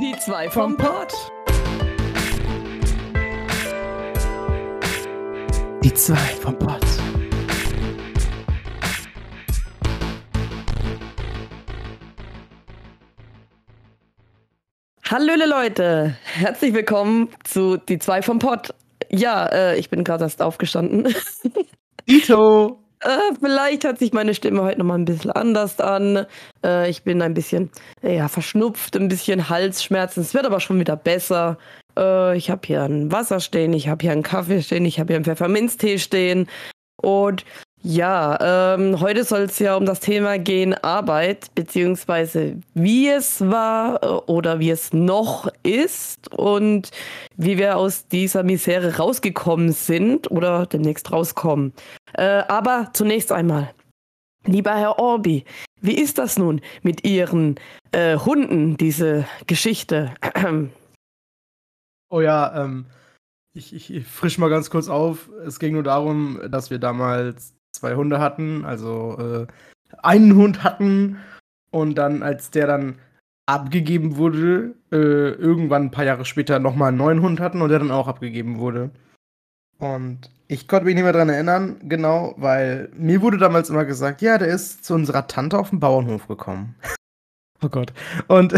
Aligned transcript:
Die 0.00 0.16
zwei 0.16 0.48
vom 0.48 0.78
Pott. 0.78 1.12
Die 5.84 5.92
zwei 5.92 6.16
vom 6.16 6.58
Pott. 6.58 6.80
Hallöle 15.04 15.46
Leute, 15.46 16.16
herzlich 16.24 16.72
willkommen 16.72 17.28
zu 17.44 17.76
Die 17.76 17.98
zwei 17.98 18.22
vom 18.22 18.38
Pott. 18.38 18.72
Ja, 19.10 19.44
äh, 19.48 19.78
ich 19.78 19.90
bin 19.90 20.04
gerade 20.04 20.24
erst 20.24 20.40
aufgestanden. 20.40 21.14
Ito. 22.06 22.78
Äh, 23.02 23.34
vielleicht 23.40 23.84
hört 23.84 23.98
sich 23.98 24.12
meine 24.12 24.34
Stimme 24.34 24.62
heute 24.62 24.78
nochmal 24.78 24.98
ein 24.98 25.06
bisschen 25.06 25.30
anders 25.30 25.80
an. 25.80 26.26
Äh, 26.64 26.90
ich 26.90 27.02
bin 27.02 27.22
ein 27.22 27.34
bisschen 27.34 27.70
ja, 28.02 28.28
verschnupft, 28.28 28.96
ein 28.96 29.08
bisschen 29.08 29.48
Halsschmerzen. 29.48 30.20
Es 30.20 30.34
wird 30.34 30.44
aber 30.44 30.60
schon 30.60 30.78
wieder 30.78 30.96
besser. 30.96 31.56
Äh, 31.96 32.36
ich 32.36 32.50
habe 32.50 32.60
hier 32.66 32.82
ein 32.82 33.10
Wasser 33.10 33.40
stehen, 33.40 33.72
ich 33.72 33.88
habe 33.88 34.02
hier 34.02 34.12
einen 34.12 34.22
Kaffee 34.22 34.62
stehen, 34.62 34.84
ich 34.84 35.00
habe 35.00 35.08
hier 35.08 35.16
einen 35.16 35.24
Pfefferminztee 35.24 35.98
stehen. 35.98 36.46
Und 37.00 37.46
ja, 37.82 38.74
ähm, 38.74 39.00
heute 39.00 39.24
soll 39.24 39.42
es 39.42 39.58
ja 39.58 39.74
um 39.74 39.86
das 39.86 40.00
Thema 40.00 40.38
gehen 40.38 40.74
Arbeit, 40.74 41.54
beziehungsweise 41.54 42.58
wie 42.74 43.08
es 43.08 43.40
war 43.40 44.02
äh, 44.02 44.06
oder 44.06 44.60
wie 44.60 44.70
es 44.70 44.92
noch 44.92 45.48
ist 45.62 46.32
und 46.34 46.90
wie 47.36 47.56
wir 47.56 47.78
aus 47.78 48.06
dieser 48.06 48.42
Misere 48.42 48.98
rausgekommen 48.98 49.72
sind 49.72 50.30
oder 50.30 50.66
demnächst 50.66 51.10
rauskommen. 51.10 51.72
Äh, 52.12 52.42
aber 52.48 52.90
zunächst 52.92 53.32
einmal, 53.32 53.72
lieber 54.44 54.76
Herr 54.76 54.98
Orbi, 54.98 55.44
wie 55.80 55.94
ist 55.94 56.18
das 56.18 56.38
nun 56.38 56.60
mit 56.82 57.06
Ihren 57.06 57.54
äh, 57.92 58.18
Hunden, 58.18 58.76
diese 58.76 59.26
Geschichte? 59.46 60.14
Oh 62.10 62.20
ja, 62.20 62.64
ähm, 62.64 62.86
ich, 63.54 63.72
ich, 63.72 63.94
ich 63.94 64.04
frisch 64.04 64.36
mal 64.36 64.50
ganz 64.50 64.68
kurz 64.68 64.88
auf. 64.88 65.30
Es 65.46 65.58
ging 65.58 65.74
nur 65.74 65.84
darum, 65.84 66.40
dass 66.50 66.70
wir 66.70 66.78
damals 66.78 67.54
zwei 67.80 67.94
Hunde 67.94 68.20
hatten, 68.20 68.64
also 68.64 69.16
äh, 69.18 69.46
einen 70.02 70.36
Hund 70.36 70.62
hatten 70.62 71.16
und 71.70 71.96
dann, 71.96 72.22
als 72.22 72.50
der 72.50 72.66
dann 72.66 72.98
abgegeben 73.46 74.16
wurde, 74.16 74.74
äh, 74.92 75.32
irgendwann 75.32 75.84
ein 75.84 75.90
paar 75.90 76.04
Jahre 76.04 76.24
später 76.24 76.58
nochmal 76.58 76.88
einen 76.88 76.98
neuen 76.98 77.22
Hund 77.22 77.40
hatten 77.40 77.62
und 77.62 77.70
der 77.70 77.80
dann 77.80 77.90
auch 77.90 78.06
abgegeben 78.06 78.58
wurde. 78.58 78.90
Und 79.78 80.30
ich 80.46 80.68
konnte 80.68 80.84
mich 80.84 80.94
nicht 80.94 81.04
mehr 81.04 81.12
dran 81.12 81.30
erinnern, 81.30 81.80
genau, 81.82 82.34
weil 82.36 82.90
mir 82.94 83.22
wurde 83.22 83.38
damals 83.38 83.70
immer 83.70 83.84
gesagt, 83.84 84.20
ja, 84.20 84.36
der 84.36 84.48
ist 84.48 84.84
zu 84.84 84.94
unserer 84.94 85.26
Tante 85.26 85.58
auf 85.58 85.70
den 85.70 85.80
Bauernhof 85.80 86.28
gekommen. 86.28 86.74
oh 87.62 87.68
Gott. 87.68 87.92
Und, 88.28 88.54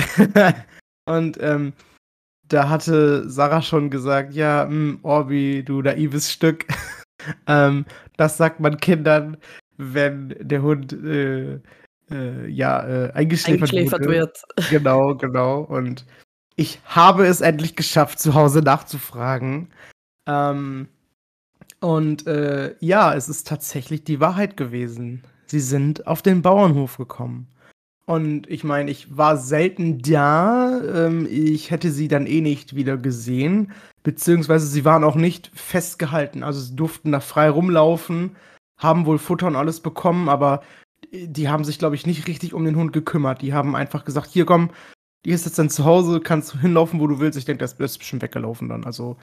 und 1.06 1.38
ähm, 1.40 1.72
da 2.48 2.68
hatte 2.68 3.28
Sarah 3.30 3.62
schon 3.62 3.88
gesagt, 3.88 4.34
ja, 4.34 4.64
mh, 4.64 4.70
hm, 4.70 4.98
Orbi, 5.02 5.62
du 5.64 5.80
naives 5.80 6.30
Stück. 6.30 6.66
ähm, 7.46 7.84
das 8.16 8.36
sagt 8.36 8.60
man 8.60 8.78
Kindern, 8.78 9.36
wenn 9.76 10.34
der 10.40 10.62
Hund 10.62 10.92
äh, 10.92 11.58
äh, 12.10 12.48
ja 12.48 12.86
äh, 12.86 13.12
eingeschläfert, 13.12 13.72
eingeschläfert 13.72 14.06
wird. 14.06 14.42
Genau, 14.70 15.14
genau. 15.16 15.60
Und 15.60 16.06
ich 16.56 16.80
habe 16.84 17.26
es 17.26 17.40
endlich 17.40 17.76
geschafft, 17.76 18.20
zu 18.20 18.34
Hause 18.34 18.60
nachzufragen. 18.60 19.70
Ähm, 20.26 20.88
und 21.80 22.26
äh, 22.26 22.76
ja, 22.80 23.14
es 23.14 23.28
ist 23.28 23.48
tatsächlich 23.48 24.04
die 24.04 24.20
Wahrheit 24.20 24.56
gewesen. 24.56 25.24
Sie 25.46 25.60
sind 25.60 26.06
auf 26.06 26.22
den 26.22 26.42
Bauernhof 26.42 26.96
gekommen. 26.96 27.48
Und 28.04 28.50
ich 28.50 28.64
meine, 28.64 28.90
ich 28.90 29.16
war 29.16 29.36
selten 29.36 30.02
da. 30.02 30.80
Ähm, 30.82 31.26
ich 31.30 31.70
hätte 31.70 31.90
sie 31.90 32.08
dann 32.08 32.26
eh 32.26 32.40
nicht 32.40 32.74
wieder 32.74 32.96
gesehen. 32.96 33.72
Beziehungsweise 34.02 34.66
sie 34.66 34.84
waren 34.84 35.04
auch 35.04 35.14
nicht 35.14 35.50
festgehalten. 35.54 36.42
Also 36.42 36.60
sie 36.60 36.74
durften 36.76 37.12
da 37.12 37.20
frei 37.20 37.48
rumlaufen, 37.48 38.36
haben 38.78 39.06
wohl 39.06 39.18
Futter 39.18 39.46
und 39.46 39.56
alles 39.56 39.80
bekommen, 39.80 40.28
aber 40.28 40.62
die 41.12 41.48
haben 41.48 41.64
sich, 41.64 41.78
glaube 41.78 41.94
ich, 41.94 42.06
nicht 42.06 42.26
richtig 42.26 42.54
um 42.54 42.64
den 42.64 42.76
Hund 42.76 42.92
gekümmert. 42.92 43.42
Die 43.42 43.52
haben 43.54 43.76
einfach 43.76 44.04
gesagt, 44.04 44.28
hier 44.30 44.46
komm, 44.46 44.70
die 45.24 45.30
ist 45.30 45.44
jetzt 45.44 45.58
dann 45.58 45.70
zu 45.70 45.84
Hause, 45.84 46.20
kannst 46.20 46.54
du 46.54 46.58
hinlaufen, 46.58 47.00
wo 47.00 47.06
du 47.06 47.20
willst. 47.20 47.38
Ich 47.38 47.44
denke, 47.44 47.60
das 47.60 47.74
ist 47.74 47.98
bestimmt 47.98 48.22
weggelaufen 48.22 48.68
dann. 48.68 48.84
Also, 48.84 49.16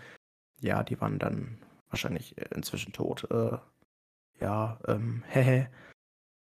ja, 0.61 0.83
die 0.83 0.99
waren 1.01 1.19
dann 1.19 1.57
wahrscheinlich 1.89 2.37
äh, 2.37 2.45
inzwischen 2.55 2.93
tot. 2.93 3.27
Äh, 3.31 3.57
ja, 4.39 4.79
ähm, 4.87 5.23
hehe. 5.27 5.69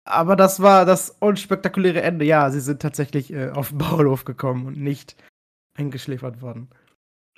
Aber 0.06 0.36
das 0.36 0.62
war 0.62 0.86
das 0.86 1.16
unspektakuläre 1.20 2.02
Ende. 2.02 2.26
Ja, 2.26 2.50
sie 2.52 2.60
sind 2.60 2.82
tatsächlich 2.82 3.32
äh, 3.32 3.50
auf 3.50 3.70
den 3.70 3.78
Bauernhof 3.78 4.26
gekommen 4.26 4.66
und 4.66 4.78
nicht 4.78 5.16
eingeschläfert 5.78 6.42
worden. 6.42 6.70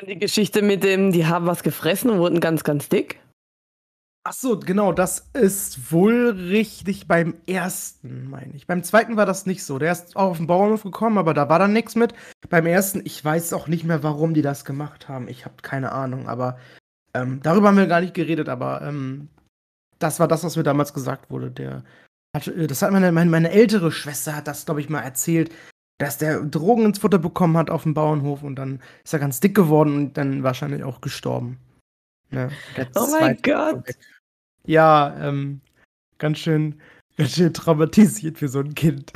Die 0.06 0.20
Geschichte 0.20 0.62
mit 0.62 0.84
dem, 0.84 1.12
die 1.12 1.26
haben 1.26 1.46
was 1.46 1.64
gefressen 1.64 2.10
und 2.10 2.20
wurden 2.20 2.40
ganz, 2.40 2.64
ganz 2.64 2.90
dick. 2.90 3.22
Ach 4.28 4.34
so, 4.34 4.60
genau, 4.60 4.92
das 4.92 5.30
ist 5.34 5.92
wohl 5.92 6.32
richtig 6.32 7.08
beim 7.08 7.36
ersten, 7.46 8.28
meine 8.28 8.56
ich. 8.56 8.66
Beim 8.66 8.82
zweiten 8.82 9.18
war 9.18 9.28
das 9.28 9.46
nicht 9.46 9.64
so. 9.64 9.78
Der 9.78 9.92
ist 9.92 10.16
auch 10.16 10.32
auf 10.32 10.38
den 10.38 10.48
Bauernhof 10.48 10.82
gekommen, 10.82 11.20
aber 11.20 11.36
da 11.36 11.48
war 11.48 11.60
dann 11.60 11.74
nichts 11.74 11.96
mit. 11.96 12.16
Beim 12.50 12.66
ersten, 12.66 13.02
ich 13.06 13.24
weiß 13.24 13.54
auch 13.54 13.68
nicht 13.68 13.84
mehr, 13.84 14.02
warum 14.02 14.34
die 14.34 14.42
das 14.42 14.66
gemacht 14.66 15.08
haben. 15.08 15.28
Ich 15.28 15.46
habe 15.46 15.56
keine 15.62 15.92
Ahnung, 15.92 16.28
aber 16.28 16.58
ähm, 17.14 17.40
darüber 17.44 17.68
haben 17.68 17.78
wir 17.78 17.86
gar 17.86 18.02
nicht 18.02 18.16
geredet, 18.16 18.50
aber 18.50 18.82
ähm, 18.82 19.30
das 20.00 20.20
war 20.20 20.28
das, 20.28 20.44
was 20.44 20.58
mir 20.58 20.64
damals 20.64 20.96
gesagt 20.96 21.30
wurde. 21.30 21.52
Der 21.52 21.84
hat, 22.36 22.48
äh, 22.48 22.68
das 22.68 22.82
hat 22.82 22.92
meine, 22.92 23.12
meine, 23.12 23.32
meine 23.32 23.52
ältere 23.52 23.92
Schwester 23.92 24.36
hat 24.36 24.48
das, 24.48 24.66
glaube 24.66 24.82
ich, 24.82 24.90
mal 24.90 25.02
erzählt 25.02 25.52
dass 25.98 26.18
der 26.18 26.42
Drogen 26.42 26.86
ins 26.86 27.00
Futter 27.00 27.20
bekommen 27.20 27.58
hat 27.58 27.70
auf 27.70 27.84
dem 27.84 27.94
Bauernhof 27.94 28.44
und 28.44 28.56
dann 28.56 28.82
ist 29.04 29.14
er 29.14 29.20
ganz 29.20 29.40
dick 29.40 29.56
geworden 29.56 29.96
und 29.96 30.18
dann 30.18 30.44
wahrscheinlich 30.44 30.84
auch 30.84 31.02
gestorben. 31.02 31.58
Ja, 32.32 32.50
oh 32.96 33.08
mein 33.20 33.38
Gott. 33.42 33.86
Ja, 34.66 35.16
ähm, 35.22 35.62
ganz 36.18 36.40
schön, 36.40 36.82
ganz 37.18 37.36
schön 37.36 37.54
traumatisiert 37.54 38.40
für 38.40 38.50
so 38.50 38.60
ein 38.60 38.76
Kind. 38.76 39.14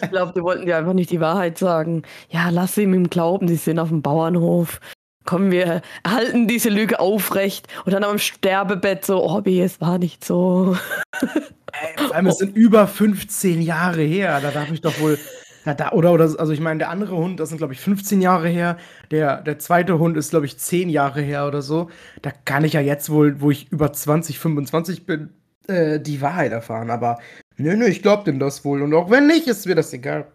ich 0.00 0.10
glaube, 0.10 0.32
die 0.34 0.42
wollten 0.42 0.64
dir 0.64 0.78
einfach 0.78 0.94
nicht 0.94 1.10
die 1.10 1.20
Wahrheit 1.20 1.58
sagen. 1.58 2.02
Ja, 2.30 2.48
lass 2.48 2.78
ihm 2.78 2.94
ihm 2.94 3.10
glauben, 3.10 3.48
sie 3.48 3.56
sind 3.56 3.78
auf 3.78 3.88
dem 3.88 4.00
Bauernhof. 4.00 4.80
Kommen 5.26 5.50
wir, 5.50 5.82
halten 6.06 6.48
diese 6.48 6.70
Lüge 6.70 6.98
aufrecht 7.00 7.66
und 7.84 7.92
dann 7.92 8.04
am 8.04 8.18
Sterbebett 8.18 9.04
so, 9.04 9.22
oh, 9.22 9.42
es 9.44 9.80
war 9.80 9.98
nicht 9.98 10.24
so. 10.24 10.76
Ey, 11.20 12.06
vor 12.06 12.14
allem, 12.14 12.26
es 12.28 12.38
sind 12.38 12.56
über 12.56 12.86
15 12.86 13.60
Jahre 13.60 14.02
her. 14.02 14.40
Da 14.40 14.50
darf 14.50 14.70
ich 14.70 14.80
doch 14.80 14.98
wohl 15.00 15.18
na, 15.66 15.74
da, 15.74 15.90
oder, 15.90 16.12
oder, 16.12 16.32
also 16.38 16.52
ich 16.52 16.60
meine, 16.60 16.78
der 16.78 16.90
andere 16.90 17.16
Hund, 17.16 17.40
das 17.40 17.48
sind, 17.48 17.58
glaube 17.58 17.72
ich, 17.72 17.80
15 17.80 18.22
Jahre 18.22 18.48
her. 18.48 18.76
Der, 19.10 19.42
der 19.42 19.58
zweite 19.58 19.98
Hund 19.98 20.16
ist, 20.16 20.30
glaube 20.30 20.46
ich, 20.46 20.56
10 20.58 20.88
Jahre 20.88 21.20
her 21.20 21.46
oder 21.48 21.60
so. 21.60 21.90
Da 22.22 22.30
kann 22.44 22.64
ich 22.64 22.74
ja 22.74 22.80
jetzt 22.80 23.10
wohl, 23.10 23.40
wo 23.40 23.50
ich 23.50 23.70
über 23.72 23.92
20, 23.92 24.38
25 24.38 25.06
bin, 25.06 25.30
äh, 25.66 25.98
die 25.98 26.20
Wahrheit 26.22 26.52
erfahren. 26.52 26.88
Aber 26.88 27.18
nö, 27.56 27.76
nö, 27.76 27.86
ich 27.86 28.00
glaube 28.00 28.22
dem 28.24 28.38
das 28.38 28.64
wohl. 28.64 28.80
Und 28.80 28.94
auch 28.94 29.10
wenn 29.10 29.26
nicht, 29.26 29.48
ist 29.48 29.66
mir 29.66 29.74
das 29.74 29.92
egal. 29.92 30.28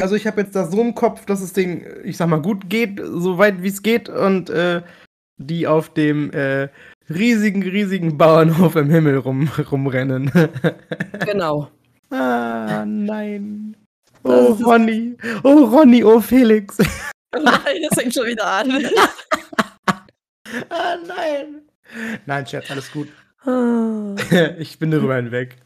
Also 0.00 0.16
ich 0.16 0.26
habe 0.26 0.40
jetzt 0.40 0.56
da 0.56 0.66
so 0.66 0.80
im 0.80 0.94
Kopf, 0.94 1.24
dass 1.24 1.40
es 1.40 1.52
Ding, 1.52 1.86
ich 2.02 2.16
sag 2.16 2.28
mal, 2.28 2.42
gut 2.42 2.68
geht, 2.68 3.00
so 3.02 3.38
weit 3.38 3.62
wie 3.62 3.68
es 3.68 3.82
geht. 3.82 4.08
Und 4.08 4.50
äh, 4.50 4.82
die 5.36 5.66
auf 5.66 5.92
dem 5.92 6.30
äh, 6.32 6.68
riesigen, 7.08 7.62
riesigen 7.62 8.16
Bauernhof 8.18 8.76
im 8.76 8.90
Himmel 8.90 9.18
rum, 9.18 9.48
rumrennen. 9.70 10.30
genau. 11.24 11.70
Ah, 12.10 12.84
nein. 12.86 13.76
Oh, 14.22 14.56
Ronny. 14.64 15.16
Oh, 15.42 15.64
Ronny, 15.64 16.02
oh, 16.02 16.20
Felix. 16.20 16.78
Nein, 17.34 17.82
das 17.90 17.98
fängt 17.98 18.14
schon 18.14 18.26
wieder 18.26 18.46
an. 18.46 18.70
ah, 20.70 20.96
nein. 21.04 21.62
Nein, 22.24 22.44
Chat, 22.44 22.70
alles 22.70 22.92
gut. 22.92 23.08
Ah. 23.44 24.14
ich 24.58 24.78
bin 24.78 24.92
darüber 24.92 25.16
hinweg. 25.16 25.56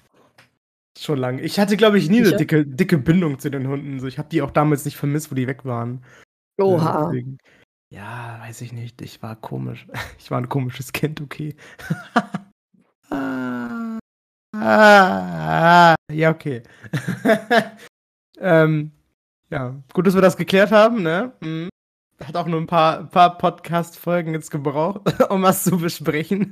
Schon 1.00 1.18
lange. 1.18 1.42
Ich 1.42 1.60
hatte, 1.60 1.76
glaube 1.76 1.96
ich, 1.96 2.10
nie 2.10 2.20
eine 2.20 2.36
dicke, 2.36 2.66
dicke 2.66 2.98
Bindung 2.98 3.38
zu 3.38 3.50
den 3.52 3.68
Hunden. 3.68 4.04
ich 4.04 4.18
habe 4.18 4.28
die 4.28 4.42
auch 4.42 4.50
damals 4.50 4.84
nicht 4.84 4.96
vermisst, 4.96 5.30
wo 5.30 5.36
die 5.36 5.46
weg 5.46 5.64
waren. 5.64 6.04
Oha. 6.60 7.12
ja, 7.90 8.40
weiß 8.40 8.62
ich 8.62 8.72
nicht. 8.72 9.00
Ich 9.00 9.22
war 9.22 9.36
komisch. 9.36 9.86
Ich 10.18 10.32
war 10.32 10.38
ein 10.38 10.48
komisches 10.48 10.92
Kind, 10.92 11.20
okay. 11.20 11.54
ah, 13.10 13.98
ah, 14.56 15.94
ja, 16.12 16.30
okay. 16.30 16.62
Ähm, 18.40 18.92
ja, 19.50 19.74
gut, 19.92 20.06
dass 20.06 20.14
wir 20.14 20.22
das 20.22 20.36
geklärt 20.36 20.70
haben, 20.70 21.02
ne? 21.02 21.32
Mhm. 21.40 21.68
Hat 22.22 22.36
auch 22.36 22.46
nur 22.46 22.60
ein 22.60 22.68
paar, 22.68 23.08
paar 23.08 23.36
Podcast-Folgen 23.36 24.32
jetzt 24.32 24.52
gebraucht, 24.52 25.00
um 25.30 25.42
was 25.42 25.64
zu 25.64 25.76
besprechen. 25.76 26.50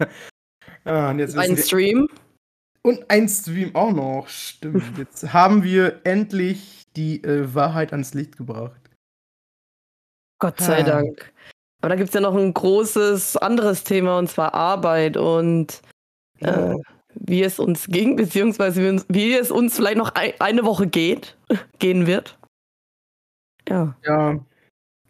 Ah, 0.84 1.10
ein 1.10 1.56
Stream. 1.56 2.08
Und 2.86 3.10
ein 3.10 3.28
Stream 3.28 3.74
auch 3.74 3.90
noch, 3.90 4.28
stimmt. 4.28 4.84
Jetzt 4.96 5.32
haben 5.32 5.64
wir 5.64 6.02
endlich 6.04 6.86
die 6.94 7.20
äh, 7.24 7.52
Wahrheit 7.52 7.90
ans 7.90 8.14
Licht 8.14 8.36
gebracht. 8.36 8.80
Gott 10.38 10.60
sei 10.60 10.82
ah. 10.82 10.84
Dank. 10.84 11.32
Aber 11.80 11.88
da 11.88 11.96
gibt 11.96 12.10
es 12.10 12.14
ja 12.14 12.20
noch 12.20 12.36
ein 12.36 12.54
großes 12.54 13.38
anderes 13.38 13.82
Thema, 13.82 14.20
und 14.20 14.30
zwar 14.30 14.54
Arbeit 14.54 15.16
und 15.16 15.82
äh, 16.38 16.76
wie 17.16 17.42
es 17.42 17.58
uns 17.58 17.88
ging, 17.88 18.14
beziehungsweise 18.14 18.80
wie, 18.80 18.88
uns, 18.88 19.04
wie 19.08 19.34
es 19.34 19.50
uns 19.50 19.74
vielleicht 19.74 19.98
noch 19.98 20.14
ein, 20.14 20.34
eine 20.38 20.64
Woche 20.64 20.86
geht, 20.86 21.36
gehen 21.80 22.06
wird. 22.06 22.38
Ja. 23.68 23.96
Ja. 24.04 24.38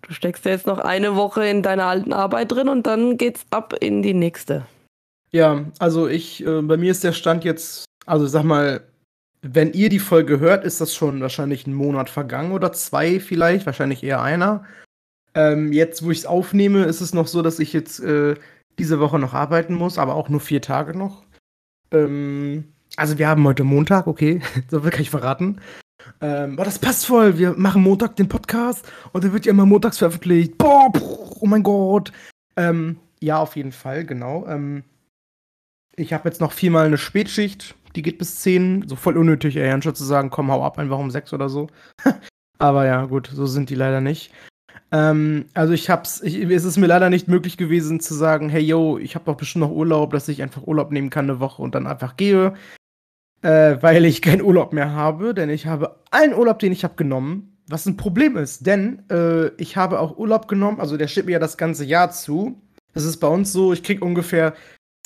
Du 0.01 0.15
steckst 0.15 0.47
ja 0.47 0.53
jetzt 0.53 0.67
noch 0.67 0.79
eine 0.79 1.15
Woche 1.15 1.47
in 1.47 1.63
deiner 1.63 1.85
alten 1.85 2.15
Arbeit 2.15 2.53
drin 2.53 2.71
und 2.71 2.87
dann 2.87 3.19
geht's 3.19 3.45
ab 3.51 3.75
in 3.79 4.01
die 4.01 4.15
nächste. 4.15 4.65
Ja, 5.33 5.67
also 5.79 6.09
ich, 6.09 6.47
äh, 6.47 6.63
bei 6.63 6.77
mir 6.77 6.91
ist 6.91 7.05
der 7.05 7.13
Stand 7.13 7.45
jetzt, 7.45 7.85
also 8.07 8.27
sag 8.27 8.45
mal, 8.45 8.83
wenn 9.43 9.73
ihr 9.73 9.89
die 9.89 9.99
Folge 9.99 10.41
hört, 10.41 10.65
ist 10.65 10.81
das 10.81 10.95
schon 10.95 11.21
wahrscheinlich 11.21 11.67
ein 11.67 11.75
Monat 11.75 12.11
vergangen 12.11 12.53
oder 12.53 12.73
zwei 12.73 13.21
vielleicht, 13.21 13.67
wahrscheinlich 13.67 14.03
eher 14.03 14.23
einer. 14.23 14.65
Ähm, 15.35 15.73
jetzt, 15.73 16.05
wo 16.05 16.11
ich 16.11 16.19
es 16.19 16.27
aufnehme, 16.27 16.85
ist 16.85 17.01
es 17.01 17.15
noch 17.15 17.27
so, 17.27 17.43
dass 17.43 17.59
ich 17.59 17.73
jetzt 17.73 18.01
äh, 18.01 18.35
diese 18.79 19.01
Woche 19.01 19.19
noch 19.19 19.35
arbeiten 19.35 19.75
muss, 19.75 19.99
aber 19.99 20.15
auch 20.15 20.29
nur 20.29 20.41
vier 20.41 20.63
Tage 20.63 20.97
noch. 20.97 21.25
Ähm, 21.91 22.73
also 22.97 23.19
wir 23.19 23.29
haben 23.29 23.45
heute 23.45 23.65
Montag, 23.65 24.07
okay, 24.07 24.41
so 24.71 24.81
viel 24.81 24.91
kann 24.91 25.03
ich 25.03 25.11
verraten. 25.11 25.61
Ähm, 26.21 26.55
aber 26.55 26.65
das 26.65 26.79
passt 26.79 27.07
voll. 27.07 27.39
Wir 27.39 27.53
machen 27.53 27.83
Montag 27.83 28.17
den 28.17 28.29
Podcast 28.29 28.91
und 29.13 29.25
der 29.25 29.33
wird 29.33 29.45
ja 29.45 29.51
immer 29.51 29.67
montags 29.67 29.99
veröffentlicht. 29.99 30.57
Boah, 30.57 30.91
oh 31.41 31.47
mein 31.47 31.63
Gott. 31.63 32.13
Ähm, 32.57 32.99
ja, 33.21 33.39
auf 33.39 33.57
jeden 33.57 33.73
Fall, 33.73 34.05
genau. 34.05 34.47
Ähm, 34.47 34.85
ich 35.97 36.13
habe 36.13 36.29
jetzt 36.29 36.41
noch 36.41 36.53
viermal 36.53 36.87
eine 36.87 36.99
Spätschicht, 36.99 37.75
die 37.97 38.03
geht 38.03 38.19
bis 38.19 38.41
10. 38.41 38.89
So 38.89 38.97
voll 38.97 39.17
unnötig, 39.17 39.57
ey, 39.57 39.71
anstatt 39.71 39.97
zu 39.97 40.05
sagen, 40.05 40.31
komm, 40.31 40.53
hau 40.53 40.63
ab, 40.63 40.79
einfach 40.79 40.99
um 40.99 41.11
6 41.11 41.33
oder 41.33 41.49
so. 41.49 41.69
Aber 42.59 42.87
ja, 42.87 43.05
gut, 43.07 43.31
so 43.33 43.47
sind 43.47 43.71
die 43.71 43.75
leider 43.75 44.01
nicht. 44.01 44.31
Ähm, 44.93 45.47
also 45.55 45.73
ich 45.73 45.91
hab's, 45.91 46.23
ich, 46.23 46.37
es 46.37 46.65
ist 46.65 46.77
mir 46.77 46.87
leider 46.87 47.11
nicht 47.11 47.29
möglich 47.29 47.57
gewesen 47.57 48.01
zu 48.01 48.15
sagen, 48.15 48.49
hey 48.49 48.63
yo, 48.63 48.99
ich 48.99 49.15
habe 49.15 49.25
doch 49.25 49.37
bestimmt 49.37 49.65
noch 49.65 49.73
Urlaub, 49.73 50.13
dass 50.13 50.29
ich 50.29 50.43
einfach 50.43 50.67
Urlaub 50.67 50.93
nehmen 50.93 51.11
kann 51.11 51.29
eine 51.29 51.41
Woche 51.41 51.61
und 51.61 51.75
dann 51.75 51.87
einfach 51.87 52.17
gehe, 52.17 52.55
äh, 53.43 53.77
weil 53.81 54.05
ich 54.05 54.23
keinen 54.23 54.43
Urlaub 54.43 54.73
mehr 54.73 54.93
habe, 54.93 55.35
denn 55.35 55.51
ich 55.51 55.67
habe 55.67 56.01
allen 56.11 56.35
Urlaub, 56.35 56.61
den 56.61 56.73
ich 56.73 56.85
habe 56.85 56.95
genommen, 56.95 57.59
was 57.69 57.87
ein 57.87 57.97
Problem 57.97 58.37
ist, 58.37 58.67
denn 58.67 59.03
äh, 59.11 59.49
ich 59.57 59.77
habe 59.77 59.99
auch 59.99 60.17
Urlaub 60.17 60.47
genommen, 60.47 60.81
also 60.81 60.97
der 60.97 61.09
steht 61.09 61.27
mir 61.27 61.33
ja 61.33 61.39
das 61.39 61.57
ganze 61.57 61.85
Jahr 61.85 62.11
zu. 62.11 62.63
Das 62.95 63.05
ist 63.05 63.19
bei 63.19 63.29
uns 63.29 63.53
so, 63.53 63.73
ich 63.73 63.83
krieg 63.83 64.03
ungefähr 64.03 64.55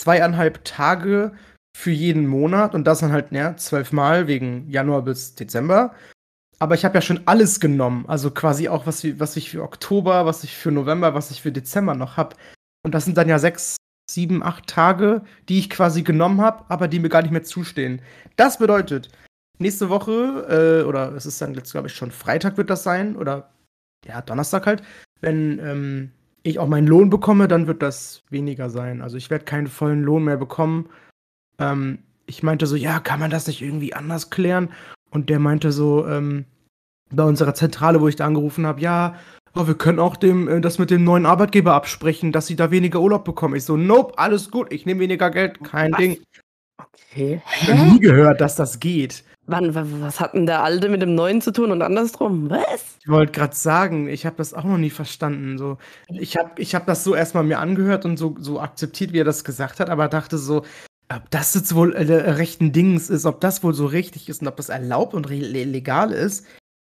zweieinhalb 0.01 0.65
Tage 0.65 1.33
für 1.77 1.91
jeden 1.91 2.27
Monat 2.27 2.75
und 2.75 2.85
das 2.85 3.01
dann 3.01 3.13
halt, 3.13 3.33
ja, 3.33 3.57
zwölfmal 3.57 4.27
wegen 4.27 4.69
Januar 4.69 5.03
bis 5.03 5.35
Dezember. 5.35 5.95
Aber 6.59 6.75
ich 6.75 6.85
habe 6.85 6.95
ja 6.95 7.03
schon 7.03 7.21
alles 7.27 7.61
genommen, 7.61 8.05
also 8.09 8.31
quasi 8.31 8.69
auch, 8.69 8.87
was, 8.87 9.05
was 9.19 9.37
ich 9.37 9.51
für 9.51 9.63
Oktober, 9.63 10.27
was 10.27 10.45
ich 10.45 10.57
für 10.57 10.71
November, 10.71 11.15
was 11.15 11.31
ich 11.31 11.43
für 11.43 11.53
Dezember 11.53 11.95
noch 11.95 12.17
habe. 12.17 12.37
Und 12.83 12.95
das 12.95 13.05
sind 13.05 13.17
dann 13.17 13.29
ja 13.29 13.39
sechs, 13.39 13.77
sieben, 14.11 14.43
acht 14.43 14.67
Tage, 14.67 15.23
die 15.49 15.59
ich 15.59 15.71
quasi 15.71 16.03
genommen 16.03 16.41
habe, 16.41 16.65
aber 16.69 16.89
die 16.89 16.99
mir 16.99 17.09
gar 17.09 17.23
nicht 17.23 17.31
mehr 17.31 17.45
zustehen. 17.45 18.03
Das 18.37 18.59
bedeutet, 18.59 19.11
nächste 19.59 19.89
Woche, 19.89 20.83
äh, 20.83 20.87
oder 20.87 21.13
es 21.13 21.27
ist 21.27 21.41
dann 21.41 21.55
jetzt, 21.55 21.73
glaube 21.73 21.89
ich, 21.89 21.95
schon 21.95 22.11
Freitag 22.11 22.57
wird 22.57 22.71
das 22.71 22.83
sein, 22.83 23.17
oder 23.17 23.51
ja, 24.07 24.21
Donnerstag 24.23 24.67
halt, 24.67 24.83
wenn 25.21 25.59
ähm, 25.59 26.13
ich 26.43 26.59
auch 26.59 26.69
meinen 26.69 26.87
Lohn 26.87 27.11
bekomme, 27.11 27.49
dann 27.49 27.67
wird 27.67 27.83
das 27.83 28.23
weniger 28.31 28.71
sein. 28.71 29.03
Also 29.03 29.17
ich 29.17 29.31
werde 29.31 29.45
keinen 29.45 29.67
vollen 29.67 30.03
Lohn 30.03 30.25
mehr 30.25 30.37
bekommen. 30.37 30.89
Ähm, 31.59 31.99
ich 32.27 32.43
meinte 32.43 32.67
so, 32.67 32.77
ja, 32.77 33.01
kann 33.01 33.21
man 33.21 33.31
das 33.31 33.47
nicht 33.47 33.63
irgendwie 33.63 33.95
anders 33.95 34.31
klären? 34.31 34.71
Und 35.11 35.29
der 35.29 35.39
meinte 35.39 35.73
so, 35.73 36.07
ähm, 36.07 36.45
bei 37.11 37.25
unserer 37.25 37.55
Zentrale, 37.55 38.01
wo 38.01 38.09
ich 38.09 38.17
da 38.17 38.27
angerufen 38.27 38.67
habe, 38.67 38.81
ja, 38.81 39.17
oh, 39.55 39.67
wir 39.67 39.75
können 39.75 39.99
auch 39.99 40.17
dem, 40.17 40.49
äh, 40.49 40.61
das 40.61 40.79
mit 40.79 40.91
dem 40.91 41.05
neuen 41.05 41.27
Arbeitgeber 41.27 41.75
absprechen, 41.75 42.33
dass 42.33 42.47
sie 42.47 42.57
da 42.57 42.71
weniger 42.71 43.01
Urlaub 43.01 43.25
bekommen. 43.25 43.57
Ich 43.57 43.65
so, 43.65 43.77
nope, 43.77 44.17
alles 44.19 44.51
gut, 44.51 44.73
ich 44.73 44.87
nehme 44.87 45.01
weniger 45.01 45.31
Geld, 45.31 45.63
kein 45.65 45.93
Was? 45.93 45.99
Ding. 45.99 46.19
Okay. 46.79 47.43
Ich 47.61 47.71
habe 47.71 47.93
nie 47.93 48.01
gehört, 48.01 48.41
dass 48.41 48.55
das 48.55 48.81
geht. 48.81 49.25
Wann, 49.51 49.75
was 49.75 50.21
hat 50.21 50.35
denn 50.35 50.47
der 50.47 50.63
Alte 50.63 50.89
mit 50.89 51.03
dem 51.03 51.17
Neuen 51.17 51.41
zu 51.41 51.53
tun 51.53 51.73
und 51.73 51.83
andersrum? 51.83 52.49
Was? 52.51 52.97
Ich 53.01 53.09
wollte 53.09 53.33
gerade 53.33 53.55
sagen, 53.55 54.09
ich 54.09 54.25
habe 54.25 54.37
das 54.37 54.55
auch 54.55 54.63
noch 54.63 54.79
nie 54.79 54.91
verstanden. 54.91 55.59
So, 55.59 55.79
ich 56.09 56.37
habe 56.37 56.51
ich 56.61 56.75
hab 56.77 56.87
das 56.87 57.03
so 57.03 57.17
erstmal 57.17 57.43
mir 57.43 57.59
angehört 57.59 58.05
und 58.05 58.17
so, 58.17 58.37
so 58.39 58.61
akzeptiert, 58.61 59.13
wie 59.13 59.19
er 59.19 59.25
das 59.25 59.43
gesagt 59.43 59.81
hat, 59.81 59.91
aber 59.91 60.07
dachte 60.09 60.39
so, 60.39 60.65
ob 61.13 61.29
das 61.31 61.55
jetzt 61.55 61.75
wohl 61.75 61.95
äh, 61.95 62.31
rechten 62.31 62.71
Dings 62.71 63.11
ist, 63.11 63.27
ob 63.27 63.41
das 63.41 63.65
wohl 63.65 63.75
so 63.75 63.87
richtig 63.87 64.29
ist 64.29 64.41
und 64.43 64.49
ob 64.49 64.57
das 64.57 64.69
erlaubt 64.69 65.15
und 65.15 65.29
legal 65.29 66.13
ist, 66.13 66.47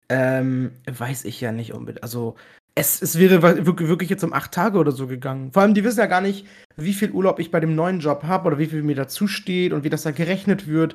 ähm, 0.08 0.70
weiß 0.87 1.26
ich 1.26 1.41
ja 1.43 1.53
nicht 1.53 1.75
unbedingt. 1.75 2.03
Also, 2.03 2.37
es, 2.75 3.00
es 3.03 3.19
wäre 3.19 3.43
wirklich 3.67 4.11
jetzt 4.11 4.25
um 4.25 4.32
acht 4.32 4.53
Tage 4.53 4.79
oder 4.79 4.93
so 4.93 5.06
gegangen. 5.06 5.53
Vor 5.53 5.62
allem, 5.62 5.75
die 5.75 5.85
wissen 5.85 5.99
ja 5.99 6.06
gar 6.06 6.20
nicht, 6.20 6.47
wie 6.76 6.93
viel 6.93 7.11
Urlaub 7.11 7.38
ich 7.38 7.50
bei 7.50 7.61
dem 7.61 7.75
neuen 7.75 8.00
Job 8.00 8.23
habe 8.25 8.47
oder 8.47 8.58
wie 8.58 8.67
viel 8.67 8.82
mir 8.82 8.94
dazu 8.94 9.26
steht 9.26 9.73
und 9.73 9.82
wie 9.82 9.91
das 9.91 10.03
da 10.03 10.11
gerechnet 10.11 10.67
wird. 10.69 10.94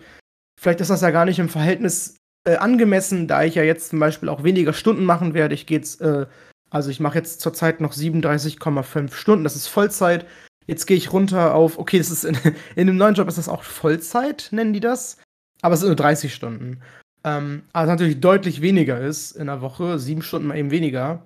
Vielleicht 0.61 0.79
ist 0.79 0.91
das 0.91 1.01
ja 1.01 1.09
gar 1.09 1.25
nicht 1.25 1.39
im 1.39 1.49
Verhältnis 1.49 2.17
äh, 2.47 2.57
angemessen, 2.57 3.27
da 3.27 3.43
ich 3.43 3.55
ja 3.55 3.63
jetzt 3.63 3.89
zum 3.89 3.99
Beispiel 3.99 4.29
auch 4.29 4.43
weniger 4.43 4.73
Stunden 4.73 5.03
machen 5.05 5.33
werde. 5.33 5.55
Ich 5.55 5.65
gehe 5.65 5.79
jetzt, 5.79 6.01
äh, 6.01 6.27
also 6.69 6.91
ich 6.91 6.99
mache 6.99 7.17
jetzt 7.17 7.41
zurzeit 7.41 7.81
noch 7.81 7.93
37,5 7.93 9.11
Stunden, 9.11 9.43
das 9.43 9.55
ist 9.55 9.65
Vollzeit. 9.65 10.27
Jetzt 10.67 10.85
gehe 10.85 10.97
ich 10.97 11.11
runter 11.11 11.55
auf, 11.55 11.79
okay, 11.79 11.97
das 11.97 12.11
ist 12.11 12.25
in, 12.25 12.37
in 12.75 12.85
dem 12.85 12.97
neuen 12.97 13.15
Job 13.15 13.27
ist 13.27 13.39
das 13.39 13.49
auch 13.49 13.63
Vollzeit, 13.63 14.49
nennen 14.51 14.71
die 14.71 14.79
das. 14.79 15.17
Aber 15.63 15.73
es 15.73 15.79
sind 15.79 15.89
nur 15.89 15.95
30 15.95 16.31
Stunden. 16.31 16.79
Ähm, 17.23 17.63
also 17.73 17.91
natürlich 17.91 18.19
deutlich 18.19 18.61
weniger 18.61 19.01
ist 19.01 19.31
in 19.31 19.47
der 19.47 19.61
Woche, 19.61 19.97
sieben 19.97 20.21
Stunden 20.21 20.47
mal 20.47 20.57
eben 20.57 20.69
weniger. 20.69 21.23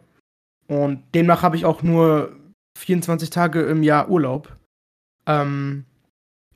Und 0.67 1.03
demnach 1.13 1.41
habe 1.41 1.57
ich 1.57 1.65
auch 1.65 1.83
nur 1.83 2.37
24 2.79 3.31
Tage 3.31 3.63
im 3.63 3.83
Jahr 3.83 4.09
Urlaub. 4.09 4.55
Ähm, 5.27 5.83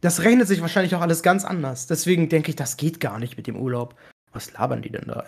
das 0.02 0.24
rechnet 0.24 0.48
sich 0.48 0.62
wahrscheinlich 0.62 0.96
auch 0.96 1.02
alles 1.02 1.24
ganz 1.24 1.46
anders. 1.46 1.88
Deswegen 1.88 2.30
denke 2.30 2.50
ich, 2.50 2.56
das 2.56 2.78
geht 2.78 3.00
gar 3.00 3.20
nicht 3.20 3.38
mit 3.38 3.48
dem 3.48 3.58
Urlaub. 3.58 3.96
Was 4.32 4.54
labern 4.54 4.82
die 4.82 4.92
denn 4.92 5.08
da? 5.08 5.26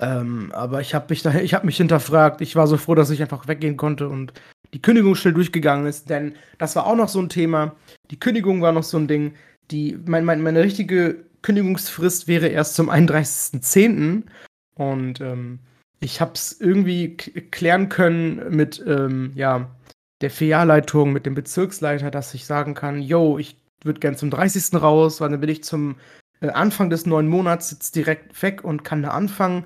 Ähm, 0.00 0.52
aber 0.52 0.80
ich 0.80 0.94
habe 0.94 1.06
mich, 1.10 1.22
da, 1.22 1.32
mich 1.62 1.76
hinterfragt. 1.76 2.40
Ich 2.40 2.56
war 2.56 2.66
so 2.66 2.76
froh, 2.76 2.94
dass 2.94 3.10
ich 3.10 3.20
einfach 3.20 3.48
weggehen 3.48 3.76
konnte 3.76 4.08
und 4.08 4.32
die 4.74 4.82
Kündigung 4.82 5.14
schnell 5.14 5.34
durchgegangen 5.34 5.86
ist. 5.86 6.08
Denn 6.08 6.34
das 6.58 6.76
war 6.76 6.86
auch 6.86 6.96
noch 6.96 7.08
so 7.08 7.20
ein 7.20 7.28
Thema. 7.28 7.74
Die 8.10 8.20
Kündigung 8.20 8.62
war 8.62 8.72
noch 8.72 8.82
so 8.82 8.96
ein 8.96 9.08
Ding. 9.08 9.34
Die, 9.70 9.98
mein, 10.06 10.24
mein, 10.24 10.40
meine 10.40 10.62
richtige 10.62 11.24
Kündigungsfrist 11.42 12.28
wäre 12.28 12.48
erst 12.48 12.74
zum 12.74 12.90
31.10. 12.90 14.22
Und 14.74 15.20
ähm, 15.20 15.58
ich 16.00 16.20
habe 16.20 16.32
es 16.34 16.60
irgendwie 16.60 17.16
klären 17.16 17.88
können 17.88 18.54
mit 18.54 18.82
ähm, 18.86 19.32
ja, 19.34 19.68
der 20.20 20.30
Filialleitung, 20.30 21.12
mit 21.12 21.26
dem 21.26 21.34
Bezirksleiter, 21.34 22.10
dass 22.10 22.34
ich 22.34 22.44
sagen 22.46 22.74
kann, 22.74 23.02
yo, 23.02 23.38
ich 23.38 23.56
würde 23.82 24.00
gern 24.00 24.16
zum 24.16 24.30
30. 24.30 24.80
raus, 24.80 25.20
weil 25.20 25.30
dann 25.30 25.40
bin 25.40 25.50
ich 25.50 25.64
zum 25.64 25.96
äh, 26.40 26.48
Anfang 26.48 26.90
des 26.90 27.06
neuen 27.06 27.28
Monats 27.28 27.70
jetzt 27.70 27.96
direkt 27.96 28.40
weg 28.42 28.64
und 28.64 28.84
kann 28.84 29.02
da 29.02 29.10
anfangen. 29.10 29.64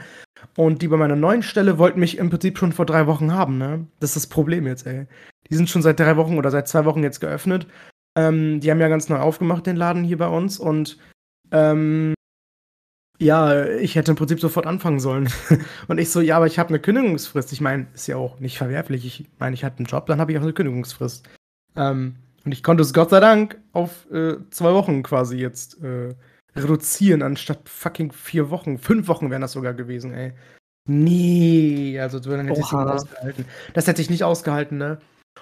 Und 0.57 0.83
die 0.83 0.89
bei 0.89 0.97
meiner 0.97 1.17
neuen 1.17 1.43
Stelle 1.43 1.79
wollten 1.79 2.01
mich 2.01 2.19
im 2.19 2.31
Prinzip 2.31 2.59
schon 2.59 2.73
vor 2.73 2.87
drei 2.87 3.07
Wochen 3.07 3.33
haben, 3.33 3.59
ne? 3.59 3.87
Das 4.01 4.11
ist 4.11 4.17
das 4.17 4.27
Problem 4.27 4.67
jetzt, 4.67 4.87
ey. 4.87 5.07
Die 5.51 5.55
sind 5.55 5.71
schon 5.71 5.83
seit 5.83 6.01
drei 6.01 6.17
Wochen 6.17 6.37
oder 6.37 6.51
seit 6.51 6.69
zwei 6.69 6.85
Wochen 6.85 7.03
jetzt 7.03 7.21
geöffnet. 7.21 7.67
Ähm, 8.17 8.61
die 8.61 8.71
haben 8.71 8.81
ja 8.81 8.89
ganz 8.89 9.09
neu 9.09 9.19
aufgemacht, 9.19 9.67
den 9.67 9.77
Laden 9.77 10.05
hier 10.05 10.19
bei 10.19 10.27
uns. 10.27 10.59
Und 10.59 10.99
ähm, 11.51 12.15
ja, 13.19 13.67
ich 13.67 13.95
hätte 13.95 14.11
im 14.11 14.17
Prinzip 14.17 14.41
sofort 14.41 14.67
anfangen 14.67 15.01
sollen. 15.01 15.29
und 15.89 15.99
ich 15.99 16.11
so, 16.11 16.21
ja, 16.21 16.37
aber 16.37 16.47
ich 16.47 16.59
habe 16.59 16.71
eine 16.71 16.81
Kündigungsfrist. 16.81 17.53
Ich 17.53 17.61
meine, 17.61 17.87
ist 17.95 18.09
ja 18.09 18.17
auch 18.17 18.41
nicht 18.41 18.59
verwerflich. 18.59 19.07
Ich 19.07 19.29
meine, 19.39 19.55
ich 19.55 19.65
hatte 19.65 19.79
einen 19.79 19.87
Job, 19.87 20.07
dann 20.07 20.21
habe 20.21 20.33
ich 20.33 20.39
auch 20.39 20.43
eine 20.43 20.53
Kündigungsfrist. 20.53 21.29
Ähm, 21.77 22.17
und 22.45 22.53
ich 22.53 22.63
konnte 22.63 22.83
es 22.83 22.93
Gott 22.93 23.11
sei 23.11 23.21
Dank 23.21 23.61
auf 23.73 24.11
äh, 24.11 24.37
zwei 24.51 24.73
Wochen 24.73 25.03
quasi 25.03 25.37
jetzt 25.37 25.83
äh, 25.83 26.15
reduzieren, 26.57 27.23
anstatt 27.23 27.69
fucking 27.69 28.13
vier 28.13 28.51
Wochen. 28.51 28.79
Fünf 28.79 29.09
Wochen 29.09 29.31
wären 29.31 29.43
das 29.43 29.53
sogar 29.53 29.75
gewesen, 29.75 30.13
ey. 30.13 30.33
Nee, 30.89 31.99
also 32.01 32.19
dann 32.19 32.47
hätte 32.47 32.61
ich 32.61 32.67
es 32.67 32.73
nicht 32.73 32.87
ausgehalten. 32.87 33.45
Das 33.75 33.87
hätte 33.87 34.03
ich 34.03 34.11
nicht 34.11 34.25
ausgehalten, 34.25 34.79
ne? 34.79 34.99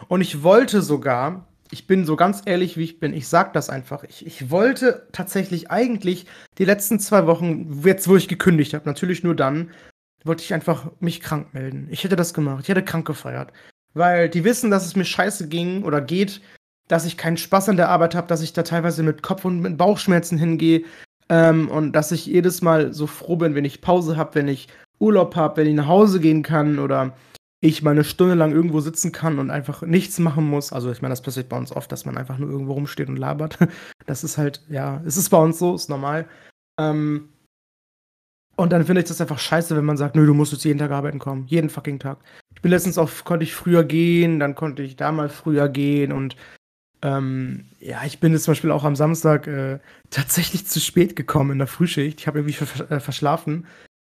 Und 0.09 0.21
ich 0.21 0.43
wollte 0.43 0.83
sogar, 0.83 1.47
ich 1.71 1.87
bin 1.87 2.05
so 2.05 2.17
ganz 2.17 2.43
ehrlich, 2.45 2.77
wie 2.77 2.85
ich 2.85 3.01
bin, 3.01 3.15
ich 3.15 3.27
sag 3.27 3.55
das 3.55 3.71
einfach. 3.71 4.05
Ich, 4.05 4.27
ich 4.27 4.51
wollte 4.51 5.07
tatsächlich 5.13 5.71
eigentlich 5.71 6.27
die 6.59 6.65
letzten 6.65 7.01
zwei 7.01 7.27
Wochen, 7.27 7.83
jetzt 7.85 8.07
wo 8.07 8.17
ich 8.17 8.29
gekündigt 8.29 8.75
habe, 8.75 8.87
natürlich 8.87 9.25
nur 9.25 9.35
dann, 9.35 9.71
wollte 10.25 10.43
ich 10.43 10.53
einfach 10.53 10.91
mich 11.01 11.21
krank 11.21 11.55
melden. 11.55 11.89
Ich 11.91 12.05
hätte 12.05 12.17
das 12.17 12.35
gemacht. 12.35 12.65
Ich 12.65 12.69
hätte 12.69 12.85
krank 12.85 13.07
gefeiert. 13.07 13.53
Weil 13.95 14.29
die 14.29 14.45
wissen, 14.45 14.71
dass 14.71 14.85
es 14.85 14.95
mir 14.95 15.05
scheiße 15.05 15.49
ging 15.49 15.83
oder 15.83 16.01
geht 16.03 16.43
dass 16.91 17.05
ich 17.05 17.17
keinen 17.17 17.37
Spaß 17.37 17.69
an 17.69 17.77
der 17.77 17.89
Arbeit 17.89 18.15
habe, 18.15 18.27
dass 18.27 18.43
ich 18.43 18.53
da 18.53 18.65
teilweise 18.65 19.03
mit 19.03 19.23
Kopf- 19.23 19.45
und 19.45 19.61
mit 19.61 19.79
Bauchschmerzen 19.79 20.39
hingehe 20.39 20.83
ähm, 21.29 21.69
und 21.69 21.93
dass 21.93 22.11
ich 22.11 22.27
jedes 22.27 22.63
Mal 22.63 22.93
so 22.93 23.07
froh 23.07 23.37
bin, 23.37 23.55
wenn 23.55 23.65
ich 23.65 23.81
Pause 23.81 24.17
habe, 24.17 24.35
wenn 24.35 24.49
ich 24.49 24.69
Urlaub 24.99 25.37
habe, 25.37 25.59
wenn 25.59 25.69
ich 25.69 25.75
nach 25.75 25.87
Hause 25.87 26.19
gehen 26.19 26.43
kann 26.43 26.81
oder 26.81 27.15
ich 27.61 27.83
mal 27.83 27.93
eine 27.93 28.05
Stunde 28.05 28.35
lang 28.35 28.53
irgendwo 28.53 28.81
sitzen 28.81 29.13
kann 29.13 29.39
und 29.39 29.51
einfach 29.51 29.83
nichts 29.83 30.19
machen 30.19 30.45
muss. 30.45 30.73
Also 30.73 30.91
ich 30.91 31.01
meine, 31.01 31.13
das 31.13 31.23
passiert 31.23 31.49
bei 31.49 31.57
uns 31.57 31.71
oft, 31.71 31.93
dass 31.93 32.07
man 32.07 32.19
einfach 32.19 32.39
nur 32.39 32.51
irgendwo 32.51 32.73
rumsteht 32.73 33.09
und 33.09 33.17
labert. 33.17 33.59
Das 34.07 34.25
ist 34.25 34.39
halt, 34.39 34.61
ja, 34.69 35.01
es 35.07 35.17
ist 35.17 35.29
bei 35.29 35.39
uns 35.39 35.61
so, 35.61 35.77
ist 35.77 35.89
normal. 35.89 36.27
Ähm, 36.81 37.29
und 38.57 38.73
dann 38.73 38.85
finde 38.85 39.03
ich 39.03 39.09
das 39.09 39.21
einfach 39.21 39.39
scheiße, 39.39 39.77
wenn 39.77 39.85
man 39.85 39.97
sagt, 39.97 40.17
nö, 40.17 40.27
du 40.27 40.35
musst 40.35 40.53
jetzt 40.53 40.65
jeden 40.65 40.81
Tag 40.81 40.91
arbeiten 40.91 41.21
kommen. 41.21 41.47
Jeden 41.47 41.71
fucking 41.71 42.01
Tag. 42.01 42.19
Ich 42.57 42.61
bin 42.61 42.73
letztens 42.73 42.99
auch, 42.99 43.09
konnte 43.23 43.45
ich 43.45 43.55
früher 43.55 43.85
gehen, 43.85 44.41
dann 44.41 44.57
konnte 44.57 44.83
ich 44.83 44.97
da 44.97 45.13
mal 45.13 45.29
früher 45.29 45.69
gehen 45.69 46.11
und 46.11 46.35
ähm, 47.03 47.67
ja, 47.79 48.05
ich 48.05 48.21
bin 48.21 48.33
jetzt 48.33 48.45
zum 48.45 48.53
Beispiel 48.53 48.71
auch 48.71 48.85
am 48.85 48.97
Samstag 48.97 49.47
äh, 49.47 49.79
tatsächlich 50.11 50.67
zu 50.67 50.81
spät 50.81 51.17
gekommen 51.17 51.53
in 51.53 51.59
der 51.59 51.67
Frühschicht. 51.67 52.21
Ich 52.21 52.27
habe 52.27 52.41
irgendwie 52.41 52.55
ver 52.55 52.91
äh, 52.91 53.01
verschlafen. 53.01 53.67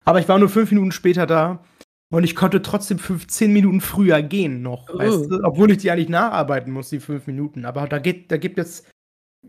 Aber 0.05 0.19
ich 0.19 0.29
war 0.29 0.39
nur 0.39 0.49
fünf 0.49 0.71
Minuten 0.71 0.91
später 0.91 1.27
da. 1.27 1.63
Und 2.09 2.23
ich 2.23 2.35
konnte 2.35 2.61
trotzdem 2.61 2.99
15 2.99 3.51
Minuten 3.51 3.81
früher 3.81 4.21
gehen 4.21 4.61
noch, 4.61 4.87
Oh. 4.93 4.97
weißt 4.97 5.29
du? 5.29 5.43
Obwohl 5.43 5.71
ich 5.71 5.79
die 5.79 5.91
eigentlich 5.91 6.07
nacharbeiten 6.07 6.71
muss, 6.71 6.89
die 6.89 7.01
fünf 7.01 7.27
Minuten. 7.27 7.65
Aber 7.65 7.85
da, 7.87 7.99
geht, 7.99 8.31
da 8.31 8.37
gibt 8.37 8.57
jetzt 8.57 8.89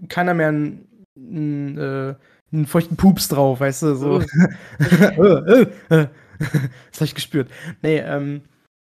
keiner 0.08 0.34
mehr 0.34 0.48
einen, 0.48 1.04
einen, 1.16 1.78
äh, 1.78 2.14
einen 2.52 2.66
feuchten 2.66 2.96
Pups 2.96 3.28
drauf, 3.28 3.60
weißt 3.60 3.82
du? 3.82 3.94
So. 3.94 4.20
Oh. 4.20 4.22
Äh, 4.80 5.62
äh, 5.62 5.66
äh. 5.90 6.06
das 6.38 6.96
habe 6.96 7.04
ich 7.04 7.14
gespürt. 7.14 7.48
Nee, 7.82 7.98
ähm, 7.98 8.42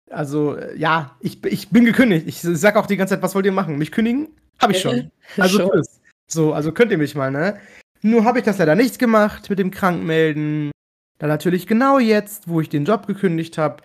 also, 0.09 0.57
ja, 0.75 1.15
ich, 1.21 1.43
ich 1.45 1.69
bin 1.69 1.85
gekündigt. 1.85 2.27
Ich 2.27 2.41
sag 2.41 2.75
auch 2.75 2.87
die 2.87 2.97
ganze 2.97 3.15
Zeit, 3.15 3.23
was 3.23 3.35
wollt 3.35 3.45
ihr 3.45 3.51
machen? 3.53 3.77
Mich 3.77 3.91
kündigen? 3.91 4.27
Hab 4.59 4.71
ich 4.71 4.79
schon. 4.79 5.11
Also 5.37 5.59
Schon. 5.59 5.71
tschüss. 5.71 6.01
So, 6.27 6.53
also 6.53 6.73
könnt 6.73 6.91
ihr 6.91 6.97
mich 6.97 7.15
mal, 7.15 7.31
ne? 7.31 7.57
Nur 8.01 8.25
habe 8.25 8.39
ich 8.39 8.43
das 8.45 8.57
leider 8.57 8.75
nicht 8.75 8.99
gemacht 8.99 9.49
mit 9.49 9.59
dem 9.59 9.71
Krankmelden. 9.71 10.71
Da 11.19 11.27
natürlich 11.27 11.67
genau 11.67 11.99
jetzt, 11.99 12.49
wo 12.49 12.59
ich 12.59 12.67
den 12.67 12.83
Job 12.83 13.07
gekündigt 13.07 13.57
habe, 13.57 13.81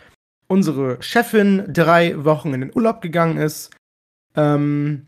unsere 0.48 1.00
Chefin 1.02 1.64
drei 1.68 2.24
Wochen 2.24 2.52
in 2.52 2.62
den 2.62 2.74
Urlaub 2.74 3.00
gegangen 3.00 3.36
ist. 3.36 3.70
Ähm, 4.34 5.06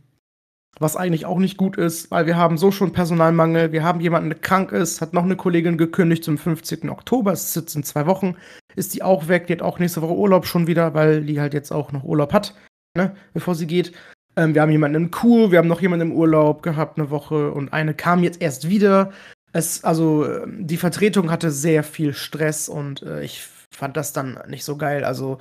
was 0.81 0.97
eigentlich 0.97 1.27
auch 1.27 1.39
nicht 1.39 1.57
gut 1.57 1.77
ist, 1.77 2.11
weil 2.11 2.27
wir 2.27 2.37
haben 2.37 2.57
so 2.57 2.71
schon 2.71 2.93
Personalmangel. 2.93 3.73
Wir 3.73 3.83
haben 3.83 4.01
jemanden, 4.01 4.31
der 4.31 4.39
krank 4.39 4.73
ist, 4.73 5.01
hat 5.01 5.13
noch 5.13 5.25
eine 5.25 5.37
Kollegin 5.37 5.77
gekündigt 5.77 6.23
zum 6.23 6.39
15. 6.39 6.89
Oktober. 6.89 7.33
Es 7.33 7.47
ist 7.47 7.57
jetzt 7.57 7.75
in 7.75 7.83
zwei 7.83 8.07
Wochen. 8.07 8.37
Ist 8.77 8.95
die 8.95 9.03
auch 9.03 9.29
weg? 9.29 9.47
Die 9.47 9.55
hat 9.55 9.63
auch 9.63 9.79
nächste 9.79 10.03
Woche 10.03 10.15
Urlaub 10.15 10.47
schon 10.47 10.67
wieder, 10.67 10.95
weil 10.95 11.25
die 11.25 11.41
halt 11.41 11.55
jetzt 11.55 11.73
auch 11.73 11.91
noch 11.93 12.05
Urlaub 12.05 12.33
hat, 12.33 12.55
ne, 12.97 13.17
bevor 13.33 13.55
sie 13.55 13.67
geht. 13.67 13.93
Ähm, 14.39 14.55
wir 14.55 14.63
haben 14.63 14.71
jemanden 14.71 15.03
in 15.03 15.11
Kur, 15.11 15.51
wir 15.51 15.59
haben 15.59 15.69
noch 15.69 15.83
jemanden 15.83 16.13
im 16.13 16.17
Urlaub 16.17 16.63
gehabt, 16.63 16.97
eine 16.97 17.11
Woche, 17.11 17.51
und 17.51 17.73
eine 17.73 17.93
kam 17.93 18.23
jetzt 18.23 18.41
erst 18.41 18.69
wieder. 18.69 19.11
Es, 19.53 19.83
also, 19.83 20.25
ähm, 20.27 20.65
die 20.67 20.77
Vertretung 20.77 21.31
hatte 21.31 21.51
sehr 21.51 21.83
viel 21.83 22.15
Stress 22.15 22.69
und 22.69 23.03
äh, 23.03 23.25
ich 23.25 23.49
fand 23.75 23.97
das 23.97 24.13
dann 24.13 24.39
nicht 24.49 24.65
so 24.65 24.77
geil. 24.77 25.03
Also, 25.05 25.39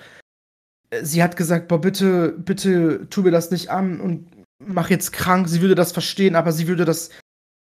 äh, 0.90 1.04
sie 1.04 1.22
hat 1.22 1.38
gesagt, 1.38 1.68
boah, 1.68 1.80
bitte, 1.80 2.34
bitte 2.40 3.08
tu 3.10 3.22
mir 3.22 3.32
das 3.32 3.52
nicht 3.52 3.70
an 3.70 4.02
und 4.02 4.28
mach 4.66 4.90
jetzt 4.90 5.14
krank. 5.14 5.48
Sie 5.48 5.62
würde 5.62 5.76
das 5.76 5.92
verstehen, 5.92 6.36
aber 6.36 6.52
sie 6.52 6.68
würde 6.68 6.86
das, 6.86 7.12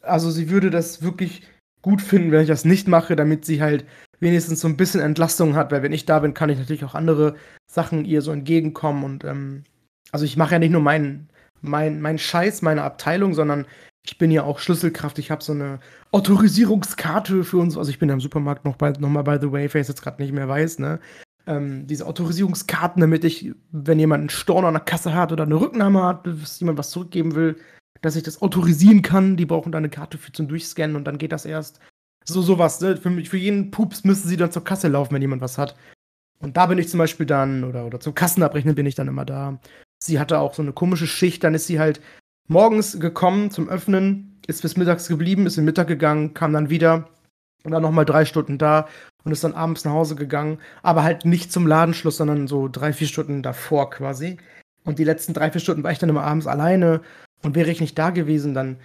also 0.03 0.31
sie 0.31 0.49
würde 0.51 0.71
das 0.71 1.03
wirklich 1.03 1.43
gut 1.83 2.01
finden, 2.01 2.33
wenn 2.33 2.43
ich 2.43 2.49
das 2.49 2.65
nicht 2.65 2.89
mache, 2.89 3.17
damit 3.17 3.45
sie 3.45 3.61
halt 3.61 3.85
wenigstens 4.21 4.61
so 4.61 4.69
ein 4.69 4.77
bisschen 4.77 5.01
Entlastung 5.01 5.55
hat, 5.55 5.73
weil 5.73 5.83
wenn 5.83 5.93
ich 5.93 6.07
da 6.07 6.19
bin, 6.21 6.35
kann 6.35 6.51
ich 6.51 6.59
natürlich 6.59 6.85
auch 6.85 6.95
andere 6.95 7.37
Sachen 7.71 8.05
ihr 8.05 8.23
so 8.23 8.33
entgegenkommen 8.33 9.05
und 9.05 9.25
ähm, 9.25 9.65
also 10.13 10.25
ich 10.25 10.37
mache 10.37 10.53
ja 10.53 10.59
nicht 10.59 10.73
nur 10.73 10.83
meinen 10.83 11.31
mein, 11.63 12.01
mein 12.01 12.19
Scheiß, 12.19 12.63
meine 12.63 12.83
Abteilung, 12.83 13.35
sondern 13.35 13.67
ich 14.05 14.19
bin 14.19 14.31
ja 14.31 14.45
auch 14.45 14.59
Schlüsselkraft. 14.59 15.19
Ich 15.19 15.31
habe 15.31 15.43
so 15.43 15.53
eine 15.53 15.79
Autorisierungskarte 16.11 17.45
für 17.45 17.59
uns. 17.59 17.77
Also 17.77 17.91
ich 17.91 17.99
bin 17.99 18.09
ja 18.09 18.15
im 18.15 18.21
Supermarkt 18.21 18.65
noch, 18.65 18.77
bei, 18.77 18.91
noch 18.93 19.09
mal 19.09 19.23
by 19.23 19.39
the 19.41 19.53
way, 19.53 19.67
es 19.67 19.89
jetzt 19.89 20.03
gerade 20.03 20.23
nicht 20.23 20.33
mehr 20.33 20.49
weiß, 20.49 20.79
ne? 20.79 21.01
Ähm, 21.47 21.87
diese 21.87 22.07
Autorisierungskarten, 22.07 23.01
damit 23.01 23.25
ich, 23.25 23.53
wenn 23.73 23.99
jemand 23.99 24.21
einen 24.21 24.31
Storno 24.31 24.69
an 24.69 24.75
der 24.75 24.83
Kasse 24.83 25.15
hat 25.15 25.33
oder 25.33 25.45
eine 25.45 25.61
Rücknahme 25.61 26.03
hat, 26.03 26.27
dass 26.27 26.61
jemand 26.61 26.79
was 26.79 26.91
zurückgeben 26.91 27.35
will, 27.35 27.57
dass 28.03 28.17
ich 28.17 28.23
das 28.23 28.43
autorisieren 28.43 29.03
kann. 29.03 29.37
Die 29.37 29.47
brauchen 29.47 29.73
da 29.73 29.79
eine 29.79 29.89
Karte 29.89 30.19
für 30.19 30.33
zum 30.33 30.49
Durchscannen 30.49 30.97
und 30.97 31.05
dann 31.05 31.19
geht 31.19 31.33
das 31.33 31.45
erst. 31.45 31.81
So 32.25 32.43
sowas, 32.43 32.81
ne? 32.81 32.97
Für, 32.97 33.11
für 33.25 33.39
jeden 33.39 33.71
Pups 33.71 34.05
müssen 34.05 34.29
sie 34.29 34.37
dann 34.37 34.53
zur 34.53 34.65
Kasse 34.65 34.89
laufen, 34.89 35.15
wenn 35.15 35.23
jemand 35.23 35.43
was 35.43 35.59
hat. 35.59 35.77
Und 36.41 36.57
da 36.57 36.67
bin 36.67 36.79
ich 36.79 36.89
zum 36.89 36.99
Beispiel 36.99 37.27
dann, 37.27 37.65
oder, 37.65 37.85
oder 37.85 38.01
zum 38.01 38.15
Kassenabrechnen 38.15 38.75
bin 38.75 38.87
ich 38.87 38.95
dann 38.95 39.09
immer 39.09 39.27
da. 39.27 39.59
Sie 40.03 40.19
hatte 40.19 40.39
auch 40.39 40.55
so 40.55 40.63
eine 40.63 40.73
komische 40.73 41.07
Schicht, 41.07 41.45
dann 41.45 41.55
ist 41.55 41.67
sie 41.67 41.79
halt 41.79 42.01
morgens 42.49 42.99
gekommen 42.99 43.51
zum 43.51 43.69
Öffnen, 43.69 44.41
ist 44.47 44.63
bis 44.63 44.77
mittags 44.77 45.09
geblieben, 45.09 45.47
ist 45.47 45.59
in 45.59 45.65
Mittag 45.65 45.89
gegangen, 45.89 46.35
kam 46.35 46.53
dann 46.53 46.71
wieder 46.71 47.09
und 47.65 47.73
dann 47.73 47.83
nochmal 47.83 48.07
drei 48.07 48.25
Stunden 48.25 48.59
da 48.59 48.89
und 49.25 49.33
ist 49.33 49.45
dann 49.45 49.53
abends 49.53 49.85
nach 49.85 49.93
Hause 49.93 50.17
gegangen, 50.17 50.59
aber 50.83 51.03
halt 51.03 51.25
nicht 51.25 51.53
zum 51.53 51.67
Ladenschluss, 51.67 52.17
sondern 52.17 52.49
so 52.49 52.69
drei, 52.69 52.93
vier 52.93 53.07
Stunden 53.07 53.43
davor 53.43 53.91
quasi. 53.91 54.39
Und 54.85 54.99
die 54.99 55.05
letzten 55.05 55.35
drei, 55.35 55.51
vier 55.51 55.61
Stunden 55.61 55.85
war 55.85 55.93
ich 55.93 55.99
dann 55.99 56.09
immer 56.09 56.25
abends 56.25 56.47
alleine 56.47 57.03
und 57.43 57.55
wäre 57.55 57.71
ich 57.71 57.81
nicht 57.81 57.99
da 57.99 58.11
gewesen, 58.11 58.55
dann, 58.55 58.79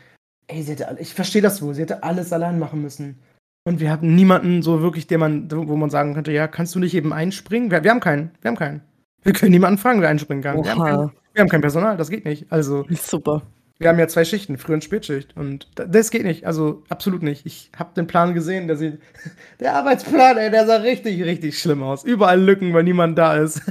ey, 0.47 0.61
sie 0.61 0.73
hätte, 0.73 0.97
ich 0.99 1.13
verstehe 1.13 1.41
das 1.41 1.61
wohl, 1.61 1.73
sie 1.73 1.81
hätte 1.81 2.03
alles 2.03 2.33
allein 2.33 2.59
machen 2.59 2.81
müssen. 2.81 3.19
Und 3.67 3.79
wir 3.79 3.89
hatten 3.89 4.13
niemanden 4.13 4.61
so 4.61 4.81
wirklich, 4.81 5.07
den 5.07 5.19
man, 5.21 5.51
wo 5.51 5.75
man 5.75 5.89
sagen 5.89 6.13
könnte, 6.13 6.31
ja, 6.31 6.47
kannst 6.47 6.75
du 6.75 6.79
nicht 6.79 6.93
eben 6.93 7.13
einspringen? 7.13 7.71
Wir, 7.71 7.83
wir 7.83 7.91
haben 7.91 8.01
keinen, 8.01 8.31
wir 8.41 8.49
haben 8.49 8.57
keinen. 8.57 8.81
Wir 9.25 9.33
können 9.33 9.51
niemanden 9.51 9.77
fragen, 9.79 10.01
wer 10.01 10.09
einspringen 10.09 10.43
kann. 10.43 10.63
Wir 10.63 10.71
haben, 10.71 10.83
kein, 10.83 11.11
wir 11.33 11.41
haben 11.41 11.49
kein 11.49 11.61
Personal, 11.61 11.97
das 11.97 12.09
geht 12.09 12.23
nicht. 12.25 12.45
Also, 12.51 12.85
super. 12.91 13.41
wir 13.79 13.89
haben 13.89 13.97
ja 13.99 14.07
zwei 14.07 14.23
Schichten, 14.23 14.57
Früh- 14.59 14.73
und 14.75 14.83
Spätschicht. 14.83 15.35
Und 15.35 15.67
da- 15.75 15.85
das 15.85 16.11
geht 16.11 16.23
nicht. 16.23 16.45
Also 16.45 16.83
absolut 16.89 17.23
nicht. 17.23 17.45
Ich 17.45 17.71
habe 17.77 17.89
den 17.95 18.05
Plan 18.07 18.33
gesehen, 18.35 18.67
der 18.67 18.77
sieht. 18.77 18.99
Der 19.59 19.73
Arbeitsplan, 19.75 20.37
ey, 20.37 20.51
der 20.51 20.67
sah 20.67 20.75
richtig, 20.77 21.23
richtig 21.23 21.59
schlimm 21.59 21.81
aus. 21.81 22.03
Überall 22.03 22.39
Lücken, 22.39 22.73
weil 22.73 22.83
niemand 22.83 23.17
da 23.17 23.35
ist. 23.37 23.61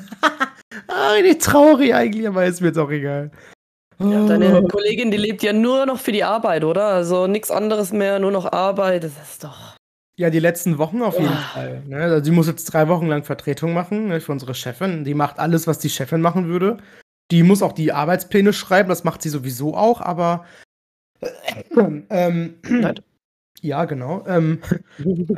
ah, 0.89 1.13
richtig 1.13 1.39
traurig 1.39 1.95
eigentlich, 1.95 2.27
aber 2.27 2.45
ist 2.45 2.61
mir 2.61 2.69
jetzt 2.69 2.79
auch 2.79 2.91
egal. 2.91 3.31
Ja, 4.01 4.27
deine 4.27 4.61
Kollegin, 4.65 5.13
die 5.13 5.17
lebt 5.19 5.45
ja 5.45 5.53
nur 5.53 5.87
noch 5.87 6.01
für 6.01 6.11
die 6.11 6.25
Arbeit, 6.25 6.65
oder? 6.65 6.87
Also 6.89 7.29
nichts 7.29 7.53
anderes 7.53 7.93
mehr, 7.93 8.19
nur 8.19 8.33
noch 8.33 8.51
Arbeit. 8.53 9.05
Das 9.05 9.13
ist 9.23 9.45
doch. 9.45 9.74
Ja, 10.17 10.31
die 10.31 10.39
letzten 10.39 10.79
Wochen 10.79 11.03
auf 11.03 11.19
jeden 11.19 11.33
Ah. 11.33 11.51
Fall. 11.53 11.83
Ne? 11.87 11.97
Also, 11.97 12.25
sie 12.25 12.31
muss 12.31 12.47
jetzt 12.47 12.67
drei 12.67 12.87
Wochen 12.89 13.07
lang 13.09 13.25
Vertretung 13.25 13.73
machen 13.73 14.09
ne, 14.09 14.21
für 14.21 14.33
unsere 14.33 14.55
Chefin. 14.55 15.05
Die 15.05 15.15
macht 15.15 15.39
alles, 15.39 15.67
was 15.67 15.79
die 15.81 15.91
Chefin 15.91 16.21
machen 16.21 16.47
würde. 16.49 16.77
Die 17.31 17.43
muss 17.43 17.63
auch 17.63 17.73
die 17.73 17.93
Arbeitspläne 17.93 18.53
schreiben, 18.53 18.89
das 18.89 19.03
macht 19.03 19.23
sie 19.23 19.29
sowieso 19.31 19.77
auch, 19.77 20.01
aber. 20.01 20.45
ähm, 22.11 22.55
Nein. 22.63 23.01
ja, 23.61 23.85
genau. 23.87 24.25
Ähm, 24.27 24.61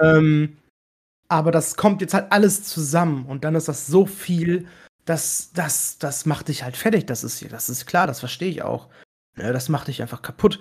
ähm, 0.02 0.56
aber 1.28 1.50
das 1.52 1.76
kommt 1.76 2.00
jetzt 2.00 2.14
halt 2.14 2.30
alles 2.32 2.64
zusammen 2.64 3.26
und 3.26 3.44
dann 3.44 3.54
ist 3.54 3.68
das 3.68 3.86
so 3.86 4.04
viel, 4.06 4.66
dass 5.04 5.52
das, 5.52 5.98
das 5.98 6.26
macht 6.26 6.48
dich 6.48 6.64
halt 6.64 6.76
fertig. 6.76 7.06
Das 7.06 7.24
ist, 7.24 7.50
das 7.52 7.68
ist 7.68 7.86
klar, 7.86 8.06
das 8.06 8.20
verstehe 8.20 8.50
ich 8.50 8.62
auch. 8.62 8.88
Ne, 9.36 9.52
das 9.52 9.68
macht 9.68 9.88
dich 9.88 10.02
einfach 10.02 10.22
kaputt. 10.22 10.60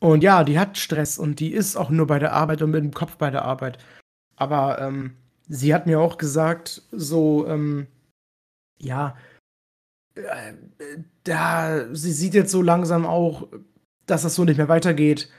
Und 0.00 0.22
ja, 0.22 0.44
die 0.44 0.58
hat 0.58 0.78
Stress 0.78 1.18
und 1.18 1.40
die 1.40 1.52
ist 1.52 1.76
auch 1.76 1.90
nur 1.90 2.06
bei 2.06 2.18
der 2.18 2.32
Arbeit 2.32 2.62
und 2.62 2.70
mit 2.70 2.82
dem 2.84 2.94
Kopf 2.94 3.16
bei 3.16 3.30
der 3.30 3.44
Arbeit. 3.44 3.78
Aber 4.36 4.80
ähm, 4.80 5.16
sie 5.48 5.74
hat 5.74 5.86
mir 5.86 6.00
auch 6.00 6.18
gesagt, 6.18 6.82
so, 6.92 7.46
ähm, 7.48 7.88
ja, 8.78 9.16
äh, 10.14 10.52
da, 11.24 11.92
sie 11.94 12.12
sieht 12.12 12.34
jetzt 12.34 12.52
so 12.52 12.62
langsam 12.62 13.06
auch, 13.06 13.48
dass 14.06 14.22
das 14.22 14.34
so 14.34 14.44
nicht 14.44 14.56
mehr 14.56 14.68
weitergeht. 14.68 15.30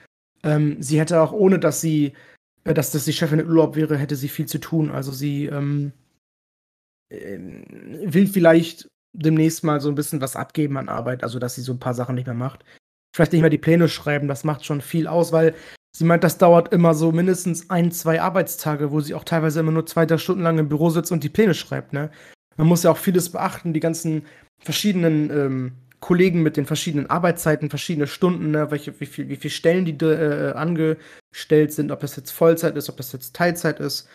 Ähm, 0.44 0.82
sie 0.82 1.00
hätte 1.00 1.22
auch, 1.22 1.32
ohne 1.32 1.60
dass 1.60 1.82
sie, 1.82 2.14
äh, 2.66 2.74
dass 2.74 2.92
das 2.92 3.06
die 3.06 3.14
Chefin 3.14 3.40
in 3.40 3.48
Urlaub 3.48 3.76
wäre, 3.76 3.98
hätte 3.98 4.16
sie 4.16 4.30
viel 4.30 4.46
zu 4.46 4.60
tun. 4.60 4.92
Also 4.92 5.12
sie 5.12 5.46
ähm, 5.46 5.94
will 7.10 8.28
vielleicht 8.28 8.90
demnächst 9.14 9.64
mal 9.64 9.82
so 9.82 9.90
ein 9.90 9.96
bisschen 9.96 10.22
was 10.22 10.36
abgeben 10.36 10.78
an 10.78 10.90
Arbeit, 10.90 11.24
also 11.24 11.40
dass 11.40 11.56
sie 11.56 11.62
so 11.62 11.74
ein 11.74 11.80
paar 11.80 11.94
Sachen 11.94 12.16
nicht 12.16 12.28
mehr 12.28 12.36
macht. 12.36 12.64
Vielleicht 13.16 13.34
nicht 13.34 13.42
mehr 13.42 13.50
die 13.50 13.58
Pläne 13.58 13.90
schreiben, 13.90 14.28
das 14.28 14.44
macht 14.44 14.66
schon 14.66 14.82
viel 14.82 15.08
aus, 15.08 15.32
weil 15.32 15.56
sie 15.96 16.06
meint, 16.06 16.24
das 16.24 16.38
dauert 16.38 16.72
immer 16.72 16.94
so 16.94 17.12
mindestens 17.12 17.70
ein, 17.70 17.92
zwei 17.92 18.22
Arbeitstage, 18.22 18.92
wo 18.92 19.02
sie 19.02 19.16
auch 19.16 19.24
teilweise 19.24 19.60
immer 19.60 19.72
nur 19.72 19.86
zwei, 19.86 20.06
drei 20.06 20.18
Stunden 20.18 20.44
lang 20.44 20.60
im 20.60 20.70
Büro 20.70 20.90
sitzt 20.90 21.12
und 21.12 21.24
die 21.24 21.30
Pläne 21.30 21.54
schreibt, 21.54 21.94
ne? 21.94 22.12
Man 22.58 22.68
muss 22.68 22.84
ja 22.84 22.92
auch 22.92 22.98
vieles 22.98 23.32
beachten, 23.32 23.74
die 23.74 23.80
ganzen 23.80 24.26
verschiedenen 24.60 25.30
ähm, 25.32 25.72
Kollegen 26.02 26.44
mit 26.44 26.58
den 26.58 26.66
verschiedenen 26.66 27.10
Arbeitszeiten, 27.10 27.70
verschiedene 27.70 28.08
Stunden, 28.08 28.52
ne? 28.52 28.70
Welche, 28.70 29.00
wie 29.00 29.06
viel, 29.06 29.30
wie 29.30 29.36
viel 29.38 29.52
Stellen 29.52 29.86
die 29.86 30.06
äh, 30.06 30.52
angestellt 30.54 31.74
sind, 31.74 31.92
ob 31.92 32.02
das 32.02 32.16
jetzt 32.16 32.32
Vollzeit 32.32 32.76
ist, 32.76 32.90
ob 32.90 32.98
das 32.98 33.12
jetzt 33.12 33.36
Teilzeit 33.36 33.80
ist. 33.80 34.10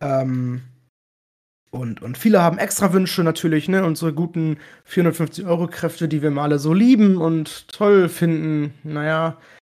Ähm, 0.00 0.62
und, 1.74 2.02
und 2.02 2.18
viele 2.18 2.42
haben 2.42 2.58
extra 2.58 2.92
Wünsche 2.92 3.24
natürlich, 3.24 3.66
ne? 3.66 3.84
Unsere 3.84 4.12
guten 4.12 4.58
450-Euro-Kräfte, 4.86 6.06
die 6.06 6.20
wir 6.20 6.30
mal 6.30 6.44
alle 6.44 6.58
so 6.58 6.74
lieben 6.74 7.16
und 7.16 7.66
toll 7.68 8.10
finden, 8.10 8.74
naja, 8.84 9.38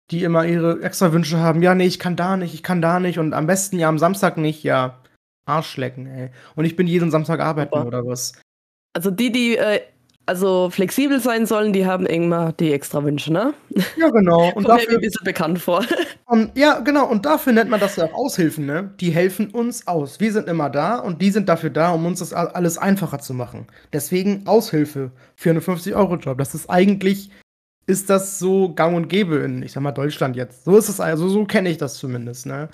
die 0.09 0.23
immer 0.23 0.43
ihre 0.43 0.81
extra 0.81 1.13
Wünsche 1.13 1.37
haben. 1.37 1.61
Ja, 1.61 1.75
nee, 1.75 1.85
ich 1.85 1.99
kann 1.99 2.15
da 2.15 2.35
nicht, 2.35 2.55
ich 2.55 2.63
kann 2.63 2.81
da 2.81 2.99
nicht 2.99 3.19
und 3.19 3.33
am 3.33 3.45
besten 3.45 3.77
ja 3.77 3.89
am 3.89 3.99
Samstag 3.99 4.37
nicht, 4.37 4.63
ja. 4.63 4.99
Arschlecken, 5.45 6.07
ey. 6.07 6.31
Und 6.55 6.65
ich 6.65 6.75
bin 6.75 6.87
jeden 6.87 7.11
Samstag 7.11 7.41
arbeiten 7.41 7.75
Super. 7.75 7.85
oder 7.85 8.05
was? 8.07 8.33
Also 8.93 9.11
die, 9.11 9.31
die 9.31 9.57
äh, 9.57 9.81
also 10.25 10.69
flexibel 10.69 11.19
sein 11.19 11.45
sollen, 11.45 11.73
die 11.73 11.85
haben 11.85 12.05
irgendwann 12.05 12.55
die 12.57 12.71
extra 12.71 13.03
Wünsche, 13.03 13.31
ne? 13.33 13.53
Ja, 13.97 14.09
genau. 14.09 14.51
Und 14.55 14.63
Kommt 14.63 14.67
mir 14.67 14.73
ein 14.73 14.79
dafür, 14.79 14.99
bisschen 14.99 15.23
bekannt 15.23 15.59
vor. 15.59 15.85
und, 16.25 16.57
ja, 16.57 16.79
genau. 16.79 17.07
Und 17.07 17.25
dafür 17.25 17.53
nennt 17.53 17.69
man 17.69 17.79
das 17.79 17.97
ja 17.97 18.05
auch 18.05 18.13
Aushilfen, 18.13 18.65
ne? 18.65 18.93
Die 18.99 19.11
helfen 19.11 19.49
uns 19.49 19.87
aus. 19.87 20.19
Wir 20.19 20.31
sind 20.31 20.47
immer 20.47 20.69
da 20.69 20.97
und 20.97 21.21
die 21.21 21.31
sind 21.31 21.49
dafür 21.49 21.69
da, 21.69 21.91
um 21.91 22.05
uns 22.05 22.19
das 22.19 22.33
alles 22.33 22.77
einfacher 22.77 23.19
zu 23.19 23.33
machen. 23.33 23.67
Deswegen 23.91 24.47
Aushilfe. 24.47 25.11
450-Euro-Job. 25.41 26.37
Das 26.37 26.55
ist 26.55 26.69
eigentlich, 26.69 27.29
ist 27.85 28.09
das 28.09 28.39
so 28.39 28.73
gang 28.73 28.95
und 28.95 29.09
gäbe 29.09 29.37
in, 29.37 29.61
ich 29.61 29.73
sag 29.73 29.81
mal, 29.81 29.91
Deutschland 29.91 30.35
jetzt. 30.35 30.63
So 30.63 30.77
ist 30.77 30.89
es 30.89 30.99
also, 30.99 31.27
so 31.27 31.45
kenne 31.45 31.69
ich 31.69 31.77
das 31.77 31.95
zumindest, 31.95 32.45
ne? 32.45 32.69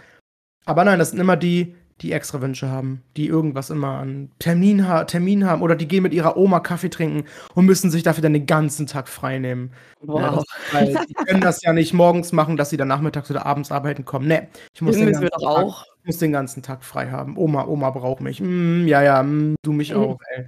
Aber 0.65 0.83
nein, 0.83 0.99
das 0.99 1.11
sind 1.11 1.19
immer 1.19 1.37
die, 1.37 1.75
die 2.01 2.13
extra 2.13 2.41
Wünsche 2.41 2.69
haben, 2.69 3.03
die 3.17 3.27
irgendwas 3.27 3.69
immer 3.69 3.99
an 3.99 4.31
Termin, 4.39 4.87
ha 4.87 5.03
Termin 5.03 5.45
haben 5.45 5.61
oder 5.61 5.75
die 5.75 5.87
gehen 5.87 6.03
mit 6.03 6.13
ihrer 6.13 6.37
Oma 6.37 6.59
Kaffee 6.61 6.89
trinken 6.89 7.25
und 7.55 7.65
müssen 7.65 7.91
sich 7.91 8.03
dafür 8.03 8.21
dann 8.21 8.33
den 8.33 8.45
ganzen 8.45 8.87
Tag 8.87 9.09
frei 9.09 9.39
nehmen. 9.39 9.71
Wow. 10.01 10.21
Ja, 10.21 10.43
weil 10.71 11.05
die 11.07 11.13
können 11.13 11.41
das 11.41 11.61
ja 11.61 11.73
nicht 11.73 11.93
morgens 11.93 12.31
machen, 12.31 12.55
dass 12.55 12.69
sie 12.69 12.77
dann 12.77 12.87
nachmittags 12.87 13.29
oder 13.29 13.45
abends 13.45 13.71
arbeiten 13.71 14.05
kommen. 14.05 14.27
Nee, 14.27 14.47
ich 14.73 14.81
muss, 14.81 14.95
den 14.95 15.11
ganzen, 15.11 15.29
Tag, 15.29 15.41
auch. 15.41 15.85
muss 16.05 16.17
den 16.17 16.31
ganzen 16.31 16.63
Tag 16.63 16.83
frei 16.83 17.09
haben. 17.11 17.37
Oma, 17.37 17.65
Oma 17.65 17.89
braucht 17.89 18.21
mich. 18.21 18.39
Mm, 18.39 18.87
ja, 18.87 19.01
ja, 19.01 19.21
mm, 19.21 19.55
du 19.61 19.73
mich 19.73 19.93
mhm. 19.93 19.97
auch, 19.97 20.19
ey. 20.35 20.45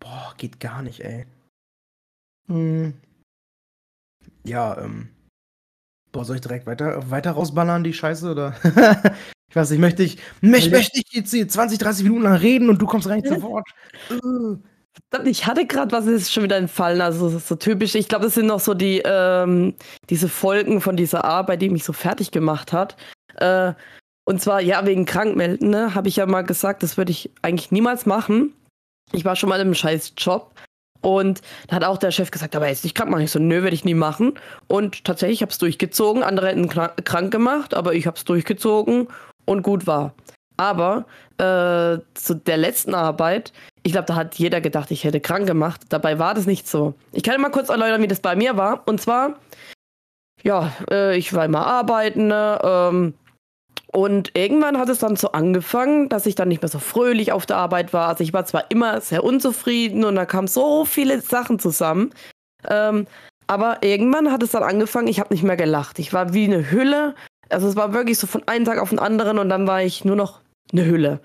Boah, 0.00 0.34
geht 0.38 0.58
gar 0.58 0.82
nicht, 0.82 1.00
ey. 1.04 1.26
Mm. 2.48 2.94
Ja, 4.44 4.76
ähm. 4.78 5.10
Boah, 6.10 6.24
soll 6.24 6.36
ich 6.36 6.42
direkt 6.42 6.66
weiter, 6.66 7.08
weiter 7.10 7.30
rausballern, 7.30 7.84
die 7.84 7.92
Scheiße, 7.92 8.32
oder? 8.32 8.56
Ich 9.50 9.56
weiß 9.56 9.70
nicht, 9.70 9.80
möchte 9.80 10.04
ich, 10.04 10.16
möchte, 10.40 10.70
möchte 10.70 11.00
ich 11.00 11.12
jetzt 11.12 11.32
hier 11.32 11.46
20, 11.46 11.78
30 11.78 12.04
Minuten 12.04 12.22
lang 12.22 12.36
reden 12.36 12.68
und 12.70 12.80
du 12.80 12.86
kommst 12.86 13.08
rein 13.08 13.24
zu 13.24 13.42
Wort. 13.42 13.68
Ich 15.24 15.46
hatte 15.46 15.66
gerade 15.66 15.90
was 15.90 16.06
ist 16.06 16.32
schon 16.32 16.44
wieder 16.44 16.56
entfallen, 16.56 17.00
also 17.00 17.26
das 17.26 17.42
ist 17.42 17.48
so 17.48 17.56
typisch. 17.56 17.96
Ich 17.96 18.08
glaube, 18.08 18.26
das 18.26 18.34
sind 18.34 18.46
noch 18.46 18.60
so 18.60 18.74
die 18.74 19.02
ähm, 19.04 19.74
diese 20.08 20.28
Folgen 20.28 20.80
von 20.80 20.96
dieser 20.96 21.24
Arbeit, 21.24 21.62
die 21.62 21.68
mich 21.68 21.82
so 21.82 21.92
fertig 21.92 22.30
gemacht 22.30 22.72
hat. 22.72 22.96
Äh, 23.36 23.72
und 24.24 24.40
zwar 24.40 24.60
ja 24.60 24.86
wegen 24.86 25.04
Krankmelden, 25.04 25.70
ne, 25.70 25.96
habe 25.96 26.08
ich 26.08 26.16
ja 26.16 26.26
mal 26.26 26.42
gesagt, 26.42 26.84
das 26.84 26.96
würde 26.96 27.10
ich 27.10 27.32
eigentlich 27.42 27.72
niemals 27.72 28.06
machen. 28.06 28.54
Ich 29.10 29.24
war 29.24 29.34
schon 29.34 29.48
mal 29.48 29.56
in 29.56 29.62
einem 29.62 29.74
scheiß 29.74 30.12
Job 30.16 30.54
und 31.00 31.40
da 31.66 31.76
hat 31.76 31.84
auch 31.84 31.98
der 31.98 32.12
Chef 32.12 32.30
gesagt, 32.30 32.54
aber 32.54 32.68
jetzt 32.68 32.84
nicht 32.84 32.94
krank 32.94 33.10
machen. 33.10 33.24
Ich 33.24 33.32
so, 33.32 33.40
nö, 33.40 33.64
werde 33.64 33.74
ich 33.74 33.84
nie 33.84 33.94
machen. 33.94 34.34
Und 34.68 35.04
tatsächlich, 35.04 35.38
ich 35.38 35.42
habe 35.42 35.50
es 35.50 35.58
durchgezogen. 35.58 36.22
Andere 36.22 36.48
hätten 36.48 36.68
krank 36.68 37.32
gemacht, 37.32 37.74
aber 37.74 37.94
ich 37.94 38.06
habe 38.06 38.16
es 38.16 38.24
durchgezogen 38.24 39.08
und 39.50 39.62
gut 39.62 39.86
war. 39.86 40.14
Aber 40.56 41.06
äh, 41.38 41.98
zu 42.14 42.34
der 42.34 42.56
letzten 42.56 42.94
Arbeit, 42.94 43.52
ich 43.82 43.92
glaube, 43.92 44.06
da 44.06 44.14
hat 44.14 44.36
jeder 44.36 44.60
gedacht, 44.60 44.90
ich 44.90 45.04
hätte 45.04 45.20
krank 45.20 45.46
gemacht. 45.46 45.80
Dabei 45.88 46.18
war 46.18 46.34
das 46.34 46.46
nicht 46.46 46.68
so. 46.68 46.94
Ich 47.12 47.22
kann 47.22 47.40
mal 47.40 47.50
kurz 47.50 47.68
erläutern, 47.68 48.02
wie 48.02 48.08
das 48.08 48.20
bei 48.20 48.36
mir 48.36 48.56
war. 48.56 48.86
Und 48.86 49.00
zwar, 49.00 49.38
ja, 50.42 50.72
äh, 50.90 51.16
ich 51.16 51.32
war 51.34 51.46
immer 51.46 51.66
arbeiten. 51.66 52.28
Ne, 52.28 52.60
ähm, 52.62 53.14
und 53.92 54.36
irgendwann 54.36 54.78
hat 54.78 54.88
es 54.88 54.98
dann 54.98 55.16
so 55.16 55.32
angefangen, 55.32 56.08
dass 56.08 56.26
ich 56.26 56.36
dann 56.36 56.48
nicht 56.48 56.62
mehr 56.62 56.68
so 56.68 56.78
fröhlich 56.78 57.32
auf 57.32 57.46
der 57.46 57.56
Arbeit 57.56 57.92
war. 57.92 58.08
Also 58.08 58.22
ich 58.22 58.32
war 58.32 58.44
zwar 58.44 58.70
immer 58.70 59.00
sehr 59.00 59.24
unzufrieden 59.24 60.04
und 60.04 60.14
da 60.14 60.26
kamen 60.26 60.46
so 60.46 60.84
viele 60.84 61.20
Sachen 61.20 61.58
zusammen. 61.58 62.10
Ähm, 62.68 63.06
aber 63.48 63.82
irgendwann 63.82 64.30
hat 64.30 64.44
es 64.44 64.52
dann 64.52 64.62
angefangen, 64.62 65.08
ich 65.08 65.18
habe 65.18 65.34
nicht 65.34 65.42
mehr 65.42 65.56
gelacht. 65.56 65.98
Ich 65.98 66.12
war 66.12 66.34
wie 66.34 66.44
eine 66.44 66.70
Hülle 66.70 67.16
also 67.50 67.68
es 67.68 67.76
war 67.76 67.92
wirklich 67.92 68.18
so 68.18 68.26
von 68.26 68.46
einem 68.46 68.64
Tag 68.64 68.78
auf 68.78 68.90
den 68.90 68.98
anderen 68.98 69.38
und 69.38 69.48
dann 69.48 69.66
war 69.66 69.82
ich 69.82 70.04
nur 70.04 70.16
noch 70.16 70.40
eine 70.72 70.84
Hülle. 70.84 71.20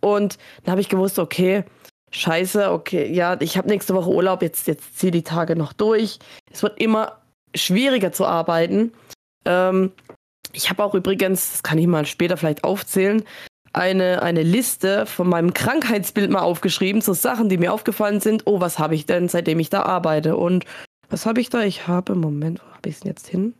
Und 0.00 0.38
dann 0.64 0.72
habe 0.72 0.80
ich 0.80 0.88
gewusst, 0.88 1.18
okay, 1.18 1.64
scheiße, 2.12 2.70
okay, 2.70 3.12
ja, 3.12 3.36
ich 3.40 3.56
habe 3.56 3.68
nächste 3.68 3.94
Woche 3.94 4.10
Urlaub, 4.10 4.42
jetzt, 4.42 4.66
jetzt 4.66 4.98
ziehe 4.98 5.12
die 5.12 5.22
Tage 5.22 5.56
noch 5.56 5.72
durch. 5.72 6.18
Es 6.50 6.62
wird 6.62 6.80
immer 6.80 7.20
schwieriger 7.54 8.12
zu 8.12 8.26
arbeiten. 8.26 8.92
Ähm, 9.44 9.92
ich 10.52 10.70
habe 10.70 10.84
auch 10.84 10.94
übrigens, 10.94 11.52
das 11.52 11.62
kann 11.62 11.78
ich 11.78 11.86
mal 11.86 12.06
später 12.06 12.36
vielleicht 12.36 12.64
aufzählen, 12.64 13.24
eine, 13.72 14.22
eine 14.22 14.42
Liste 14.42 15.04
von 15.04 15.28
meinem 15.28 15.52
Krankheitsbild 15.52 16.30
mal 16.30 16.40
aufgeschrieben, 16.40 17.02
so 17.02 17.12
Sachen, 17.12 17.48
die 17.48 17.58
mir 17.58 17.72
aufgefallen 17.72 18.20
sind. 18.20 18.46
Oh, 18.46 18.60
was 18.60 18.78
habe 18.78 18.94
ich 18.94 19.04
denn, 19.04 19.28
seitdem 19.28 19.60
ich 19.60 19.68
da 19.68 19.82
arbeite? 19.82 20.36
Und 20.36 20.64
was 21.10 21.26
habe 21.26 21.40
ich 21.40 21.50
da? 21.50 21.62
Ich 21.62 21.86
habe, 21.86 22.14
Moment, 22.14 22.60
wo 22.60 22.74
habe 22.74 22.88
ich 22.88 22.96
es 22.96 23.00
denn 23.00 23.10
jetzt 23.10 23.28
hin? 23.28 23.54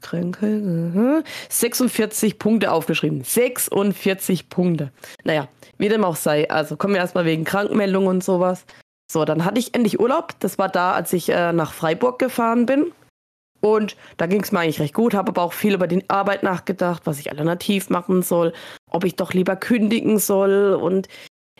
Kränke. 0.00 1.22
46 1.48 2.38
Punkte 2.38 2.72
aufgeschrieben. 2.72 3.22
46 3.24 4.48
Punkte. 4.48 4.92
Naja, 5.24 5.48
wie 5.78 5.88
dem 5.88 6.04
auch 6.04 6.16
sei. 6.16 6.50
Also 6.50 6.76
kommen 6.76 6.94
wir 6.94 7.00
erstmal 7.00 7.24
wegen 7.24 7.44
Krankmeldung 7.44 8.06
und 8.06 8.24
sowas. 8.24 8.64
So, 9.10 9.24
dann 9.24 9.44
hatte 9.44 9.58
ich 9.58 9.74
endlich 9.74 9.98
Urlaub. 9.98 10.34
Das 10.40 10.58
war 10.58 10.68
da, 10.68 10.92
als 10.92 11.12
ich 11.12 11.28
äh, 11.28 11.52
nach 11.52 11.72
Freiburg 11.72 12.18
gefahren 12.18 12.66
bin. 12.66 12.92
Und 13.60 13.96
da 14.16 14.26
ging 14.26 14.42
es 14.42 14.52
mir 14.52 14.60
eigentlich 14.60 14.80
recht 14.80 14.94
gut, 14.94 15.14
habe 15.14 15.30
aber 15.30 15.42
auch 15.42 15.52
viel 15.52 15.74
über 15.74 15.86
die 15.86 16.08
Arbeit 16.08 16.42
nachgedacht, 16.42 17.02
was 17.04 17.18
ich 17.18 17.30
alternativ 17.30 17.90
machen 17.90 18.22
soll, 18.22 18.54
ob 18.90 19.04
ich 19.04 19.16
doch 19.16 19.34
lieber 19.34 19.56
kündigen 19.56 20.18
soll. 20.18 20.78
Und 20.80 21.08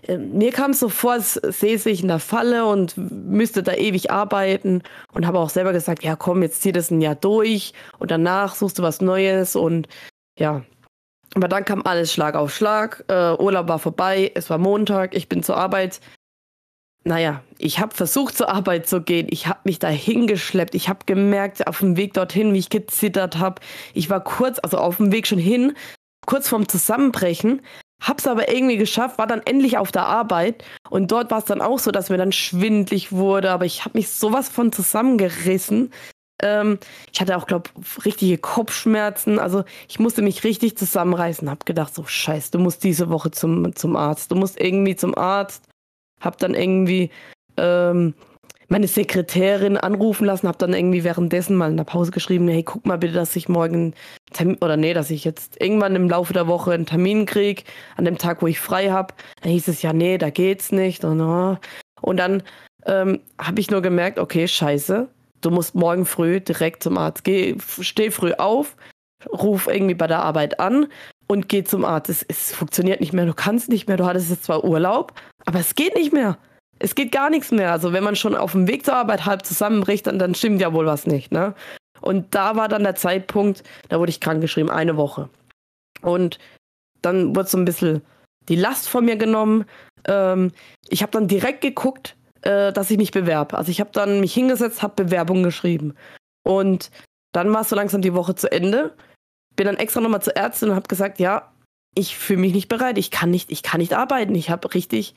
mir 0.08 0.52
kam 0.52 0.70
es 0.70 0.80
so 0.80 0.88
vor, 0.88 1.12
als 1.12 1.34
säße 1.34 1.90
ich 1.90 2.02
in 2.02 2.08
der 2.08 2.18
Falle 2.18 2.66
und 2.66 2.96
müsste 2.96 3.62
da 3.62 3.74
ewig 3.74 4.10
arbeiten 4.10 4.82
und 5.12 5.26
habe 5.26 5.38
auch 5.38 5.50
selber 5.50 5.72
gesagt, 5.72 6.02
ja 6.02 6.16
komm, 6.16 6.42
jetzt 6.42 6.62
zieh 6.62 6.72
das 6.72 6.90
ein 6.90 7.00
Jahr 7.00 7.14
durch 7.14 7.72
und 7.98 8.10
danach 8.10 8.54
suchst 8.54 8.78
du 8.78 8.82
was 8.82 9.00
Neues 9.00 9.56
und 9.56 9.88
ja. 10.38 10.62
Aber 11.34 11.48
dann 11.48 11.64
kam 11.64 11.82
alles 11.84 12.12
Schlag 12.12 12.34
auf 12.34 12.52
Schlag. 12.52 13.04
Äh, 13.08 13.34
Urlaub 13.34 13.68
war 13.68 13.78
vorbei, 13.78 14.32
es 14.34 14.50
war 14.50 14.58
Montag, 14.58 15.14
ich 15.14 15.28
bin 15.28 15.42
zur 15.42 15.56
Arbeit. 15.56 16.00
Naja, 17.04 17.42
ich 17.56 17.78
habe 17.78 17.94
versucht 17.94 18.36
zur 18.36 18.50
Arbeit 18.50 18.86
zu 18.86 19.00
gehen. 19.00 19.26
Ich 19.30 19.46
habe 19.46 19.60
mich 19.64 19.78
da 19.78 19.88
hingeschleppt. 19.88 20.74
Ich 20.74 20.88
habe 20.88 21.06
gemerkt 21.06 21.66
auf 21.66 21.78
dem 21.78 21.96
Weg 21.96 22.12
dorthin, 22.12 22.52
wie 22.52 22.58
ich 22.58 22.68
gezittert 22.68 23.38
habe. 23.38 23.62
Ich 23.94 24.10
war 24.10 24.22
kurz, 24.22 24.58
also 24.58 24.76
auf 24.76 24.98
dem 24.98 25.10
Weg 25.10 25.26
schon 25.26 25.38
hin, 25.38 25.72
kurz 26.26 26.48
vorm 26.48 26.68
Zusammenbrechen. 26.68 27.62
Hab's 28.00 28.26
aber 28.26 28.52
irgendwie 28.52 28.76
geschafft, 28.76 29.18
war 29.18 29.26
dann 29.26 29.42
endlich 29.44 29.76
auf 29.78 29.92
der 29.92 30.06
Arbeit 30.06 30.64
und 30.88 31.12
dort 31.12 31.30
war 31.30 31.38
es 31.38 31.44
dann 31.44 31.60
auch 31.60 31.78
so, 31.78 31.90
dass 31.90 32.10
mir 32.10 32.16
dann 32.16 32.32
schwindlig 32.32 33.12
wurde, 33.12 33.50
aber 33.50 33.66
ich 33.66 33.84
habe 33.84 33.98
mich 33.98 34.08
sowas 34.08 34.48
von 34.48 34.72
zusammengerissen. 34.72 35.92
Ähm, 36.42 36.78
ich 37.12 37.20
hatte 37.20 37.36
auch, 37.36 37.46
glaube 37.46 37.70
richtige 38.04 38.38
Kopfschmerzen. 38.38 39.38
Also 39.38 39.64
ich 39.88 39.98
musste 39.98 40.22
mich 40.22 40.44
richtig 40.44 40.76
zusammenreißen. 40.76 41.50
Hab 41.50 41.66
gedacht, 41.66 41.94
so 41.94 42.04
scheiße, 42.04 42.52
du 42.52 42.58
musst 42.58 42.82
diese 42.84 43.10
Woche 43.10 43.30
zum, 43.30 43.74
zum 43.76 43.96
Arzt. 43.96 44.30
Du 44.30 44.36
musst 44.36 44.58
irgendwie 44.58 44.96
zum 44.96 45.16
Arzt. 45.16 45.64
Hab 46.20 46.38
dann 46.38 46.54
irgendwie 46.54 47.10
ähm, 47.56 48.14
meine 48.70 48.86
Sekretärin 48.86 49.76
anrufen 49.76 50.24
lassen, 50.24 50.46
habe 50.46 50.58
dann 50.58 50.72
irgendwie 50.72 51.02
währenddessen 51.02 51.56
mal 51.56 51.70
in 51.70 51.76
der 51.76 51.84
Pause 51.84 52.12
geschrieben, 52.12 52.46
hey, 52.46 52.62
guck 52.62 52.86
mal 52.86 52.98
bitte, 52.98 53.14
dass 53.14 53.34
ich 53.34 53.48
morgen 53.48 53.94
Termin, 54.32 54.58
oder 54.60 54.76
nee, 54.76 54.94
dass 54.94 55.10
ich 55.10 55.24
jetzt 55.24 55.60
irgendwann 55.60 55.96
im 55.96 56.08
Laufe 56.08 56.32
der 56.32 56.46
Woche 56.46 56.72
einen 56.72 56.86
Termin 56.86 57.26
krieg, 57.26 57.64
an 57.96 58.04
dem 58.04 58.16
Tag, 58.16 58.42
wo 58.42 58.46
ich 58.46 58.60
frei 58.60 58.90
habe. 58.90 59.12
Dann 59.42 59.50
hieß 59.50 59.66
es 59.66 59.82
ja, 59.82 59.92
nee, 59.92 60.18
da 60.18 60.30
geht's 60.30 60.70
nicht. 60.70 61.04
Und, 61.04 61.20
oh. 61.20 61.56
und 62.00 62.16
dann 62.16 62.44
ähm, 62.86 63.20
habe 63.40 63.58
ich 63.58 63.72
nur 63.72 63.82
gemerkt, 63.82 64.20
okay, 64.20 64.46
scheiße, 64.46 65.08
du 65.40 65.50
musst 65.50 65.74
morgen 65.74 66.06
früh 66.06 66.40
direkt 66.40 66.84
zum 66.84 66.96
Arzt. 66.96 67.24
Geh, 67.24 67.56
steh 67.80 68.12
früh 68.12 68.34
auf, 68.34 68.76
ruf 69.32 69.66
irgendwie 69.66 69.94
bei 69.94 70.06
der 70.06 70.22
Arbeit 70.22 70.60
an 70.60 70.86
und 71.26 71.48
geh 71.48 71.64
zum 71.64 71.84
Arzt. 71.84 72.08
Es, 72.08 72.22
es 72.28 72.54
funktioniert 72.54 73.00
nicht 73.00 73.12
mehr, 73.12 73.26
du 73.26 73.34
kannst 73.34 73.68
nicht 73.68 73.88
mehr, 73.88 73.96
du 73.96 74.06
hattest 74.06 74.30
jetzt 74.30 74.44
zwar 74.44 74.62
Urlaub, 74.62 75.12
aber 75.44 75.58
es 75.58 75.74
geht 75.74 75.96
nicht 75.96 76.12
mehr 76.12 76.38
es 76.80 76.94
geht 76.94 77.12
gar 77.12 77.30
nichts 77.30 77.52
mehr. 77.52 77.70
Also 77.70 77.92
wenn 77.92 78.02
man 78.02 78.16
schon 78.16 78.34
auf 78.34 78.52
dem 78.52 78.66
Weg 78.66 78.84
zur 78.84 78.96
Arbeit 78.96 79.26
halb 79.26 79.46
zusammenbricht, 79.46 80.06
dann, 80.06 80.18
dann 80.18 80.34
stimmt 80.34 80.60
ja 80.60 80.72
wohl 80.72 80.86
was 80.86 81.06
nicht. 81.06 81.30
Ne? 81.30 81.54
Und 82.00 82.34
da 82.34 82.56
war 82.56 82.68
dann 82.68 82.82
der 82.82 82.96
Zeitpunkt, 82.96 83.62
da 83.88 84.00
wurde 84.00 84.10
ich 84.10 84.20
krankgeschrieben, 84.20 84.70
eine 84.70 84.96
Woche. 84.96 85.28
Und 86.00 86.38
dann 87.02 87.36
wurde 87.36 87.48
so 87.48 87.58
ein 87.58 87.66
bisschen 87.66 88.02
die 88.48 88.56
Last 88.56 88.88
von 88.88 89.04
mir 89.04 89.16
genommen. 89.16 89.66
Ähm, 90.06 90.52
ich 90.88 91.02
habe 91.02 91.12
dann 91.12 91.28
direkt 91.28 91.60
geguckt, 91.60 92.16
äh, 92.42 92.72
dass 92.72 92.90
ich 92.90 92.96
mich 92.96 93.12
bewerbe. 93.12 93.58
Also 93.58 93.70
ich 93.70 93.80
habe 93.80 93.90
dann 93.92 94.20
mich 94.20 94.32
hingesetzt, 94.32 94.82
habe 94.82 95.04
Bewerbung 95.04 95.42
geschrieben. 95.42 95.94
Und 96.42 96.90
dann 97.32 97.52
war 97.52 97.60
es 97.60 97.68
so 97.68 97.76
langsam 97.76 98.00
die 98.00 98.14
Woche 98.14 98.34
zu 98.34 98.50
Ende. 98.50 98.94
Bin 99.54 99.66
dann 99.66 99.76
extra 99.76 100.00
nochmal 100.00 100.22
zur 100.22 100.36
Ärztin 100.36 100.70
und 100.70 100.76
habe 100.76 100.88
gesagt, 100.88 101.20
ja, 101.20 101.52
ich 101.94 102.16
fühle 102.16 102.40
mich 102.40 102.54
nicht 102.54 102.68
bereit, 102.68 102.96
ich 102.96 103.10
kann 103.10 103.30
nicht, 103.30 103.50
ich 103.50 103.62
kann 103.62 103.80
nicht 103.80 103.92
arbeiten. 103.92 104.34
Ich 104.34 104.48
habe 104.48 104.72
richtig 104.72 105.14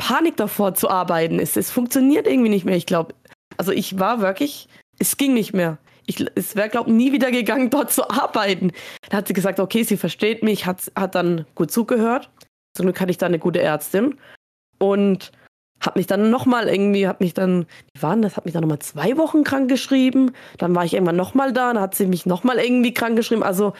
Panik 0.00 0.38
davor 0.38 0.74
zu 0.74 0.88
arbeiten. 0.88 1.38
Es, 1.38 1.58
es 1.58 1.70
funktioniert 1.70 2.26
irgendwie 2.26 2.48
nicht 2.48 2.64
mehr. 2.64 2.74
Ich 2.74 2.86
glaube, 2.86 3.14
also 3.58 3.70
ich 3.70 3.98
war 3.98 4.22
wirklich, 4.22 4.66
es 4.98 5.18
ging 5.18 5.34
nicht 5.34 5.52
mehr. 5.52 5.76
Ich, 6.06 6.24
es 6.34 6.56
wäre, 6.56 6.70
glaube 6.70 6.88
ich, 6.88 6.96
nie 6.96 7.12
wieder 7.12 7.30
gegangen, 7.30 7.68
dort 7.70 7.92
zu 7.92 8.08
arbeiten. 8.08 8.72
Da 9.10 9.18
hat 9.18 9.28
sie 9.28 9.34
gesagt, 9.34 9.60
okay, 9.60 9.82
sie 9.82 9.98
versteht 9.98 10.42
mich, 10.42 10.64
hat, 10.64 10.90
hat 10.96 11.14
dann 11.14 11.44
gut 11.54 11.70
zugehört. 11.70 12.30
Zum 12.74 12.86
Glück 12.86 12.98
hatte 12.98 13.10
ich 13.10 13.18
da 13.18 13.26
eine 13.26 13.38
gute 13.38 13.60
Ärztin. 13.60 14.18
Und 14.78 15.32
hat 15.80 15.96
mich 15.96 16.06
dann 16.06 16.30
nochmal 16.30 16.68
irgendwie, 16.68 17.06
hat 17.06 17.20
mich 17.20 17.34
dann, 17.34 17.66
wie 17.92 18.02
waren 18.02 18.22
das, 18.22 18.38
hat 18.38 18.46
mich 18.46 18.54
dann 18.54 18.62
nochmal 18.62 18.78
zwei 18.78 19.18
Wochen 19.18 19.44
krank 19.44 19.68
geschrieben. 19.68 20.32
Dann 20.56 20.74
war 20.74 20.86
ich 20.86 20.94
irgendwann 20.94 21.16
nochmal 21.16 21.52
da, 21.52 21.74
dann 21.74 21.82
hat 21.82 21.94
sie 21.94 22.06
mich 22.06 22.24
nochmal 22.24 22.58
irgendwie 22.58 22.94
krank 22.94 23.16
geschrieben. 23.16 23.42
Also 23.42 23.74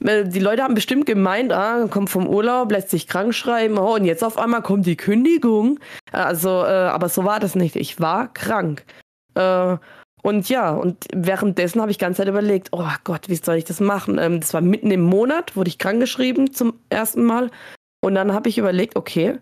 die 0.00 0.40
Leute 0.40 0.62
haben 0.62 0.74
bestimmt 0.74 1.06
gemeint, 1.06 1.52
ah, 1.52 1.86
kommt 1.88 2.10
vom 2.10 2.26
Urlaub, 2.26 2.72
lässt 2.72 2.90
sich 2.90 3.06
krank 3.06 3.34
schreiben, 3.34 3.78
oh, 3.78 3.94
und 3.94 4.04
jetzt 4.04 4.24
auf 4.24 4.38
einmal 4.38 4.62
kommt 4.62 4.86
die 4.86 4.96
Kündigung. 4.96 5.78
Also, 6.10 6.48
äh, 6.48 6.88
aber 6.88 7.08
so 7.08 7.24
war 7.24 7.38
das 7.38 7.54
nicht. 7.54 7.76
Ich 7.76 8.00
war 8.00 8.32
krank. 8.32 8.84
Äh, 9.34 9.76
und 10.22 10.48
ja, 10.48 10.70
und 10.70 11.06
währenddessen 11.14 11.80
habe 11.80 11.90
ich 11.90 11.98
ganz 11.98 12.16
Zeit 12.16 12.28
überlegt, 12.28 12.68
oh 12.72 12.88
Gott, 13.04 13.28
wie 13.28 13.36
soll 13.36 13.56
ich 13.56 13.64
das 13.64 13.80
machen? 13.80 14.18
Ähm, 14.18 14.40
das 14.40 14.54
war 14.54 14.60
mitten 14.60 14.90
im 14.90 15.02
Monat, 15.02 15.56
wurde 15.56 15.68
ich 15.68 15.78
krank 15.78 16.00
geschrieben 16.00 16.52
zum 16.52 16.74
ersten 16.88 17.24
Mal. 17.24 17.50
Und 18.02 18.14
dann 18.14 18.32
habe 18.32 18.48
ich 18.48 18.58
überlegt, 18.58 18.96
okay, 18.96 19.38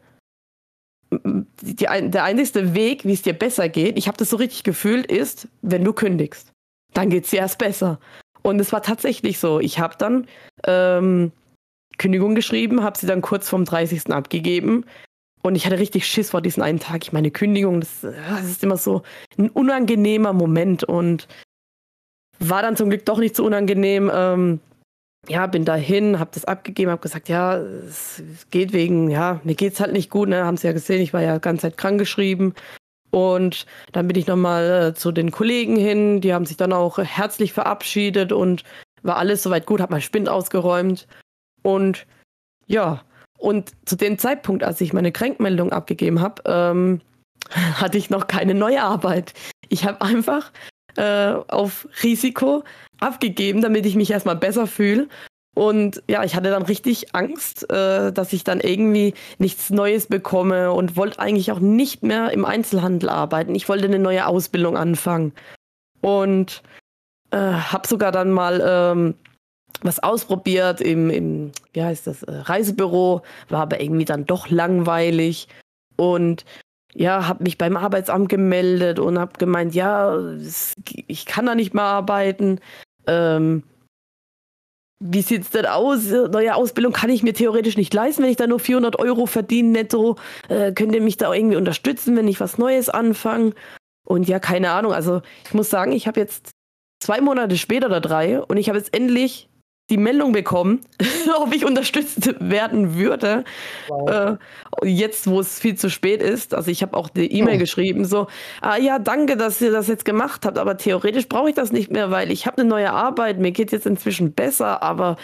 die, 1.10 1.86
der 1.86 2.24
einzigste 2.24 2.74
Weg, 2.74 3.04
wie 3.04 3.12
es 3.12 3.22
dir 3.22 3.32
besser 3.32 3.68
geht, 3.68 3.96
ich 3.96 4.08
habe 4.08 4.18
das 4.18 4.30
so 4.30 4.36
richtig 4.36 4.64
gefühlt, 4.64 5.10
ist, 5.10 5.48
wenn 5.62 5.84
du 5.84 5.92
kündigst. 5.92 6.52
Dann 6.94 7.10
geht 7.10 7.24
es 7.24 7.30
dir 7.30 7.40
erst 7.40 7.58
besser. 7.58 7.98
Und 8.48 8.60
es 8.60 8.72
war 8.72 8.82
tatsächlich 8.82 9.38
so. 9.38 9.60
Ich 9.60 9.78
habe 9.78 9.94
dann 9.98 10.26
ähm, 10.66 11.32
Kündigung 11.98 12.34
geschrieben, 12.34 12.82
habe 12.82 12.98
sie 12.98 13.06
dann 13.06 13.20
kurz 13.20 13.48
vorm 13.48 13.64
30. 13.64 14.10
abgegeben. 14.12 14.84
Und 15.42 15.54
ich 15.54 15.66
hatte 15.66 15.78
richtig 15.78 16.06
Schiss 16.06 16.30
vor 16.30 16.40
diesem 16.40 16.62
einen 16.62 16.80
Tag. 16.80 17.04
Ich 17.04 17.12
meine, 17.12 17.30
Kündigung, 17.30 17.80
das, 17.80 18.00
das 18.00 18.44
ist 18.44 18.64
immer 18.64 18.76
so 18.76 19.02
ein 19.36 19.50
unangenehmer 19.50 20.32
Moment 20.32 20.82
und 20.82 21.28
war 22.40 22.62
dann 22.62 22.76
zum 22.76 22.90
Glück 22.90 23.04
doch 23.04 23.18
nicht 23.18 23.36
so 23.36 23.44
unangenehm. 23.44 24.10
Ähm, 24.12 24.60
ja, 25.28 25.46
bin 25.46 25.64
dahin, 25.64 26.18
habe 26.18 26.30
das 26.32 26.44
abgegeben, 26.44 26.90
habe 26.90 27.02
gesagt, 27.02 27.28
ja, 27.28 27.56
es, 27.56 28.22
geht 28.50 28.72
wegen, 28.72 29.10
ja, 29.10 29.40
mir 29.44 29.54
geht's 29.54 29.80
halt 29.80 29.92
nicht 29.92 30.10
gut, 30.10 30.28
ne, 30.28 30.44
haben 30.44 30.56
sie 30.56 30.66
ja 30.66 30.72
gesehen, 30.72 31.02
ich 31.02 31.12
war 31.12 31.20
ja 31.20 31.38
ganz 31.38 31.62
Zeit 31.62 31.76
krank 31.76 31.98
geschrieben. 31.98 32.54
Und 33.10 33.66
dann 33.92 34.06
bin 34.06 34.18
ich 34.18 34.26
nochmal 34.26 34.88
äh, 34.90 34.94
zu 34.94 35.12
den 35.12 35.30
Kollegen 35.30 35.76
hin, 35.76 36.20
die 36.20 36.34
haben 36.34 36.46
sich 36.46 36.56
dann 36.56 36.72
auch 36.72 36.98
herzlich 36.98 37.52
verabschiedet 37.52 38.32
und 38.32 38.64
war 39.02 39.16
alles 39.16 39.42
soweit 39.42 39.66
gut, 39.66 39.80
habe 39.80 39.92
mein 39.92 40.02
Spind 40.02 40.28
ausgeräumt. 40.28 41.06
Und 41.62 42.06
ja, 42.66 43.02
und 43.38 43.72
zu 43.86 43.96
dem 43.96 44.18
Zeitpunkt, 44.18 44.62
als 44.62 44.80
ich 44.80 44.92
meine 44.92 45.12
Krankmeldung 45.12 45.72
abgegeben 45.72 46.20
habe, 46.20 46.42
ähm, 46.44 47.00
hatte 47.50 47.98
ich 47.98 48.10
noch 48.10 48.26
keine 48.26 48.54
neue 48.54 48.82
Arbeit. 48.82 49.32
Ich 49.68 49.84
habe 49.84 50.02
einfach 50.02 50.52
äh, 50.96 51.34
auf 51.48 51.88
Risiko 52.02 52.64
abgegeben, 53.00 53.62
damit 53.62 53.86
ich 53.86 53.96
mich 53.96 54.10
erstmal 54.10 54.36
besser 54.36 54.66
fühle. 54.66 55.08
Und 55.58 56.04
ja, 56.08 56.22
ich 56.22 56.36
hatte 56.36 56.50
dann 56.50 56.62
richtig 56.62 57.16
Angst, 57.16 57.68
äh, 57.72 58.12
dass 58.12 58.32
ich 58.32 58.44
dann 58.44 58.60
irgendwie 58.60 59.14
nichts 59.38 59.70
Neues 59.70 60.06
bekomme 60.06 60.70
und 60.70 60.96
wollte 60.96 61.18
eigentlich 61.18 61.50
auch 61.50 61.58
nicht 61.58 62.04
mehr 62.04 62.30
im 62.30 62.44
Einzelhandel 62.44 63.08
arbeiten. 63.08 63.56
Ich 63.56 63.68
wollte 63.68 63.86
eine 63.86 63.98
neue 63.98 64.28
Ausbildung 64.28 64.76
anfangen. 64.76 65.32
Und 66.00 66.62
äh, 67.32 67.38
habe 67.38 67.88
sogar 67.88 68.12
dann 68.12 68.30
mal 68.30 68.62
ähm, 68.64 69.14
was 69.82 69.98
ausprobiert 69.98 70.80
im, 70.80 71.10
im, 71.10 71.50
wie 71.72 71.82
heißt 71.82 72.06
das, 72.06 72.22
äh, 72.22 72.36
Reisebüro, 72.36 73.22
war 73.48 73.62
aber 73.62 73.80
irgendwie 73.80 74.04
dann 74.04 74.26
doch 74.26 74.50
langweilig. 74.50 75.48
Und 75.96 76.44
ja, 76.94 77.26
habe 77.26 77.42
mich 77.42 77.58
beim 77.58 77.76
Arbeitsamt 77.76 78.28
gemeldet 78.28 79.00
und 79.00 79.18
habe 79.18 79.32
gemeint, 79.36 79.74
ja, 79.74 80.16
ich 81.08 81.26
kann 81.26 81.46
da 81.46 81.56
nicht 81.56 81.74
mehr 81.74 81.82
arbeiten. 81.82 82.60
Ähm, 83.08 83.64
wie 85.00 85.22
sieht's 85.22 85.50
denn 85.50 85.66
aus? 85.66 86.06
Neue 86.06 86.54
Ausbildung 86.54 86.92
kann 86.92 87.10
ich 87.10 87.22
mir 87.22 87.32
theoretisch 87.32 87.76
nicht 87.76 87.94
leisten, 87.94 88.22
wenn 88.22 88.30
ich 88.30 88.36
da 88.36 88.46
nur 88.46 88.58
400 88.58 88.98
Euro 88.98 89.26
verdiene 89.26 89.70
netto. 89.70 90.16
Äh, 90.48 90.72
könnt 90.72 90.94
ihr 90.94 91.02
mich 91.02 91.16
da 91.16 91.32
irgendwie 91.32 91.56
unterstützen, 91.56 92.16
wenn 92.16 92.26
ich 92.26 92.40
was 92.40 92.58
Neues 92.58 92.88
anfange? 92.88 93.52
Und 94.04 94.26
ja, 94.26 94.40
keine 94.40 94.70
Ahnung. 94.70 94.92
Also 94.92 95.22
ich 95.44 95.54
muss 95.54 95.70
sagen, 95.70 95.92
ich 95.92 96.08
habe 96.08 96.18
jetzt 96.18 96.50
zwei 97.00 97.20
Monate 97.20 97.56
später 97.56 97.86
oder 97.86 98.00
drei 98.00 98.40
und 98.42 98.56
ich 98.56 98.68
habe 98.68 98.78
jetzt 98.78 98.94
endlich 98.94 99.48
die 99.90 99.96
Meldung 99.96 100.32
bekommen, 100.32 100.80
ob 101.40 101.54
ich 101.54 101.64
unterstützt 101.64 102.34
werden 102.40 102.94
würde. 102.94 103.44
Wow. 103.88 104.38
Äh, 104.82 104.88
jetzt, 104.88 105.26
wo 105.26 105.40
es 105.40 105.58
viel 105.58 105.76
zu 105.76 105.90
spät 105.90 106.22
ist. 106.22 106.54
Also 106.54 106.70
ich 106.70 106.82
habe 106.82 106.96
auch 106.96 107.08
eine 107.14 107.24
E-Mail 107.24 107.56
oh. 107.56 107.60
geschrieben, 107.60 108.04
so, 108.04 108.26
ah 108.60 108.76
ja, 108.76 108.98
danke, 108.98 109.36
dass 109.36 109.60
ihr 109.60 109.72
das 109.72 109.88
jetzt 109.88 110.04
gemacht 110.04 110.44
habt, 110.44 110.58
aber 110.58 110.76
theoretisch 110.76 111.28
brauche 111.28 111.50
ich 111.50 111.54
das 111.54 111.72
nicht 111.72 111.90
mehr, 111.90 112.10
weil 112.10 112.30
ich 112.30 112.46
habe 112.46 112.58
eine 112.58 112.68
neue 112.68 112.92
Arbeit, 112.92 113.38
mir 113.38 113.52
geht 113.52 113.72
jetzt 113.72 113.86
inzwischen 113.86 114.32
besser, 114.32 114.82
aber 114.82 115.16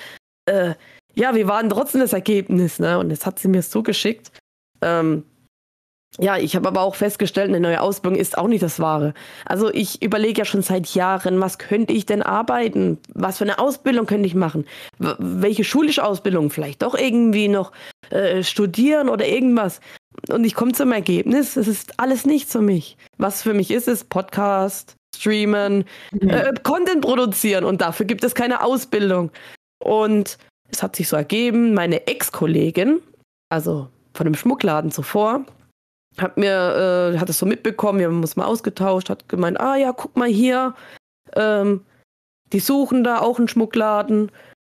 äh, 0.47 0.75
ja, 1.15 1.35
wir 1.35 1.47
waren 1.47 1.69
trotzdem 1.69 2.01
das 2.01 2.13
Ergebnis, 2.13 2.79
ne? 2.79 2.99
Und 2.99 3.11
das 3.11 3.25
hat 3.25 3.39
sie 3.39 3.49
mir 3.49 3.63
so 3.63 3.83
geschickt. 3.83 4.33
Ähm, 4.83 5.25
ja, 6.21 6.39
ich 6.39 6.55
habe 6.55 6.69
aber 6.69 6.83
auch 6.83 6.95
festgestellt, 6.95 7.49
eine 7.49 7.59
neue 7.59 7.81
Ausbildung 7.81 8.19
ist 8.19 8.39
auch 8.39 8.47
nicht 8.47 8.63
das 8.63 8.79
Wahre. 8.79 9.15
Also 9.47 9.73
ich 9.73 10.01
überlege 10.01 10.43
ja 10.43 10.45
schon 10.45 10.63
seit 10.63 10.95
Jahren, 10.95 11.41
was 11.41 11.59
könnte 11.59 11.93
ich 11.93 12.07
denn 12.07 12.23
arbeiten? 12.23 12.99
Was 13.15 13.39
für 13.39 13.45
eine 13.45 13.59
Ausbildung 13.59 14.07
könnte 14.07 14.27
ich 14.27 14.37
machen? 14.37 14.65
W 14.99 15.15
welche 15.19 15.65
schulische 15.65 16.05
Ausbildung? 16.05 16.51
Vielleicht 16.51 16.83
doch 16.83 16.95
irgendwie 16.95 17.49
noch 17.49 17.73
äh, 18.11 18.45
studieren 18.45 19.09
oder 19.09 19.27
irgendwas. 19.27 19.81
Und 20.31 20.45
ich 20.45 20.55
komme 20.55 20.73
zum 20.73 20.93
Ergebnis, 20.93 21.57
es 21.57 21.67
ist 21.67 21.99
alles 21.99 22.25
nichts 22.25 22.53
für 22.53 22.63
mich. 22.63 22.97
Was 23.19 23.43
für 23.43 23.53
mich 23.53 23.73
ist, 23.73 23.89
ist 23.89 24.09
Podcast, 24.09 24.95
Streamen, 25.17 25.85
mhm. 26.13 26.29
äh, 26.29 26.53
Content 26.63 27.01
produzieren 27.01 27.65
und 27.65 27.81
dafür 27.81 28.07
gibt 28.07 28.23
es 28.23 28.37
keine 28.37 28.63
Ausbildung. 28.63 29.33
Und 29.83 30.39
es 30.71 30.83
hat 30.83 30.95
sich 30.95 31.09
so 31.09 31.17
ergeben, 31.17 31.75
meine 31.75 32.07
Ex-Kollegin, 32.07 33.01
also 33.49 33.89
von 34.15 34.27
dem 34.27 34.35
Schmuckladen 34.35 34.93
zuvor, 34.93 35.45
hat 36.19 36.37
mir, 36.37 37.13
äh, 37.15 37.19
hat 37.19 37.29
es 37.29 37.39
so 37.39 37.47
mitbekommen, 37.47 37.99
wir 37.99 38.07
haben 38.07 38.21
uns 38.21 38.37
mal 38.37 38.47
ausgetauscht, 38.47 39.11
hat 39.11 39.29
gemeint, 39.29 39.61
ah 39.61 39.77
ja, 39.77 39.93
guck 39.93 40.17
mal 40.17 40.29
hier, 40.29 40.75
ähm, 41.35 41.85
die 42.53 42.61
suchen 42.61 43.05
da 43.05 43.19
auch 43.19 43.39
einen 43.39 43.49
Schmuckladen. 43.49 44.31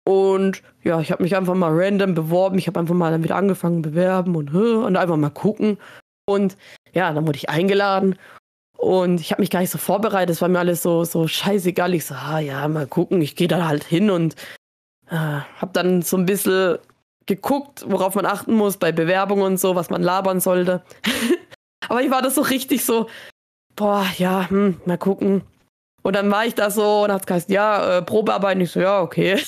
Und 0.05 0.63
ja, 0.83 0.99
ich 1.01 1.11
habe 1.11 1.23
mich 1.23 1.35
einfach 1.35 1.53
mal 1.53 1.71
random 1.71 2.15
beworben. 2.15 2.57
Ich 2.57 2.67
habe 2.67 2.79
einfach 2.79 2.95
mal 2.95 3.11
dann 3.11 3.23
wieder 3.23 3.35
angefangen 3.35 3.81
bewerben 3.81 4.35
und, 4.35 4.53
und 4.53 4.97
einfach 4.97 5.17
mal 5.17 5.29
gucken. 5.29 5.77
Und 6.25 6.57
ja, 6.93 7.13
dann 7.13 7.27
wurde 7.27 7.37
ich 7.37 7.49
eingeladen. 7.49 8.17
Und 8.77 9.19
ich 9.19 9.31
habe 9.31 9.41
mich 9.41 9.49
gar 9.49 9.59
nicht 9.59 9.69
so 9.69 9.77
vorbereitet. 9.77 10.31
Es 10.31 10.41
war 10.41 10.49
mir 10.49 10.59
alles 10.59 10.81
so, 10.81 11.03
so 11.03 11.27
scheißegal. 11.27 11.93
Ich 11.93 12.05
so, 12.05 12.15
ah 12.15 12.39
ja, 12.39 12.67
mal 12.67 12.87
gucken. 12.87 13.21
Ich 13.21 13.35
gehe 13.35 13.47
da 13.47 13.67
halt 13.67 13.83
hin 13.83 14.09
und 14.09 14.35
äh, 15.09 15.15
habe 15.15 15.71
dann 15.73 16.01
so 16.01 16.17
ein 16.17 16.25
bisschen 16.25 16.79
geguckt, 17.29 17.85
worauf 17.87 18.15
man 18.15 18.25
achten 18.25 18.53
muss 18.53 18.77
bei 18.77 18.91
Bewerbungen 18.91 19.45
und 19.45 19.59
so, 19.59 19.75
was 19.75 19.89
man 19.89 20.03
labern 20.03 20.41
sollte. 20.41 20.81
Aber 21.87 22.01
ich 22.01 22.11
war 22.11 22.21
das 22.21 22.35
so 22.35 22.41
richtig 22.41 22.83
so, 22.83 23.07
boah, 23.75 24.05
ja, 24.17 24.49
hm, 24.49 24.81
mal 24.85 24.97
gucken. 24.97 25.43
Und 26.01 26.15
dann 26.15 26.31
war 26.31 26.45
ich 26.45 26.55
da 26.55 26.71
so 26.71 27.03
und 27.03 27.11
hat 27.11 27.27
gesagt, 27.27 27.49
ja, 27.49 27.97
äh, 27.97 28.01
Probearbeit. 28.01 28.59
ich 28.59 28.71
so, 28.71 28.79
ja, 28.79 29.01
okay. 29.01 29.41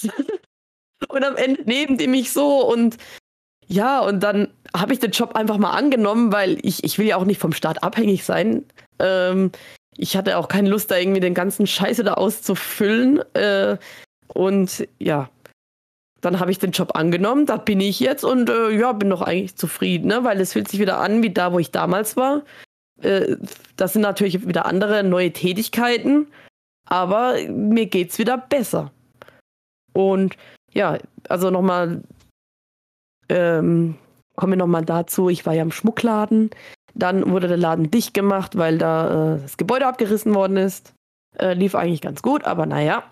und 1.10 1.24
am 1.24 1.36
Ende 1.36 1.62
neben 1.66 1.98
die 1.98 2.08
mich 2.08 2.32
so 2.32 2.66
und 2.72 2.98
ja, 3.68 4.02
und 4.02 4.22
dann 4.22 4.54
habe 4.76 4.94
ich 4.94 5.00
den 5.00 5.12
Job 5.12 5.36
einfach 5.36 5.58
mal 5.58 5.72
angenommen, 5.72 6.32
weil 6.34 6.58
ich, 6.62 6.84
ich 6.84 7.00
will 7.00 7.08
ja 7.08 7.16
auch 7.16 7.26
nicht 7.26 7.40
vom 7.40 7.54
Staat 7.54 7.84
abhängig 7.84 8.26
sein. 8.26 8.66
Ähm, 9.00 9.52
ich 9.96 10.18
hatte 10.18 10.38
auch 10.38 10.50
keine 10.50 10.70
Lust, 10.70 10.92
da 10.92 10.98
irgendwie 10.98 11.22
den 11.22 11.34
ganzen 11.34 11.66
Scheiße 11.66 12.04
da 12.04 12.16
auszufüllen. 12.16 13.22
Äh, 13.34 13.78
und 14.28 14.88
ja, 15.00 15.30
dann 16.22 16.40
habe 16.40 16.52
ich 16.52 16.60
den 16.60 16.72
Job 16.72 16.96
angenommen, 16.96 17.46
da 17.46 17.58
bin 17.58 17.80
ich 17.80 18.00
jetzt 18.00 18.24
und 18.24 18.50
äh, 18.50 18.70
ja, 18.72 18.94
bin 18.94 19.10
doch 19.10 19.22
eigentlich 19.22 19.56
zufrieden, 19.56 20.08
ne? 20.08 20.24
weil 20.24 20.40
es 20.40 20.54
fühlt 20.54 20.68
sich 20.68 20.80
wieder 20.80 21.00
an 21.00 21.24
wie 21.24 21.32
da, 21.32 21.52
wo 21.52 21.60
ich 21.60 21.72
damals 21.72 22.16
war. 22.16 22.44
Äh, 23.02 23.38
das 23.76 23.94
sind 23.94 24.04
natürlich 24.04 24.48
wieder 24.48 24.66
andere 24.66 25.04
neue 25.04 25.34
Tätigkeiten, 25.34 26.28
aber 26.88 27.36
mir 27.50 27.88
geht's 27.88 28.20
wieder 28.20 28.38
besser. 28.38 28.92
Und 29.94 30.38
ja, 30.74 31.00
also 31.28 31.50
nochmal, 31.50 32.04
ähm, 33.30 33.96
kommen 34.36 34.54
wir 34.54 34.58
nochmal 34.58 34.86
dazu, 34.86 35.30
ich 35.30 35.46
war 35.46 35.54
ja 35.54 35.64
im 35.64 35.72
Schmuckladen, 35.72 36.52
dann 36.94 37.32
wurde 37.32 37.48
der 37.48 37.58
Laden 37.58 37.90
dicht 37.90 38.14
gemacht, 38.14 38.58
weil 38.58 38.78
da 38.78 39.36
äh, 39.36 39.42
das 39.42 39.58
Gebäude 39.58 39.88
abgerissen 39.88 40.36
worden 40.36 40.58
ist. 40.58 40.94
Äh, 41.38 41.54
lief 41.54 41.76
eigentlich 41.76 42.02
ganz 42.02 42.22
gut, 42.22 42.44
aber 42.44 42.66
naja. 42.66 43.04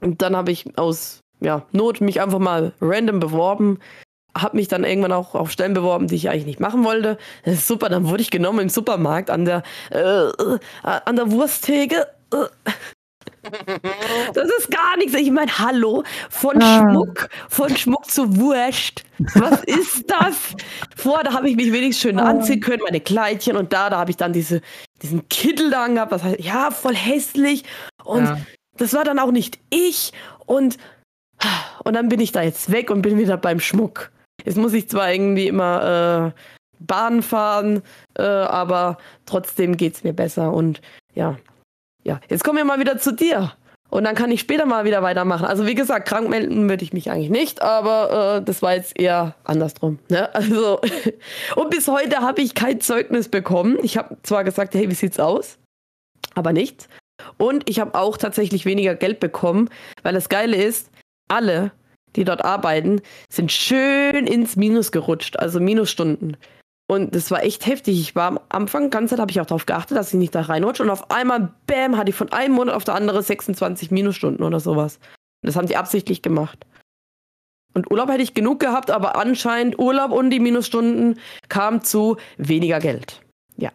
Und 0.00 0.22
dann 0.22 0.36
habe 0.36 0.52
ich 0.52 0.78
aus 0.78 1.20
ja, 1.42 1.66
Not 1.72 2.00
mich 2.00 2.20
einfach 2.20 2.38
mal 2.38 2.72
random 2.80 3.20
beworben. 3.20 3.78
Hab 4.34 4.54
mich 4.54 4.68
dann 4.68 4.84
irgendwann 4.84 5.12
auch 5.12 5.34
auf 5.34 5.50
Stellen 5.50 5.74
beworben, 5.74 6.06
die 6.06 6.14
ich 6.14 6.30
eigentlich 6.30 6.46
nicht 6.46 6.60
machen 6.60 6.84
wollte. 6.84 7.18
Das 7.44 7.54
ist 7.54 7.68
super, 7.68 7.88
dann 7.90 8.08
wurde 8.08 8.22
ich 8.22 8.30
genommen 8.30 8.60
im 8.60 8.68
Supermarkt 8.70 9.28
an 9.28 9.44
der, 9.44 9.62
äh, 9.90 9.98
äh, 9.98 10.58
an 10.82 11.16
der 11.16 11.30
Wursttheke. 11.30 12.06
Äh. 12.32 12.70
Das 14.34 14.48
ist 14.58 14.70
gar 14.70 14.96
nichts. 14.96 15.14
Ich 15.14 15.30
meine, 15.30 15.58
hallo, 15.58 16.04
von 16.30 16.62
ah. 16.62 16.78
Schmuck, 16.78 17.28
von 17.48 17.76
Schmuck 17.76 18.08
zu 18.10 18.36
Wurst. 18.36 19.04
Was 19.34 19.62
ist 19.64 20.10
das? 20.10 20.54
Vorher, 20.96 21.24
da 21.24 21.34
habe 21.34 21.50
ich 21.50 21.56
mich 21.56 21.72
wenigstens 21.72 22.02
schön 22.02 22.18
ah. 22.18 22.30
anziehen 22.30 22.60
können, 22.60 22.82
meine 22.84 23.00
Kleidchen 23.00 23.56
und 23.56 23.72
da, 23.72 23.90
da 23.90 23.98
habe 23.98 24.10
ich 24.10 24.16
dann 24.16 24.32
diese, 24.32 24.60
diesen 25.02 25.28
Kittel 25.28 25.70
da 25.70 25.84
angehabt, 25.84 26.12
was 26.12 26.22
heißt, 26.22 26.40
ja, 26.40 26.70
voll 26.70 26.94
hässlich. 26.94 27.64
Und 28.04 28.24
ja. 28.24 28.38
das 28.76 28.94
war 28.94 29.04
dann 29.04 29.18
auch 29.18 29.32
nicht 29.32 29.58
ich. 29.70 30.12
Und 30.46 30.78
und 31.84 31.94
dann 31.94 32.08
bin 32.08 32.20
ich 32.20 32.32
da 32.32 32.42
jetzt 32.42 32.70
weg 32.70 32.90
und 32.90 33.02
bin 33.02 33.18
wieder 33.18 33.36
beim 33.36 33.60
Schmuck. 33.60 34.10
Jetzt 34.44 34.56
muss 34.56 34.72
ich 34.72 34.88
zwar 34.88 35.12
irgendwie 35.12 35.46
immer 35.46 36.32
äh, 36.34 36.40
Bahn 36.80 37.22
fahren, 37.22 37.82
äh, 38.18 38.22
aber 38.22 38.98
trotzdem 39.26 39.76
geht 39.76 39.94
es 39.94 40.04
mir 40.04 40.12
besser. 40.12 40.52
Und 40.52 40.80
ja, 41.14 41.38
ja, 42.04 42.20
jetzt 42.28 42.44
kommen 42.44 42.58
wir 42.58 42.64
mal 42.64 42.80
wieder 42.80 42.98
zu 42.98 43.12
dir. 43.12 43.52
Und 43.92 44.04
dann 44.04 44.14
kann 44.14 44.30
ich 44.30 44.40
später 44.40 44.64
mal 44.64 44.86
wieder 44.86 45.02
weitermachen. 45.02 45.44
Also 45.44 45.66
wie 45.66 45.74
gesagt, 45.74 46.08
krank 46.08 46.26
melden 46.30 46.66
würde 46.68 46.82
ich 46.82 46.94
mich 46.94 47.10
eigentlich 47.10 47.28
nicht, 47.28 47.60
aber 47.60 48.38
äh, 48.38 48.42
das 48.42 48.62
war 48.62 48.74
jetzt 48.74 48.98
eher 48.98 49.34
andersrum. 49.44 49.98
Ne? 50.08 50.30
Also 50.34 50.80
und 51.56 51.70
bis 51.70 51.88
heute 51.88 52.20
habe 52.20 52.40
ich 52.40 52.54
kein 52.54 52.80
Zeugnis 52.80 53.28
bekommen. 53.28 53.78
Ich 53.82 53.98
habe 53.98 54.16
zwar 54.22 54.44
gesagt, 54.44 54.74
hey, 54.74 54.88
wie 54.88 54.94
sieht's 54.94 55.20
aus? 55.20 55.58
Aber 56.34 56.54
nichts. 56.54 56.88
Und 57.36 57.68
ich 57.68 57.80
habe 57.80 57.94
auch 57.94 58.16
tatsächlich 58.16 58.64
weniger 58.64 58.94
Geld 58.94 59.20
bekommen, 59.20 59.68
weil 60.02 60.14
das 60.14 60.30
Geile 60.30 60.56
ist, 60.56 60.90
alle, 61.32 61.72
die 62.14 62.24
dort 62.24 62.44
arbeiten, 62.44 63.00
sind 63.32 63.50
schön 63.50 64.26
ins 64.26 64.56
Minus 64.56 64.92
gerutscht, 64.92 65.36
also 65.38 65.60
Minusstunden. 65.60 66.36
Und 66.88 67.14
das 67.14 67.30
war 67.30 67.42
echt 67.42 67.64
heftig. 67.66 67.98
Ich 68.00 68.14
war 68.14 68.28
am 68.28 68.40
Anfang, 68.50 68.90
ganz 68.90 69.10
Zeit 69.10 69.18
habe 69.18 69.30
ich 69.30 69.40
auch 69.40 69.46
darauf 69.46 69.64
geachtet, 69.64 69.96
dass 69.96 70.12
ich 70.12 70.18
nicht 70.18 70.34
da 70.34 70.42
reinrutsche. 70.42 70.82
Und 70.82 70.90
auf 70.90 71.10
einmal, 71.10 71.54
bam, 71.66 71.96
hatte 71.96 72.10
ich 72.10 72.16
von 72.16 72.30
einem 72.32 72.54
Monat 72.54 72.74
auf 72.74 72.84
der 72.84 72.94
andere 72.94 73.22
26 73.22 73.90
Minusstunden 73.90 74.44
oder 74.44 74.60
sowas. 74.60 74.96
Und 75.42 75.46
das 75.46 75.56
haben 75.56 75.66
sie 75.66 75.76
absichtlich 75.76 76.20
gemacht. 76.20 76.66
Und 77.74 77.90
Urlaub 77.90 78.10
hätte 78.10 78.22
ich 78.22 78.34
genug 78.34 78.60
gehabt, 78.60 78.90
aber 78.90 79.16
anscheinend 79.16 79.78
Urlaub 79.78 80.12
und 80.12 80.28
die 80.30 80.40
Minusstunden 80.40 81.18
kam 81.48 81.82
zu 81.82 82.18
weniger 82.36 82.78
Geld. 82.78 83.22
Ja. 83.56 83.70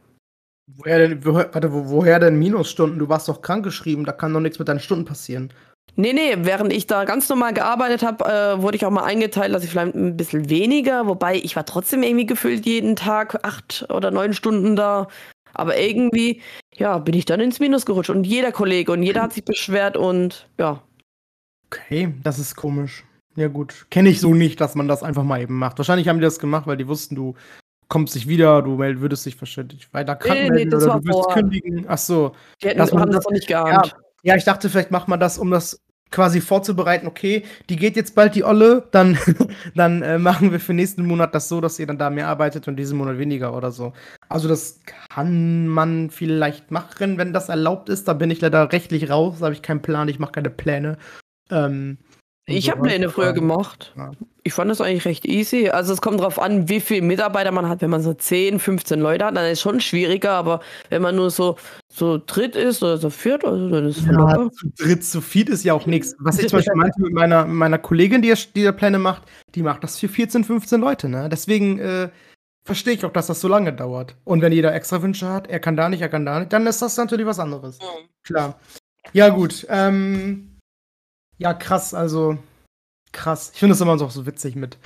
Woher 0.67 0.99
denn, 0.99 1.25
woher, 1.25 1.51
warte, 1.51 1.73
wo, 1.73 1.89
woher 1.89 2.19
denn 2.19 2.37
Minusstunden? 2.37 2.99
Du 2.99 3.09
warst 3.09 3.27
doch 3.27 3.41
krankgeschrieben, 3.41 4.05
da 4.05 4.11
kann 4.11 4.33
doch 4.33 4.41
nichts 4.41 4.59
mit 4.59 4.67
deinen 4.67 4.79
Stunden 4.79 5.05
passieren. 5.05 5.51
Nee, 5.95 6.13
nee, 6.13 6.35
während 6.41 6.71
ich 6.73 6.85
da 6.85 7.05
ganz 7.05 7.27
normal 7.27 7.53
gearbeitet 7.53 8.03
habe, 8.03 8.25
äh, 8.25 8.61
wurde 8.61 8.77
ich 8.77 8.85
auch 8.85 8.91
mal 8.91 9.03
eingeteilt, 9.03 9.53
dass 9.53 9.63
ich 9.63 9.71
vielleicht 9.71 9.95
ein 9.95 10.15
bisschen 10.15 10.49
weniger, 10.49 11.07
wobei 11.07 11.35
ich 11.37 11.55
war 11.55 11.65
trotzdem 11.65 12.03
irgendwie 12.03 12.27
gefühlt 12.27 12.65
jeden 12.67 12.95
Tag 12.95 13.43
acht 13.43 13.87
oder 13.89 14.11
neun 14.11 14.33
Stunden 14.33 14.75
da. 14.75 15.07
Aber 15.53 15.75
irgendwie, 15.79 16.41
ja, 16.75 16.99
bin 16.99 17.15
ich 17.15 17.25
dann 17.25 17.39
ins 17.39 17.59
Minus 17.59 17.87
gerutscht 17.87 18.11
und 18.11 18.25
jeder 18.25 18.51
Kollege 18.51 18.91
und 18.91 19.01
jeder 19.01 19.23
hat 19.23 19.33
sich 19.33 19.43
beschwert 19.43 19.97
und 19.97 20.47
ja. 20.59 20.83
Okay, 21.71 22.13
das 22.23 22.37
ist 22.37 22.55
komisch. 22.55 23.03
Ja, 23.35 23.47
gut. 23.47 23.87
Kenne 23.89 24.09
ich 24.09 24.19
so 24.19 24.33
nicht, 24.35 24.61
dass 24.61 24.75
man 24.75 24.87
das 24.87 25.01
einfach 25.01 25.23
mal 25.23 25.41
eben 25.41 25.57
macht. 25.57 25.79
Wahrscheinlich 25.79 26.07
haben 26.07 26.17
die 26.17 26.23
das 26.23 26.37
gemacht, 26.39 26.67
weil 26.67 26.77
die 26.77 26.87
wussten, 26.87 27.15
du 27.15 27.33
kommst 27.87 28.13
nicht 28.13 28.27
wieder, 28.27 28.61
du 28.61 28.77
würdest 28.77 29.25
dich 29.25 29.39
wahrscheinlich 29.41 29.91
weiter 29.93 30.15
krank 30.15 30.35
Nee, 30.35 30.43
nee, 30.43 30.49
melden 30.55 30.69
das 30.71 30.83
oder 30.83 30.99
du 30.99 31.05
wirst 31.07 31.29
kündigen. 31.31 31.85
Ach 31.87 31.97
so. 31.97 32.35
Die 32.61 32.67
hätten, 32.67 32.79
man 32.79 32.99
haben 32.99 33.11
das 33.11 33.15
das- 33.17 33.25
noch 33.25 33.31
nicht 33.31 33.49
Ja, 33.49 33.63
geahnt. 33.63 33.95
Ja, 34.23 34.35
ich 34.35 34.43
dachte, 34.43 34.69
vielleicht 34.69 34.91
macht 34.91 35.07
man 35.07 35.19
das, 35.19 35.37
um 35.37 35.51
das 35.51 35.81
quasi 36.11 36.41
vorzubereiten. 36.41 37.07
Okay, 37.07 37.43
die 37.69 37.75
geht 37.75 37.95
jetzt 37.95 38.15
bald 38.15 38.35
die 38.35 38.43
Olle, 38.43 38.87
dann, 38.91 39.17
dann 39.75 40.01
äh, 40.01 40.17
machen 40.17 40.51
wir 40.51 40.59
für 40.59 40.73
nächsten 40.73 41.05
Monat 41.05 41.35
das 41.35 41.49
so, 41.49 41.61
dass 41.61 41.79
ihr 41.79 41.87
dann 41.87 41.97
da 41.97 42.09
mehr 42.09 42.27
arbeitet 42.27 42.67
und 42.67 42.75
diesen 42.77 42.97
Monat 42.97 43.17
weniger 43.17 43.55
oder 43.55 43.71
so. 43.71 43.93
Also 44.29 44.47
das 44.47 44.79
kann 45.09 45.67
man 45.67 46.09
vielleicht 46.09 46.71
machen, 46.71 47.17
wenn 47.17 47.33
das 47.33 47.49
erlaubt 47.49 47.89
ist. 47.89 48.07
Da 48.07 48.13
bin 48.13 48.31
ich 48.31 48.41
leider 48.41 48.71
rechtlich 48.71 49.09
raus, 49.09 49.37
da 49.39 49.45
habe 49.45 49.55
ich 49.55 49.61
keinen 49.61 49.81
Plan, 49.81 50.07
ich 50.07 50.19
mache 50.19 50.33
keine 50.33 50.49
Pläne. 50.49 50.97
Ähm, 51.49 51.97
Ich 52.49 52.69
habe 52.71 52.81
Pläne 52.81 53.09
früher 53.09 53.33
gemacht. 53.33 53.93
Ja. 53.97 54.11
Ich 54.43 54.53
fand 54.53 54.71
das 54.71 54.79
eigentlich 54.79 55.03
recht 55.03 55.25
easy. 55.25 55.69
Also 55.69 55.91
es 55.91 55.99
kommt 55.99 56.21
drauf 56.21 56.39
an, 56.39 56.69
wie 56.69 56.79
viele 56.79 57.01
Mitarbeiter 57.01 57.51
man 57.51 57.67
hat. 57.67 57.81
Wenn 57.81 57.89
man 57.89 58.01
so 58.01 58.13
10, 58.13 58.59
15 58.59 59.01
Leute 59.01 59.25
hat, 59.25 59.35
dann 59.35 59.43
ist 59.45 59.51
es 59.53 59.61
schon 59.61 59.81
schwieriger. 59.81 60.31
Aber 60.31 60.61
wenn 60.89 61.01
man 61.01 61.17
nur 61.17 61.29
so, 61.29 61.57
so 61.91 62.21
dritt 62.25 62.55
ist 62.55 62.81
oder 62.81 62.97
so 62.97 63.09
viert, 63.09 63.43
also 63.43 63.69
dann 63.69 63.87
ist 63.89 63.97
es 63.97 64.05
Ja, 64.05 64.13
locker. 64.13 64.49
zu 64.51 64.67
dritt, 64.77 65.03
zu 65.03 65.19
viel 65.19 65.49
ist 65.49 65.65
ja 65.65 65.73
auch 65.73 65.85
nichts. 65.85 66.15
Was 66.19 66.39
ich 66.39 66.47
zum 66.47 66.59
Beispiel 66.59 66.75
meinte 66.75 67.01
mit 67.01 67.11
meiner, 67.11 67.45
meiner 67.45 67.77
Kollegin, 67.77 68.21
die, 68.21 68.33
die 68.55 68.63
da 68.63 68.71
Pläne 68.71 68.99
macht, 68.99 69.23
die 69.53 69.61
macht 69.63 69.83
das 69.83 69.99
für 69.99 70.07
14, 70.07 70.45
15 70.45 70.79
Leute, 70.79 71.09
ne? 71.09 71.27
Deswegen 71.29 71.79
äh, 71.79 72.07
verstehe 72.65 72.93
ich 72.93 73.03
auch, 73.03 73.11
dass 73.11 73.27
das 73.27 73.41
so 73.41 73.49
lange 73.49 73.73
dauert. 73.73 74.15
Und 74.23 74.41
wenn 74.41 74.53
jeder 74.53 74.73
extra 74.73 75.01
Wünsche 75.01 75.27
hat, 75.27 75.47
er 75.47 75.59
kann 75.59 75.75
da 75.75 75.89
nicht, 75.89 75.99
er 76.01 76.09
kann 76.09 76.25
da 76.25 76.39
nicht, 76.39 76.53
dann 76.53 76.65
ist 76.65 76.81
das 76.81 76.95
natürlich 76.95 77.25
was 77.25 77.39
anderes. 77.39 77.77
Klar. 78.23 78.57
Ja, 79.11 79.27
gut. 79.29 79.65
Ähm, 79.69 80.46
ja, 81.37 81.53
krass, 81.53 81.93
also 81.93 82.37
krass. 83.11 83.51
Ich 83.53 83.59
finde 83.59 83.73
es 83.73 83.81
immer 83.81 83.95
noch 83.95 84.11
so 84.11 84.25
witzig 84.25 84.55
mit 84.55 84.77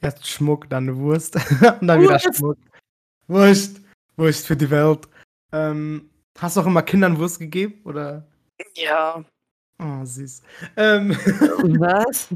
erst 0.00 0.26
Schmuck, 0.26 0.68
dann 0.70 0.96
Wurst 0.96 1.36
und 1.80 1.86
dann 1.86 2.00
wieder 2.02 2.14
Wurst. 2.14 2.36
Schmuck. 2.36 2.58
Wurst. 3.28 3.80
Wurst 4.16 4.46
für 4.46 4.56
die 4.56 4.70
Welt. 4.70 5.08
Ähm, 5.52 6.10
hast 6.38 6.56
du 6.56 6.60
auch 6.60 6.66
immer 6.66 6.82
Kindern 6.82 7.18
Wurst 7.18 7.38
gegeben? 7.38 7.80
Oder? 7.84 8.26
Ja. 8.74 9.24
Oh, 9.78 10.04
süß. 10.04 10.42
Ähm, 10.76 11.10
Was? 11.78 12.28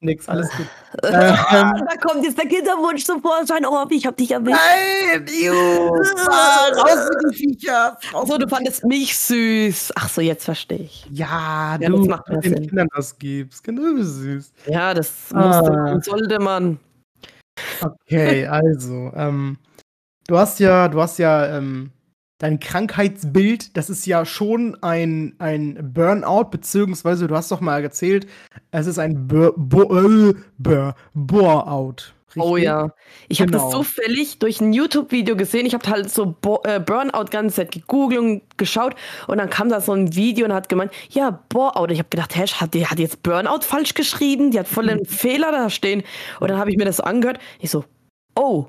Nix, 0.00 0.28
alles 0.28 0.50
gut. 0.56 0.66
Ah, 1.04 1.72
Ähm, 1.76 1.84
da 1.88 1.96
kommt 1.96 2.24
jetzt 2.24 2.36
der 2.36 2.46
Kinderwunsch 2.48 3.04
zum 3.04 3.22
Vorschein. 3.22 3.64
Oh, 3.64 3.86
ich 3.90 4.04
hab 4.06 4.16
dich 4.16 4.30
erwischt. 4.32 4.58
Nein, 4.58 5.24
Ju, 5.40 5.52
raus 5.88 7.08
mit 7.10 7.22
den 7.24 7.32
Viecher. 7.32 7.96
Raus 8.12 8.28
So, 8.28 8.36
du 8.38 8.48
fandest 8.48 8.84
mich 8.84 9.16
süß. 9.16 9.92
Ach 9.96 10.08
so, 10.08 10.20
jetzt 10.20 10.44
verstehe 10.44 10.78
ich. 10.80 11.06
Ja, 11.10 11.78
Ja, 11.80 11.88
du 11.88 11.98
das 11.98 12.06
macht 12.08 12.28
mehr 12.28 12.38
den 12.40 12.54
Sinn. 12.54 12.66
Kindern 12.68 12.88
das 12.94 13.16
gibst. 13.18 13.62
Genau 13.62 14.02
süß. 14.02 14.52
Ja, 14.66 14.92
das 14.94 15.12
Ah. 15.32 15.62
musste 15.62 16.10
sollte 16.10 16.38
man. 16.40 16.78
Okay, 17.80 18.46
also, 18.46 19.12
ähm, 19.14 19.58
du 20.26 20.36
hast 20.38 20.58
ja, 20.60 20.88
du 20.88 21.00
hast 21.00 21.18
ja, 21.18 21.56
ähm, 21.56 21.90
dein 22.40 22.58
Krankheitsbild, 22.58 23.76
das 23.76 23.90
ist 23.90 24.06
ja 24.06 24.24
schon 24.24 24.76
ein, 24.82 25.34
ein 25.38 25.92
Burnout, 25.94 26.46
beziehungsweise 26.50 27.28
du 27.28 27.36
hast 27.36 27.52
doch 27.52 27.60
mal 27.60 27.82
erzählt, 27.82 28.26
es 28.72 28.86
ist 28.86 28.98
ein 28.98 29.28
Bur 29.28 29.54
äh, 29.56 30.34
Bur 30.58 30.94
Bore-out. 31.14 32.14
Oh 32.36 32.56
ja. 32.56 32.90
Ich 33.28 33.40
habe 33.40 33.50
das 33.50 33.62
Genau. 33.62 33.78
zufällig 33.78 34.38
durch 34.38 34.60
ein 34.60 34.72
YouTube-Video 34.72 35.36
gesehen. 35.36 35.66
Ich 35.66 35.74
habe 35.74 35.88
halt 35.90 36.10
so 36.10 36.36
Bo 36.40 36.60
äh, 36.64 36.78
Burnout 36.78 37.26
ganze 37.30 37.56
Zeit 37.56 37.72
gegoogelt 37.72 38.20
und 38.20 38.42
geschaut 38.56 38.94
und 39.26 39.38
dann 39.38 39.50
kam 39.50 39.68
da 39.68 39.80
so 39.80 39.92
ein 39.92 40.14
Video 40.14 40.46
und 40.46 40.52
hat 40.52 40.68
gemeint, 40.68 40.92
ja, 41.10 41.42
Boreout. 41.48 41.88
Ich 41.90 41.98
habe 41.98 42.08
gedacht, 42.08 42.36
hä, 42.36 42.46
hat 42.46 42.72
die 42.72 42.86
hat 42.86 42.98
jetzt 43.00 43.22
Burnout 43.22 43.62
falsch 43.62 43.94
geschrieben? 43.94 44.52
Die 44.52 44.60
hat 44.60 44.68
voll 44.68 44.88
einen 44.88 45.04
Fehler 45.04 45.50
da 45.50 45.70
stehen. 45.70 46.04
Und 46.38 46.50
dann 46.50 46.58
habe 46.58 46.70
ich 46.70 46.76
mir 46.76 46.84
das 46.84 46.98
so 46.98 47.02
angehört. 47.02 47.40
Ich 47.58 47.70
so, 47.70 47.84
oh, 48.36 48.66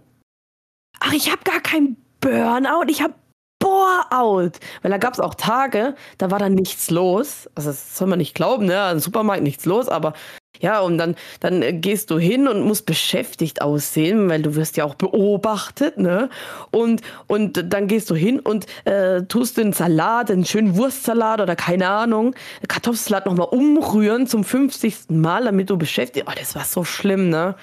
ach, 1.00 1.14
ich 1.14 1.32
habe 1.32 1.44
gar 1.44 1.62
kein 1.62 1.98
Burnout, 2.20 2.86
ich 2.88 3.02
habe 3.02 3.14
Boreout. 3.62 4.60
Weil 4.82 4.92
da 4.92 4.98
gab 4.98 5.14
es 5.14 5.22
auch 5.22 5.36
Tage, 5.36 5.96
da 6.18 6.32
war 6.32 6.40
dann 6.40 6.54
nichts 6.54 6.90
los. 6.90 7.50
Also 7.56 7.70
das 7.70 7.98
soll 7.98 8.10
man 8.10 8.20
nicht 8.20 8.36
glauben, 8.36 8.66
ne? 8.66 8.92
Im 8.92 9.00
Supermarkt 9.00 9.44
nichts 9.44 9.66
los, 9.66 9.88
aber 9.88 10.14
ja, 10.60 10.82
und 10.82 10.98
dann, 10.98 11.16
dann 11.40 11.62
äh, 11.62 11.74
gehst 11.74 12.12
du 12.12 12.20
hin 12.20 12.48
und 12.48 12.62
musst 12.62 12.86
beschäftigt 12.86 13.62
aussehen, 13.62 14.30
weil 14.30 14.42
du 14.42 14.56
wirst 14.56 14.78
ja 14.78 14.84
auch 14.86 14.96
beobachtet, 14.96 15.98
ne? 15.98 16.30
Und, 16.72 17.02
und 17.28 17.74
dann 17.74 17.88
gehst 17.88 18.10
du 18.10 18.16
hin 18.16 18.40
und 18.40 18.66
äh, 18.86 19.24
tust 19.24 19.58
den 19.58 19.74
Salat, 19.74 20.30
den 20.30 20.46
schönen 20.46 20.76
Wurstsalat 20.76 21.42
oder 21.42 21.56
keine 21.56 21.88
Ahnung, 21.88 22.36
Kartoffelsalat 22.68 23.26
nochmal 23.26 23.48
umrühren 23.50 24.28
zum 24.28 24.44
50. 24.44 25.10
Mal, 25.10 25.46
damit 25.46 25.70
du 25.70 25.78
beschäftigt. 25.78 26.28
Oh, 26.30 26.34
das 26.38 26.56
war 26.56 26.66
so 26.66 26.84
schlimm, 26.84 27.30
ne? 27.30 27.56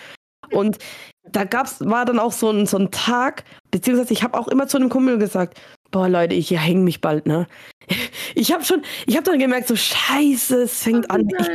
Und 0.51 0.79
da 1.33 1.45
gab's, 1.45 1.81
war 1.81 2.05
dann 2.05 2.19
auch 2.19 2.33
so 2.33 2.51
ein, 2.51 2.67
so 2.67 2.79
ein 2.79 2.91
Tag, 2.91 3.45
beziehungsweise 3.71 4.13
ich 4.13 4.23
habe 4.23 4.39
auch 4.39 4.49
immer 4.49 4.67
zu 4.67 4.79
einem 4.79 4.89
Kumpel 4.89 5.19
gesagt, 5.19 5.61
boah 5.91 6.09
Leute, 6.09 6.35
ich 6.35 6.51
hänge 6.51 6.83
mich 6.83 7.01
bald, 7.01 7.27
ne? 7.27 7.47
Ich 8.35 8.53
habe 8.53 8.63
schon, 8.65 8.83
ich 9.07 9.17
habe 9.17 9.25
dann 9.25 9.39
gemerkt, 9.39 9.67
so 9.67 9.75
scheiße, 9.75 10.63
es 10.63 10.83
fängt 10.83 11.11
an. 11.11 11.29
Ich, 11.29 11.49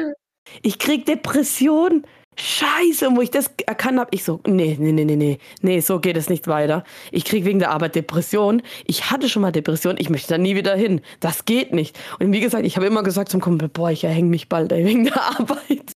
ich 0.63 0.79
krieg 0.79 1.05
Depression. 1.05 2.05
Scheiße, 2.35 3.07
und 3.07 3.15
wo 3.15 3.21
ich 3.21 3.29
das 3.29 3.51
erkannt 3.67 3.99
habe, 3.99 4.09
ich 4.11 4.23
so, 4.23 4.41
nee, 4.47 4.75
nee, 4.79 4.91
nee, 4.91 5.05
nee, 5.05 5.15
nee, 5.15 5.37
nee, 5.61 5.79
so 5.81 5.99
geht 5.99 6.17
es 6.17 6.29
nicht 6.29 6.47
weiter. 6.47 6.83
Ich 7.11 7.25
krieg 7.25 7.45
wegen 7.45 7.59
der 7.59 7.69
Arbeit 7.69 7.95
Depression. 7.95 8.63
Ich 8.85 9.11
hatte 9.11 9.29
schon 9.29 9.43
mal 9.43 9.51
Depression, 9.51 9.97
ich 9.99 10.09
möchte 10.09 10.29
da 10.29 10.37
nie 10.37 10.55
wieder 10.55 10.75
hin. 10.75 11.01
Das 11.19 11.45
geht 11.45 11.73
nicht. 11.73 11.97
Und 12.19 12.31
wie 12.31 12.39
gesagt, 12.39 12.65
ich 12.65 12.75
habe 12.75 12.87
immer 12.87 13.03
gesagt 13.03 13.29
zum 13.29 13.39
Kumpel, 13.39 13.69
boah, 13.69 13.91
ich 13.91 14.03
erhänge 14.03 14.29
mich 14.29 14.49
bald 14.49 14.71
ey, 14.71 14.83
wegen 14.83 15.03
der 15.05 15.21
Arbeit. 15.39 15.93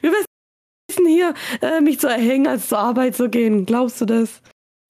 Wir 0.00 0.10
wissen 0.10 1.06
hier, 1.06 1.34
äh, 1.62 1.80
mich 1.80 2.00
zu 2.00 2.08
erhängen, 2.08 2.48
als 2.48 2.68
zur 2.68 2.78
Arbeit 2.78 3.14
zu 3.14 3.28
gehen. 3.30 3.64
Glaubst 3.64 4.00
du 4.00 4.06
das? 4.06 4.42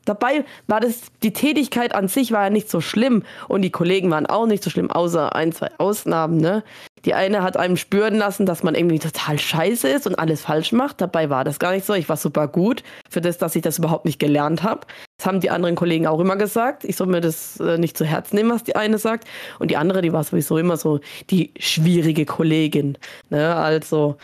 Dabei 0.06 0.44
war 0.66 0.80
das, 0.80 1.02
die 1.22 1.32
Tätigkeit 1.32 1.94
an 1.94 2.08
sich 2.08 2.32
war 2.32 2.44
ja 2.44 2.50
nicht 2.50 2.70
so 2.70 2.80
schlimm 2.80 3.24
und 3.48 3.62
die 3.62 3.70
Kollegen 3.70 4.10
waren 4.10 4.26
auch 4.26 4.46
nicht 4.46 4.62
so 4.62 4.70
schlimm, 4.70 4.90
außer 4.90 5.34
ein, 5.36 5.52
zwei 5.52 5.68
Ausnahmen, 5.78 6.38
ne? 6.38 6.64
Die 7.04 7.14
eine 7.14 7.42
hat 7.42 7.56
einem 7.56 7.76
spüren 7.76 8.16
lassen, 8.16 8.46
dass 8.46 8.64
man 8.64 8.74
irgendwie 8.74 8.98
total 8.98 9.38
scheiße 9.38 9.88
ist 9.88 10.08
und 10.08 10.18
alles 10.18 10.40
falsch 10.40 10.72
macht. 10.72 11.00
Dabei 11.00 11.30
war 11.30 11.44
das 11.44 11.60
gar 11.60 11.72
nicht 11.72 11.86
so. 11.86 11.94
Ich 11.94 12.08
war 12.08 12.16
super 12.16 12.48
gut 12.48 12.82
für 13.08 13.20
das, 13.20 13.38
dass 13.38 13.54
ich 13.54 13.62
das 13.62 13.78
überhaupt 13.78 14.06
nicht 14.06 14.18
gelernt 14.18 14.64
habe. 14.64 14.80
Das 15.16 15.26
haben 15.26 15.40
die 15.40 15.50
anderen 15.50 15.76
Kollegen 15.76 16.08
auch 16.08 16.18
immer 16.18 16.34
gesagt. 16.34 16.82
Ich 16.84 16.96
soll 16.96 17.06
mir 17.06 17.20
das 17.20 17.60
äh, 17.60 17.78
nicht 17.78 17.96
zu 17.96 18.04
Herzen 18.04 18.34
nehmen, 18.34 18.50
was 18.50 18.64
die 18.64 18.74
eine 18.74 18.98
sagt. 18.98 19.28
Und 19.60 19.70
die 19.70 19.76
andere, 19.76 20.02
die 20.02 20.12
war 20.12 20.24
sowieso 20.24 20.58
immer 20.58 20.76
so 20.76 20.98
die 21.30 21.52
schwierige 21.60 22.26
Kollegin. 22.26 22.98
Ne? 23.30 23.54
Also, 23.54 24.16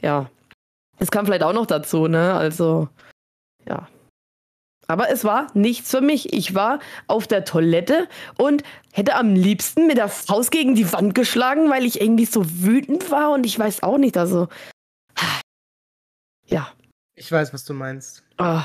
ja. 0.00 0.30
Es 0.98 1.10
kam 1.10 1.26
vielleicht 1.26 1.42
auch 1.42 1.52
noch 1.52 1.66
dazu, 1.66 2.08
ne? 2.08 2.34
Also, 2.34 2.88
ja. 3.68 3.86
Aber 4.90 5.10
es 5.10 5.24
war 5.24 5.46
nichts 5.54 5.90
für 5.90 6.00
mich. 6.00 6.32
Ich 6.32 6.54
war 6.54 6.80
auf 7.06 7.26
der 7.26 7.44
Toilette 7.44 8.08
und 8.36 8.62
hätte 8.92 9.14
am 9.14 9.34
liebsten 9.34 9.86
mit 9.86 9.96
der 9.96 10.08
Faust 10.08 10.50
gegen 10.50 10.74
die 10.74 10.92
Wand 10.92 11.14
geschlagen, 11.14 11.70
weil 11.70 11.84
ich 11.84 12.00
irgendwie 12.00 12.24
so 12.24 12.44
wütend 12.44 13.10
war 13.10 13.30
und 13.30 13.46
ich 13.46 13.58
weiß 13.58 13.82
auch 13.82 13.98
nicht, 13.98 14.18
also. 14.18 14.48
Ja. 16.46 16.72
Ich 17.14 17.30
weiß, 17.30 17.52
was 17.52 17.64
du 17.64 17.74
meinst. 17.74 18.24
Ah, 18.38 18.64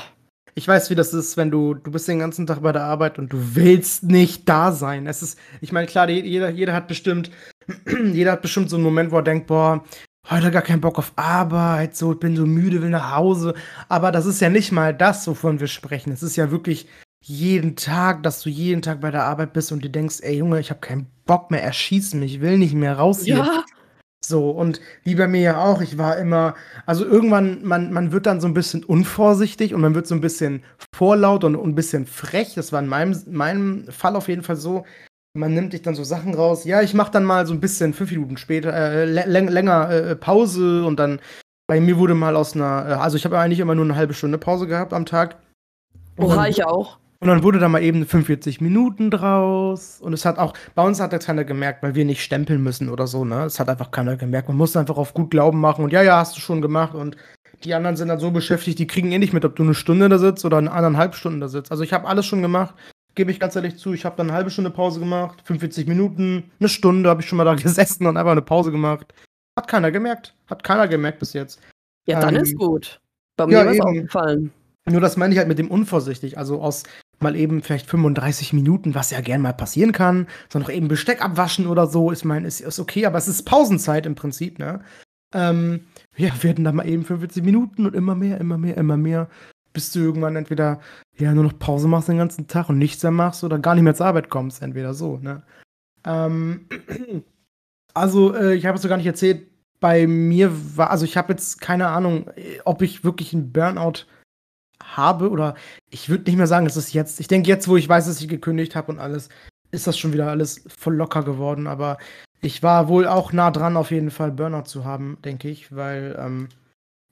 Ich 0.54 0.66
weiß, 0.66 0.88
wie 0.90 0.94
das 0.94 1.12
ist, 1.12 1.36
wenn 1.36 1.50
du, 1.50 1.74
du 1.74 1.90
bist 1.92 2.08
den 2.08 2.18
ganzen 2.18 2.46
Tag 2.46 2.62
bei 2.62 2.72
der 2.72 2.82
Arbeit 2.84 3.18
und 3.18 3.32
du 3.32 3.54
willst 3.54 4.04
nicht 4.04 4.48
da 4.48 4.72
sein. 4.72 5.06
Es 5.06 5.22
ist, 5.22 5.38
ich 5.60 5.70
meine, 5.70 5.86
klar, 5.86 6.08
jeder, 6.08 6.48
jeder 6.48 6.72
hat 6.72 6.88
bestimmt, 6.88 7.30
jeder 8.12 8.32
hat 8.32 8.42
bestimmt 8.42 8.70
so 8.70 8.76
einen 8.76 8.84
Moment, 8.84 9.12
wo 9.12 9.16
er 9.16 9.22
denkt, 9.22 9.46
boah, 9.46 9.84
heute 10.30 10.50
gar 10.50 10.62
keinen 10.62 10.80
Bock 10.80 10.98
auf 10.98 11.12
Arbeit, 11.16 11.96
so, 11.96 12.12
ich 12.12 12.18
bin 12.18 12.36
so 12.36 12.46
müde, 12.46 12.82
will 12.82 12.90
nach 12.90 13.14
Hause. 13.14 13.54
Aber 13.88 14.12
das 14.12 14.26
ist 14.26 14.40
ja 14.40 14.48
nicht 14.48 14.72
mal 14.72 14.94
das, 14.94 15.26
wovon 15.26 15.60
wir 15.60 15.68
sprechen. 15.68 16.12
Es 16.12 16.22
ist 16.22 16.36
ja 16.36 16.50
wirklich 16.50 16.88
jeden 17.20 17.76
Tag, 17.76 18.22
dass 18.22 18.42
du 18.42 18.50
jeden 18.50 18.82
Tag 18.82 19.00
bei 19.00 19.10
der 19.10 19.24
Arbeit 19.24 19.52
bist 19.52 19.72
und 19.72 19.84
du 19.84 19.90
denkst, 19.90 20.20
ey 20.22 20.38
Junge, 20.38 20.60
ich 20.60 20.70
habe 20.70 20.80
keinen 20.80 21.06
Bock 21.24 21.50
mehr, 21.50 21.62
erschießen 21.62 22.20
mich, 22.20 22.36
ich 22.36 22.40
will 22.40 22.58
nicht 22.58 22.74
mehr 22.74 22.96
raus 22.96 23.22
hier. 23.24 23.36
ja. 23.36 23.64
So, 24.24 24.50
und 24.50 24.80
wie 25.04 25.14
bei 25.14 25.28
mir 25.28 25.40
ja 25.40 25.64
auch, 25.64 25.80
ich 25.80 25.98
war 25.98 26.16
immer, 26.16 26.56
also 26.84 27.04
irgendwann, 27.04 27.64
man, 27.64 27.92
man 27.92 28.10
wird 28.10 28.26
dann 28.26 28.40
so 28.40 28.48
ein 28.48 28.54
bisschen 28.54 28.82
unvorsichtig 28.82 29.72
und 29.72 29.80
man 29.80 29.94
wird 29.94 30.08
so 30.08 30.16
ein 30.16 30.20
bisschen 30.20 30.64
vorlaut 30.92 31.44
und, 31.44 31.54
und 31.54 31.70
ein 31.70 31.74
bisschen 31.76 32.06
frech. 32.06 32.54
Das 32.54 32.72
war 32.72 32.80
in 32.80 32.88
meinem, 32.88 33.16
meinem 33.28 33.86
Fall 33.88 34.16
auf 34.16 34.26
jeden 34.26 34.42
Fall 34.42 34.56
so. 34.56 34.84
Man 35.36 35.54
nimmt 35.54 35.72
sich 35.72 35.82
dann 35.82 35.94
so 35.94 36.04
Sachen 36.04 36.34
raus. 36.34 36.64
Ja, 36.64 36.82
ich 36.82 36.94
mache 36.94 37.12
dann 37.12 37.24
mal 37.24 37.46
so 37.46 37.52
ein 37.54 37.60
bisschen 37.60 37.92
fünf 37.94 38.10
Minuten 38.10 38.36
später, 38.36 38.72
äh, 38.72 39.04
lä- 39.04 39.26
läng- 39.26 39.50
länger 39.50 39.90
äh, 39.90 40.16
Pause 40.16 40.84
und 40.84 40.98
dann 40.98 41.20
Bei 41.68 41.80
mir 41.80 41.98
wurde 41.98 42.14
mal 42.14 42.36
aus 42.36 42.54
einer, 42.54 42.86
äh, 42.88 42.92
also 42.92 43.16
ich 43.16 43.24
habe 43.24 43.38
eigentlich 43.40 43.58
immer 43.58 43.74
nur 43.74 43.84
eine 43.84 43.96
halbe 43.96 44.14
Stunde 44.14 44.38
Pause 44.38 44.68
gehabt 44.68 44.92
am 44.92 45.04
Tag. 45.04 45.36
Oha, 46.16 46.46
ich 46.46 46.64
auch. 46.64 46.98
Und 47.18 47.26
dann 47.28 47.42
wurde 47.42 47.58
da 47.58 47.68
mal 47.68 47.82
eben 47.82 48.06
45 48.06 48.60
Minuten 48.60 49.10
draus. 49.10 49.98
Und 50.00 50.12
es 50.12 50.24
hat 50.24 50.38
auch, 50.38 50.52
bei 50.76 50.84
uns 50.84 51.00
hat 51.00 51.12
das 51.12 51.26
keiner 51.26 51.44
gemerkt, 51.44 51.82
weil 51.82 51.94
wir 51.96 52.04
nicht 52.04 52.22
stempeln 52.22 52.62
müssen 52.62 52.88
oder 52.88 53.06
so, 53.08 53.24
ne? 53.24 53.44
Es 53.44 53.58
hat 53.58 53.68
einfach 53.68 53.90
keiner 53.90 54.16
gemerkt. 54.16 54.46
Man 54.48 54.56
muss 54.58 54.76
einfach 54.76 54.96
auf 54.96 55.12
gut 55.12 55.30
Glauben 55.30 55.60
machen 55.60 55.82
und 55.82 55.92
ja, 55.92 56.02
ja, 56.02 56.18
hast 56.18 56.36
du 56.36 56.40
schon 56.40 56.62
gemacht. 56.62 56.94
Und 56.94 57.16
die 57.64 57.74
anderen 57.74 57.96
sind 57.96 58.08
dann 58.08 58.20
so 58.20 58.30
beschäftigt, 58.30 58.78
die 58.78 58.86
kriegen 58.86 59.10
eh 59.10 59.18
nicht 59.18 59.32
mit, 59.32 59.44
ob 59.44 59.56
du 59.56 59.62
eine 59.64 59.74
Stunde 59.74 60.08
da 60.08 60.18
sitzt 60.18 60.44
oder 60.44 60.58
eine 60.58 60.70
anderthalb 60.70 61.14
Stunden 61.16 61.40
da 61.40 61.48
sitzt. 61.48 61.72
Also 61.72 61.82
ich 61.82 61.92
habe 61.92 62.06
alles 62.06 62.26
schon 62.26 62.42
gemacht, 62.42 62.74
gebe 63.16 63.32
ich 63.32 63.40
ganz 63.40 63.56
ehrlich 63.56 63.76
zu. 63.76 63.92
Ich 63.92 64.04
habe 64.04 64.16
dann 64.16 64.28
eine 64.28 64.36
halbe 64.36 64.50
Stunde 64.50 64.70
Pause 64.70 65.00
gemacht, 65.00 65.42
45 65.44 65.88
Minuten, 65.88 66.52
eine 66.60 66.68
Stunde 66.68 67.10
habe 67.10 67.22
ich 67.22 67.28
schon 67.28 67.38
mal 67.38 67.44
da 67.44 67.54
gesessen 67.56 68.06
und 68.06 68.16
einfach 68.16 68.32
eine 68.32 68.42
Pause 68.42 68.70
gemacht. 68.70 69.12
Hat 69.58 69.66
keiner 69.66 69.90
gemerkt. 69.90 70.34
Hat 70.46 70.62
keiner 70.62 70.86
gemerkt 70.86 71.18
bis 71.18 71.32
jetzt. 71.32 71.60
Ja, 72.06 72.20
dann 72.20 72.36
ähm, 72.36 72.42
ist 72.42 72.56
gut. 72.56 73.00
Bei 73.36 73.46
mir 73.46 73.52
ja, 73.52 73.62
ist 73.62 73.80
aufgefallen. 73.80 74.52
Nur 74.88 75.00
das 75.00 75.16
meine 75.16 75.34
ich 75.34 75.38
halt 75.38 75.48
mit 75.48 75.58
dem 75.58 75.70
unvorsichtig. 75.70 76.38
Also 76.38 76.60
aus 76.62 76.84
mal 77.18 77.34
eben 77.34 77.62
vielleicht 77.62 77.88
35 77.88 78.52
Minuten, 78.52 78.94
was 78.94 79.10
ja 79.10 79.20
gern 79.20 79.40
mal 79.40 79.54
passieren 79.54 79.92
kann, 79.92 80.28
so 80.50 80.58
noch 80.58 80.68
eben 80.68 80.88
Besteck 80.88 81.24
abwaschen 81.24 81.66
oder 81.66 81.86
so, 81.86 82.10
ist 82.10 82.24
mein, 82.24 82.44
ist, 82.44 82.60
ist 82.60 82.78
okay, 82.78 83.06
aber 83.06 83.16
es 83.16 83.26
ist 83.26 83.44
Pausenzeit 83.44 84.04
im 84.04 84.14
Prinzip, 84.14 84.58
ne? 84.58 84.82
Ähm, 85.34 85.86
ja, 86.16 86.30
wir 86.40 86.50
hatten 86.50 86.64
da 86.64 86.72
mal 86.72 86.86
eben 86.86 87.04
45 87.04 87.42
Minuten 87.42 87.86
und 87.86 87.94
immer 87.94 88.14
mehr, 88.14 88.38
immer 88.38 88.58
mehr, 88.58 88.76
immer 88.76 88.96
mehr, 88.96 89.28
bis 89.76 89.92
du 89.92 89.98
irgendwann 90.00 90.36
entweder 90.36 90.80
ja 91.18 91.34
nur 91.34 91.44
noch 91.44 91.58
Pause 91.58 91.86
machst 91.86 92.08
den 92.08 92.16
ganzen 92.16 92.46
Tag 92.46 92.70
und 92.70 92.78
nichts 92.78 93.02
mehr 93.02 93.12
machst 93.12 93.44
oder 93.44 93.58
gar 93.58 93.74
nicht 93.74 93.84
mehr 93.84 93.94
zur 93.94 94.06
Arbeit 94.06 94.30
kommst, 94.30 94.62
entweder 94.62 94.94
so, 94.94 95.18
ne? 95.18 95.42
Ähm, 96.06 96.66
also, 97.92 98.34
äh, 98.34 98.54
ich 98.54 98.64
habe 98.64 98.76
es 98.76 98.82
so 98.82 98.88
gar 98.88 98.96
nicht 98.96 99.06
erzählt, 99.06 99.46
bei 99.78 100.06
mir 100.06 100.50
war, 100.78 100.90
also 100.90 101.04
ich 101.04 101.18
habe 101.18 101.34
jetzt 101.34 101.60
keine 101.60 101.88
Ahnung, 101.88 102.30
ob 102.64 102.80
ich 102.80 103.04
wirklich 103.04 103.34
einen 103.34 103.52
Burnout 103.52 104.06
habe 104.82 105.28
oder 105.28 105.56
ich 105.90 106.08
würde 106.08 106.24
nicht 106.24 106.38
mehr 106.38 106.46
sagen, 106.46 106.64
es 106.64 106.78
ist 106.78 106.94
jetzt. 106.94 107.20
Ich 107.20 107.28
denke 107.28 107.50
jetzt, 107.50 107.68
wo 107.68 107.76
ich 107.76 107.86
weiß, 107.86 108.06
dass 108.06 108.22
ich 108.22 108.28
gekündigt 108.28 108.74
habe 108.76 108.90
und 108.90 108.98
alles, 108.98 109.28
ist 109.72 109.86
das 109.86 109.98
schon 109.98 110.14
wieder 110.14 110.30
alles 110.30 110.64
voll 110.68 110.96
locker 110.96 111.22
geworden. 111.22 111.66
Aber 111.66 111.98
ich 112.40 112.62
war 112.62 112.88
wohl 112.88 113.06
auch 113.06 113.34
nah 113.34 113.50
dran, 113.50 113.76
auf 113.76 113.90
jeden 113.90 114.10
Fall 114.10 114.32
Burnout 114.32 114.64
zu 114.64 114.86
haben, 114.86 115.18
denke 115.22 115.50
ich, 115.50 115.76
weil 115.76 116.16
ähm, 116.18 116.48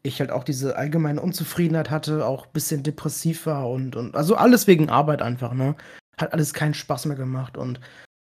ich 0.05 0.21
halt 0.21 0.31
auch 0.31 0.45
diese 0.45 0.77
allgemeine 0.77 1.21
Unzufriedenheit 1.21 1.90
hatte, 1.90 2.27
auch 2.27 2.47
ein 2.47 2.53
bisschen 2.53 2.83
depressiv 2.83 3.47
war 3.47 3.69
und, 3.69 3.97
und 3.97 4.14
also 4.14 4.37
alles 4.37 4.67
wegen 4.67 4.90
Arbeit 4.90 5.23
einfach, 5.23 5.55
ne? 5.55 5.75
Hat 6.17 6.33
alles 6.33 6.55
keinen 6.55 6.75
Spaß 6.75 7.07
mehr 7.07 7.17
gemacht 7.17 7.57
und 7.57 7.81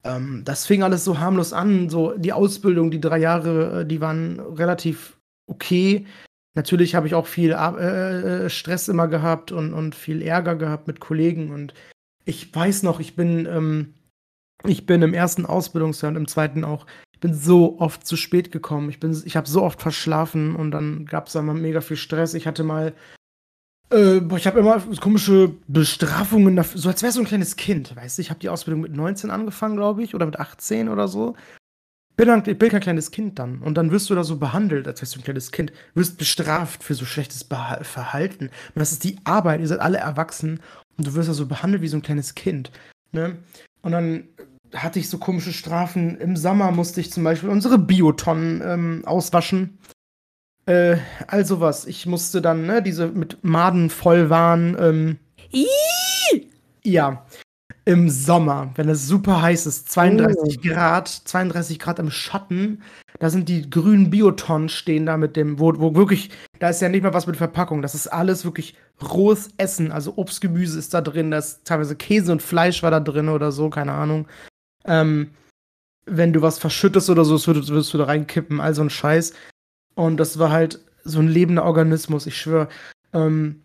ähm, 0.04 0.44
das 0.46 0.66
fing 0.66 0.84
alles 0.84 1.04
so 1.04 1.20
harmlos 1.20 1.54
an. 1.54 1.90
So 1.90 2.18
die 2.18 2.34
Ausbildung, 2.34 2.92
die 2.92 3.02
drei 3.02 3.20
Jahre, 3.20 3.82
äh, 3.82 3.86
die 3.86 4.02
waren 4.02 4.40
relativ 4.40 5.18
okay. 5.48 6.06
Natürlich 6.54 6.96
habe 6.96 7.08
ich 7.08 7.16
auch 7.16 7.28
viel 7.28 7.52
äh, 7.52 8.46
äh, 8.46 8.50
Stress 8.50 8.88
immer 8.88 9.08
gehabt 9.08 9.52
und, 9.52 9.74
und 9.74 9.96
viel 9.96 10.22
Ärger 10.22 10.56
gehabt 10.56 10.88
mit 10.88 11.00
Kollegen. 11.00 11.52
Und 11.52 11.74
ich 12.26 12.54
weiß 12.54 12.84
noch, 12.84 13.00
ich 13.00 13.16
bin, 13.16 13.46
ähm, 13.46 13.94
ich 14.66 14.86
bin 14.86 15.02
im 15.02 15.14
ersten 15.14 15.46
Ausbildungsjahr 15.46 16.12
und 16.12 16.18
im 16.18 16.28
zweiten 16.28 16.64
auch, 16.64 16.86
bin 17.22 17.34
so 17.34 17.80
oft 17.80 18.06
zu 18.06 18.18
spät 18.18 18.52
gekommen. 18.52 18.90
Ich, 18.90 19.00
ich 19.26 19.38
habe 19.38 19.48
so 19.48 19.64
oft 19.64 19.82
verschlafen 19.82 20.56
und 20.56 20.72
dann 20.72 21.06
gab 21.06 21.28
es 21.28 21.34
da 21.34 21.42
mal 21.42 21.56
mega 21.56 21.80
viel 21.80 21.98
Stress. 21.98 22.34
Ich 22.34 22.48
hatte 22.48 22.64
mal, 22.64 22.94
äh, 23.94 24.18
ich 24.36 24.48
habe 24.48 24.60
immer 24.60 24.82
komische 25.00 25.54
Bestrafungen, 25.68 26.58
dafür, 26.58 26.80
so 26.80 26.90
als 26.90 27.02
wäre 27.02 27.14
so 27.14 27.22
ein 27.22 27.28
kleines 27.28 27.56
Kind, 27.56 27.96
weißt 27.96 28.18
du? 28.18 28.22
Ich 28.22 28.30
habe 28.30 28.40
die 28.40 28.50
Ausbildung 28.50 28.82
mit 28.82 28.94
19 28.94 29.32
angefangen, 29.32 29.78
glaube 29.78 30.04
ich, 30.04 30.14
oder 30.14 30.26
mit 30.26 30.40
18 30.40 30.90
oder 30.90 31.08
so 31.08 31.36
bin, 32.22 32.28
dann, 32.28 32.44
bin 32.44 32.70
kein 32.70 32.82
kleines 32.82 33.10
Kind 33.10 33.40
dann. 33.40 33.64
Und 33.64 33.76
dann 33.76 33.92
wirst 33.92 34.10
du 34.10 34.16
da 34.16 34.24
so 34.24 34.38
behandelt, 34.38 34.88
als 34.88 35.02
wärst 35.02 35.16
du 35.16 35.20
ein 35.20 35.24
kleines 35.24 35.52
Kind. 35.52 35.74
Wirst 35.96 36.20
bestraft 36.20 36.84
für 36.84 36.94
so 36.94 37.04
schlechtes 37.04 37.44
Beha 37.44 37.84
Verhalten. 37.84 38.46
Und 38.46 38.80
das 38.80 38.92
ist 38.92 39.04
die 39.04 39.18
Arbeit. 39.24 39.60
Ihr 39.60 39.68
seid 39.68 39.80
alle 39.80 39.98
erwachsen. 39.98 40.60
Und 40.98 41.08
du 41.08 41.16
wirst 41.16 41.30
da 41.30 41.34
so 41.34 41.48
behandelt 41.48 41.82
wie 41.82 41.88
so 41.88 41.98
ein 41.98 42.04
kleines 42.04 42.36
Kind. 42.36 42.72
Ne? 43.12 43.40
Und 43.82 43.92
dann 43.92 44.26
hatte 44.76 45.00
ich 45.00 45.10
so 45.10 45.18
komische 45.18 45.54
Strafen. 45.54 46.18
Im 46.18 46.36
Sommer 46.36 46.72
musste 46.72 47.02
ich 47.02 47.12
zum 47.12 47.24
Beispiel 47.24 47.50
unsere 47.50 47.78
Biotonnen 47.78 48.62
ähm, 48.64 49.02
auswaschen. 49.06 49.78
Äh, 50.66 50.98
all 51.28 51.46
sowas. 51.46 51.86
Ich 51.86 52.06
musste 52.06 52.42
dann, 52.42 52.66
ne, 52.66 52.82
diese 52.82 53.08
mit 53.08 53.44
Maden 53.44 53.90
voll 53.90 54.30
waren. 54.30 54.78
Ähm, 54.80 55.18
ja 56.84 57.26
im 57.86 58.10
Sommer, 58.10 58.72
wenn 58.76 58.90
es 58.90 59.08
super 59.08 59.42
heiß 59.42 59.66
ist, 59.66 59.92
32 59.92 60.60
oh. 60.60 60.68
Grad, 60.68 61.08
32 61.08 61.80
Grad 61.80 62.00
im 62.00 62.12
Schatten, 62.12 62.84
da 63.20 63.30
sind 63.30 63.50
die 63.50 63.70
grünen 63.70 64.10
Biotonnen 64.10 64.70
stehen 64.70 65.06
da 65.06 65.18
mit 65.18 65.36
dem, 65.36 65.60
wo, 65.60 65.74
wo 65.80 65.96
wirklich, 65.96 66.30
da 66.60 66.70
ist 66.70 66.82
ja 66.82 66.90
nicht 66.90 67.04
mal 67.04 67.14
was 67.14 67.28
mit 67.28 67.38
Verpackung, 67.38 67.82
das 67.82 67.96
ist 67.96 68.08
alles 68.08 68.46
wirklich 68.46 68.76
rohes 69.02 69.50
Essen, 69.58 69.92
also 69.92 70.14
Obst, 70.16 70.42
Gemüse 70.42 70.78
ist 70.78 70.94
da 70.94 71.02
drin, 71.02 71.32
da 71.32 71.40
ist 71.40 71.66
teilweise 71.66 71.96
Käse 71.96 72.32
und 72.32 72.42
Fleisch 72.42 72.84
war 72.84 72.92
da 72.92 73.00
drin 73.00 73.30
oder 73.30 73.52
so, 73.52 73.70
keine 73.70 73.94
Ahnung. 73.94 74.28
Ähm, 74.86 75.32
wenn 76.06 76.34
du 76.34 76.42
was 76.42 76.60
verschüttest 76.60 77.10
oder 77.10 77.26
so, 77.26 77.46
würdest, 77.46 77.70
würdest 77.70 77.94
du 77.94 77.98
da 77.98 78.06
reinkippen, 78.06 78.60
all 78.60 78.74
so 78.74 78.82
ein 78.82 78.90
Scheiß. 78.90 79.34
Und 79.96 80.18
das 80.18 80.40
war 80.40 80.52
halt 80.52 80.80
so 81.04 81.20
ein 81.20 81.28
lebender 81.28 81.64
Organismus, 81.64 82.28
ich 82.28 82.38
schwöre. 82.38 82.68
Ähm, 83.14 83.62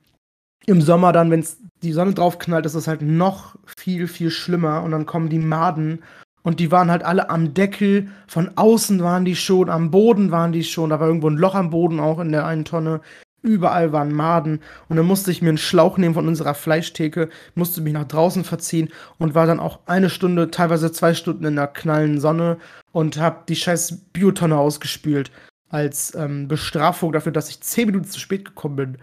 Im 0.66 0.82
Sommer 0.82 1.12
dann, 1.12 1.30
wenn 1.30 1.46
die 1.82 1.92
Sonne 1.92 2.14
drauf 2.14 2.38
knallt, 2.38 2.66
ist 2.66 2.74
es 2.74 2.88
halt 2.88 3.02
noch 3.02 3.56
viel, 3.78 4.08
viel 4.08 4.30
schlimmer. 4.30 4.82
Und 4.82 4.90
dann 4.92 5.06
kommen 5.06 5.28
die 5.28 5.38
Maden 5.38 6.02
und 6.42 6.60
die 6.60 6.70
waren 6.70 6.90
halt 6.90 7.02
alle 7.02 7.30
am 7.30 7.54
Deckel. 7.54 8.08
Von 8.26 8.52
außen 8.56 9.02
waren 9.02 9.24
die 9.24 9.36
schon, 9.36 9.68
am 9.68 9.90
Boden 9.90 10.30
waren 10.30 10.52
die 10.52 10.64
schon. 10.64 10.90
Da 10.90 11.00
war 11.00 11.08
irgendwo 11.08 11.28
ein 11.28 11.36
Loch 11.36 11.54
am 11.54 11.70
Boden 11.70 12.00
auch 12.00 12.18
in 12.20 12.32
der 12.32 12.46
einen 12.46 12.64
Tonne. 12.64 13.00
Überall 13.42 13.92
waren 13.92 14.12
Maden. 14.12 14.60
Und 14.88 14.96
dann 14.96 15.06
musste 15.06 15.30
ich 15.30 15.42
mir 15.42 15.50
einen 15.50 15.58
Schlauch 15.58 15.98
nehmen 15.98 16.14
von 16.14 16.26
unserer 16.26 16.54
Fleischtheke, 16.54 17.28
musste 17.54 17.80
mich 17.80 17.92
nach 17.92 18.08
draußen 18.08 18.44
verziehen 18.44 18.88
und 19.18 19.34
war 19.34 19.46
dann 19.46 19.60
auch 19.60 19.80
eine 19.86 20.10
Stunde, 20.10 20.50
teilweise 20.50 20.90
zwei 20.90 21.14
Stunden 21.14 21.44
in 21.44 21.56
der 21.56 21.68
knallen 21.68 22.20
Sonne 22.20 22.58
und 22.92 23.20
hab 23.20 23.46
die 23.46 23.56
scheiß 23.56 23.98
Biotonne 24.12 24.56
ausgespült. 24.56 25.30
Als 25.68 26.14
ähm, 26.14 26.48
Bestrafung 26.48 27.12
dafür, 27.12 27.32
dass 27.32 27.50
ich 27.50 27.60
zehn 27.60 27.86
Minuten 27.86 28.06
zu 28.06 28.20
spät 28.20 28.44
gekommen 28.44 28.76
bin. 28.76 28.98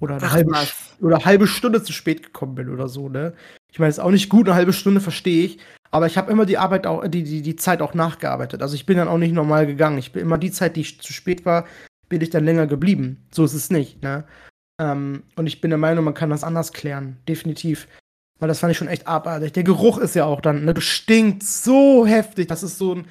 Oder 0.00 0.16
eine, 0.16 0.30
halbe, 0.30 0.52
oder 1.00 1.24
halbe 1.24 1.46
Stunde 1.46 1.82
zu 1.82 1.92
spät 1.92 2.22
gekommen 2.22 2.54
bin 2.54 2.68
oder 2.68 2.88
so, 2.88 3.08
ne? 3.08 3.32
Ich 3.72 3.78
meine, 3.78 3.90
ist 3.90 3.98
auch 3.98 4.10
nicht 4.10 4.28
gut, 4.28 4.46
eine 4.46 4.54
halbe 4.54 4.72
Stunde 4.74 5.00
verstehe 5.00 5.44
ich, 5.44 5.58
aber 5.90 6.06
ich 6.06 6.18
habe 6.18 6.30
immer 6.30 6.44
die 6.44 6.58
Arbeit 6.58 6.86
auch, 6.86 7.06
die, 7.08 7.22
die, 7.22 7.42
die 7.42 7.56
Zeit 7.56 7.80
auch 7.80 7.94
nachgearbeitet. 7.94 8.60
Also 8.62 8.74
ich 8.74 8.86
bin 8.86 8.98
dann 8.98 9.08
auch 9.08 9.18
nicht 9.18 9.32
normal 9.32 9.66
gegangen. 9.66 9.98
Ich 9.98 10.12
bin 10.12 10.22
immer 10.22 10.38
die 10.38 10.50
Zeit, 10.50 10.76
die 10.76 10.82
ich 10.82 11.00
zu 11.00 11.12
spät 11.12 11.46
war, 11.46 11.66
bin 12.08 12.20
ich 12.20 12.30
dann 12.30 12.44
länger 12.44 12.66
geblieben. 12.66 13.26
So 13.30 13.44
ist 13.44 13.54
es 13.54 13.70
nicht, 13.70 14.02
ne? 14.02 14.24
Ähm, 14.80 15.22
und 15.36 15.46
ich 15.46 15.60
bin 15.60 15.70
der 15.70 15.78
Meinung, 15.78 16.04
man 16.04 16.14
kann 16.14 16.30
das 16.30 16.44
anders 16.44 16.72
klären. 16.72 17.16
Definitiv. 17.28 17.88
Weil 18.38 18.48
das 18.48 18.60
fand 18.60 18.72
ich 18.72 18.78
schon 18.78 18.88
echt 18.88 19.06
abartig. 19.06 19.52
Der 19.52 19.64
Geruch 19.64 19.98
ist 19.98 20.14
ja 20.14 20.24
auch 20.24 20.40
dann, 20.40 20.64
ne? 20.64 20.74
Du 20.74 20.80
stinkt 20.80 21.42
so 21.42 22.06
heftig. 22.06 22.48
Das 22.48 22.62
ist 22.62 22.78
so 22.78 22.94
ein, 22.94 23.06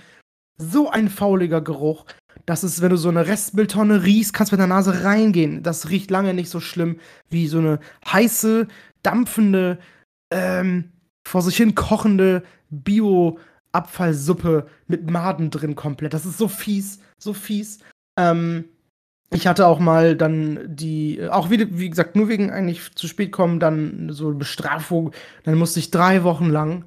so 0.58 0.90
ein 0.90 1.10
fauliger 1.10 1.62
Geruch. 1.62 2.06
Das 2.46 2.64
ist, 2.64 2.82
wenn 2.82 2.92
du 2.92 2.98
so 2.98 3.10
eine 3.10 3.28
Restmülltonne 3.28 4.04
riechst, 4.04 4.34
kannst 4.34 4.52
du 4.52 4.56
mit 4.56 4.60
der 4.60 4.68
Nase 4.68 5.04
reingehen. 5.04 5.64
Das 5.64 5.90
riecht 5.90 6.12
lange 6.12 6.34
nicht 6.34 6.50
so 6.50 6.60
schlimm 6.60 7.00
wie 7.30 7.48
so 7.48 7.58
eine 7.58 7.80
heiße, 8.06 8.68
dampfende, 9.02 9.80
ähm, 10.32 10.92
vor 11.28 11.42
sich 11.42 11.58
hin 11.58 11.74
kochende 11.74 12.44
Bio-Abfallsuppe 12.70 14.68
mit 14.88 15.10
Maden 15.10 15.50
drin 15.50 15.76
komplett. 15.76 16.14
Das 16.14 16.26
ist 16.26 16.38
so 16.38 16.48
fies, 16.48 17.00
so 17.18 17.34
fies. 17.34 17.80
Ähm, 18.18 18.66
ich 19.32 19.48
hatte 19.48 19.68
auch 19.68 19.80
mal 19.80 20.16
dann 20.16 20.60
die, 20.66 21.28
auch 21.30 21.50
wie, 21.50 21.78
wie 21.78 21.90
gesagt, 21.90 22.16
nur 22.16 22.30
wegen 22.30 22.52
eigentlich 22.52 22.96
zu 22.96 23.08
spät 23.08 23.32
kommen, 23.32 23.60
dann 23.60 24.10
so 24.12 24.34
Bestrafung. 24.34 25.12
Dann 25.44 25.58
musste 25.58 25.80
ich 25.80 25.92
drei 25.92 26.24
Wochen 26.24 26.50
lang 26.50 26.86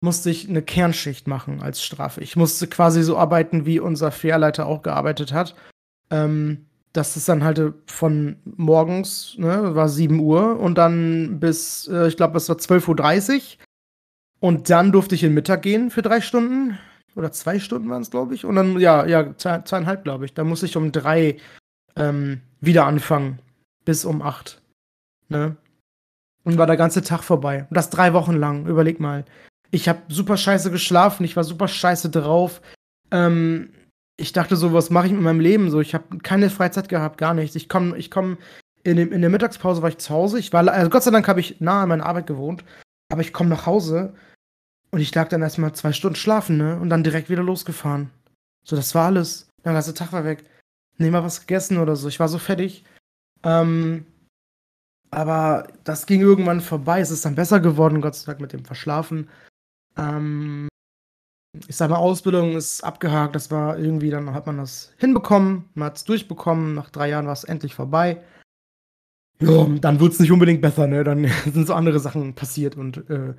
musste 0.00 0.30
ich 0.30 0.48
eine 0.48 0.62
Kernschicht 0.62 1.26
machen 1.26 1.60
als 1.62 1.82
Strafe. 1.82 2.20
Ich 2.20 2.36
musste 2.36 2.66
quasi 2.68 3.02
so 3.02 3.18
arbeiten, 3.18 3.66
wie 3.66 3.80
unser 3.80 4.10
Fährleiter 4.10 4.66
auch 4.66 4.82
gearbeitet 4.82 5.32
hat. 5.32 5.54
Ähm, 6.10 6.66
das 6.92 7.16
ist 7.16 7.28
dann 7.28 7.44
halt 7.44 7.60
von 7.86 8.36
morgens, 8.44 9.34
ne, 9.38 9.74
war 9.74 9.88
7 9.88 10.20
Uhr 10.20 10.58
und 10.58 10.76
dann 10.78 11.40
bis, 11.40 11.88
äh, 11.88 12.08
ich 12.08 12.16
glaube, 12.16 12.38
es 12.38 12.48
war 12.48 12.56
12.30 12.56 13.34
Uhr. 13.34 13.42
Und 14.40 14.70
dann 14.70 14.92
durfte 14.92 15.16
ich 15.16 15.24
in 15.24 15.34
Mittag 15.34 15.62
gehen 15.62 15.90
für 15.90 16.02
drei 16.02 16.20
Stunden. 16.20 16.78
Oder 17.16 17.32
zwei 17.32 17.58
Stunden 17.58 17.90
waren 17.90 18.02
es, 18.02 18.10
glaube 18.10 18.34
ich. 18.34 18.44
Und 18.44 18.54
dann, 18.54 18.78
ja, 18.78 19.04
ja, 19.04 19.36
zwei, 19.36 19.60
zweieinhalb, 19.62 20.04
glaube 20.04 20.24
ich. 20.24 20.34
Dann 20.34 20.46
musste 20.46 20.66
ich 20.66 20.76
um 20.76 20.92
drei 20.92 21.38
ähm, 21.98 22.40
wieder 22.60 22.86
anfangen. 22.86 23.38
Bis 23.84 24.04
um 24.04 24.22
acht. 24.22 24.60
Ne? 25.28 25.56
Und 26.44 26.58
war 26.58 26.66
der 26.66 26.76
ganze 26.76 27.02
Tag 27.02 27.22
vorbei. 27.22 27.66
Und 27.68 27.76
das 27.76 27.90
drei 27.90 28.12
Wochen 28.12 28.34
lang. 28.34 28.66
Überleg 28.66 29.00
mal. 29.00 29.24
Ich 29.70 29.88
habe 29.88 30.00
super 30.08 30.36
scheiße 30.36 30.70
geschlafen, 30.70 31.24
ich 31.24 31.36
war 31.36 31.44
super 31.44 31.68
scheiße 31.68 32.08
drauf. 32.08 32.62
Ähm, 33.10 33.70
ich 34.16 34.32
dachte 34.32 34.56
so, 34.56 34.72
was 34.72 34.90
mache 34.90 35.06
ich 35.06 35.12
mit 35.12 35.20
meinem 35.20 35.40
Leben? 35.40 35.70
So, 35.70 35.80
ich 35.80 35.94
habe 35.94 36.18
keine 36.18 36.50
Freizeit 36.50 36.88
gehabt, 36.88 37.18
gar 37.18 37.34
nichts. 37.34 37.54
Ich 37.54 37.68
komme, 37.68 37.96
ich 37.96 38.10
komme 38.10 38.38
in, 38.82 38.98
in 38.98 39.20
der 39.20 39.30
Mittagspause 39.30 39.82
war 39.82 39.88
ich 39.88 39.98
zu 39.98 40.10
Hause. 40.10 40.38
Ich 40.38 40.52
war, 40.52 40.66
also 40.68 40.90
Gott 40.90 41.02
sei 41.02 41.10
Dank 41.10 41.28
habe 41.28 41.40
ich 41.40 41.60
nah 41.60 41.82
an 41.82 41.90
meiner 41.90 42.06
Arbeit 42.06 42.26
gewohnt, 42.26 42.64
aber 43.10 43.20
ich 43.20 43.32
komme 43.32 43.50
nach 43.50 43.66
Hause 43.66 44.14
und 44.90 45.00
ich 45.00 45.14
lag 45.14 45.28
dann 45.28 45.42
erstmal 45.42 45.72
zwei 45.74 45.92
Stunden 45.92 46.16
schlafen, 46.16 46.56
ne? 46.56 46.78
Und 46.80 46.88
dann 46.90 47.04
direkt 47.04 47.28
wieder 47.28 47.42
losgefahren. 47.42 48.10
So, 48.64 48.76
das 48.76 48.94
war 48.94 49.06
alles. 49.06 49.48
Der 49.64 49.72
ganze 49.72 49.94
Tag 49.94 50.12
war 50.12 50.24
weg. 50.24 50.44
Nee, 50.98 51.10
mal 51.10 51.24
was 51.24 51.40
gegessen 51.40 51.78
oder 51.78 51.96
so. 51.96 52.08
Ich 52.08 52.20
war 52.20 52.28
so 52.28 52.38
fertig. 52.38 52.84
Ähm, 53.42 54.06
aber 55.10 55.68
das 55.84 56.06
ging 56.06 56.20
irgendwann 56.20 56.60
vorbei. 56.60 57.00
Es 57.00 57.10
ist 57.10 57.24
dann 57.24 57.34
besser 57.34 57.60
geworden, 57.60 58.00
Gott 58.00 58.14
sei 58.14 58.26
Dank, 58.26 58.40
mit 58.40 58.52
dem 58.52 58.64
Verschlafen. 58.64 59.28
Ähm, 59.96 60.68
ich 61.66 61.76
sag 61.76 61.90
mal, 61.90 61.96
Ausbildung 61.96 62.56
ist 62.56 62.82
abgehakt. 62.82 63.34
Das 63.34 63.50
war 63.50 63.78
irgendwie, 63.78 64.10
dann 64.10 64.34
hat 64.34 64.46
man 64.46 64.58
das 64.58 64.92
hinbekommen, 64.98 65.64
man 65.74 65.86
hat 65.86 65.96
es 65.96 66.04
durchbekommen. 66.04 66.74
Nach 66.74 66.90
drei 66.90 67.08
Jahren 67.08 67.26
war 67.26 67.32
es 67.32 67.44
endlich 67.44 67.74
vorbei. 67.74 68.22
Ja, 69.40 69.66
dann 69.66 70.00
wird 70.00 70.12
es 70.12 70.20
nicht 70.20 70.32
unbedingt 70.32 70.60
besser, 70.60 70.86
ne? 70.86 71.04
Dann 71.04 71.24
sind 71.52 71.66
so 71.66 71.74
andere 71.74 72.00
Sachen 72.00 72.34
passiert 72.34 72.76
und 72.76 73.08
äh, 73.08 73.34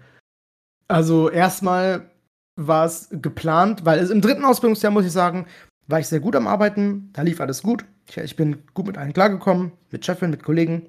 also 0.88 1.30
erstmal 1.30 2.10
war 2.55 2.86
es 2.86 3.10
geplant, 3.12 3.86
weil 3.86 3.99
es 3.99 4.10
im 4.10 4.22
dritten 4.22 4.43
Ausbildungsjahr, 4.43 4.91
muss 4.91 5.05
ich 5.05 5.12
sagen, 5.12 5.45
war 5.90 6.00
ich 6.00 6.08
sehr 6.08 6.20
gut 6.20 6.36
am 6.36 6.48
Arbeiten. 6.48 7.10
Da 7.14 7.24
lief 7.24 7.42
alles 7.42 7.64
gut. 7.64 7.86
Ich, 8.08 8.18
ich 8.18 8.36
bin 8.36 8.64
gut 8.74 8.88
mit 8.88 8.98
allen 8.98 9.14
klargekommen, 9.14 9.72
mit 9.92 10.06
Chefin, 10.06 10.30
mit 10.30 10.44
Kollegen. 10.44 10.88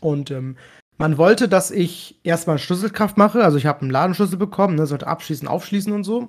Und 0.00 0.30
ähm, 0.30 0.56
man 0.96 1.18
wollte, 1.18 1.48
dass 1.48 1.70
ich 1.70 2.20
erstmal 2.22 2.58
Schlüsselkraft 2.58 3.16
mache. 3.16 3.44
Also 3.44 3.58
ich 3.58 3.66
habe 3.66 3.82
einen 3.82 3.90
Ladenschlüssel 3.90 4.38
bekommen, 4.38 4.76
ne, 4.76 4.86
sollte 4.86 5.08
abschließen, 5.08 5.48
aufschließen 5.48 5.92
und 5.92 6.04
so. 6.04 6.28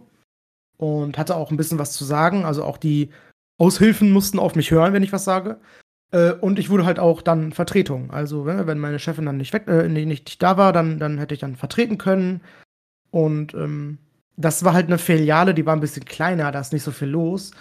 Und 0.78 1.18
hatte 1.18 1.36
auch 1.36 1.52
ein 1.52 1.58
bisschen 1.58 1.80
was 1.80 1.94
zu 1.94 2.04
sagen. 2.04 2.44
Also 2.44 2.64
auch 2.64 2.78
die 2.78 3.12
Aushilfen 3.58 4.12
mussten 4.12 4.40
auf 4.40 4.56
mich 4.56 4.72
hören, 4.72 4.94
wenn 4.94 5.04
ich 5.04 5.14
was 5.14 5.24
sage. 5.24 5.60
Äh, 6.12 6.32
und 6.32 6.58
ich 6.58 6.70
wurde 6.70 6.86
halt 6.86 7.00
auch 7.00 7.22
dann 7.22 7.52
Vertretung. 7.52 8.10
Also 8.10 8.46
ne, 8.46 8.66
wenn 8.66 8.80
meine 8.80 9.00
Chefin 9.00 9.26
dann 9.26 9.38
nicht 9.38 9.54
weg, 9.54 9.68
äh, 9.68 9.88
nicht, 9.88 10.42
da 10.42 10.58
war, 10.58 10.74
dann, 10.74 10.98
dann 10.98 11.20
hätte 11.20 11.36
ich 11.36 11.42
dann 11.42 11.56
vertreten 11.56 12.00
können. 12.00 12.42
Und 13.12 13.54
ähm, 13.54 14.00
das 14.38 14.64
war 14.66 14.74
halt 14.74 14.88
eine 14.88 14.98
Filiale, 14.98 15.54
die 15.54 15.66
war 15.66 15.76
ein 15.76 15.82
bisschen 15.82 16.06
kleiner, 16.06 16.52
da 16.52 16.60
ist 16.60 16.74
nicht 16.74 16.84
so 16.84 16.92
viel 16.92 17.08
los. 17.08 17.52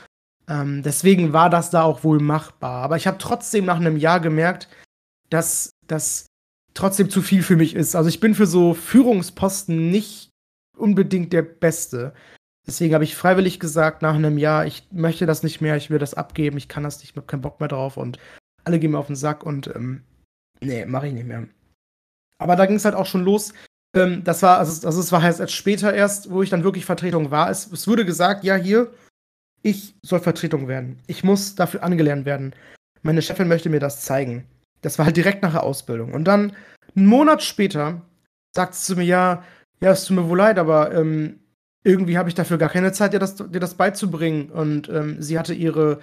Ähm, 0.49 0.83
deswegen 0.83 1.33
war 1.33 1.51
das 1.51 1.71
da 1.71 1.83
auch 1.83 2.05
wohl 2.05 2.21
machbar. 2.21 2.83
Aber 2.83 2.97
ich 2.97 3.07
habe 3.07 3.19
trotzdem 3.19 3.65
nach 3.65 3.77
einem 3.77 3.97
Jahr 3.97 4.21
gemerkt, 4.21 4.69
dass 5.31 5.71
das 5.87 6.27
trotzdem 6.75 7.09
zu 7.09 7.23
viel 7.23 7.43
für 7.43 7.57
mich 7.57 7.75
ist. 7.75 7.95
Also 7.95 8.09
ich 8.09 8.21
bin 8.21 8.35
für 8.35 8.47
so 8.47 8.75
Führungsposten 8.75 9.91
nicht 9.91 10.31
unbedingt 10.77 11.33
der 11.33 11.43
Beste. 11.43 12.13
Deswegen 12.67 12.95
habe 12.95 13.05
ich 13.05 13.15
freiwillig 13.15 13.61
gesagt, 13.61 14.03
nach 14.03 14.15
einem 14.15 14.39
Jahr, 14.39 14.67
ich 14.67 14.89
möchte 14.91 15.27
das 15.27 15.43
nicht 15.43 15.61
mehr, 15.61 15.77
ich 15.77 15.91
will 15.91 15.99
das 15.99 16.15
abgeben, 16.15 16.57
ich 16.57 16.69
kann 16.69 16.83
das 16.83 16.99
nicht, 16.99 17.11
ich 17.11 17.17
habe 17.17 17.27
keinen 17.27 17.43
Bock 17.43 17.61
mehr 17.61 17.69
drauf 17.69 17.97
und 17.97 18.19
alle 18.65 18.79
gehen 18.79 18.93
mir 18.93 18.99
auf 18.99 19.07
den 19.07 19.17
Sack 19.17 19.45
und 19.45 19.69
ähm, 19.75 20.03
nee, 20.61 20.87
mache 20.87 21.09
ich 21.09 21.13
nicht 21.13 21.27
mehr. 21.27 21.47
Aber 22.39 22.57
da 22.57 22.67
ging 22.67 22.77
es 22.77 22.85
halt 22.85 22.95
auch 22.95 23.07
schon 23.07 23.25
los. 23.25 23.53
Ähm, 23.95 24.25
das 24.25 24.43
war, 24.43 24.59
also, 24.59 24.87
also 24.87 25.01
es 25.01 25.13
war 25.13 25.23
halt 25.23 25.39
erst 25.39 25.53
später 25.53 25.93
erst, 25.93 26.31
wo 26.31 26.43
ich 26.43 26.51
dann 26.51 26.65
wirklich 26.65 26.87
Vertretung 26.87 27.31
war. 27.31 27.51
Es, 27.51 27.71
es 27.71 27.87
wurde 27.87 28.05
gesagt, 28.05 28.45
ja, 28.45 28.57
hier, 28.57 28.93
ich 29.65 29.95
soll 30.03 30.21
Vertretung 30.21 30.69
werden. 30.69 30.99
Ich 31.07 31.25
muss 31.25 31.55
dafür 31.55 31.83
angelernt 31.83 32.27
werden. 32.27 32.55
Meine 33.03 33.23
Chefin 33.23 33.49
möchte 33.49 33.71
mir 33.71 33.81
das 33.81 34.03
zeigen. 34.03 34.45
Das 34.83 34.99
war 34.99 35.07
halt 35.07 35.17
direkt 35.17 35.43
nach 35.43 35.53
der 35.53 35.63
Ausbildung. 35.63 36.13
Und 36.13 36.25
dann, 36.25 36.53
einen 36.95 37.07
Monat 37.07 37.43
später, 37.43 38.03
sagt 38.55 38.75
sie 38.75 38.93
zu 38.93 38.97
mir, 38.97 39.05
ja, 39.05 39.43
ja, 39.81 39.91
es 39.93 40.05
tut 40.05 40.17
mir 40.17 40.29
wohl 40.29 40.39
leid, 40.39 40.59
aber 40.59 40.95
ähm, 40.95 41.41
irgendwie 41.83 42.19
habe 42.19 42.29
ich 42.29 42.35
dafür 42.35 42.59
gar 42.59 42.69
keine 42.69 42.93
Zeit, 42.93 43.15
dir 43.15 43.19
das, 43.19 43.37
dir 43.37 43.61
das 43.61 43.75
beizubringen. 43.75 44.51
Und 44.51 44.91
ähm, 44.91 45.21
sie 45.21 45.39
hatte 45.39 45.55
ihre 45.55 45.99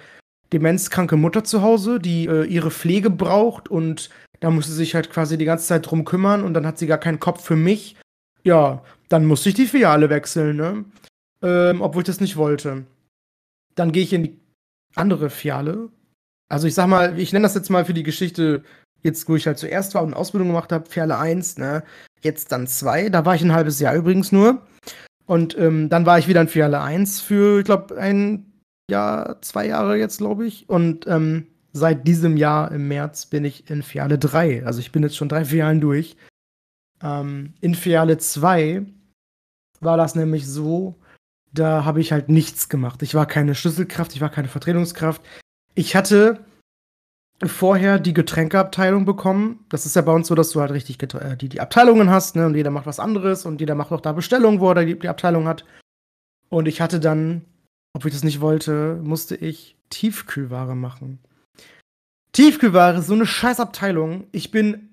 demenzkranke 0.52 1.16
Mutter 1.16 1.44
zu 1.44 1.62
Hause, 1.62 2.00
die 2.00 2.26
äh, 2.26 2.44
ihre 2.44 2.72
Pflege 2.72 3.10
braucht 3.10 3.68
und 3.68 4.10
da 4.40 4.50
musste 4.50 4.72
sie 4.72 4.78
sich 4.78 4.94
halt 4.96 5.08
quasi 5.08 5.38
die 5.38 5.44
ganze 5.44 5.66
Zeit 5.66 5.88
drum 5.88 6.04
kümmern 6.04 6.42
und 6.42 6.52
dann 6.54 6.66
hat 6.66 6.78
sie 6.78 6.88
gar 6.88 6.98
keinen 6.98 7.20
Kopf 7.20 7.44
für 7.44 7.56
mich. 7.56 7.96
Ja, 8.42 8.82
dann 9.08 9.24
musste 9.24 9.48
ich 9.48 9.54
die 9.54 9.66
Filiale 9.66 10.10
wechseln, 10.10 10.56
ne? 10.56 10.84
Ähm, 11.42 11.80
obwohl 11.80 12.02
ich 12.02 12.06
das 12.06 12.20
nicht 12.20 12.36
wollte. 12.36 12.84
Dann 13.74 13.92
gehe 13.92 14.02
ich 14.02 14.12
in 14.12 14.24
die 14.24 14.40
andere 14.94 15.30
Filiale 15.30 15.90
also 16.52 16.66
ich 16.66 16.74
sag 16.74 16.86
mal, 16.86 17.18
ich 17.18 17.32
nenne 17.32 17.44
das 17.44 17.54
jetzt 17.54 17.70
mal 17.70 17.86
für 17.86 17.94
die 17.94 18.02
Geschichte, 18.02 18.62
jetzt 19.00 19.26
wo 19.26 19.36
ich 19.36 19.46
halt 19.46 19.56
zuerst 19.56 19.94
war 19.94 20.02
und 20.02 20.08
eine 20.08 20.16
Ausbildung 20.16 20.48
gemacht 20.48 20.70
habe, 20.70 20.86
Perle 20.86 21.16
1, 21.16 21.56
ne, 21.56 21.82
jetzt 22.20 22.52
dann 22.52 22.66
2, 22.66 23.08
da 23.08 23.24
war 23.24 23.34
ich 23.34 23.40
ein 23.40 23.54
halbes 23.54 23.80
Jahr 23.80 23.94
übrigens 23.94 24.32
nur. 24.32 24.60
Und 25.24 25.56
ähm, 25.56 25.88
dann 25.88 26.04
war 26.04 26.18
ich 26.18 26.28
wieder 26.28 26.42
in 26.42 26.48
Filiale 26.48 26.82
1 26.82 27.22
für, 27.22 27.60
ich 27.60 27.64
glaube, 27.64 27.96
ein 27.96 28.52
Jahr, 28.90 29.40
zwei 29.40 29.66
Jahre 29.66 29.96
jetzt, 29.96 30.18
glaube 30.18 30.44
ich. 30.46 30.68
Und 30.68 31.06
ähm, 31.06 31.46
seit 31.72 32.06
diesem 32.06 32.36
Jahr 32.36 32.70
im 32.70 32.86
März 32.86 33.24
bin 33.24 33.46
ich 33.46 33.70
in 33.70 33.82
Filiale 33.82 34.18
3. 34.18 34.66
Also 34.66 34.80
ich 34.80 34.92
bin 34.92 35.02
jetzt 35.02 35.16
schon 35.16 35.30
drei 35.30 35.46
Filialen 35.46 35.80
durch. 35.80 36.18
Ähm, 37.02 37.54
in 37.62 37.74
Filiale 37.74 38.18
2 38.18 38.84
war 39.80 39.96
das 39.96 40.16
nämlich 40.16 40.46
so, 40.46 40.96
da 41.52 41.84
habe 41.84 42.00
ich 42.00 42.12
halt 42.12 42.28
nichts 42.28 42.68
gemacht. 42.68 43.02
Ich 43.02 43.14
war 43.14 43.26
keine 43.26 43.54
Schlüsselkraft, 43.54 44.14
ich 44.14 44.20
war 44.20 44.30
keine 44.30 44.48
Vertretungskraft. 44.48 45.22
Ich 45.74 45.94
hatte 45.94 46.44
vorher 47.44 47.98
die 47.98 48.14
Getränkeabteilung 48.14 49.04
bekommen. 49.04 49.64
Das 49.68 49.84
ist 49.86 49.96
ja 49.96 50.02
bei 50.02 50.12
uns 50.12 50.28
so, 50.28 50.34
dass 50.34 50.50
du 50.50 50.60
halt 50.60 50.72
richtig 50.72 51.02
äh, 51.14 51.36
die, 51.36 51.48
die 51.48 51.60
Abteilungen 51.60 52.10
hast, 52.10 52.36
ne? 52.36 52.46
Und 52.46 52.54
jeder 52.54 52.70
macht 52.70 52.86
was 52.86 53.00
anderes 53.00 53.44
und 53.44 53.60
jeder 53.60 53.74
macht 53.74 53.92
auch 53.92 54.00
da 54.00 54.12
Bestellungen, 54.12 54.60
wo 54.60 54.70
er 54.70 54.84
die, 54.84 54.98
die 54.98 55.08
Abteilung 55.08 55.46
hat. 55.46 55.64
Und 56.48 56.68
ich 56.68 56.80
hatte 56.80 57.00
dann, 57.00 57.44
obwohl 57.94 58.08
ich 58.08 58.14
das 58.14 58.24
nicht 58.24 58.40
wollte, 58.40 59.00
musste 59.02 59.36
ich 59.36 59.76
Tiefkühlware 59.90 60.76
machen. 60.76 61.18
Tiefkühlware, 62.32 63.02
so 63.02 63.14
eine 63.14 63.26
Scheißabteilung. 63.26 64.26
Ich 64.32 64.50
bin 64.50 64.90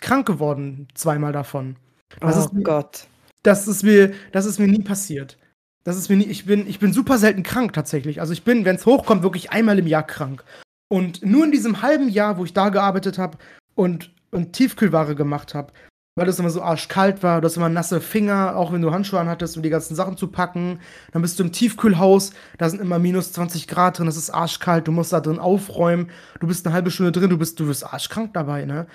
krank 0.00 0.26
geworden 0.26 0.88
zweimal 0.94 1.32
davon. 1.32 1.76
Das 2.20 2.36
oh 2.36 2.40
ist 2.40 2.64
Gott. 2.64 3.06
Das 3.42 3.68
ist 3.68 3.82
mir, 3.82 4.12
das 4.32 4.46
ist 4.46 4.58
mir 4.58 4.68
nie 4.68 4.82
passiert. 4.82 5.38
Das 5.84 5.96
ist 5.96 6.08
mir 6.08 6.16
nie, 6.16 6.24
ich 6.24 6.46
bin, 6.46 6.66
ich 6.66 6.78
bin 6.78 6.92
super 6.92 7.18
selten 7.18 7.42
krank 7.42 7.74
tatsächlich. 7.74 8.20
Also 8.20 8.32
ich 8.32 8.42
bin, 8.42 8.64
wenn 8.64 8.76
es 8.76 8.86
hochkommt, 8.86 9.22
wirklich 9.22 9.50
einmal 9.50 9.78
im 9.78 9.86
Jahr 9.86 10.06
krank. 10.06 10.42
Und 10.88 11.24
nur 11.24 11.44
in 11.44 11.52
diesem 11.52 11.82
halben 11.82 12.08
Jahr, 12.08 12.38
wo 12.38 12.44
ich 12.44 12.54
da 12.54 12.70
gearbeitet 12.70 13.18
habe 13.18 13.38
und, 13.74 14.10
und 14.30 14.54
Tiefkühlware 14.54 15.14
gemacht 15.14 15.54
habe, 15.54 15.72
weil 16.16 16.26
das 16.26 16.38
immer 16.38 16.50
so 16.50 16.62
arschkalt 16.62 17.22
war, 17.22 17.40
du 17.40 17.46
hast 17.46 17.56
immer 17.56 17.68
nasse 17.68 18.00
Finger, 18.00 18.56
auch 18.56 18.72
wenn 18.72 18.80
du 18.80 18.92
Handschuhe 18.92 19.18
anhattest, 19.18 19.56
um 19.56 19.62
die 19.62 19.70
ganzen 19.70 19.94
Sachen 19.94 20.16
zu 20.16 20.28
packen. 20.28 20.78
Dann 21.12 21.22
bist 21.22 21.38
du 21.38 21.42
im 21.42 21.52
Tiefkühlhaus, 21.52 22.32
da 22.56 22.68
sind 22.68 22.80
immer 22.80 22.98
minus 22.98 23.32
20 23.32 23.66
Grad 23.66 23.98
drin, 23.98 24.06
das 24.06 24.16
ist 24.16 24.30
arschkalt, 24.30 24.86
du 24.86 24.92
musst 24.92 25.12
da 25.12 25.20
drin 25.20 25.38
aufräumen, 25.38 26.10
du 26.40 26.46
bist 26.46 26.64
eine 26.66 26.74
halbe 26.74 26.90
Stunde 26.90 27.12
drin, 27.12 27.30
du 27.30 27.38
bist, 27.38 27.58
du 27.58 27.66
wirst 27.66 27.84
arschkrank 27.84 28.32
dabei, 28.32 28.64
ne? 28.64 28.86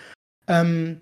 Ähm, 0.48 1.02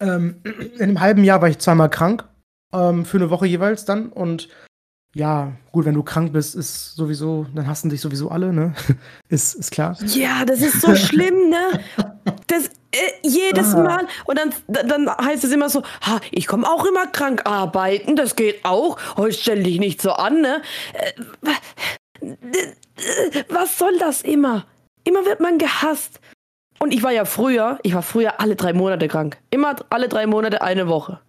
ähm, 0.00 0.42
in 0.74 0.82
einem 0.82 1.00
halben 1.00 1.24
Jahr 1.24 1.40
war 1.40 1.48
ich 1.48 1.58
zweimal 1.58 1.90
krank, 1.90 2.28
ähm, 2.72 3.04
für 3.04 3.18
eine 3.18 3.30
Woche 3.30 3.46
jeweils 3.46 3.84
dann 3.84 4.08
und 4.08 4.48
ja, 5.14 5.52
gut, 5.72 5.86
wenn 5.86 5.94
du 5.94 6.04
krank 6.04 6.32
bist, 6.32 6.54
ist 6.54 6.94
sowieso, 6.94 7.46
dann 7.54 7.66
hassen 7.66 7.90
dich 7.90 8.00
sowieso 8.00 8.28
alle, 8.30 8.52
ne? 8.52 8.74
ist, 9.28 9.54
ist 9.54 9.72
klar. 9.72 9.96
Ja, 10.06 10.44
das 10.44 10.60
ist 10.60 10.80
so 10.80 10.94
schlimm, 10.94 11.50
ne? 11.50 11.80
Das 12.46 12.68
äh, 12.92 13.12
jedes 13.22 13.74
ah. 13.74 13.82
Mal. 13.82 14.06
Und 14.26 14.38
dann, 14.38 14.52
dann 14.68 15.08
heißt 15.08 15.42
es 15.42 15.52
immer 15.52 15.68
so, 15.68 15.82
ha, 16.02 16.20
ich 16.30 16.46
komme 16.46 16.66
auch 16.68 16.84
immer 16.84 17.06
krank 17.08 17.42
arbeiten, 17.44 18.14
das 18.14 18.36
geht 18.36 18.64
auch. 18.64 18.98
Heute 19.16 19.36
stell 19.36 19.62
dich 19.64 19.80
nicht 19.80 20.00
so 20.00 20.12
an, 20.12 20.42
ne? 20.42 20.62
Äh, 20.92 21.12
was 23.48 23.78
soll 23.78 23.98
das 23.98 24.22
immer? 24.22 24.66
Immer 25.02 25.24
wird 25.24 25.40
man 25.40 25.58
gehasst. 25.58 26.20
Und 26.78 26.94
ich 26.94 27.02
war 27.02 27.12
ja 27.12 27.24
früher, 27.24 27.78
ich 27.82 27.94
war 27.94 28.02
früher 28.02 28.40
alle 28.40 28.54
drei 28.54 28.72
Monate 28.72 29.08
krank. 29.08 29.38
Immer 29.50 29.76
alle 29.90 30.08
drei 30.08 30.26
Monate 30.26 30.62
eine 30.62 30.86
Woche. 30.88 31.20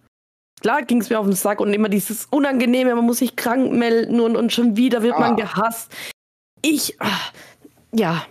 Klar 0.62 0.82
ging 0.82 1.00
es 1.00 1.10
mir 1.10 1.18
auf 1.18 1.26
den 1.26 1.34
Sack 1.34 1.60
und 1.60 1.72
immer 1.72 1.88
dieses 1.88 2.26
Unangenehme, 2.30 2.94
man 2.94 3.04
muss 3.04 3.18
sich 3.18 3.34
krank 3.34 3.72
melden 3.72 4.20
und, 4.20 4.36
und 4.36 4.52
schon 4.52 4.76
wieder 4.76 5.02
wird 5.02 5.14
ah. 5.16 5.20
man 5.20 5.36
gehasst. 5.36 5.92
Ich, 6.62 6.96
ach, 7.00 7.32
ja. 7.92 8.24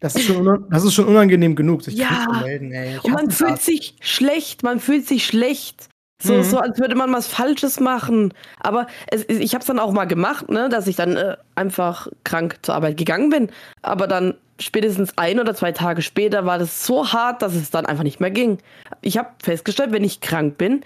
Das 0.00 0.14
ist, 0.14 0.24
schon 0.24 0.66
das 0.70 0.84
ist 0.84 0.94
schon 0.94 1.06
unangenehm 1.06 1.54
genug, 1.54 1.82
sich 1.82 1.94
ja. 1.94 2.08
krank 2.08 2.34
zu 2.34 2.44
melden. 2.44 2.72
Ey. 2.72 2.98
und 3.02 3.12
man 3.12 3.30
fühlt 3.30 3.60
sich 3.60 3.96
schlecht, 4.00 4.62
man 4.62 4.80
fühlt 4.80 5.06
sich 5.06 5.26
schlecht. 5.26 5.88
So, 6.22 6.34
mhm. 6.34 6.42
so 6.44 6.58
als 6.58 6.78
würde 6.78 6.94
man 6.94 7.12
was 7.12 7.26
Falsches 7.26 7.78
machen. 7.78 8.32
Aber 8.58 8.86
es, 9.08 9.24
ich 9.28 9.52
habe 9.52 9.60
es 9.60 9.66
dann 9.66 9.78
auch 9.78 9.92
mal 9.92 10.06
gemacht, 10.06 10.50
ne, 10.50 10.70
dass 10.70 10.86
ich 10.86 10.96
dann 10.96 11.16
äh, 11.16 11.36
einfach 11.54 12.08
krank 12.24 12.58
zur 12.62 12.74
Arbeit 12.74 12.96
gegangen 12.96 13.28
bin. 13.28 13.50
Aber 13.82 14.06
dann 14.06 14.34
spätestens 14.58 15.12
ein 15.16 15.38
oder 15.38 15.54
zwei 15.54 15.72
Tage 15.72 16.00
später 16.00 16.46
war 16.46 16.58
das 16.58 16.86
so 16.86 17.12
hart, 17.12 17.42
dass 17.42 17.54
es 17.54 17.70
dann 17.70 17.84
einfach 17.84 18.04
nicht 18.04 18.20
mehr 18.20 18.30
ging. 18.30 18.58
Ich 19.02 19.18
habe 19.18 19.28
festgestellt, 19.42 19.92
wenn 19.92 20.04
ich 20.04 20.20
krank 20.20 20.56
bin, 20.56 20.82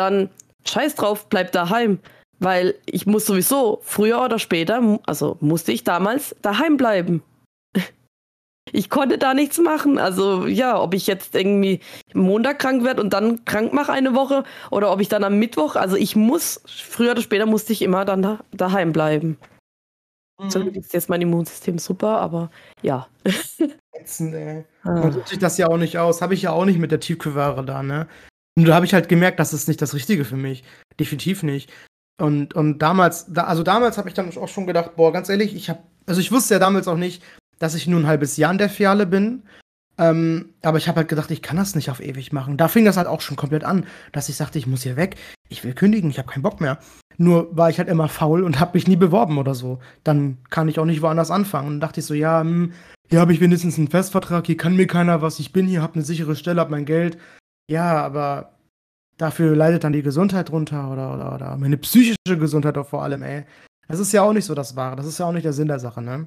dann 0.00 0.30
scheiß 0.64 0.94
drauf, 0.94 1.28
bleib 1.28 1.52
daheim. 1.52 1.98
Weil 2.38 2.74
ich 2.86 3.06
muss 3.06 3.26
sowieso 3.26 3.80
früher 3.82 4.22
oder 4.22 4.38
später, 4.38 4.98
also 5.06 5.36
musste 5.40 5.72
ich 5.72 5.84
damals 5.84 6.34
daheim 6.42 6.76
bleiben. 6.76 7.22
Ich 8.72 8.88
konnte 8.88 9.18
da 9.18 9.34
nichts 9.34 9.58
machen. 9.58 9.98
Also 9.98 10.46
ja, 10.46 10.80
ob 10.80 10.94
ich 10.94 11.08
jetzt 11.08 11.34
irgendwie 11.34 11.80
Montag 12.14 12.60
krank 12.60 12.84
werde 12.84 13.02
und 13.02 13.12
dann 13.12 13.44
krank 13.44 13.72
mache 13.72 13.90
eine 13.90 14.14
Woche 14.14 14.44
oder 14.70 14.92
ob 14.92 15.00
ich 15.00 15.08
dann 15.08 15.24
am 15.24 15.40
Mittwoch, 15.40 15.74
also 15.74 15.96
ich 15.96 16.14
muss, 16.14 16.62
früher 16.66 17.12
oder 17.12 17.22
später 17.22 17.46
musste 17.46 17.72
ich 17.72 17.82
immer 17.82 18.04
dann 18.04 18.22
da, 18.22 18.38
daheim 18.52 18.92
bleiben. 18.92 19.38
Mhm. 20.40 20.50
So 20.50 20.60
ist 20.60 20.94
jetzt 20.94 21.08
mein 21.08 21.20
Immunsystem 21.20 21.78
super, 21.78 22.20
aber 22.20 22.50
ja. 22.82 23.08
Ätzend, 23.92 24.34
ey. 24.34 24.64
Ah. 24.84 24.92
Man 24.92 25.12
tut 25.12 25.28
sich 25.28 25.38
das 25.38 25.58
ja 25.58 25.66
auch 25.66 25.76
nicht 25.76 25.98
aus. 25.98 26.22
Habe 26.22 26.34
ich 26.34 26.42
ja 26.42 26.52
auch 26.52 26.64
nicht 26.64 26.78
mit 26.78 26.92
der 26.92 27.00
Tiefkühlware 27.00 27.64
da, 27.64 27.82
ne? 27.82 28.06
Und 28.56 28.66
da 28.66 28.74
habe 28.74 28.86
ich 28.86 28.94
halt 28.94 29.08
gemerkt, 29.08 29.40
das 29.40 29.52
ist 29.52 29.68
nicht 29.68 29.80
das 29.80 29.94
Richtige 29.94 30.24
für 30.24 30.36
mich. 30.36 30.64
Definitiv 30.98 31.42
nicht. 31.42 31.72
Und, 32.20 32.54
und 32.54 32.78
damals, 32.80 33.26
da, 33.32 33.44
also 33.44 33.62
damals 33.62 33.96
habe 33.96 34.08
ich 34.08 34.14
dann 34.14 34.36
auch 34.36 34.48
schon 34.48 34.66
gedacht, 34.66 34.96
boah, 34.96 35.12
ganz 35.12 35.28
ehrlich, 35.28 35.54
ich 35.54 35.70
habe, 35.70 35.80
also 36.06 36.20
ich 36.20 36.32
wusste 36.32 36.54
ja 36.54 36.60
damals 36.60 36.86
auch 36.86 36.96
nicht, 36.96 37.22
dass 37.58 37.74
ich 37.74 37.86
nur 37.86 38.00
ein 38.00 38.06
halbes 38.06 38.36
Jahr 38.36 38.52
in 38.52 38.58
der 38.58 38.68
Filiale 38.68 39.06
bin. 39.06 39.42
Ähm, 39.96 40.54
aber 40.62 40.78
ich 40.78 40.88
habe 40.88 40.98
halt 40.98 41.08
gedacht, 41.08 41.30
ich 41.30 41.42
kann 41.42 41.56
das 41.56 41.74
nicht 41.74 41.90
auf 41.90 42.00
ewig 42.00 42.32
machen. 42.32 42.56
Da 42.56 42.68
fing 42.68 42.84
das 42.84 42.96
halt 42.96 43.06
auch 43.06 43.20
schon 43.20 43.36
komplett 43.36 43.64
an, 43.64 43.86
dass 44.12 44.28
ich 44.28 44.36
sagte, 44.36 44.58
ich 44.58 44.66
muss 44.66 44.82
hier 44.82 44.96
weg, 44.96 45.16
ich 45.48 45.62
will 45.62 45.74
kündigen, 45.74 46.10
ich 46.10 46.18
habe 46.18 46.30
keinen 46.30 46.42
Bock 46.42 46.60
mehr. 46.60 46.78
Nur 47.18 47.54
war 47.54 47.68
ich 47.68 47.78
halt 47.78 47.88
immer 47.88 48.08
faul 48.08 48.42
und 48.42 48.60
habe 48.60 48.72
mich 48.74 48.88
nie 48.88 48.96
beworben 48.96 49.36
oder 49.36 49.54
so. 49.54 49.78
Dann 50.04 50.38
kann 50.48 50.68
ich 50.68 50.78
auch 50.78 50.86
nicht 50.86 51.02
woanders 51.02 51.30
anfangen. 51.30 51.68
Und 51.68 51.80
dachte 51.80 52.00
ich 52.00 52.06
so, 52.06 52.14
ja, 52.14 52.40
hm, 52.40 52.72
hier 53.10 53.20
habe 53.20 53.32
ich 53.32 53.40
wenigstens 53.40 53.76
einen 53.76 53.88
Festvertrag, 53.88 54.46
hier 54.46 54.56
kann 54.56 54.76
mir 54.76 54.86
keiner 54.86 55.20
was, 55.20 55.38
ich 55.38 55.52
bin 55.52 55.66
hier, 55.66 55.82
habe 55.82 55.94
eine 55.94 56.04
sichere 56.04 56.36
Stelle, 56.36 56.60
habe 56.60 56.70
mein 56.70 56.86
Geld. 56.86 57.18
Ja, 57.70 58.04
aber 58.04 58.50
dafür 59.16 59.54
leidet 59.54 59.84
dann 59.84 59.92
die 59.92 60.02
Gesundheit 60.02 60.50
runter 60.50 60.90
oder, 60.90 61.14
oder, 61.14 61.34
oder 61.34 61.56
meine 61.56 61.76
psychische 61.76 62.16
Gesundheit 62.36 62.76
auch 62.76 62.88
vor 62.88 63.04
allem, 63.04 63.22
ey. 63.22 63.44
Das 63.86 64.00
ist 64.00 64.12
ja 64.12 64.22
auch 64.22 64.32
nicht 64.32 64.44
so 64.44 64.54
das 64.54 64.74
Wahre, 64.74 64.96
das 64.96 65.06
ist 65.06 65.18
ja 65.18 65.26
auch 65.26 65.32
nicht 65.32 65.44
der 65.44 65.52
Sinn 65.52 65.68
der 65.68 65.78
Sache, 65.78 66.02
ne? 66.02 66.26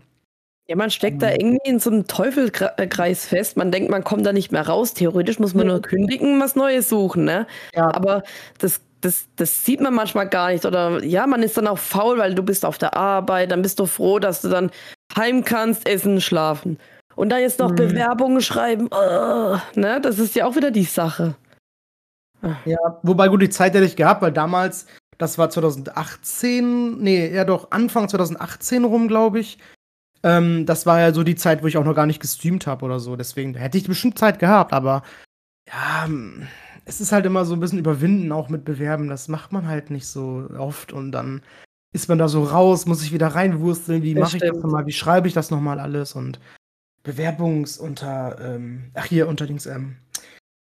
Ja, 0.68 0.78
man 0.78 0.90
steckt 0.90 1.22
da 1.22 1.28
mhm. 1.28 1.36
irgendwie 1.40 1.70
in 1.70 1.80
so 1.80 1.90
einem 1.90 2.08
Teufelkreis 2.08 3.26
fest. 3.26 3.58
Man 3.58 3.72
denkt, 3.72 3.90
man 3.92 4.06
kommt 4.06 4.26
da 4.26 4.32
nicht 4.32 4.54
mehr 4.54 4.66
raus. 4.66 4.94
Theoretisch 4.94 5.38
muss 5.38 5.54
man 5.54 5.68
nur 5.68 5.82
kündigen, 5.82 6.40
was 6.40 6.56
Neues 6.56 6.88
suchen, 6.88 7.26
ne? 7.26 7.46
Ja. 7.76 7.94
Aber 7.94 8.24
das, 8.60 8.80
das, 9.02 9.28
das 9.36 9.66
sieht 9.66 9.82
man 9.82 9.94
manchmal 9.94 10.30
gar 10.30 10.54
nicht. 10.54 10.66
Oder 10.66 11.04
ja, 11.04 11.28
man 11.28 11.44
ist 11.44 11.58
dann 11.58 11.68
auch 11.68 11.78
faul, 11.78 12.18
weil 12.18 12.34
du 12.34 12.44
bist 12.44 12.64
auf 12.64 12.78
der 12.78 12.96
Arbeit, 12.96 13.52
dann 13.52 13.62
bist 13.62 13.82
du 13.82 13.86
froh, 13.86 14.20
dass 14.20 14.42
du 14.42 14.48
dann 14.48 14.72
heim 15.18 15.44
kannst, 15.44 15.86
essen, 15.86 16.22
schlafen. 16.22 16.78
Und 17.16 17.30
dann 17.30 17.42
jetzt 17.42 17.60
noch 17.60 17.72
mhm. 17.72 17.76
Bewerbungen 17.76 18.42
schreiben, 18.42 18.88
oh, 18.92 19.58
ne? 19.76 20.02
Das 20.02 20.20
ist 20.20 20.36
ja 20.36 20.46
auch 20.46 20.56
wieder 20.56 20.72
die 20.72 20.84
Sache. 20.84 21.36
Ja, 22.66 22.78
wobei 23.04 23.30
gut, 23.30 23.42
die 23.42 23.50
Zeit 23.50 23.74
hätte 23.74 23.86
ich 23.86 23.96
gehabt, 23.96 24.22
weil 24.22 24.32
damals, 24.32 24.86
das 25.18 25.38
war 25.38 25.50
2018, 25.50 26.98
nee, 26.98 27.34
ja 27.34 27.46
doch, 27.46 27.72
Anfang 27.72 28.10
2018 28.10 28.84
rum, 28.84 29.08
glaube 29.08 29.40
ich. 29.40 29.60
Ähm, 30.24 30.66
das 30.66 30.86
war 30.86 31.00
ja 31.00 31.14
so 31.14 31.24
die 31.24 31.36
Zeit, 31.36 31.64
wo 31.64 31.68
ich 31.68 31.78
auch 31.78 31.86
noch 31.86 31.96
gar 31.96 32.06
nicht 32.06 32.22
gestreamt 32.22 32.68
habe 32.68 32.86
oder 32.86 33.00
so. 33.00 33.16
Deswegen 33.16 33.54
hätte 33.56 33.78
ich 33.78 33.88
bestimmt 33.88 34.18
Zeit 34.18 34.40
gehabt, 34.40 34.74
aber 34.74 35.04
ja, 35.68 36.08
es 36.86 37.00
ist 37.00 37.12
halt 37.12 37.26
immer 37.26 37.46
so 37.46 37.54
ein 37.54 37.60
bisschen 37.60 37.80
überwinden, 37.80 38.32
auch 38.32 38.50
mit 38.50 38.66
Bewerben. 38.66 39.08
Das 39.08 39.28
macht 39.28 39.52
man 39.52 39.68
halt 39.68 39.90
nicht 39.90 40.08
so 40.08 40.50
oft 40.58 40.92
und 40.92 41.12
dann 41.12 41.42
ist 41.94 42.10
man 42.10 42.18
da 42.18 42.28
so 42.28 42.44
raus, 42.44 42.86
muss 42.86 43.02
sich 43.02 43.14
wieder 43.14 43.28
reinwursteln, 43.28 44.02
wie 44.02 44.16
mache 44.16 44.38
ich 44.38 44.44
das 44.44 44.58
nochmal, 44.58 44.86
wie 44.88 44.92
schreibe 44.92 45.28
ich 45.28 45.34
das 45.34 45.52
nochmal 45.52 45.80
alles 45.80 46.14
und 46.14 46.40
Bewerbungs 47.04 47.78
unter, 47.78 48.38
ähm, 48.42 48.92
ach 48.94 49.06
hier, 49.06 49.28
unter 49.28 49.46
Dings, 49.46 49.66
ähm, 49.66 49.98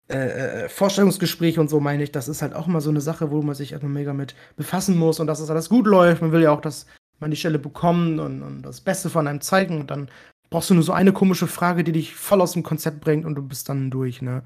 äh, 0.09 0.65
äh, 0.65 0.69
Vorstellungsgespräch 0.69 1.59
und 1.59 1.71
so 1.71 1.79
meine 1.79 2.03
ich, 2.03 2.11
das 2.11 2.27
ist 2.27 2.43
halt 2.43 2.55
auch 2.55 2.67
immer 2.67 2.81
so 2.81 2.91
eine 2.91 3.01
Sache, 3.01 3.31
wo 3.31 3.43
man 3.43 3.55
sich 3.55 3.73
erstmal 3.73 3.93
mega 3.93 4.13
mit 4.13 4.35
befassen 4.57 4.97
muss 4.97 5.21
und 5.21 5.27
dass 5.29 5.39
es 5.39 5.51
alles 5.51 5.69
gut 5.69 5.87
läuft. 5.87 6.23
Man 6.23 6.33
will 6.33 6.43
ja 6.43 6.51
auch, 6.51 6.61
dass 6.61 6.87
man 7.21 7.31
die 7.31 7.37
Stelle 7.37 7.59
bekommt 7.59 8.19
und, 8.19 8.43
und 8.43 8.63
das 8.63 8.81
Beste 8.81 9.11
von 9.11 9.29
einem 9.29 9.41
zeigen 9.41 9.79
und 9.79 9.91
dann 9.91 10.11
brauchst 10.49 10.71
du 10.71 10.75
nur 10.75 10.83
so 10.83 10.93
eine 10.93 11.13
komische 11.13 11.47
Frage, 11.47 11.85
die 11.85 11.93
dich 11.93 12.15
voll 12.17 12.41
aus 12.41 12.53
dem 12.53 12.65
Konzept 12.65 13.01
bringt 13.01 13.25
und 13.25 13.37
du 13.37 13.43
bist 13.43 13.69
dann 13.69 13.91
durch, 13.91 14.21
ne? 14.21 14.43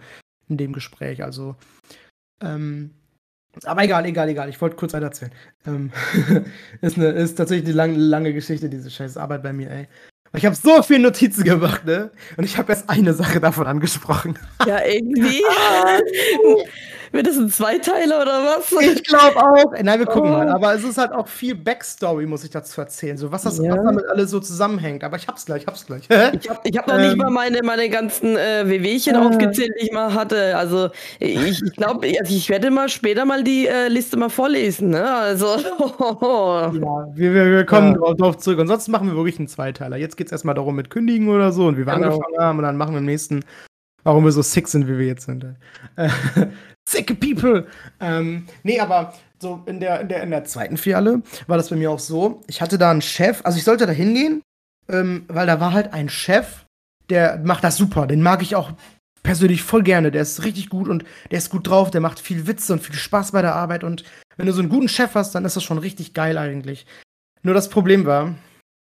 In 0.49 0.59
dem 0.59 0.75
Gespräch. 0.75 1.25
Also, 1.25 1.57
ähm, 2.43 2.91
aber 3.65 3.85
egal, 3.85 4.05
egal, 4.05 4.29
egal. 4.29 4.51
Ich 4.51 4.61
wollte 4.61 4.77
kurz 4.77 4.93
weiter 4.93 5.07
erzählen. 5.07 5.33
Ähm, 5.65 5.93
ist, 6.83 6.99
eine, 6.99 7.07
ist 7.13 7.37
tatsächlich 7.37 7.67
eine 7.69 7.75
lange, 7.75 7.97
lange 7.97 8.35
Geschichte, 8.35 8.69
diese 8.69 8.91
scheiß 8.91 9.17
Arbeit 9.17 9.43
bei 9.43 9.55
mir, 9.55 9.71
ey. 9.71 9.89
Ich 10.37 10.45
habe 10.45 10.57
so 10.57 10.83
viele 10.83 11.01
Notizen 11.01 11.45
gemacht, 11.45 11.85
ne? 11.85 12.11
Und 12.37 12.45
ich 12.45 12.59
habe 12.59 12.73
erst 12.73 12.91
eine 12.91 13.15
Sache 13.15 13.41
davon 13.41 13.67
angesprochen. 13.67 14.37
Ja, 14.67 14.85
irgendwie. 14.85 15.43
Wird 17.15 17.29
das 17.29 17.37
ein 17.37 17.49
Zweiteiler 17.49 18.23
oder 18.23 18.43
was? 18.43 18.73
Ich 18.73 19.05
glaube 19.05 19.37
auch. 19.37 19.73
Nein, 19.81 20.01
wir 20.01 20.07
gucken 20.07 20.31
oh. 20.31 20.35
mal. 20.35 20.49
Aber 20.49 20.75
es 20.75 20.83
ist 20.83 20.99
halt 20.99 21.13
auch 21.13 21.29
viel 21.29 21.55
Backstory, 21.55 22.27
muss 22.27 22.43
ich 22.43 22.51
dazu 22.51 22.81
erzählen. 22.81 23.17
So, 23.17 23.31
was, 23.31 23.43
das, 23.43 23.59
ja. 23.59 23.71
was 23.71 23.85
damit 23.85 24.05
alles 24.09 24.31
so 24.31 24.41
zusammenhängt. 24.41 25.05
Aber 25.05 25.17
ich 25.17 25.29
hab's 25.29 25.47
gleich, 25.47 25.65
hab's 25.69 25.87
gleich. 25.87 26.03
ich 26.11 26.51
habe 26.51 26.61
ich 26.65 26.77
hab 26.77 26.89
noch 26.89 26.97
ähm, 26.97 27.03
nicht 27.03 27.17
mal 27.17 27.31
meine, 27.31 27.63
meine 27.63 27.89
ganzen 27.89 28.37
äh, 28.37 28.69
WWchen 28.69 29.15
äh. 29.15 29.19
aufgezählt, 29.19 29.71
die 29.79 29.87
ich 29.87 29.93
mal 29.93 30.13
hatte. 30.13 30.57
Also 30.57 30.91
ich, 31.21 31.63
ich 31.63 31.77
glaube, 31.77 32.13
also 32.19 32.35
ich 32.35 32.49
werde 32.49 32.73
mal 32.73 32.89
später 32.89 33.25
mal 33.25 33.45
die 33.45 33.69
äh, 33.69 33.87
Liste 33.87 34.17
mal 34.17 34.29
vorlesen. 34.29 34.91
Ne? 34.91 35.09
Also. 35.09 35.47
ja, 35.57 36.73
wir, 37.15 37.33
wir, 37.33 37.47
wir 37.47 37.65
kommen 37.65 37.97
ja. 38.05 38.15
drauf 38.15 38.39
zurück. 38.39 38.59
Ansonsten 38.59 38.91
machen 38.91 39.07
wir 39.07 39.15
wirklich 39.15 39.39
einen 39.39 39.47
Zweiteiler. 39.47 39.97
Jetzt 39.97 40.17
geht 40.17 40.27
es 40.27 40.33
erstmal 40.33 40.57
darum 40.57 40.75
mit 40.75 40.91
Kündigen 40.91 41.29
oder 41.29 41.53
so 41.53 41.67
und 41.67 41.77
wie 41.77 41.87
wir 41.87 41.95
genau. 41.95 42.09
angefangen 42.09 42.39
haben. 42.41 42.59
Und 42.59 42.65
dann 42.65 42.77
machen 42.77 42.95
wir 42.95 42.99
im 42.99 43.05
nächsten 43.05 43.45
warum 44.05 44.25
wir 44.25 44.33
so 44.33 44.43
sick 44.43 44.69
sind, 44.69 44.87
wie 44.87 44.99
wir 44.99 45.07
jetzt 45.07 45.27
sind. 45.27 45.45
Sick 46.89 47.19
people! 47.19 47.67
Ähm, 47.99 48.47
nee, 48.63 48.79
aber 48.79 49.15
so 49.41 49.63
in 49.67 49.81
der, 49.81 50.01
in, 50.01 50.09
der, 50.09 50.23
in 50.23 50.31
der 50.31 50.45
zweiten 50.45 50.77
Filiale 50.77 51.23
war 51.47 51.57
das 51.57 51.71
bei 51.71 51.77
mir 51.77 51.91
auch 51.91 51.99
so. 51.99 52.43
Ich 52.47 52.61
hatte 52.61 52.79
da 52.79 52.91
einen 52.91 53.03
Chef, 53.03 53.41
also 53.45 53.59
ich 53.59 53.65
sollte 53.65 53.87
da 53.87 53.93
hingehen, 53.93 54.43
ähm, 54.89 55.25
weil 55.29 55.47
da 55.47 55.61
war 55.61 55.73
halt 55.73 55.93
ein 55.93 56.09
Chef, 56.09 56.67
der 57.11 57.39
macht 57.39 57.65
das 57.65 57.77
super. 57.77 58.07
Den 58.07 58.23
mag 58.23 58.43
ich 58.43 58.55
auch 58.55 58.73
persönlich 59.23 59.63
voll 59.63 59.83
gerne. 59.83 60.11
Der 60.11 60.23
ist 60.23 60.45
richtig 60.45 60.69
gut 60.69 60.89
und 60.89 61.05
der 61.31 61.39
ist 61.39 61.51
gut 61.51 61.67
drauf, 61.67 61.91
der 61.91 62.01
macht 62.01 62.21
viel 62.21 62.47
Witze 62.47 62.73
und 62.73 62.81
viel 62.81 62.95
Spaß 62.95 63.33
bei 63.33 63.43
der 63.43 63.55
Arbeit. 63.55 63.83
Und 63.83 64.05
wenn 64.37 64.47
du 64.47 64.53
so 64.53 64.61
einen 64.61 64.69
guten 64.69 64.89
Chef 64.89 65.15
hast, 65.15 65.35
dann 65.35 65.45
ist 65.45 65.57
das 65.57 65.65
schon 65.65 65.79
richtig 65.79 66.15
geil 66.15 66.39
eigentlich. 66.39 66.87
Nur 67.43 67.55
das 67.55 67.69
Problem 67.69 68.07
war, 68.07 68.35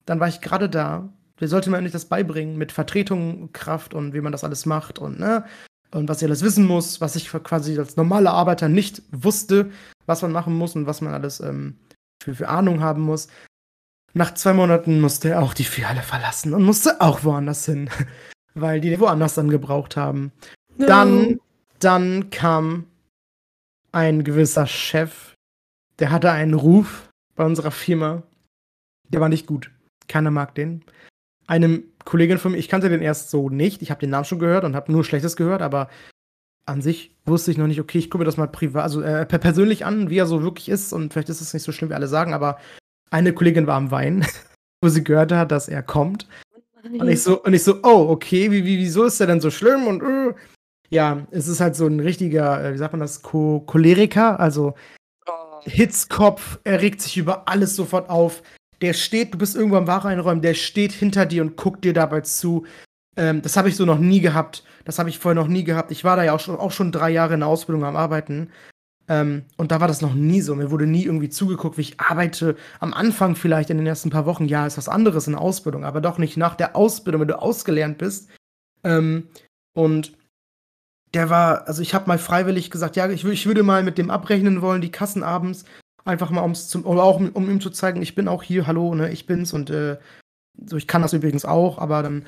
dann 0.04 0.20
war 0.20 0.28
ich 0.28 0.40
gerade 0.40 0.68
da. 0.68 1.08
Wer 1.39 1.49
sollte 1.49 1.70
mir 1.70 1.76
eigentlich 1.76 1.93
das 1.93 2.07
beibringen 2.07 2.57
mit 2.57 2.72
Vertretung, 2.72 3.53
Kraft 3.53 3.95
und 3.95 4.14
wie 4.14 4.20
man 4.20 4.32
das 4.32 4.45
alles 4.45 4.66
macht 4.66 4.99
und 4.99 5.18
ne? 5.18 5.45
und 5.91 6.09
was 6.09 6.20
ich 6.20 6.28
alles 6.28 6.43
wissen 6.43 6.66
muss, 6.66 7.01
was 7.01 7.16
ich 7.16 7.30
quasi 7.30 7.78
als 7.78 7.97
normaler 7.97 8.32
Arbeiter 8.32 8.68
nicht 8.68 9.03
wusste, 9.11 9.70
was 10.07 10.22
man 10.22 10.32
machen 10.32 10.55
muss 10.55 10.76
und 10.76 10.87
was 10.87 11.01
man 11.01 11.14
alles 11.14 11.41
ähm, 11.41 11.78
für, 12.22 12.34
für 12.34 12.49
Ahnung 12.49 12.80
haben 12.80 13.03
muss. 13.03 13.28
Nach 14.12 14.34
zwei 14.34 14.53
Monaten 14.53 15.01
musste 15.01 15.30
er 15.30 15.43
auch 15.43 15.55
die 15.55 15.64
Filiale 15.64 16.03
verlassen 16.03 16.55
und 16.55 16.64
musste 16.64 17.01
auch 17.01 17.24
woanders 17.24 17.64
hin, 17.66 17.91
weil 18.55 18.80
die 18.80 18.99
woanders 18.99 19.34
dann 19.34 19.51
gebraucht 19.51 19.97
haben. 19.97 20.32
No. 20.76 20.87
Dann, 20.87 21.41
dann 21.80 22.30
kam 22.30 22.87
ein 23.93 24.24
gewisser 24.24 24.66
Chef, 24.66 25.34
der 25.99 26.11
hatte 26.11 26.30
einen 26.30 26.55
Ruf 26.55 27.09
bei 27.34 27.45
unserer 27.45 27.70
Firma, 27.70 28.22
der 29.09 29.20
war 29.20 29.28
nicht 29.28 29.47
gut. 29.47 29.70
Keiner 30.09 30.30
mag 30.30 30.55
den. 30.55 30.84
Einem 31.47 31.84
Kollegin 32.05 32.38
von 32.38 32.53
mir, 32.53 32.59
ich 32.59 32.68
kannte 32.68 32.88
den 32.88 33.03
erst 33.03 33.30
so 33.30 33.49
nicht. 33.51 33.82
Ich 33.82 33.90
habe 33.90 34.01
den 34.01 34.11
Namen 34.11 34.24
schon 34.24 34.38
gehört 34.38 34.64
und 34.64 34.74
habe 34.74 34.90
nur 34.92 35.05
Schlechtes 35.05 35.36
gehört, 35.36 35.62
aber 35.62 35.88
an 36.66 36.82
sich 36.82 37.16
wusste 37.24 37.51
ich 37.51 37.59
noch 37.59 37.68
nicht, 37.68 37.80
okay, 37.80 37.99
ich 37.99 38.11
gucke 38.11 38.18
mir 38.18 38.24
das 38.24 38.36
mal 38.36 38.49
privat, 38.49 38.82
also 38.82 39.01
äh, 39.01 39.24
persönlich 39.24 39.84
an, 39.84 40.11
wie 40.11 40.18
er 40.18 40.26
so 40.26 40.42
wirklich 40.42 40.68
ist 40.68 40.92
und 40.92 41.12
vielleicht 41.12 41.28
ist 41.28 41.40
es 41.40 41.55
nicht 41.55 41.62
so 41.62 41.72
schlimm, 41.72 41.90
wie 41.90 41.94
alle 41.94 42.09
sagen, 42.09 42.34
aber 42.34 42.59
eine 43.11 43.32
Kollegin 43.32 43.68
war 43.68 43.76
am 43.76 43.92
Weinen, 43.92 44.26
wo 44.82 44.88
sie 44.88 45.05
gehört 45.05 45.32
hat, 45.32 45.53
dass 45.53 45.68
er 45.68 45.82
kommt. 45.82 46.26
Und 46.82 47.09
ich 47.09 47.22
so, 47.22 47.42
und 47.42 47.55
ich 47.55 47.62
so, 47.62 47.80
oh, 47.82 48.09
okay, 48.11 48.51
wie, 48.51 48.64
wie, 48.64 48.78
wieso 48.78 49.05
ist 49.05 49.20
er 49.20 49.26
denn 49.26 49.40
so 49.40 49.51
schlimm? 49.51 49.86
Und 49.86 50.03
uh, 50.03 50.34
ja, 50.88 51.26
es 51.30 51.49
ist 51.49 51.61
halt 51.61 51.74
so 51.74 51.86
ein 51.86 52.01
richtiger, 52.01 52.64
äh, 52.64 52.72
wie 52.74 52.78
sagt 52.78 52.92
man 52.92 53.01
das, 53.01 53.22
Ko 53.22 53.61
Choleriker, 53.66 54.38
also 54.38 54.74
oh. 55.26 55.61
Hitzkopf, 55.64 56.61
er 56.62 56.80
regt 56.80 57.01
sich 57.01 57.16
über 57.16 57.49
alles 57.49 57.74
sofort 57.74 58.09
auf 58.09 58.42
der 58.81 58.93
steht, 58.93 59.35
du 59.35 59.39
bist 59.39 59.57
irgendwo 59.57 59.77
am 59.77 59.87
Ware 59.87 60.09
einräumen, 60.09 60.43
der 60.43 60.55
steht 60.55 60.93
hinter 60.93 61.27
dir 61.27 61.43
und 61.43 61.57
guckt 61.57 61.85
dir 61.85 61.93
dabei 61.93 62.20
zu. 62.20 62.66
Ähm, 63.16 63.43
das 63.43 63.57
habe 63.57 63.68
ich 63.68 63.77
so 63.77 63.85
noch 63.85 63.99
nie 63.99 64.20
gehabt. 64.20 64.64
Das 64.85 64.99
habe 64.99 65.09
ich 65.09 65.18
vorher 65.18 65.41
noch 65.41 65.49
nie 65.49 65.64
gehabt. 65.64 65.91
Ich 65.91 66.05
war 66.05 66.16
da 66.16 66.24
ja 66.24 66.35
auch 66.35 66.41
schon, 66.41 66.57
auch 66.57 66.72
schon 66.72 66.93
drei 66.93 67.11
Jahre 67.11 67.35
in 67.35 67.41
der 67.41 67.49
Ausbildung 67.49 67.85
am 67.85 67.97
Arbeiten. 67.97 68.51
Ähm, 69.09 69.45
und 69.57 69.70
da 69.70 69.81
war 69.81 69.89
das 69.89 70.03
noch 70.03 70.14
nie 70.14 70.41
so. 70.41 70.55
Mir 70.55 70.70
wurde 70.70 70.87
nie 70.87 71.05
irgendwie 71.05 71.29
zugeguckt, 71.29 71.79
wie 71.79 71.83
ich 71.83 72.01
arbeite. 72.01 72.57
Am 72.81 72.93
Anfang 72.93 73.37
vielleicht 73.37 73.70
in 73.70 73.79
den 73.79 73.87
ersten 73.87 74.11
paar 74.11 74.27
Wochen, 74.27 74.47
ja, 74.47 74.66
ist 74.66 74.79
was 74.79 74.89
anderes 74.89 75.27
in 75.27 75.35
der 75.35 75.43
Ausbildung, 75.43 75.85
aber 75.85 76.01
doch 76.01 76.18
nicht 76.18 76.37
nach 76.37 76.57
der 76.57 76.77
Ausbildung, 76.77 77.22
wenn 77.22 77.29
du 77.29 77.41
ausgelernt 77.41 77.99
bist. 77.99 78.29
Ähm, 78.85 79.29
und 79.74 80.12
der 81.14 81.31
war, 81.31 81.66
also 81.68 81.83
ich 81.83 81.95
habe 81.95 82.09
mal 82.09 82.18
freiwillig 82.18 82.70
gesagt, 82.70 82.97
ja, 82.97 83.09
ich, 83.09 83.24
ich 83.24 83.47
würde 83.47 83.62
mal 83.62 83.83
mit 83.83 83.97
dem 83.97 84.11
abrechnen 84.11 84.61
wollen, 84.61 84.83
die 84.83 84.91
Kassen 84.91 85.22
abends. 85.22 85.64
Einfach 86.07 86.30
mal, 86.30 86.42
ums 86.42 86.68
zum, 86.68 86.86
oder 86.86 87.02
auch 87.02 87.18
um 87.18 87.50
ihm 87.50 87.61
zu 87.61 87.70
zeigen, 87.70 88.00
ich 88.00 88.14
bin 88.14 88.28
auch 88.28 88.42
hier, 88.42 88.66
hallo, 88.66 88.94
ne, 88.94 89.11
ich 89.11 89.26
bin's 89.26 89.52
und 89.52 89.70
äh, 89.70 89.98
so, 90.64 90.76
ich 90.76 90.86
kann 90.86 91.02
das 91.02 91.12
übrigens 91.12 91.44
auch, 91.44 91.78
aber 91.78 92.02
dann 92.02 92.24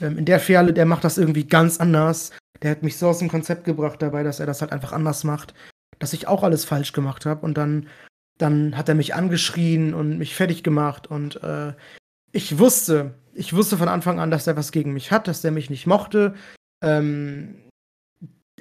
ähm, 0.00 0.18
in 0.18 0.24
der 0.24 0.40
Fälle, 0.40 0.72
der 0.72 0.86
macht 0.86 1.04
das 1.04 1.18
irgendwie 1.18 1.46
ganz 1.46 1.78
anders. 1.78 2.32
Der 2.62 2.70
hat 2.72 2.82
mich 2.82 2.96
so 2.96 3.08
aus 3.08 3.18
dem 3.18 3.28
Konzept 3.28 3.64
gebracht 3.64 4.02
dabei, 4.02 4.22
dass 4.22 4.40
er 4.40 4.46
das 4.46 4.62
halt 4.62 4.72
einfach 4.72 4.92
anders 4.92 5.24
macht, 5.24 5.54
dass 5.98 6.12
ich 6.12 6.26
auch 6.26 6.42
alles 6.42 6.64
falsch 6.64 6.92
gemacht 6.92 7.26
habe 7.26 7.44
und 7.44 7.56
dann, 7.56 7.86
dann 8.38 8.76
hat 8.76 8.88
er 8.88 8.94
mich 8.94 9.14
angeschrien 9.14 9.94
und 9.94 10.18
mich 10.18 10.34
fertig 10.34 10.64
gemacht 10.64 11.06
und 11.06 11.42
äh, 11.42 11.74
ich 12.32 12.58
wusste, 12.58 13.14
ich 13.34 13.54
wusste 13.54 13.76
von 13.76 13.88
Anfang 13.88 14.18
an, 14.18 14.30
dass 14.30 14.46
er 14.46 14.56
was 14.56 14.72
gegen 14.72 14.92
mich 14.92 15.12
hat, 15.12 15.28
dass 15.28 15.44
er 15.44 15.50
mich 15.50 15.70
nicht 15.70 15.86
mochte. 15.86 16.34
Ähm, 16.82 17.67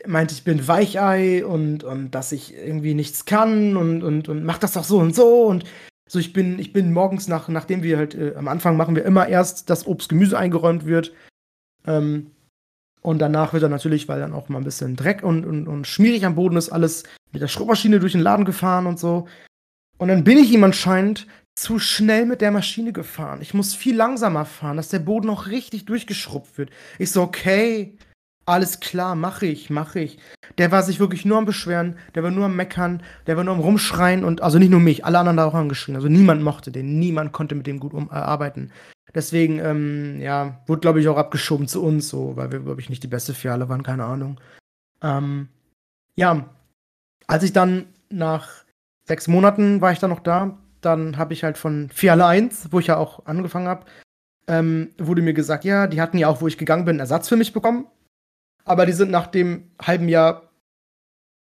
meinte, 0.05 0.33
ich 0.33 0.43
bin 0.43 0.67
Weichei 0.67 1.45
und, 1.45 1.83
und 1.83 2.11
dass 2.11 2.31
ich 2.31 2.53
irgendwie 2.53 2.93
nichts 2.93 3.25
kann 3.25 3.77
und, 3.77 4.03
und, 4.03 4.29
und 4.29 4.43
mach 4.43 4.57
das 4.57 4.73
doch 4.73 4.83
so 4.83 4.99
und 4.99 5.15
so 5.15 5.45
und 5.45 5.63
so, 6.09 6.19
ich 6.19 6.31
bin, 6.31 6.57
ich 6.57 6.71
bin 6.71 6.93
morgens 6.93 7.27
nach, 7.27 7.49
nachdem 7.49 7.83
wir 7.83 7.97
halt, 7.97 8.15
äh, 8.15 8.33
am 8.35 8.47
Anfang 8.47 8.77
machen 8.77 8.95
wir 8.95 9.03
immer 9.03 9.27
erst, 9.27 9.69
dass 9.69 9.85
Obst, 9.85 10.09
Gemüse 10.09 10.37
eingeräumt 10.37 10.85
wird. 10.85 11.13
Ähm, 11.85 12.31
und 13.01 13.19
danach 13.19 13.53
wird 13.53 13.63
dann 13.63 13.71
natürlich, 13.71 14.07
weil 14.07 14.19
dann 14.19 14.33
auch 14.33 14.49
mal 14.49 14.59
ein 14.59 14.63
bisschen 14.63 14.95
Dreck 14.95 15.23
und, 15.23 15.45
und, 15.45 15.67
und 15.67 15.85
schmierig 15.85 16.25
am 16.25 16.35
Boden 16.35 16.57
ist, 16.57 16.69
alles 16.69 17.03
mit 17.31 17.41
der 17.41 17.47
Schrubmaschine 17.47 17.99
durch 17.99 18.13
den 18.13 18.21
Laden 18.21 18.45
gefahren 18.45 18.87
und 18.87 18.99
so. 18.99 19.27
Und 19.97 20.07
dann 20.07 20.23
bin 20.23 20.37
ich 20.37 20.51
ihm 20.51 20.63
anscheinend 20.63 21.27
zu 21.55 21.79
schnell 21.79 22.25
mit 22.25 22.41
der 22.41 22.51
Maschine 22.51 22.93
gefahren. 22.93 23.41
Ich 23.41 23.53
muss 23.53 23.73
viel 23.73 23.95
langsamer 23.95 24.45
fahren, 24.45 24.77
dass 24.77 24.89
der 24.89 24.99
Boden 24.99 25.27
noch 25.27 25.47
richtig 25.47 25.85
durchgeschrubbt 25.85 26.57
wird. 26.57 26.69
Ich 26.99 27.11
so, 27.11 27.21
okay, 27.21 27.97
alles 28.47 28.79
klar, 28.79 29.15
mache 29.15 29.45
ich, 29.45 29.69
mache 29.69 29.99
ich. 29.99 30.19
Der 30.57 30.71
war 30.71 30.81
sich 30.81 30.99
wirklich 30.99 31.25
nur 31.25 31.37
am 31.37 31.45
Beschweren, 31.45 31.97
der 32.15 32.23
war 32.23 32.31
nur 32.31 32.45
am 32.45 32.55
Meckern, 32.55 33.03
der 33.27 33.35
war 33.35 33.43
nur 33.43 33.53
am 33.53 33.59
Rumschreien 33.59 34.23
und 34.23 34.41
also 34.41 34.57
nicht 34.57 34.69
nur 34.69 34.79
mich, 34.79 35.05
alle 35.05 35.19
anderen 35.19 35.37
da 35.37 35.45
auch 35.45 35.53
angeschrien. 35.53 35.95
Also 35.95 36.07
niemand 36.07 36.41
mochte 36.41 36.71
den, 36.71 36.97
niemand 36.97 37.33
konnte 37.33 37.55
mit 37.55 37.67
dem 37.67 37.79
gut 37.79 37.93
um, 37.93 38.09
äh, 38.09 38.13
arbeiten. 38.13 38.71
Deswegen, 39.13 39.59
ähm, 39.59 40.21
ja, 40.21 40.61
wurde, 40.65 40.81
glaube 40.81 41.01
ich, 41.01 41.07
auch 41.09 41.17
abgeschoben 41.17 41.67
zu 41.67 41.83
uns, 41.83 42.07
so, 42.07 42.37
weil 42.37 42.51
wir, 42.51 42.59
glaube 42.59 42.79
ich, 42.79 42.89
nicht 42.89 43.03
die 43.03 43.07
beste 43.07 43.33
Fiale 43.33 43.67
waren, 43.67 43.83
keine 43.83 44.05
Ahnung. 44.05 44.39
Ähm, 45.01 45.49
ja, 46.15 46.49
als 47.27 47.43
ich 47.43 47.51
dann 47.51 47.87
nach 48.09 48.63
sechs 49.05 49.27
Monaten 49.27 49.81
war 49.81 49.91
ich 49.91 49.99
dann 49.99 50.09
noch 50.09 50.21
da, 50.21 50.57
dann 50.79 51.17
habe 51.17 51.33
ich 51.33 51.43
halt 51.43 51.57
von 51.57 51.89
Fiale 51.89 52.25
1, 52.25 52.71
wo 52.71 52.79
ich 52.79 52.87
ja 52.87 52.97
auch 52.97 53.25
angefangen 53.25 53.67
habe, 53.67 53.85
ähm, 54.47 54.91
wurde 54.97 55.21
mir 55.21 55.33
gesagt, 55.33 55.65
ja, 55.65 55.87
die 55.87 55.99
hatten 55.99 56.17
ja 56.17 56.29
auch, 56.29 56.41
wo 56.41 56.47
ich 56.47 56.57
gegangen 56.57 56.85
bin, 56.85 56.99
Ersatz 56.99 57.27
für 57.27 57.35
mich 57.35 57.51
bekommen. 57.51 57.87
Aber 58.67 58.85
die 58.85 58.93
sind 58.93 59.11
nach 59.11 59.27
dem 59.27 59.71
halben 59.81 60.09
Jahr 60.09 60.43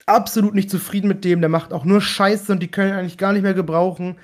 absolut 0.06 0.56
nicht 0.56 0.70
zufrieden 0.70 1.08
mit 1.08 1.26
dem. 1.26 1.42
Der 1.42 1.50
macht 1.50 1.74
auch 1.74 1.84
nur 1.84 2.00
Scheiße 2.00 2.52
und 2.52 2.62
die 2.62 2.70
können 2.70 2.94
eigentlich 2.94 3.18
gar 3.18 3.34
nicht 3.34 3.42
mehr 3.42 3.54
gebrauchen. 3.54 4.18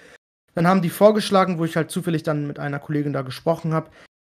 Dann 0.56 0.68
haben 0.68 0.82
die 0.82 0.90
vorgeschlagen, 0.90 1.58
wo 1.58 1.66
ich 1.66 1.76
halt 1.76 1.92
zufällig 1.92 2.24
dann 2.24 2.48
mit 2.48 2.60
einer 2.60 2.80
Kollegin 2.80 3.12
da 3.12 3.24
gesprochen 3.24 3.74
habe, 3.74 3.90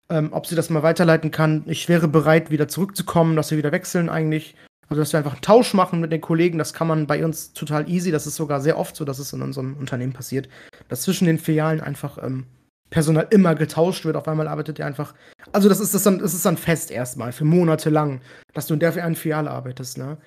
ähm, 0.09 0.29
ob 0.33 0.47
sie 0.47 0.55
das 0.55 0.71
mal 0.71 0.85
weiterleiten 0.85 1.33
kann. 1.33 1.65
Ich 1.67 1.89
wäre 1.89 2.07
bereit, 2.07 2.51
wieder 2.51 2.69
zurückzukommen, 2.69 3.35
dass 3.35 3.51
wir 3.51 3.59
wieder 3.59 3.73
wechseln 3.73 4.09
eigentlich. 4.09 4.55
Also, 4.89 5.03
dass 5.03 5.13
wir 5.13 5.19
einfach 5.19 5.33
einen 5.33 5.43
Tausch 5.43 5.75
machen 5.75 6.01
mit 6.01 6.13
den 6.13 6.21
Kollegen, 6.21 6.59
das 6.59 6.75
kann 6.75 6.87
man 6.87 7.07
bei 7.07 7.25
uns 7.25 7.53
total 7.55 7.89
easy. 7.89 8.11
Das 8.11 8.27
ist 8.27 8.37
sogar 8.37 8.61
sehr 8.61 8.79
oft 8.79 8.95
so, 8.95 9.05
dass 9.05 9.19
es 9.19 9.33
in 9.33 9.43
unserem 9.43 9.77
Unternehmen 9.77 10.13
passiert, 10.13 10.49
dass 10.89 11.03
zwischen 11.03 11.25
den 11.25 11.39
Filialen 11.39 11.81
einfach 11.81 12.19
ähm, 12.23 12.47
Personal 12.93 13.27
immer 13.31 13.55
getauscht 13.55 14.05
wird. 14.05 14.17
Auf 14.17 14.29
einmal 14.29 14.47
arbeitet 14.47 14.79
ihr 14.79 14.87
einfach. 14.87 15.15
Also, 15.51 15.69
das 15.69 15.81
ist, 15.81 15.95
das 15.95 16.03
dann, 16.03 16.19
das 16.19 16.35
ist 16.35 16.45
dann 16.45 16.59
fest 16.59 16.91
erstmal, 16.91 17.33
für 17.33 17.47
Monate 17.47 17.89
lang, 17.89 18.21
dass 18.53 18.67
du 18.67 18.75
in 18.75 18.81
der 18.81 18.95
einen 19.03 19.17
Filiale 19.17 19.51
arbeitest, 19.51 19.97
ne? 19.97 20.19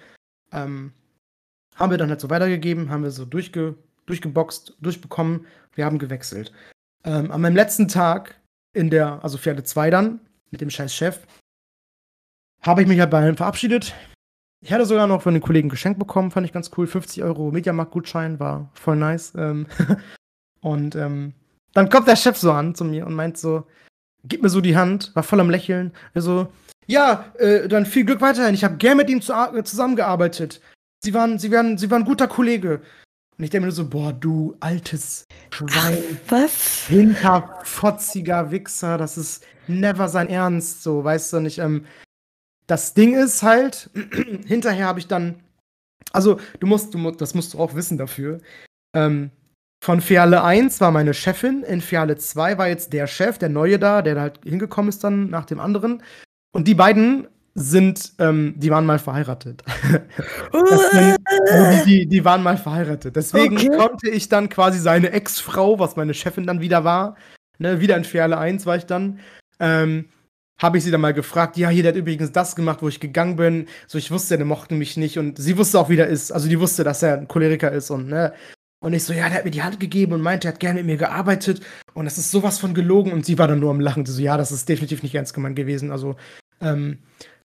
Ähm, 0.51 0.91
haben 1.76 1.91
wir 1.91 1.97
dann 1.97 2.09
halt 2.09 2.20
so 2.20 2.30
weitergegeben, 2.30 2.89
haben 2.89 3.03
wir 3.03 3.11
so 3.11 3.24
durchge, 3.24 3.76
durchgeboxt, 4.07 4.78
durchbekommen. 4.82 5.45
Wir 5.76 5.86
haben 5.86 5.99
gewechselt. 5.99 6.51
Ähm, 7.03 7.32
an 7.32 7.41
meinem 7.41 7.55
letzten 7.55 7.88
Tag 7.88 8.41
in 8.74 8.89
der, 8.89 9.24
also 9.24 9.38
Pferde 9.38 9.63
2 9.63 9.91
dann, 9.91 10.20
mit 10.49 10.61
dem 10.61 10.72
scheiß 10.72 10.93
Chef, 10.93 11.20
habe 12.61 12.82
ich 12.82 12.88
mich 12.88 12.99
halt 12.99 13.11
bei 13.11 13.20
allen 13.20 13.38
verabschiedet. 13.38 13.93
Ich 14.61 14.74
hatte 14.74 14.88
sogar 14.88 15.05
noch 15.05 15.22
von 15.22 15.36
den 15.36 15.43
Kollegen 15.43 15.70
geschenkt 15.70 15.99
bekommen, 15.99 16.32
fand 16.32 16.47
ich 16.47 16.53
ganz 16.53 16.72
cool. 16.76 16.88
50 16.88 17.22
Euro 17.22 17.51
Mediamarkt-Gutschein, 17.51 18.39
war 18.39 18.72
voll 18.74 18.95
nice. 18.95 19.34
Ähm 19.38 19.68
und 20.61 20.95
ähm, 20.95 21.34
dann 21.76 21.89
kommt 21.89 22.07
der 22.07 22.15
Chef 22.15 22.38
so 22.38 22.51
an 22.51 22.73
zu 22.73 22.86
mir 22.86 23.05
und 23.05 23.13
meint 23.13 23.38
so, 23.38 23.67
gib 24.23 24.41
mir 24.41 24.49
so 24.49 24.61
die 24.61 24.78
Hand, 24.78 25.11
war 25.13 25.23
voll 25.23 25.41
am 25.41 25.49
Lächeln. 25.49 25.91
Er 26.13 26.21
so, 26.21 26.47
ja, 26.88 27.34
äh, 27.38 27.67
dann 27.67 27.86
viel 27.86 28.05
Glück 28.05 28.21
weiterhin. 28.21 28.55
Ich 28.55 28.63
habe 28.63 28.78
gern 28.78 28.97
mit 28.97 29.09
ihm 29.09 29.21
zu, 29.21 29.34
äh, 29.34 29.63
zusammengearbeitet. 29.63 30.61
Sie 31.03 31.13
waren, 31.13 31.38
sie 31.38 31.51
waren, 31.51 31.78
sie 31.78 31.91
waren 31.91 32.03
ein 32.03 32.07
guter 32.07 32.28
Kollege. 32.28 32.82
Und 33.38 33.43
ich 33.43 33.49
denke 33.49 33.65
mir 33.65 33.67
nur 33.67 33.76
so, 33.76 33.89
boah, 33.89 34.13
du 34.13 34.55
altes 34.61 35.26
Schwein. 35.51 35.97
Was? 36.30 36.88
Hinterfotziger 36.88 38.51
Wichser, 38.51 38.97
das 38.97 39.17
ist 39.17 39.45
never 39.67 40.07
sein 40.07 40.30
Ernst, 40.30 40.82
so, 40.82 41.03
weißt 41.03 41.34
du 41.34 41.39
nicht. 41.41 41.57
Ähm, 41.57 41.86
das 42.67 42.93
Ding 42.93 43.13
ist 43.13 43.43
halt, 43.43 43.89
hinterher 44.45 44.86
habe 44.86 44.99
ich 44.99 45.07
dann, 45.07 45.43
also 46.13 46.39
du 46.61 46.67
musst, 46.67 46.93
du, 46.93 47.11
das 47.11 47.34
musst 47.36 47.53
du 47.53 47.59
auch 47.59 47.76
wissen 47.76 47.97
dafür. 47.97 48.39
Ähm, 48.95 49.32
von 49.86 50.01
Fiale 50.01 50.43
1 50.43 50.81
war 50.81 50.89
meine 50.89 51.13
Chefin, 51.13 51.61
in 51.61 51.79
Fiale 51.79 52.17
2 52.17 52.57
war 52.57 52.67
jetzt 52.67 52.91
der 52.91 53.05
Chef, 53.05 53.38
der 53.38 53.49
Neue 53.49 53.77
da, 53.77 54.01
der 54.01 54.19
halt 54.19 54.39
hingekommen 54.43 54.89
ist 54.89 55.03
dann 55.03 55.29
nach 55.29 55.45
dem 55.45 55.59
anderen. 55.59 56.01
Und 56.51 56.67
die 56.67 56.73
beiden 56.73 57.27
sind, 57.53 58.13
ähm, 58.17 58.55
die 58.57 58.71
waren 58.71 58.88
mal 58.88 58.97
verheiratet. 58.97 59.63
sind, 60.91 61.17
die, 61.86 62.07
die, 62.07 62.25
waren 62.25 62.41
mal 62.41 62.57
verheiratet. 62.57 63.15
Deswegen 63.15 63.57
okay. 63.57 63.77
konnte 63.77 64.09
ich 64.09 64.27
dann 64.27 64.49
quasi 64.49 64.79
seine 64.79 65.11
Ex-Frau, 65.11 65.77
was 65.77 65.95
meine 65.95 66.15
Chefin 66.15 66.47
dann 66.47 66.61
wieder 66.61 66.83
war, 66.83 67.15
ne, 67.59 67.79
wieder 67.79 67.95
in 67.95 68.05
Fiale 68.05 68.39
1 68.39 68.65
war 68.65 68.77
ich 68.77 68.88
dann, 68.88 69.19
ähm, 69.59 70.05
habe 70.59 70.79
ich 70.79 70.83
sie 70.83 70.89
dann 70.89 71.01
mal 71.01 71.13
gefragt, 71.13 71.57
ja, 71.57 71.69
hier, 71.69 71.83
der 71.83 71.91
hat 71.91 71.99
übrigens 71.99 72.31
das 72.31 72.55
gemacht, 72.55 72.81
wo 72.81 72.88
ich 72.88 72.99
gegangen 72.99 73.36
bin. 73.36 73.67
So, 73.86 73.99
ich 73.99 74.09
wusste, 74.09 74.36
der 74.38 74.47
mochte 74.47 74.73
mich 74.73 74.97
nicht 74.97 75.19
und 75.19 75.38
sie 75.38 75.59
wusste 75.59 75.79
auch, 75.79 75.89
wie 75.89 75.95
der 75.95 76.07
ist. 76.07 76.31
Also 76.31 76.49
die 76.49 76.59
wusste, 76.59 76.83
dass 76.83 77.03
er 77.03 77.19
ein 77.19 77.27
Choleriker 77.27 77.71
ist 77.71 77.91
und, 77.91 78.07
ne. 78.07 78.33
Und 78.86 78.93
ich 78.93 79.03
so, 79.03 79.13
ja, 79.13 79.27
der 79.27 79.39
hat 79.39 79.45
mir 79.45 79.51
die 79.51 79.63
Hand 79.63 79.79
gegeben 79.79 80.13
und 80.13 80.21
meinte, 80.21 80.47
er 80.47 80.53
hat 80.53 80.59
gerne 80.59 80.77
mit 80.77 80.86
mir 80.86 80.97
gearbeitet 80.97 81.59
und 81.95 82.05
das 82.05 82.19
ist 82.19 82.29
sowas 82.29 82.59
von 82.59 82.75
gelogen 82.75 83.13
und 83.13 83.25
sie 83.25 83.39
war 83.39 83.47
dann 83.47 83.59
nur 83.59 83.71
am 83.71 83.79
Lachen. 83.79 84.05
Sie 84.05 84.11
so, 84.11 84.21
ja, 84.21 84.38
das 84.38 84.51
ist 84.51 84.69
definitiv 84.69 85.01
nicht 85.01 85.15
ernst 85.15 85.33
gemeint 85.33 85.55
gewesen. 85.55 85.91
Also, 85.91 86.17
ähm, 86.61 86.99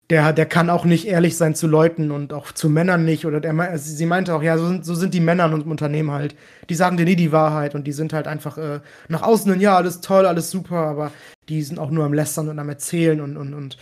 der, 0.10 0.32
der 0.32 0.46
kann 0.46 0.70
auch 0.70 0.86
nicht 0.86 1.08
ehrlich 1.08 1.36
sein 1.36 1.54
zu 1.54 1.68
Leuten 1.68 2.12
und 2.12 2.32
auch 2.32 2.54
zu 2.54 2.70
Männern 2.70 3.04
nicht. 3.04 3.26
Oder 3.26 3.42
der, 3.42 3.78
sie 3.78 4.06
meinte 4.06 4.34
auch, 4.34 4.44
ja, 4.44 4.58
so 4.58 4.66
sind, 4.66 4.86
so 4.86 4.96
sind 4.96 5.14
die 5.14 5.20
Männer 5.20 5.48
in 5.48 5.54
unserem 5.56 5.72
Unternehmen 5.72 6.12
halt. 6.12 6.38
Die 6.70 6.76
sagen 6.76 6.96
dir 6.96 7.04
nie 7.04 7.18
die 7.18 7.34
Wahrheit 7.34 7.76
und 7.76 7.86
die 7.86 7.92
sind 7.92 8.14
halt 8.14 8.28
einfach 8.28 8.58
äh, 8.58 8.80
nach 9.10 9.24
außen 9.24 9.52
hin, 9.52 9.60
ja, 9.60 9.76
alles 9.76 10.00
toll, 10.00 10.26
alles 10.26 10.50
super, 10.50 10.78
aber 10.78 11.12
die 11.50 11.62
sind 11.64 11.80
auch 11.80 11.92
nur 11.92 12.06
am 12.06 12.14
Lästern 12.14 12.48
und 12.48 12.60
am 12.60 12.70
Erzählen 12.70 13.20
und, 13.20 13.36
und, 13.36 13.54
und 13.54 13.78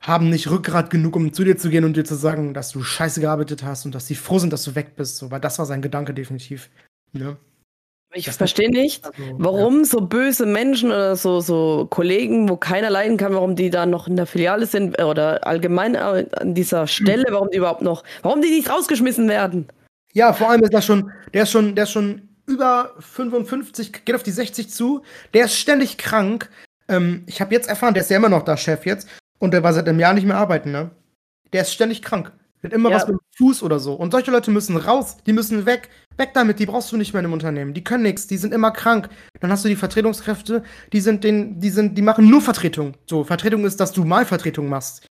haben 0.00 0.30
nicht 0.30 0.50
Rückgrat 0.50 0.90
genug, 0.90 1.16
um 1.16 1.32
zu 1.32 1.44
dir 1.44 1.56
zu 1.56 1.70
gehen 1.70 1.84
und 1.84 1.96
dir 1.96 2.04
zu 2.04 2.14
sagen, 2.14 2.54
dass 2.54 2.70
du 2.70 2.82
scheiße 2.82 3.20
gearbeitet 3.20 3.64
hast 3.64 3.84
und 3.84 3.94
dass 3.94 4.06
sie 4.06 4.14
froh 4.14 4.38
sind, 4.38 4.52
dass 4.52 4.64
du 4.64 4.74
weg 4.74 4.96
bist. 4.96 5.16
So, 5.16 5.30
weil 5.30 5.40
das 5.40 5.58
war 5.58 5.66
sein 5.66 5.82
Gedanke 5.82 6.14
definitiv. 6.14 6.70
Ja. 7.12 7.36
Ich 8.14 8.30
verstehe 8.30 8.70
nicht, 8.70 9.04
also, 9.04 9.22
warum 9.36 9.80
ja. 9.80 9.84
so 9.84 10.00
böse 10.00 10.46
Menschen 10.46 10.88
oder 10.88 11.14
so, 11.14 11.40
so 11.40 11.86
Kollegen, 11.90 12.48
wo 12.48 12.56
keiner 12.56 12.88
leiden 12.88 13.18
kann, 13.18 13.34
warum 13.34 13.54
die 13.54 13.68
da 13.68 13.84
noch 13.84 14.08
in 14.08 14.16
der 14.16 14.24
Filiale 14.24 14.64
sind 14.64 14.98
oder 15.02 15.46
allgemein 15.46 15.94
an 15.94 16.54
dieser 16.54 16.86
Stelle, 16.86 17.24
hm. 17.26 17.34
warum 17.34 17.50
die 17.50 17.58
überhaupt 17.58 17.82
noch, 17.82 18.04
warum 18.22 18.40
die 18.40 18.48
nicht 18.48 18.70
rausgeschmissen 18.70 19.28
werden. 19.28 19.68
Ja, 20.14 20.32
vor 20.32 20.48
allem 20.48 20.62
ist 20.62 20.72
das 20.72 20.86
schon, 20.86 21.12
der 21.34 21.42
ist 21.42 21.50
schon, 21.50 21.74
der 21.74 21.84
ist 21.84 21.90
schon 21.90 22.28
über 22.46 22.94
55, 22.98 24.04
geht 24.06 24.14
auf 24.14 24.22
die 24.22 24.30
60 24.30 24.70
zu, 24.70 25.02
der 25.34 25.44
ist 25.44 25.56
ständig 25.56 25.98
krank. 25.98 26.48
Ähm, 26.88 27.24
ich 27.26 27.42
habe 27.42 27.54
jetzt 27.54 27.68
erfahren, 27.68 27.92
der 27.92 28.02
ist 28.02 28.10
ja 28.10 28.16
immer 28.16 28.30
noch 28.30 28.42
da 28.42 28.56
Chef 28.56 28.86
jetzt 28.86 29.06
und 29.38 29.52
der 29.52 29.62
war 29.62 29.72
seit 29.72 29.88
einem 29.88 30.00
Jahr 30.00 30.14
nicht 30.14 30.26
mehr 30.26 30.36
arbeiten, 30.36 30.70
ne? 30.70 30.90
Der 31.52 31.62
ist 31.62 31.72
ständig 31.72 32.02
krank. 32.02 32.32
Wird 32.60 32.72
immer 32.72 32.90
ja. 32.90 32.96
was 32.96 33.06
mit 33.06 33.16
dem 33.16 33.20
Fuß 33.36 33.62
oder 33.62 33.78
so. 33.78 33.94
Und 33.94 34.10
solche 34.10 34.30
Leute 34.30 34.50
müssen 34.50 34.76
raus, 34.76 35.18
die 35.26 35.32
müssen 35.32 35.64
weg. 35.64 35.90
Weg 36.16 36.30
damit, 36.34 36.58
die 36.58 36.66
brauchst 36.66 36.90
du 36.90 36.96
nicht 36.96 37.12
mehr 37.12 37.20
in 37.20 37.26
einem 37.26 37.32
Unternehmen. 37.32 37.72
Die 37.72 37.84
können 37.84 38.02
nichts, 38.02 38.26
die 38.26 38.36
sind 38.36 38.52
immer 38.52 38.72
krank. 38.72 39.08
Dann 39.40 39.52
hast 39.52 39.64
du 39.64 39.68
die 39.68 39.76
Vertretungskräfte, 39.76 40.64
die 40.92 41.00
sind 41.00 41.22
den, 41.22 41.60
die 41.60 41.70
sind, 41.70 41.96
die 41.96 42.02
machen 42.02 42.28
nur 42.28 42.40
Vertretung. 42.40 42.94
So, 43.06 43.22
Vertretung 43.22 43.64
ist, 43.64 43.78
dass 43.78 43.92
du 43.92 44.04
mal 44.04 44.24
Vertretung 44.24 44.68
machst. 44.68 45.06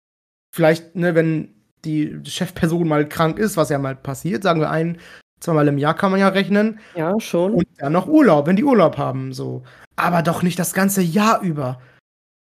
Vielleicht, 0.52 0.96
ne, 0.96 1.14
wenn 1.14 1.54
die 1.84 2.20
Chefperson 2.24 2.88
mal 2.88 3.08
krank 3.08 3.38
ist, 3.38 3.56
was 3.56 3.68
ja 3.68 3.78
mal 3.78 3.94
passiert, 3.94 4.42
sagen 4.42 4.60
wir 4.60 4.70
ein, 4.70 4.98
zweimal 5.38 5.68
im 5.68 5.78
Jahr 5.78 5.94
kann 5.94 6.10
man 6.10 6.18
ja 6.18 6.28
rechnen. 6.28 6.80
Ja, 6.96 7.18
schon. 7.20 7.54
Und 7.54 7.66
dann 7.78 7.92
noch 7.92 8.08
Urlaub, 8.08 8.48
wenn 8.48 8.56
die 8.56 8.64
Urlaub 8.64 8.98
haben, 8.98 9.32
so. 9.32 9.62
Aber 9.94 10.22
doch 10.22 10.42
nicht 10.42 10.58
das 10.58 10.74
ganze 10.74 11.02
Jahr 11.02 11.40
über. 11.42 11.80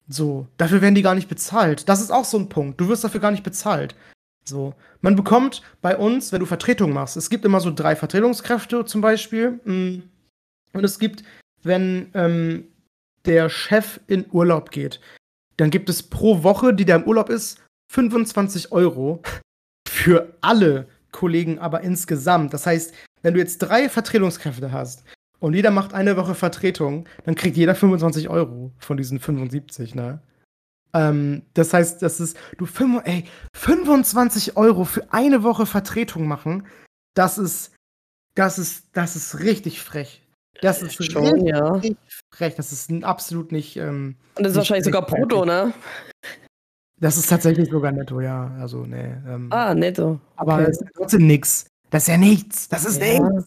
So, 0.08 0.46
dafür 0.56 0.80
werden 0.82 0.94
die 0.94 1.02
gar 1.02 1.14
nicht 1.14 1.28
bezahlt. 1.28 1.88
Das 1.88 2.00
ist 2.00 2.10
auch 2.10 2.24
so 2.24 2.38
ein 2.38 2.48
Punkt. 2.48 2.80
Du 2.80 2.88
wirst 2.88 3.02
dafür 3.02 3.20
gar 3.20 3.32
nicht 3.32 3.42
bezahlt. 3.42 3.94
So. 4.44 4.74
Man 5.00 5.16
bekommt 5.16 5.62
bei 5.82 5.96
uns, 5.96 6.32
wenn 6.32 6.40
du 6.40 6.46
Vertretung 6.46 6.92
machst, 6.92 7.16
es 7.16 7.30
gibt 7.30 7.44
immer 7.44 7.60
so 7.60 7.72
drei 7.72 7.96
Vertretungskräfte 7.96 8.84
zum 8.84 9.00
Beispiel. 9.00 9.60
Mm. 9.64 10.02
Und 10.72 10.84
es 10.84 10.98
gibt, 10.98 11.24
wenn 11.62 12.10
ähm, 12.14 12.68
der 13.24 13.48
Chef 13.48 14.00
in 14.06 14.26
Urlaub 14.30 14.70
geht, 14.70 15.00
dann 15.56 15.70
gibt 15.70 15.88
es 15.88 16.02
pro 16.02 16.42
Woche, 16.42 16.74
die 16.74 16.84
der 16.84 16.96
im 16.96 17.04
Urlaub 17.04 17.28
ist, 17.30 17.60
25 17.92 18.72
Euro 18.72 19.22
für 19.88 20.36
alle 20.40 20.86
Kollegen, 21.12 21.58
aber 21.58 21.80
insgesamt. 21.80 22.52
Das 22.52 22.66
heißt, 22.66 22.94
wenn 23.22 23.34
du 23.34 23.40
jetzt 23.40 23.58
drei 23.58 23.88
Vertretungskräfte 23.88 24.70
hast 24.70 25.02
und 25.38 25.54
jeder 25.54 25.70
macht 25.70 25.94
eine 25.94 26.16
Woche 26.16 26.34
Vertretung, 26.34 27.08
dann 27.24 27.34
kriegt 27.34 27.56
jeder 27.56 27.74
25 27.74 28.28
Euro 28.28 28.72
von 28.78 28.96
diesen 28.96 29.20
75, 29.20 29.94
ne? 29.94 30.20
Ähm, 30.94 31.42
das 31.54 31.72
heißt, 31.74 32.00
das 32.02 32.20
ist, 32.20 32.38
du, 32.58 32.66
ey, 33.04 33.24
25 33.54 34.56
Euro 34.56 34.84
für 34.84 35.12
eine 35.12 35.42
Woche 35.42 35.66
Vertretung 35.66 36.26
machen, 36.26 36.66
das 37.14 37.38
ist, 37.38 37.74
das 38.34 38.58
ist, 38.58 38.86
das 38.92 39.16
ist 39.16 39.40
richtig 39.40 39.80
frech. 39.80 40.22
Das 40.62 40.82
ist 40.82 41.04
Schon, 41.04 41.26
richtig, 41.26 41.48
ja. 41.48 41.72
richtig 41.72 41.98
frech. 42.32 42.54
Das 42.54 42.72
ist 42.72 42.90
absolut 43.04 43.52
nicht. 43.52 43.76
Ähm, 43.76 44.16
Und 44.36 44.44
das 44.44 44.52
ist 44.52 44.58
wahrscheinlich 44.58 44.84
sogar 44.84 45.04
brutto, 45.04 45.44
ne? 45.44 45.72
Das 46.98 47.18
ist 47.18 47.28
tatsächlich 47.28 47.68
sogar 47.68 47.92
netto, 47.92 48.20
ja. 48.20 48.54
Also, 48.58 48.86
ne. 48.86 49.22
Ähm, 49.28 49.52
ah, 49.52 49.74
netto. 49.74 50.18
Aber 50.36 50.54
okay. 50.54 50.66
das 50.66 50.80
ist 50.80 50.88
trotzdem 50.94 51.26
nichts. 51.26 51.66
Das 51.90 52.04
ist 52.04 52.08
ja 52.08 52.16
nichts. 52.16 52.68
Das 52.68 52.84
ist 52.86 53.02
ja. 53.02 53.20
nichts. 53.20 53.46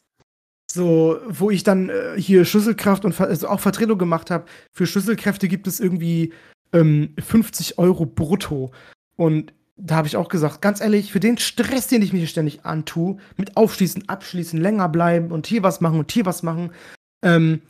So, 0.71 1.19
wo 1.27 1.49
ich 1.49 1.63
dann 1.63 1.89
äh, 1.89 2.13
hier 2.17 2.45
Schlüsselkraft 2.45 3.03
und 3.03 3.19
also 3.19 3.47
auch 3.47 3.59
Vertretung 3.59 3.97
gemacht 3.97 4.29
habe. 4.29 4.45
Für 4.71 4.85
Schlüsselkräfte 4.85 5.47
gibt 5.47 5.65
es 5.65 5.79
irgendwie 5.79 6.33
ähm, 6.73 7.15
50 7.19 7.79
Euro 7.79 8.05
brutto. 8.05 8.71
Und 9.15 9.53
da 9.77 9.95
habe 9.95 10.07
ich 10.07 10.17
auch 10.17 10.29
gesagt, 10.29 10.61
ganz 10.61 10.81
ehrlich, 10.81 11.11
für 11.11 11.19
den 11.19 11.37
Stress, 11.37 11.87
den 11.87 12.01
ich 12.01 12.13
mir 12.13 12.19
hier 12.19 12.27
ständig 12.27 12.65
antue, 12.65 13.17
mit 13.37 13.57
Aufschließen, 13.57 14.09
Abschließen, 14.09 14.59
länger 14.59 14.89
bleiben 14.89 15.31
und 15.31 15.47
hier 15.47 15.63
was 15.63 15.81
machen 15.81 15.99
und 15.99 16.11
hier 16.11 16.25
was 16.25 16.43
machen, 16.43 16.71
ähm, 17.23 17.61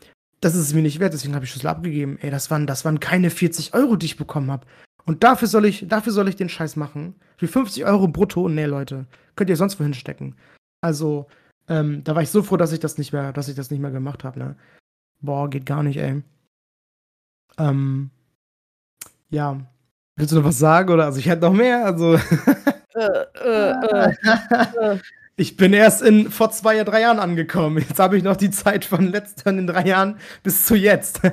das 0.42 0.56
ist 0.56 0.68
es 0.68 0.74
mir 0.74 0.82
nicht 0.82 1.00
wert, 1.00 1.14
deswegen 1.14 1.36
habe 1.36 1.46
ich 1.46 1.52
Schlüssel 1.52 1.68
abgegeben. 1.68 2.18
Ey, 2.22 2.32
das 2.32 2.50
waren, 2.50 2.66
das 2.66 2.86
waren 2.86 3.00
keine 3.00 3.30
40 3.30 3.74
Euro, 3.74 3.96
die 3.96 4.08
ich 4.08 4.18
bekommen 4.18 4.52
habe. 4.52 4.66
Und 5.06 5.24
dafür 5.24 5.48
soll 5.48 5.66
ich, 5.66 5.86
dafür 5.88 6.14
soll 6.14 6.30
ich 6.30 6.36
den 6.36 6.50
Scheiß 6.50 6.76
machen. 6.76 7.16
Für 7.38 7.48
50 7.48 7.86
Euro 7.86 8.08
brutto? 8.08 8.48
Nee, 8.48 8.66
Leute. 8.66 9.06
Könnt 9.36 9.50
ihr 9.50 9.58
sonst 9.58 9.80
wohin 9.80 9.94
stecken. 9.94 10.36
Also, 10.82 11.28
ähm, 11.70 12.04
da 12.04 12.16
war 12.16 12.24
ich 12.24 12.30
so 12.30 12.44
froh, 12.44 12.58
dass 12.58 12.72
ich 12.72 12.80
das 12.80 12.98
nicht 12.98 13.14
mehr, 13.14 13.32
dass 13.32 13.48
ich 13.48 13.56
das 13.56 13.72
nicht 13.72 13.80
mehr 13.80 13.92
gemacht 13.92 14.24
habe, 14.24 14.40
ne? 14.40 14.56
Boah, 15.22 15.50
geht 15.50 15.66
gar 15.66 15.84
nicht, 15.84 15.98
ey. 15.98 16.24
Ähm, 17.58 18.10
ja. 19.30 19.60
Willst 20.16 20.32
du 20.32 20.38
noch 20.38 20.46
was 20.46 20.60
sagen? 20.60 20.92
Oder? 20.92 21.06
Also 21.06 21.20
ich 21.20 21.28
hätte 21.28 21.44
noch 21.44 21.54
mehr. 21.54 21.86
Also. 21.86 22.20
Äh, 22.96 23.26
äh, 23.46 24.12
äh, 24.92 24.98
ich 25.38 25.56
bin 25.56 25.74
erst 25.74 26.02
in, 26.02 26.32
vor 26.32 26.50
zwei, 26.52 26.84
drei 26.84 27.02
Jahren 27.02 27.20
angekommen. 27.20 27.78
Jetzt 27.78 28.00
habe 28.00 28.18
ich 28.18 28.24
noch 28.24 28.36
die 28.36 28.50
Zeit 28.50 28.84
von 28.84 29.08
letzten 29.08 29.68
drei 29.68 29.86
Jahren 29.86 30.20
bis 30.44 30.66
zu 30.66 30.76
jetzt. 30.76 31.22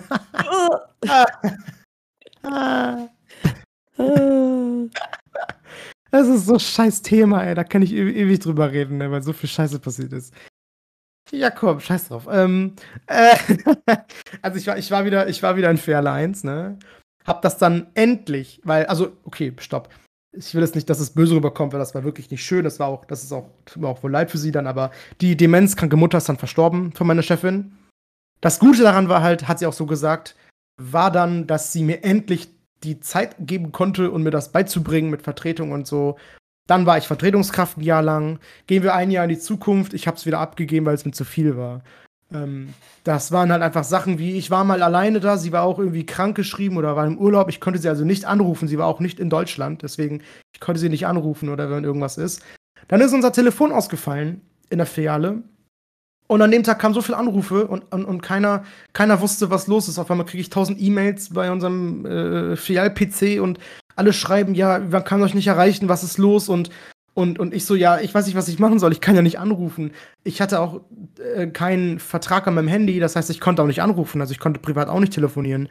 Das 6.11 6.29
ist 6.29 6.47
so 6.47 6.55
ein 6.55 6.61
scheiß 6.61 7.03
Thema, 7.03 7.45
ey. 7.45 7.55
Da 7.55 7.65
kann 7.65 7.83
ich 7.83 7.93
ewig 7.93 8.41
drüber 8.41 8.71
reden, 8.73 8.99
ne, 8.99 9.11
weil 9.11 9.23
so 9.23 9.33
viel 9.33 9.49
Scheiße 9.49 9.79
passiert 9.79 10.13
ist. 10.13 10.33
Ja, 11.33 11.51
komm, 11.51 11.81
scheiß 11.81 12.09
drauf. 12.09 12.29
Ähm, 12.31 12.75
äh, 13.07 13.37
also 14.43 14.59
ich 14.59 14.67
war, 14.67 14.79
ich 14.79 14.91
war 14.91 15.05
wieder, 15.05 15.29
ich 15.29 15.43
war 15.43 15.57
wieder 15.57 15.71
in 15.71 15.77
Fair 15.77 16.03
Lines, 16.03 16.45
ne? 16.45 16.79
Hab 17.25 17.43
das 17.43 17.59
dann 17.59 17.89
endlich, 17.95 18.61
weil, 18.63 18.87
also, 18.87 19.17
okay, 19.25 19.53
stopp. 19.59 19.89
Ich 20.33 20.55
will 20.55 20.63
jetzt 20.63 20.77
nicht, 20.77 20.89
dass 20.89 21.01
es 21.01 21.11
böse 21.15 21.35
rüberkommt, 21.35 21.73
weil 21.73 21.81
das 21.81 21.95
war 21.95 22.05
wirklich 22.05 22.31
nicht 22.31 22.45
schön. 22.45 22.63
Das 22.63 22.79
war 22.79 22.87
auch, 22.89 23.05
das 23.07 23.25
ist 23.25 23.33
auch, 23.33 23.51
tut 23.65 23.83
mir 23.83 23.89
auch 23.89 24.03
wohl 24.03 24.13
leid 24.13 24.31
für 24.31 24.39
sie 24.39 24.53
dann, 24.53 24.67
aber 24.67 24.93
die 25.21 25.37
demenzkranke 25.37 25.97
Mutter 25.97 26.19
ist 26.19 26.29
dann 26.29 26.37
verstorben 26.37 26.93
von 26.93 27.07
meiner 27.07 27.23
Chefin. 27.23 27.77
Das 28.41 28.59
Gute 28.61 28.83
daran 28.83 29.09
war 29.09 29.23
halt, 29.23 29.49
hat 29.49 29.59
sie 29.59 29.67
auch 29.67 29.73
so 29.73 29.87
gesagt, 29.87 30.37
war 30.81 31.11
dann, 31.11 31.47
dass 31.47 31.73
sie 31.73 31.83
mir 31.83 32.05
endlich 32.05 32.51
die 32.87 33.01
Zeit 33.01 33.37
geben 33.39 33.73
konnte 33.73 34.11
und 34.11 34.17
um 34.17 34.23
mir 34.23 34.31
das 34.31 34.53
beizubringen 34.53 35.11
mit 35.11 35.23
Vertretung 35.23 35.73
und 35.73 35.87
so. 35.87 36.17
Dann 36.67 36.87
war 36.87 36.99
ich 36.99 37.07
Vertretungskraft 37.07 37.79
ein 37.79 37.83
Jahr 37.83 38.03
lang. 38.03 38.39
Gehen 38.67 38.83
wir 38.83 38.95
ein 38.95 39.11
Jahr 39.11 39.25
in 39.25 39.31
die 39.31 39.39
Zukunft. 39.39 39.95
Ich 39.95 40.07
habe 40.07 40.17
es 40.17 40.27
wieder 40.27 40.41
abgegeben, 40.41 40.87
weil 40.87 40.95
es 40.95 41.05
mir 41.05 41.13
zu 41.13 41.25
viel 41.25 41.57
war. 41.57 41.83
Ähm, 42.33 42.75
das 43.05 43.31
waren 43.31 43.53
halt 43.53 43.63
einfach 43.63 43.85
Sachen 43.85 44.19
wie, 44.19 44.37
ich 44.37 44.51
war 44.51 44.65
mal 44.65 44.83
alleine 44.83 45.21
da, 45.21 45.37
sie 45.37 45.53
war 45.53 45.63
auch 45.63 45.79
irgendwie 45.79 46.07
krank 46.07 46.37
geschrieben 46.37 46.77
oder 46.77 46.97
war 46.97 47.07
im 47.07 47.19
Urlaub. 47.19 47.49
Ich 47.49 47.61
konnte 47.61 47.79
sie 47.79 47.89
also 47.89 48.05
nicht 48.05 48.25
anrufen. 48.25 48.67
Sie 48.69 48.79
war 48.79 48.87
auch 48.87 49.01
nicht 49.01 49.21
in 49.21 49.31
Deutschland. 49.31 49.83
Deswegen, 49.83 50.23
ich 50.53 50.61
konnte 50.61 50.81
sie 50.81 50.89
nicht 50.89 51.07
anrufen 51.07 51.49
oder 51.49 51.71
wenn 51.71 51.85
irgendwas 51.85 52.19
ist. 52.19 52.43
Dann 52.89 53.01
ist 53.01 53.13
unser 53.13 53.33
Telefon 53.33 53.73
ausgefallen 53.73 54.41
in 54.71 54.79
der 54.79 54.87
Filiale. 54.87 55.43
Und 56.29 56.43
an 56.43 56.51
dem 56.51 56.63
Tag 56.63 56.79
kamen 56.81 56.95
so 56.95 57.03
viele 57.03 57.19
Anrufe 57.19 57.67
und, 57.67 57.93
und, 57.93 58.05
und 58.05 58.23
keiner, 58.23 58.65
keiner 58.93 59.21
wusste, 59.21 59.51
was 59.51 59.67
los 59.67 59.89
ist. 59.89 59.99
Auf 59.99 60.11
einmal 60.11 60.27
kriege 60.27 60.41
ich 60.41 60.51
tausend 60.51 60.81
E-Mails 60.81 61.33
bei 61.33 61.51
unserem 61.51 62.05
äh, 62.05 62.57
Filial-PC 62.57 63.41
und 63.41 63.59
alle 63.95 64.13
schreiben, 64.13 64.55
ja, 64.55 64.79
man 64.79 65.05
kann 65.05 65.23
euch 65.23 65.35
nicht 65.35 65.47
erreichen, 65.47 65.89
was 65.89 66.03
ist 66.03 66.19
los? 66.19 66.49
Und, 66.49 66.71
und, 67.15 67.39
und 67.39 67.55
ich 67.55 67.65
so, 67.65 67.75
ja, 67.75 68.01
ich 68.01 68.15
weiß 68.15 68.27
nicht, 68.27 68.37
was 68.37 68.49
ich 68.49 68.59
machen 68.59 68.79
soll, 68.79 68.93
ich 68.93 69.01
kann 69.01 69.15
ja 69.15 69.23
nicht 69.23 69.39
anrufen. 69.39 69.93
Ich 70.25 70.43
hatte 70.43 70.61
auch 70.61 70.81
äh, 71.35 71.47
keinen 71.47 71.99
Vertrag 71.99 72.47
an 72.47 72.55
meinem 72.55 72.69
Handy, 72.69 72.99
das 72.99 73.17
heißt, 73.17 73.31
ich 73.31 73.41
konnte 73.41 73.63
auch 73.63 73.67
nicht 73.67 73.81
anrufen, 73.81 74.21
also 74.21 74.33
ich 74.33 74.41
konnte 74.41 74.61
privat 74.61 74.89
auch 74.89 75.01
nicht 75.01 75.13
telefonieren. 75.13 75.69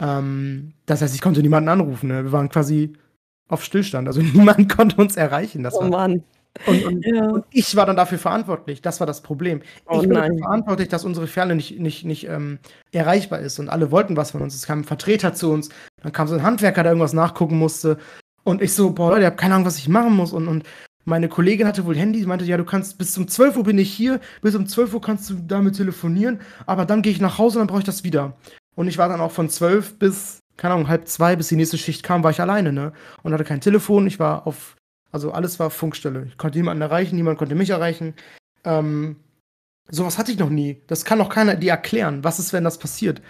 Ähm, 0.00 0.74
das 0.86 1.00
heißt, 1.00 1.14
ich 1.14 1.20
konnte 1.20 1.42
niemanden 1.42 1.68
anrufen. 1.68 2.08
Ne? 2.08 2.24
Wir 2.24 2.32
waren 2.32 2.48
quasi 2.48 2.92
auf 3.48 3.64
Stillstand, 3.64 4.08
also 4.08 4.20
niemand 4.34 4.68
konnte 4.68 4.96
uns 4.96 5.16
erreichen. 5.16 5.62
Das 5.62 5.74
oh 5.74 5.82
war, 5.82 5.88
Mann. 5.88 6.24
Und, 6.66 6.84
und, 6.84 7.06
ja. 7.06 7.28
und, 7.28 7.44
ich 7.50 7.74
war 7.76 7.86
dann 7.86 7.96
dafür 7.96 8.18
verantwortlich. 8.18 8.82
Das 8.82 9.00
war 9.00 9.06
das 9.06 9.22
Problem. 9.22 9.62
Oh, 9.86 9.96
ich 9.96 10.08
bin 10.08 10.14
dafür 10.14 10.38
verantwortlich, 10.38 10.88
dass 10.88 11.04
unsere 11.04 11.26
Ferne 11.26 11.54
nicht, 11.54 11.78
nicht, 11.80 12.04
nicht 12.04 12.28
ähm, 12.28 12.58
erreichbar 12.92 13.40
ist. 13.40 13.58
Und 13.58 13.68
alle 13.68 13.90
wollten 13.90 14.16
was 14.16 14.32
von 14.32 14.42
uns. 14.42 14.54
Es 14.54 14.66
kam 14.66 14.80
ein 14.80 14.84
Vertreter 14.84 15.34
zu 15.34 15.50
uns. 15.50 15.70
Dann 16.02 16.12
kam 16.12 16.28
so 16.28 16.34
ein 16.34 16.42
Handwerker, 16.42 16.82
der 16.82 16.92
irgendwas 16.92 17.14
nachgucken 17.14 17.58
musste. 17.58 17.98
Und 18.44 18.60
ich 18.60 18.74
so, 18.74 18.90
boah, 18.90 19.10
Leute, 19.10 19.22
ich 19.22 19.26
habe 19.26 19.36
keine 19.36 19.54
Ahnung, 19.54 19.66
was 19.66 19.78
ich 19.78 19.88
machen 19.88 20.14
muss. 20.14 20.32
Und, 20.32 20.46
und 20.46 20.64
meine 21.04 21.28
Kollegin 21.28 21.66
hatte 21.66 21.86
wohl 21.86 21.96
Handy. 21.96 22.20
Sie 22.20 22.26
meinte, 22.26 22.44
ja, 22.44 22.56
du 22.56 22.64
kannst 22.64 22.98
bis 22.98 23.16
um 23.16 23.26
12 23.26 23.56
Uhr 23.56 23.64
bin 23.64 23.78
ich 23.78 23.92
hier. 23.92 24.20
Bis 24.42 24.54
um 24.54 24.66
12 24.66 24.94
Uhr 24.94 25.00
kannst 25.00 25.30
du 25.30 25.34
damit 25.34 25.76
telefonieren. 25.76 26.40
Aber 26.66 26.84
dann 26.84 27.02
gehe 27.02 27.12
ich 27.12 27.20
nach 27.20 27.38
Hause 27.38 27.58
und 27.58 27.62
dann 27.62 27.68
brauche 27.68 27.80
ich 27.80 27.86
das 27.86 28.04
wieder. 28.04 28.36
Und 28.74 28.88
ich 28.88 28.98
war 28.98 29.08
dann 29.08 29.20
auch 29.20 29.32
von 29.32 29.48
12 29.48 29.98
bis, 29.98 30.40
keine 30.56 30.74
Ahnung, 30.74 30.88
halb 30.88 31.08
zwei, 31.08 31.34
bis 31.34 31.48
die 31.48 31.56
nächste 31.56 31.78
Schicht 31.78 32.02
kam, 32.02 32.22
war 32.22 32.30
ich 32.30 32.40
alleine, 32.40 32.72
ne? 32.72 32.92
Und 33.22 33.32
hatte 33.32 33.44
kein 33.44 33.60
Telefon. 33.60 34.06
Ich 34.06 34.18
war 34.18 34.46
auf 34.46 34.76
also 35.12 35.30
alles 35.30 35.60
war 35.60 35.70
Funkstelle. 35.70 36.26
Ich 36.26 36.38
konnte 36.38 36.58
niemanden 36.58 36.80
erreichen, 36.80 37.16
niemand 37.16 37.38
konnte 37.38 37.54
mich 37.54 37.70
erreichen. 37.70 38.14
Ähm, 38.64 39.16
sowas 39.88 40.18
hatte 40.18 40.32
ich 40.32 40.38
noch 40.38 40.48
nie. 40.48 40.82
Das 40.86 41.04
kann 41.04 41.20
auch 41.20 41.28
keiner 41.28 41.54
dir 41.54 41.70
erklären. 41.70 42.24
Was 42.24 42.38
ist, 42.38 42.54
wenn 42.54 42.64
das 42.64 42.78
passiert? 42.78 43.20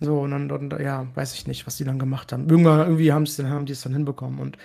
So, 0.00 0.20
und 0.20 0.32
dann, 0.32 0.50
und, 0.50 0.72
ja, 0.80 1.06
weiß 1.14 1.34
ich 1.34 1.46
nicht, 1.46 1.64
was 1.64 1.76
die 1.76 1.84
dann 1.84 2.00
gemacht 2.00 2.32
haben. 2.32 2.50
Irgendwann, 2.50 2.80
irgendwie 2.80 3.12
haben, 3.12 3.24
haben 3.26 3.66
die 3.66 3.72
es 3.72 3.82
dann 3.82 3.92
hinbekommen. 3.92 4.40
Und 4.40 4.58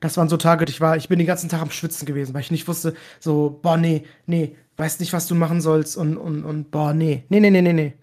das 0.00 0.18
waren 0.18 0.28
so 0.28 0.36
Tage, 0.36 0.66
ich 0.68 0.82
war, 0.82 0.98
ich 0.98 1.08
bin 1.08 1.18
den 1.18 1.26
ganzen 1.26 1.48
Tag 1.48 1.62
am 1.62 1.70
Schwitzen 1.70 2.04
gewesen, 2.04 2.34
weil 2.34 2.42
ich 2.42 2.50
nicht 2.50 2.68
wusste, 2.68 2.94
so, 3.18 3.58
boah, 3.62 3.78
nee, 3.78 4.04
nee, 4.26 4.56
weiß 4.76 5.00
nicht, 5.00 5.14
was 5.14 5.26
du 5.26 5.34
machen 5.34 5.62
sollst 5.62 5.96
und, 5.96 6.18
und, 6.18 6.44
und 6.44 6.70
boah, 6.70 6.92
nee, 6.92 7.24
nee, 7.30 7.40
nee, 7.40 7.50
nee, 7.50 7.62
nee, 7.62 7.72
nee. 7.72 7.94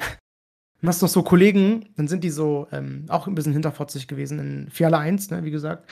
Du 0.82 0.88
hast 0.88 1.04
noch 1.04 1.10
so 1.10 1.22
Kollegen, 1.22 1.90
dann 1.96 2.08
sind 2.08 2.24
die 2.24 2.32
so 2.32 2.68
ähm, 2.72 3.06
auch 3.10 3.28
ein 3.28 3.36
bisschen 3.36 3.54
hinterfotzig 3.54 4.08
gewesen 4.08 4.40
in 4.40 4.72
Fiala 4.72 4.98
1, 4.98 5.30
ne, 5.30 5.44
wie 5.44 5.52
gesagt 5.52 5.88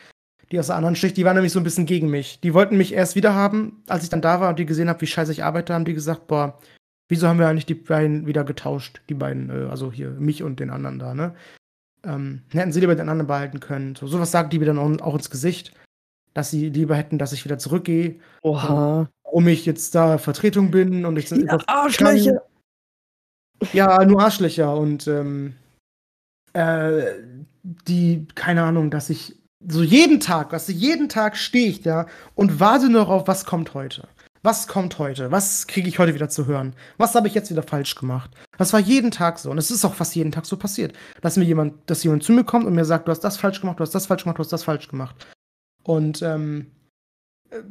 die 0.51 0.59
aus 0.59 0.67
der 0.67 0.75
anderen 0.75 0.95
Schicht, 0.95 1.17
die 1.17 1.25
waren 1.25 1.35
nämlich 1.35 1.53
so 1.53 1.59
ein 1.59 1.63
bisschen 1.63 1.85
gegen 1.85 2.09
mich. 2.09 2.39
Die 2.39 2.53
wollten 2.53 2.77
mich 2.77 2.93
erst 2.93 3.15
wieder 3.15 3.35
haben, 3.35 3.83
als 3.87 4.03
ich 4.03 4.09
dann 4.09 4.21
da 4.21 4.41
war 4.41 4.49
und 4.49 4.59
die 4.59 4.65
gesehen 4.65 4.89
habe, 4.89 5.01
wie 5.01 5.07
scheiße 5.07 5.31
ich 5.31 5.43
arbeite, 5.43 5.73
haben 5.73 5.85
die 5.85 5.93
gesagt, 5.93 6.27
boah, 6.27 6.59
wieso 7.07 7.27
haben 7.27 7.39
wir 7.39 7.47
eigentlich 7.47 7.65
die 7.65 7.75
beiden 7.75 8.25
wieder 8.25 8.43
getauscht, 8.43 9.01
die 9.09 9.13
beiden, 9.13 9.49
äh, 9.49 9.69
also 9.69 9.91
hier, 9.91 10.11
mich 10.11 10.43
und 10.43 10.59
den 10.59 10.69
anderen 10.69 10.99
da, 10.99 11.13
ne? 11.13 11.35
Ähm, 12.03 12.43
hätten 12.51 12.71
sie 12.71 12.79
lieber 12.79 12.95
den 12.95 13.09
anderen 13.09 13.27
behalten 13.27 13.59
können. 13.59 13.95
So, 13.95 14.07
sowas 14.07 14.31
sagen 14.31 14.49
die 14.49 14.59
mir 14.59 14.65
dann 14.65 14.79
auch, 14.79 15.05
auch 15.05 15.15
ins 15.15 15.29
Gesicht, 15.29 15.73
dass 16.33 16.49
sie 16.49 16.69
lieber 16.69 16.95
hätten, 16.95 17.17
dass 17.17 17.33
ich 17.33 17.43
wieder 17.43 17.57
zurückgehe. 17.57 18.15
Oha. 18.41 19.09
Warum 19.23 19.47
ich 19.47 19.65
jetzt 19.65 19.93
da 19.95 20.17
Vertretung 20.17 20.71
bin 20.71 21.05
und 21.05 21.17
ich 21.17 21.29
ja, 21.29 21.57
Arschlöcher. 21.67 22.41
Ja, 23.73 24.05
nur 24.05 24.21
Arschlöcher 24.21 24.75
und 24.77 25.07
ähm, 25.07 25.55
äh, 26.53 27.03
die, 27.63 28.25
keine 28.33 28.63
Ahnung, 28.63 28.89
dass 28.89 29.09
ich 29.09 29.35
so 29.67 29.83
jeden 29.83 30.19
Tag, 30.19 30.51
weißt 30.51 30.69
du, 30.69 30.73
jeden 30.73 31.09
Tag 31.09 31.35
stehe 31.37 31.67
ich 31.67 31.81
da 31.81 32.07
und 32.35 32.59
warte 32.59 32.89
nur 32.89 33.09
auf, 33.09 33.27
was 33.27 33.45
kommt 33.45 33.73
heute. 33.73 34.07
Was 34.41 34.67
kommt 34.67 34.99
heute? 34.99 35.31
Was 35.31 35.67
kriege 35.67 35.89
ich 35.89 35.99
heute 35.99 36.15
wieder 36.15 36.29
zu 36.29 36.45
hören? 36.45 36.73
Was 36.97 37.13
habe 37.13 37.27
ich 37.27 37.33
jetzt 37.33 37.51
wieder 37.51 37.63
falsch 37.63 37.95
gemacht? 37.95 38.31
Das 38.57 38.71
war 38.71 38.79
jeden 38.79 39.11
Tag 39.11 39.37
so 39.37 39.51
und 39.51 39.57
es 39.57 39.69
ist 39.69 39.83
auch 39.83 39.95
fast 39.95 40.15
jeden 40.15 40.31
Tag 40.31 40.45
so 40.45 40.55
passiert, 40.55 40.93
dass 41.21 41.35
mir 41.35 41.43
jemand, 41.43 41.89
dass 41.89 42.03
jemand 42.03 42.23
zu 42.23 42.31
mir 42.31 42.45
kommt 42.45 42.65
und 42.65 42.73
mir 42.73 42.85
sagt, 42.85 43.07
du 43.07 43.11
hast 43.11 43.19
das 43.19 43.35
falsch 43.35 43.59
gemacht, 43.59 43.79
du 43.79 43.83
hast 43.83 43.93
das 43.93 44.05
falsch 44.05 44.23
gemacht, 44.23 44.37
du 44.37 44.43
hast 44.43 44.53
das 44.53 44.63
falsch 44.63 44.87
gemacht. 44.87 45.27
Und 45.83 46.21
ähm, 46.21 46.71
äh, 47.49 47.61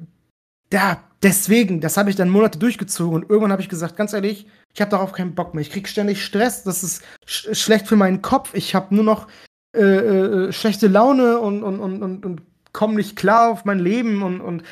ja, 0.71 1.03
deswegen, 1.23 1.81
das 1.81 1.97
habe 1.97 2.11
ich 2.11 2.17
dann 2.17 2.29
Monate 2.29 2.59
durchgezogen 2.59 3.15
und 3.15 3.31
irgendwann 3.31 3.53
habe 3.53 3.63
ich 3.63 3.71
gesagt, 3.71 3.97
ganz 3.97 4.13
ehrlich, 4.13 4.47
ich 4.75 4.83
habe 4.83 4.91
darauf 4.91 5.13
keinen 5.13 5.35
Bock 5.35 5.55
mehr. 5.55 5.63
Ich 5.63 5.71
kriege 5.71 5.89
ständig 5.89 6.23
Stress, 6.23 6.65
das 6.65 6.83
ist 6.83 7.03
sch 7.25 7.49
schlecht 7.57 7.87
für 7.89 7.97
meinen 7.97 8.21
Kopf. 8.21 8.53
Ich 8.53 8.75
habe 8.75 8.95
nur 8.95 9.05
noch 9.05 9.27
äh, 9.79 10.49
äh, 10.49 10.53
schlechte 10.53 10.89
Laune 10.89 11.39
und, 11.39 11.63
und, 11.63 11.81
und, 11.81 12.25
und, 12.25 12.43
komme 12.73 12.95
nicht 12.95 13.17
klar 13.17 13.51
auf 13.51 13.65
mein 13.65 13.79
Leben 13.79 14.23
und, 14.23 14.41
und 14.41 14.63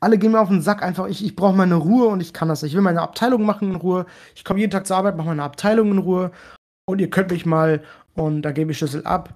alle 0.00 0.18
gehen 0.18 0.32
mir 0.32 0.40
auf 0.40 0.48
den 0.48 0.60
Sack 0.60 0.82
einfach. 0.82 1.06
Ich, 1.06 1.24
ich 1.24 1.36
brauche 1.36 1.56
meine 1.56 1.76
Ruhe 1.76 2.08
und 2.08 2.20
ich 2.20 2.32
kann 2.32 2.48
das. 2.48 2.62
Ich 2.62 2.74
will 2.74 2.82
meine 2.82 3.00
Abteilung 3.00 3.44
machen 3.44 3.70
in 3.70 3.76
Ruhe. 3.76 4.06
Ich 4.34 4.44
komme 4.44 4.60
jeden 4.60 4.72
Tag 4.72 4.86
zur 4.86 4.96
Arbeit, 4.96 5.16
mache 5.16 5.28
meine 5.28 5.44
Abteilung 5.44 5.92
in 5.92 5.98
Ruhe 5.98 6.32
und 6.86 7.00
ihr 7.00 7.08
könnt 7.08 7.30
mich 7.30 7.46
mal 7.46 7.82
und 8.14 8.42
da 8.42 8.52
gebe 8.52 8.72
ich 8.72 8.78
Schlüssel 8.78 9.06
ab 9.06 9.34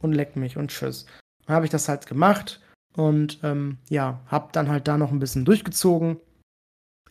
und 0.00 0.12
leckt 0.12 0.36
mich 0.36 0.56
und 0.56 0.70
tschüss. 0.70 1.06
Dann 1.46 1.56
habe 1.56 1.66
ich 1.66 1.70
das 1.70 1.88
halt 1.88 2.06
gemacht 2.06 2.60
und 2.96 3.40
ähm, 3.42 3.78
ja, 3.88 4.20
habe 4.28 4.48
dann 4.52 4.68
halt 4.68 4.88
da 4.88 4.96
noch 4.96 5.10
ein 5.10 5.18
bisschen 5.18 5.44
durchgezogen. 5.44 6.18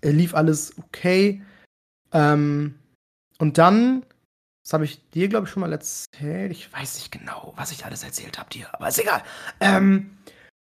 Lief 0.02 0.34
alles 0.34 0.74
okay. 0.78 1.42
Ähm, 2.12 2.76
und 3.40 3.58
dann 3.58 4.06
das 4.66 4.74
habe 4.74 4.86
ich 4.86 5.08
dir, 5.12 5.28
glaube 5.28 5.46
ich, 5.46 5.52
schon 5.52 5.62
mal 5.62 5.72
erzählt. 5.72 6.52
Ich 6.52 6.74
weiß 6.74 6.96
nicht 6.96 7.12
genau, 7.12 7.54
was 7.56 7.72
ich 7.72 7.86
alles 7.86 8.04
erzählt 8.04 8.40
habe 8.40 8.50
dir, 8.50 8.68
aber 8.74 8.88
ist 8.88 9.00
egal. 9.00 9.22
Ähm, 9.60 10.18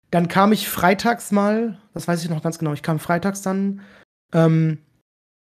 dann 0.09 0.27
kam 0.27 0.51
ich 0.51 0.67
freitags 0.67 1.31
mal, 1.31 1.79
das 1.93 2.07
weiß 2.07 2.23
ich 2.23 2.29
noch 2.29 2.41
ganz 2.41 2.57
genau, 2.57 2.73
ich 2.73 2.81
kam 2.81 2.97
freitags 2.97 3.43
dann 3.43 3.81
ähm, 4.33 4.79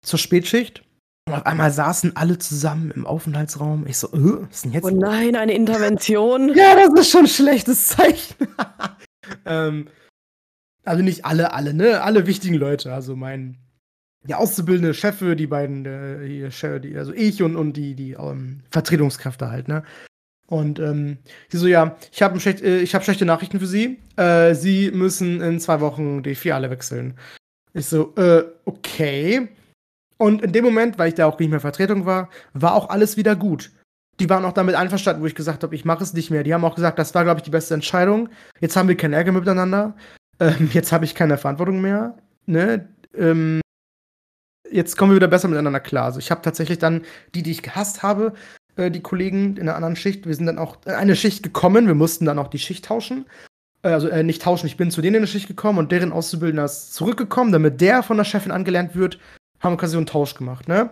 zur 0.06 0.20
Spätschicht. 0.20 0.84
Und 1.28 1.36
auf 1.36 1.46
einmal 1.46 1.72
saßen 1.72 2.18
alle 2.18 2.40
zusammen 2.40 2.92
im 2.92 3.08
Aufenthaltsraum. 3.08 3.88
Ich 3.88 3.98
so, 3.98 4.08
äh, 4.08 4.42
was 4.42 4.56
ist 4.58 4.66
denn 4.66 4.74
jetzt? 4.74 4.84
Oh 4.84 4.90
nein, 4.90 5.38
eine 5.38 5.54
Intervention. 5.54 6.50
ja, 6.56 6.76
das 6.76 6.94
ist 7.00 7.12
schon 7.12 7.22
ein 7.22 7.28
schlechtes 7.28 7.88
Zeichen. 7.88 8.36
ähm, 9.46 9.88
also 10.84 11.04
nicht 11.04 11.24
alle, 11.24 11.54
alle, 11.54 11.74
ne? 11.74 12.02
Alle 12.02 12.28
wichtigen 12.28 12.56
Leute. 12.56 12.94
Also 12.94 13.16
mein 13.16 13.61
die 14.24 14.36
auszubildende 14.36 14.94
Chefe, 14.94 15.36
die 15.36 15.48
beiden, 15.48 15.86
äh, 15.86 16.50
die, 16.80 16.98
also 16.98 17.14
ich 17.14 17.42
und, 17.42 17.56
und 17.56 17.74
die, 17.74 17.96
die 17.96 18.12
ähm, 18.12 18.62
Vertretungskräfte 18.70 19.50
halt, 19.50 19.68
ne? 19.68 19.84
Und 20.48 20.80
ähm, 20.80 21.18
die 21.52 21.58
so, 21.58 21.66
ja, 21.66 21.96
ich 22.12 22.22
habe 22.22 22.38
schlecht, 22.40 22.62
äh, 22.62 22.86
hab 22.86 23.06
schlechte 23.06 23.26
Nachrichten 23.26 23.60
für 23.60 23.68
Sie. 23.68 24.00
Äh, 24.18 24.54
Sie 24.54 24.92
müssen 24.92 25.40
in 25.40 25.62
zwei 25.62 25.80
Wochen 25.80 26.24
die 26.24 26.36
Filiale 26.36 26.70
wechseln. 26.70 27.14
Ich 27.74 27.86
so, 27.86 28.14
äh, 28.18 28.44
okay. 28.66 29.48
Und 30.18 30.42
in 30.42 30.52
dem 30.52 30.66
Moment, 30.66 31.00
weil 31.00 31.08
ich 31.08 31.16
da 31.16 31.26
auch 31.26 31.40
nicht 31.40 31.50
mehr 31.50 31.62
Vertretung 31.62 32.06
war, 32.06 32.30
war 32.54 32.76
auch 32.76 32.90
alles 32.90 33.16
wieder 33.16 33.36
gut. 33.36 33.72
Die 34.20 34.30
waren 34.30 34.44
auch 34.44 34.52
damit 34.52 34.76
einverstanden, 34.76 35.22
wo 35.22 35.26
ich 35.26 35.36
gesagt 35.36 35.64
habe, 35.64 35.74
ich 35.74 35.86
mache 35.86 36.04
es 36.04 36.14
nicht 36.14 36.30
mehr. 36.30 36.44
Die 36.44 36.54
haben 36.54 36.66
auch 36.66 36.76
gesagt, 36.76 37.00
das 37.00 37.16
war, 37.16 37.24
glaube 37.24 37.40
ich, 37.40 37.44
die 37.44 37.50
beste 37.50 37.74
Entscheidung. 37.74 38.28
Jetzt 38.60 38.76
haben 38.76 38.90
wir 38.90 38.98
keinen 38.98 39.14
Ärger 39.14 39.32
miteinander. 39.32 39.96
Ähm, 40.42 40.70
jetzt 40.74 40.92
habe 40.92 41.06
ich 41.06 41.16
keine 41.16 41.38
Verantwortung 41.38 41.80
mehr. 41.80 42.18
Ne? 42.46 42.90
Ähm, 43.16 43.62
jetzt 44.72 44.98
kommen 44.98 45.12
wir 45.12 45.16
wieder 45.18 45.28
besser 45.28 45.48
miteinander 45.48 45.80
klar. 45.80 46.06
Also 46.06 46.20
ich 46.20 46.32
habe 46.32 46.42
tatsächlich 46.42 46.80
dann 46.80 47.04
die, 47.36 47.44
die 47.44 47.52
ich 47.52 47.62
gehasst 47.62 48.04
habe, 48.04 48.34
äh, 48.76 48.92
die 48.92 49.02
Kollegen 49.02 49.58
in 49.58 49.64
einer 49.64 49.76
anderen 49.76 49.96
Schicht, 49.96 50.26
wir 50.26 50.36
sind 50.36 50.46
dann 50.46 50.58
auch 50.58 50.78
in 50.86 50.94
eine 50.94 51.16
Schicht 51.16 51.44
gekommen. 51.44 51.88
Wir 51.88 51.96
mussten 51.96 52.26
dann 52.26 52.40
auch 52.40 52.48
die 52.48 52.60
Schicht 52.60 52.86
tauschen. 52.86 53.26
Äh, 53.84 53.90
also 53.90 54.08
äh, 54.08 54.24
nicht 54.24 54.42
tauschen, 54.42 54.68
ich 54.68 54.78
bin 54.78 54.92
zu 54.92 55.02
denen 55.02 55.18
in 55.18 55.22
die 55.24 55.28
Schicht 55.28 55.48
gekommen 55.48 55.80
und 55.80 55.92
deren 55.92 56.12
Auszubildender 56.12 56.66
ist 56.66 56.94
zurückgekommen, 56.94 57.52
damit 57.52 57.82
der 57.82 58.04
von 58.04 58.18
der 58.18 58.26
Chefin 58.26 58.52
angelernt 58.52 58.96
wird 58.96 59.20
haben 59.62 59.78
quasi 59.78 59.94
so 59.94 60.00
einen 60.00 60.08
Tausch 60.08 60.36
gemacht, 60.36 60.68
ne? 60.68 60.90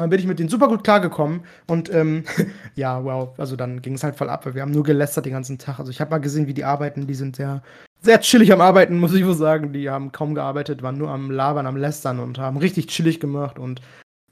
Und 0.00 0.04
dann 0.04 0.10
bin 0.10 0.20
ich 0.20 0.26
mit 0.26 0.38
denen 0.38 0.48
super 0.48 0.68
gut 0.68 0.82
klargekommen 0.82 1.42
und 1.66 1.92
ähm, 1.92 2.24
ja, 2.74 3.04
wow, 3.04 3.38
also 3.38 3.54
dann 3.54 3.82
ging 3.82 3.92
es 3.92 4.02
halt 4.02 4.16
voll 4.16 4.30
ab, 4.30 4.46
weil 4.46 4.54
wir 4.54 4.62
haben 4.62 4.70
nur 4.70 4.82
gelästert 4.82 5.26
den 5.26 5.34
ganzen 5.34 5.58
Tag. 5.58 5.78
Also 5.78 5.90
ich 5.90 6.00
habe 6.00 6.10
mal 6.10 6.22
gesehen, 6.22 6.46
wie 6.46 6.54
die 6.54 6.64
arbeiten, 6.64 7.06
die 7.06 7.14
sind 7.14 7.36
sehr, 7.36 7.62
sehr 8.00 8.18
chillig 8.22 8.50
am 8.50 8.62
Arbeiten, 8.62 8.98
muss 8.98 9.12
ich 9.12 9.26
wohl 9.26 9.34
sagen. 9.34 9.74
Die 9.74 9.90
haben 9.90 10.10
kaum 10.10 10.34
gearbeitet, 10.34 10.82
waren 10.82 10.96
nur 10.96 11.10
am 11.10 11.30
Labern, 11.30 11.66
am 11.66 11.76
Lästern 11.76 12.18
und 12.18 12.38
haben 12.38 12.56
richtig 12.56 12.86
chillig 12.86 13.20
gemacht 13.20 13.58
und 13.58 13.82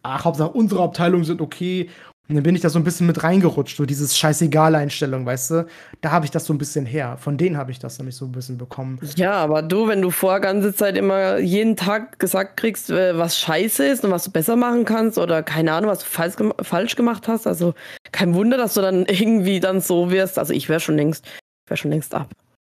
ach, 0.02 0.24
Hauptsache 0.24 0.52
unsere 0.52 0.82
Abteilungen 0.82 1.24
sind 1.24 1.42
okay 1.42 1.90
und 2.28 2.34
dann 2.34 2.42
bin 2.42 2.54
ich 2.54 2.60
da 2.60 2.68
so 2.68 2.78
ein 2.78 2.84
bisschen 2.84 3.06
mit 3.06 3.22
reingerutscht, 3.24 3.78
so 3.78 3.86
dieses 3.86 4.18
Scheißegal-Einstellung, 4.18 5.24
weißt 5.24 5.50
du? 5.50 5.66
Da 6.02 6.10
habe 6.10 6.26
ich 6.26 6.30
das 6.30 6.44
so 6.44 6.52
ein 6.52 6.58
bisschen 6.58 6.84
her. 6.84 7.16
Von 7.18 7.38
denen 7.38 7.56
habe 7.56 7.70
ich 7.70 7.78
das 7.78 7.98
nämlich 7.98 8.16
so 8.16 8.26
ein 8.26 8.32
bisschen 8.32 8.58
bekommen. 8.58 9.00
Ja, 9.16 9.32
aber 9.32 9.62
du, 9.62 9.88
wenn 9.88 10.02
du 10.02 10.10
vor 10.10 10.38
ganze 10.40 10.74
Zeit 10.74 10.98
immer 10.98 11.38
jeden 11.38 11.74
Tag 11.74 12.18
gesagt 12.18 12.58
kriegst, 12.58 12.90
äh, 12.90 13.16
was 13.16 13.38
scheiße 13.38 13.86
ist 13.86 14.04
und 14.04 14.10
was 14.10 14.24
du 14.24 14.30
besser 14.30 14.56
machen 14.56 14.84
kannst 14.84 15.16
oder 15.16 15.42
keine 15.42 15.72
Ahnung, 15.72 15.90
was 15.90 16.00
du 16.00 16.04
falsch, 16.04 16.34
falsch 16.60 16.96
gemacht 16.96 17.28
hast, 17.28 17.46
also 17.46 17.72
kein 18.12 18.34
Wunder, 18.34 18.58
dass 18.58 18.74
du 18.74 18.82
dann 18.82 19.06
irgendwie 19.08 19.58
dann 19.58 19.80
so 19.80 20.10
wirst. 20.10 20.38
Also 20.38 20.52
ich 20.52 20.68
wäre 20.68 20.80
schon 20.80 20.96
längst, 20.96 21.26
wäre 21.66 21.78
schon 21.78 21.90
längst 21.90 22.14
ab. 22.14 22.28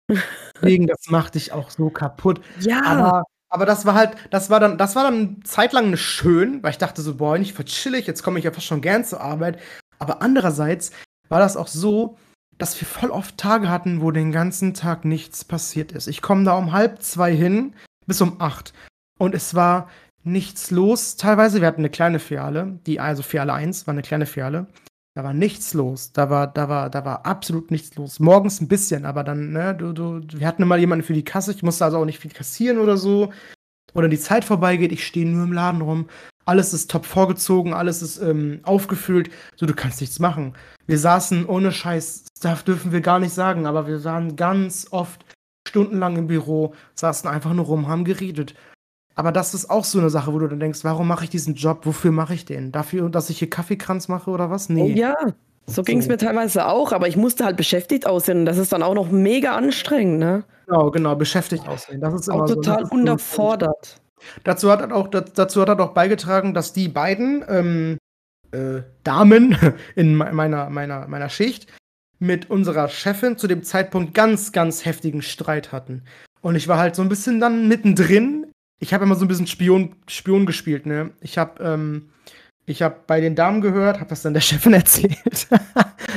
Deswegen, 0.56 0.88
das 0.88 0.98
macht 1.10 1.36
dich 1.36 1.52
auch 1.52 1.70
so 1.70 1.90
kaputt. 1.90 2.40
Ja. 2.58 2.82
Aber 2.84 3.24
aber 3.54 3.66
das 3.66 3.86
war 3.86 3.94
halt, 3.94 4.16
das 4.30 4.50
war 4.50 4.58
dann, 4.58 4.78
das 4.78 4.96
war 4.96 5.04
dann 5.04 5.40
zeitlang 5.44 5.96
schön, 5.96 6.60
weil 6.64 6.72
ich 6.72 6.78
dachte 6.78 7.02
so, 7.02 7.14
boah, 7.14 7.38
nicht 7.38 7.54
für 7.54 7.64
chillig, 7.64 8.04
jetzt 8.04 8.24
komme 8.24 8.40
ich 8.40 8.44
ja 8.44 8.50
fast 8.50 8.66
schon 8.66 8.80
gern 8.80 9.04
zur 9.04 9.20
Arbeit. 9.20 9.60
Aber 10.00 10.22
andererseits 10.22 10.90
war 11.28 11.38
das 11.38 11.56
auch 11.56 11.68
so, 11.68 12.18
dass 12.58 12.80
wir 12.80 12.88
voll 12.88 13.10
oft 13.10 13.38
Tage 13.38 13.68
hatten, 13.70 14.00
wo 14.00 14.10
den 14.10 14.32
ganzen 14.32 14.74
Tag 14.74 15.04
nichts 15.04 15.44
passiert 15.44 15.92
ist. 15.92 16.08
Ich 16.08 16.20
komme 16.20 16.42
da 16.42 16.58
um 16.58 16.72
halb 16.72 17.00
zwei 17.00 17.32
hin, 17.32 17.74
bis 18.08 18.20
um 18.20 18.40
acht. 18.40 18.74
Und 19.20 19.36
es 19.36 19.54
war 19.54 19.88
nichts 20.24 20.72
los. 20.72 21.14
Teilweise, 21.14 21.60
wir 21.60 21.68
hatten 21.68 21.82
eine 21.82 21.90
kleine 21.90 22.18
Filiale, 22.18 22.80
die, 22.86 22.98
also 22.98 23.22
Filiale 23.22 23.52
1 23.52 23.86
war 23.86 23.92
eine 23.92 24.02
kleine 24.02 24.26
Filiale. 24.26 24.66
Da 25.16 25.22
war 25.22 25.32
nichts 25.32 25.74
los. 25.74 26.12
Da 26.12 26.28
war, 26.28 26.48
da 26.48 26.68
war, 26.68 26.90
da 26.90 27.04
war 27.04 27.24
absolut 27.24 27.70
nichts 27.70 27.94
los. 27.94 28.18
Morgens 28.18 28.60
ein 28.60 28.66
bisschen, 28.66 29.06
aber 29.06 29.22
dann, 29.22 29.52
ne, 29.52 29.74
du, 29.74 29.92
du, 29.92 30.20
wir 30.36 30.46
hatten 30.46 30.62
immer 30.62 30.76
jemanden 30.76 31.04
für 31.04 31.12
die 31.12 31.24
Kasse. 31.24 31.52
Ich 31.52 31.62
musste 31.62 31.84
also 31.84 31.98
auch 31.98 32.04
nicht 32.04 32.18
viel 32.18 32.32
kassieren 32.32 32.78
oder 32.78 32.96
so. 32.96 33.32
Oder 33.94 34.08
die 34.08 34.18
Zeit 34.18 34.44
vorbeigeht, 34.44 34.90
ich 34.90 35.06
stehe 35.06 35.26
nur 35.26 35.44
im 35.44 35.52
Laden 35.52 35.82
rum. 35.82 36.08
Alles 36.46 36.74
ist 36.74 36.90
top 36.90 37.06
vorgezogen, 37.06 37.72
alles 37.72 38.02
ist 38.02 38.18
ähm, 38.18 38.58
aufgefüllt. 38.64 39.30
So, 39.56 39.66
du 39.66 39.74
kannst 39.74 40.00
nichts 40.00 40.18
machen. 40.18 40.54
Wir 40.86 40.98
saßen 40.98 41.46
ohne 41.46 41.70
Scheiß, 41.70 42.24
das 42.40 42.64
dürfen 42.64 42.90
wir 42.90 43.00
gar 43.00 43.20
nicht 43.20 43.32
sagen, 43.32 43.66
aber 43.66 43.86
wir 43.86 44.02
waren 44.02 44.34
ganz 44.34 44.88
oft 44.90 45.24
stundenlang 45.66 46.16
im 46.16 46.26
Büro, 46.26 46.74
saßen 46.96 47.30
einfach 47.30 47.54
nur 47.54 47.64
rum, 47.66 47.88
haben 47.88 48.04
geredet. 48.04 48.54
Aber 49.14 49.30
das 49.30 49.54
ist 49.54 49.70
auch 49.70 49.84
so 49.84 49.98
eine 49.98 50.10
Sache, 50.10 50.32
wo 50.32 50.38
du 50.38 50.48
dann 50.48 50.60
denkst, 50.60 50.80
warum 50.82 51.06
mache 51.06 51.24
ich 51.24 51.30
diesen 51.30 51.54
Job? 51.54 51.86
Wofür 51.86 52.10
mache 52.10 52.34
ich 52.34 52.44
den? 52.44 52.72
Dafür, 52.72 53.08
dass 53.08 53.30
ich 53.30 53.38
hier 53.38 53.50
Kaffeekranz 53.50 54.08
mache 54.08 54.30
oder 54.30 54.50
was? 54.50 54.68
Nee. 54.68 54.82
Oh 54.82 54.86
ja, 54.86 55.14
so 55.66 55.82
ging 55.82 55.98
es 55.98 56.08
mir 56.08 56.18
teilweise 56.18 56.66
auch, 56.66 56.92
aber 56.92 57.08
ich 57.08 57.16
musste 57.16 57.44
halt 57.44 57.56
beschäftigt 57.56 58.06
aussehen 58.06 58.40
und 58.40 58.46
das 58.46 58.58
ist 58.58 58.72
dann 58.72 58.82
auch 58.82 58.94
noch 58.94 59.10
mega 59.10 59.54
anstrengend, 59.54 60.18
ne? 60.18 60.44
Genau, 60.66 60.90
genau, 60.90 61.14
beschäftigt 61.14 61.66
aussehen. 61.66 62.00
Das 62.00 62.12
ist 62.14 62.28
auch 62.28 62.46
total 62.46 62.86
so, 62.86 62.92
unterfordert. 62.92 64.00
Dazu 64.44 64.70
hat, 64.70 64.80
er 64.80 64.94
auch, 64.94 65.08
dazu 65.08 65.60
hat 65.60 65.68
er 65.68 65.80
auch 65.80 65.92
beigetragen, 65.92 66.54
dass 66.54 66.72
die 66.72 66.88
beiden 66.88 67.44
ähm, 67.48 67.98
äh, 68.52 68.82
Damen 69.04 69.56
in 69.96 70.16
meiner, 70.16 70.70
meiner, 70.70 71.06
meiner 71.08 71.28
Schicht 71.28 71.66
mit 72.18 72.50
unserer 72.50 72.88
Chefin 72.88 73.36
zu 73.36 73.46
dem 73.46 73.62
Zeitpunkt 73.62 74.14
ganz, 74.14 74.52
ganz 74.52 74.84
heftigen 74.84 75.22
Streit 75.22 75.72
hatten. 75.72 76.02
Und 76.40 76.56
ich 76.56 76.68
war 76.68 76.78
halt 76.78 76.94
so 76.94 77.02
ein 77.02 77.08
bisschen 77.08 77.40
dann 77.40 77.68
mittendrin 77.68 78.43
ich 78.78 78.92
habe 78.92 79.04
immer 79.04 79.14
so 79.14 79.24
ein 79.24 79.28
bisschen 79.28 79.46
Spion, 79.46 79.96
Spion 80.08 80.46
gespielt, 80.46 80.86
ne? 80.86 81.12
Ich 81.20 81.38
habe 81.38 81.62
ähm, 81.62 82.10
ich 82.66 82.80
habe 82.82 82.96
bei 83.06 83.20
den 83.20 83.34
Damen 83.34 83.60
gehört, 83.60 83.98
habe 84.00 84.08
das 84.08 84.22
dann 84.22 84.32
der 84.32 84.40
Chefin 84.40 84.72
erzählt. 84.74 85.48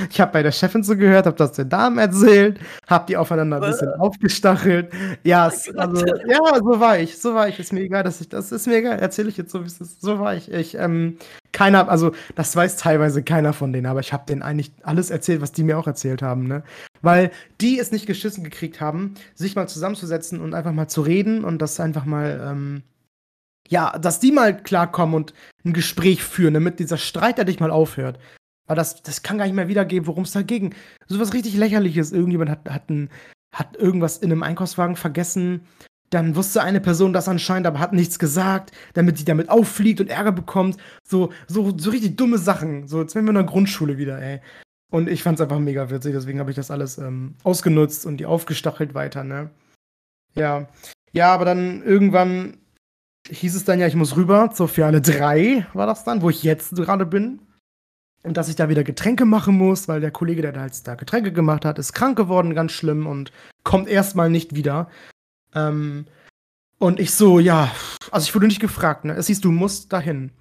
ich 0.10 0.22
habe 0.22 0.32
bei 0.32 0.44
der 0.44 0.52
Chefin 0.52 0.84
so 0.84 0.96
gehört, 0.96 1.26
habe 1.26 1.36
das 1.36 1.52
den 1.54 1.70
Damen 1.70 1.98
erzählt, 1.98 2.60
habe 2.88 3.06
die 3.08 3.18
aufeinander 3.18 3.62
ein 3.62 3.70
bisschen 3.70 3.94
aufgestachelt. 3.96 4.92
Ja, 5.24 5.48
oh 5.48 5.78
also, 5.78 6.06
ja, 6.06 6.40
so 6.56 6.80
war 6.80 7.00
ich, 7.00 7.18
so 7.18 7.34
war 7.34 7.50
ich. 7.50 7.60
Ist 7.60 7.74
mir 7.74 7.82
egal, 7.82 8.04
dass 8.04 8.22
ich 8.22 8.30
das 8.30 8.52
ist 8.52 8.68
mir 8.68 8.78
egal. 8.78 9.00
Erzähle 9.00 9.30
ich 9.30 9.38
jetzt 9.38 9.52
so, 9.52 9.62
wie 9.62 9.68
es 9.68 9.82
ist. 9.82 10.02
So 10.02 10.20
war 10.20 10.36
ich. 10.36 10.52
Ich 10.52 10.76
ähm, 10.76 11.18
keiner, 11.52 11.90
also 11.90 12.14
das 12.36 12.56
weiß 12.56 12.78
teilweise 12.78 13.24
keiner 13.24 13.52
von 13.52 13.74
denen, 13.74 13.88
aber 13.88 14.00
ich 14.00 14.14
habe 14.14 14.26
denen 14.26 14.42
eigentlich 14.42 14.72
alles 14.84 15.10
erzählt, 15.10 15.42
was 15.42 15.52
die 15.52 15.64
mir 15.64 15.78
auch 15.78 15.88
erzählt 15.88 16.22
haben, 16.22 16.48
ne? 16.48 16.64
Weil 17.02 17.32
die 17.62 17.80
es 17.80 17.92
nicht 17.92 18.06
geschissen 18.06 18.44
gekriegt 18.44 18.80
haben, 18.80 19.16
sich 19.36 19.56
mal 19.56 19.68
zusammenzusetzen 19.68 20.40
und 20.40 20.54
einfach 20.54 20.72
mal 20.72 20.88
zu 20.88 21.02
reden 21.02 21.44
und 21.44 21.62
das 21.62 21.80
einfach 21.80 22.06
mal 22.06 22.42
ähm, 22.52 22.84
ja, 23.68 23.98
dass 23.98 24.20
die 24.20 24.32
mal 24.32 24.56
klarkommen 24.56 25.16
und 25.16 25.34
ein 25.66 25.74
Gespräch 25.74 26.24
führen, 26.24 26.54
damit 26.54 26.80
dieser 26.80 26.98
Streit 26.98 27.40
endlich 27.40 27.60
mal 27.60 27.72
aufhört. 27.72 28.20
Aber 28.68 28.76
das, 28.76 29.02
das 29.02 29.24
kann 29.24 29.38
gar 29.38 29.46
nicht 29.46 29.56
mehr 29.56 29.70
wiedergeben, 29.70 30.08
worum 30.08 30.24
es 30.24 30.34
dagegen. 30.34 30.76
So 31.08 31.20
was 31.20 31.34
richtig 31.34 31.56
lächerliches. 31.56 32.12
Irgendjemand 32.12 32.52
hat, 32.52 32.70
hat, 32.70 32.90
ein, 32.90 33.10
hat 33.54 33.78
irgendwas 33.78 34.18
in 34.18 34.32
einem 34.32 34.44
Einkaufswagen 34.44 34.96
vergessen. 34.96 35.62
Dann 36.10 36.36
wusste 36.36 36.62
eine 36.62 36.80
Person 36.80 37.14
das 37.14 37.28
anscheinend, 37.28 37.68
aber 37.68 37.80
hat 37.80 37.94
nichts 37.94 38.20
gesagt, 38.20 38.72
damit 38.94 39.20
die 39.20 39.26
damit 39.26 39.50
auffliegt 39.50 40.00
und 40.00 40.10
Ärger 40.10 40.32
bekommt. 40.32 40.78
So, 41.04 41.32
so, 41.48 41.78
so 41.78 41.90
richtig 41.90 42.18
dumme 42.18 42.38
Sachen. 42.38 42.88
So, 42.88 43.02
jetzt 43.02 43.14
sind 43.14 43.26
wir 43.26 43.30
in 43.30 43.36
der 43.36 43.44
Grundschule 43.44 43.98
wieder, 43.98 44.22
ey. 44.22 44.42
Und 44.90 45.10
ich 45.10 45.22
fand's 45.22 45.42
einfach 45.42 45.60
mega 45.60 45.90
witzig, 45.90 46.14
deswegen 46.14 46.40
habe 46.40 46.50
ich 46.50 46.56
das 46.56 46.72
alles 46.72 46.98
ähm, 46.98 47.36
ausgenutzt 47.44 48.06
und 48.06 48.18
die 48.18 48.26
aufgestachelt 48.26 48.94
weiter, 48.94 49.26
ne? 49.26 49.50
Ja. 50.34 50.68
Ja, 51.12 51.34
aber 51.34 51.44
dann 51.44 51.84
irgendwann 51.84 52.58
hieß 53.30 53.56
es 53.56 53.66
dann 53.66 53.80
ja, 53.80 53.88
ich 53.88 53.96
muss 53.96 54.16
rüber 54.16 54.52
zur 54.52 54.68
Filiale 54.68 55.02
3, 55.02 55.68
war 55.74 55.88
das 55.88 56.04
dann, 56.04 56.22
wo 56.22 56.30
ich 56.30 56.44
jetzt 56.44 56.76
gerade 56.76 57.06
bin. 57.06 57.40
Und 58.24 58.36
dass 58.36 58.50
ich 58.50 58.56
da 58.56 58.68
wieder 58.68 58.84
Getränke 58.84 59.26
machen 59.26 59.56
muss, 59.56 59.88
weil 59.88 60.02
der 60.02 60.12
Kollege, 60.12 60.42
der 60.42 60.52
da 60.52 60.66
jetzt 60.66 60.88
da 60.88 60.96
Getränke 60.96 61.32
gemacht 61.32 61.64
hat, 61.64 61.80
ist 61.80 61.94
krank 61.94 62.18
geworden, 62.18 62.56
ganz 62.56 62.72
schlimm 62.72 63.08
und 63.08 63.32
kommt 63.64 63.88
erstmal 63.88 64.30
nicht 64.30 64.56
wieder. 64.56 64.90
Ähm, 65.54 66.06
und 66.80 67.00
ich 67.00 67.14
so, 67.14 67.40
ja, 67.40 67.72
also 68.12 68.26
ich 68.26 68.36
wurde 68.36 68.48
nicht 68.48 68.60
gefragt, 68.60 69.06
ne? 69.06 69.14
Es 69.14 69.28
hieß, 69.28 69.42
du 69.42 69.52
musst 69.52 69.94
dahin. 69.94 70.32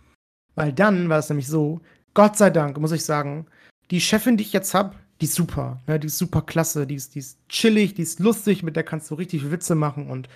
Weil 0.55 0.73
dann 0.73 1.09
war 1.09 1.19
es 1.19 1.29
nämlich 1.29 1.47
so, 1.47 1.81
Gott 2.15 2.37
sei 2.37 2.51
Dank, 2.51 2.79
muss 2.79 2.93
ich 2.93 3.05
sagen, 3.05 3.47
die 3.91 4.01
Chefin, 4.01 4.37
die 4.37 4.45
ich 4.45 4.53
jetzt 4.53 4.75
habe, 4.75 4.97
die 5.21 5.27
ist 5.27 5.35
super, 5.35 5.81
ne? 5.87 6.01
Die 6.01 6.09
ist 6.09 6.19
super 6.19 6.43
klasse, 6.43 6.87
die 6.87 6.97
ist, 6.97 7.15
die 7.15 7.21
ist 7.21 7.39
chillig, 7.49 7.95
die 7.95 8.03
ist 8.03 8.21
lustig, 8.21 8.63
mit 8.63 8.75
der 8.75 8.85
kannst 8.85 9.11
du 9.11 9.15
richtig 9.15 9.51
Witze 9.51 9.75
machen 9.75 10.11
und 10.11 10.29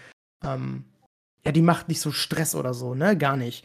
ähm, 0.44 0.84
ja, 1.44 1.52
die 1.52 1.62
macht 1.62 1.88
nicht 1.88 2.00
so 2.00 2.12
Stress 2.12 2.54
oder 2.54 2.74
so, 2.74 2.94
ne? 2.94 3.16
Gar 3.16 3.36
nicht. 3.36 3.64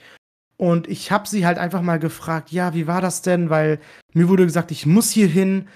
Und 0.58 0.88
ich 0.88 1.12
habe 1.12 1.28
sie 1.28 1.46
halt 1.46 1.58
einfach 1.58 1.82
mal 1.82 2.00
gefragt, 2.00 2.52
ja, 2.52 2.74
wie 2.74 2.88
war 2.88 3.02
das 3.02 3.22
denn? 3.22 3.50
Weil 3.50 3.80
mir 4.14 4.30
wurde 4.30 4.46
gesagt, 4.46 4.72
ich 4.72 4.86
muss 4.86 5.10
hier 5.12 5.28
hin. 5.28 5.68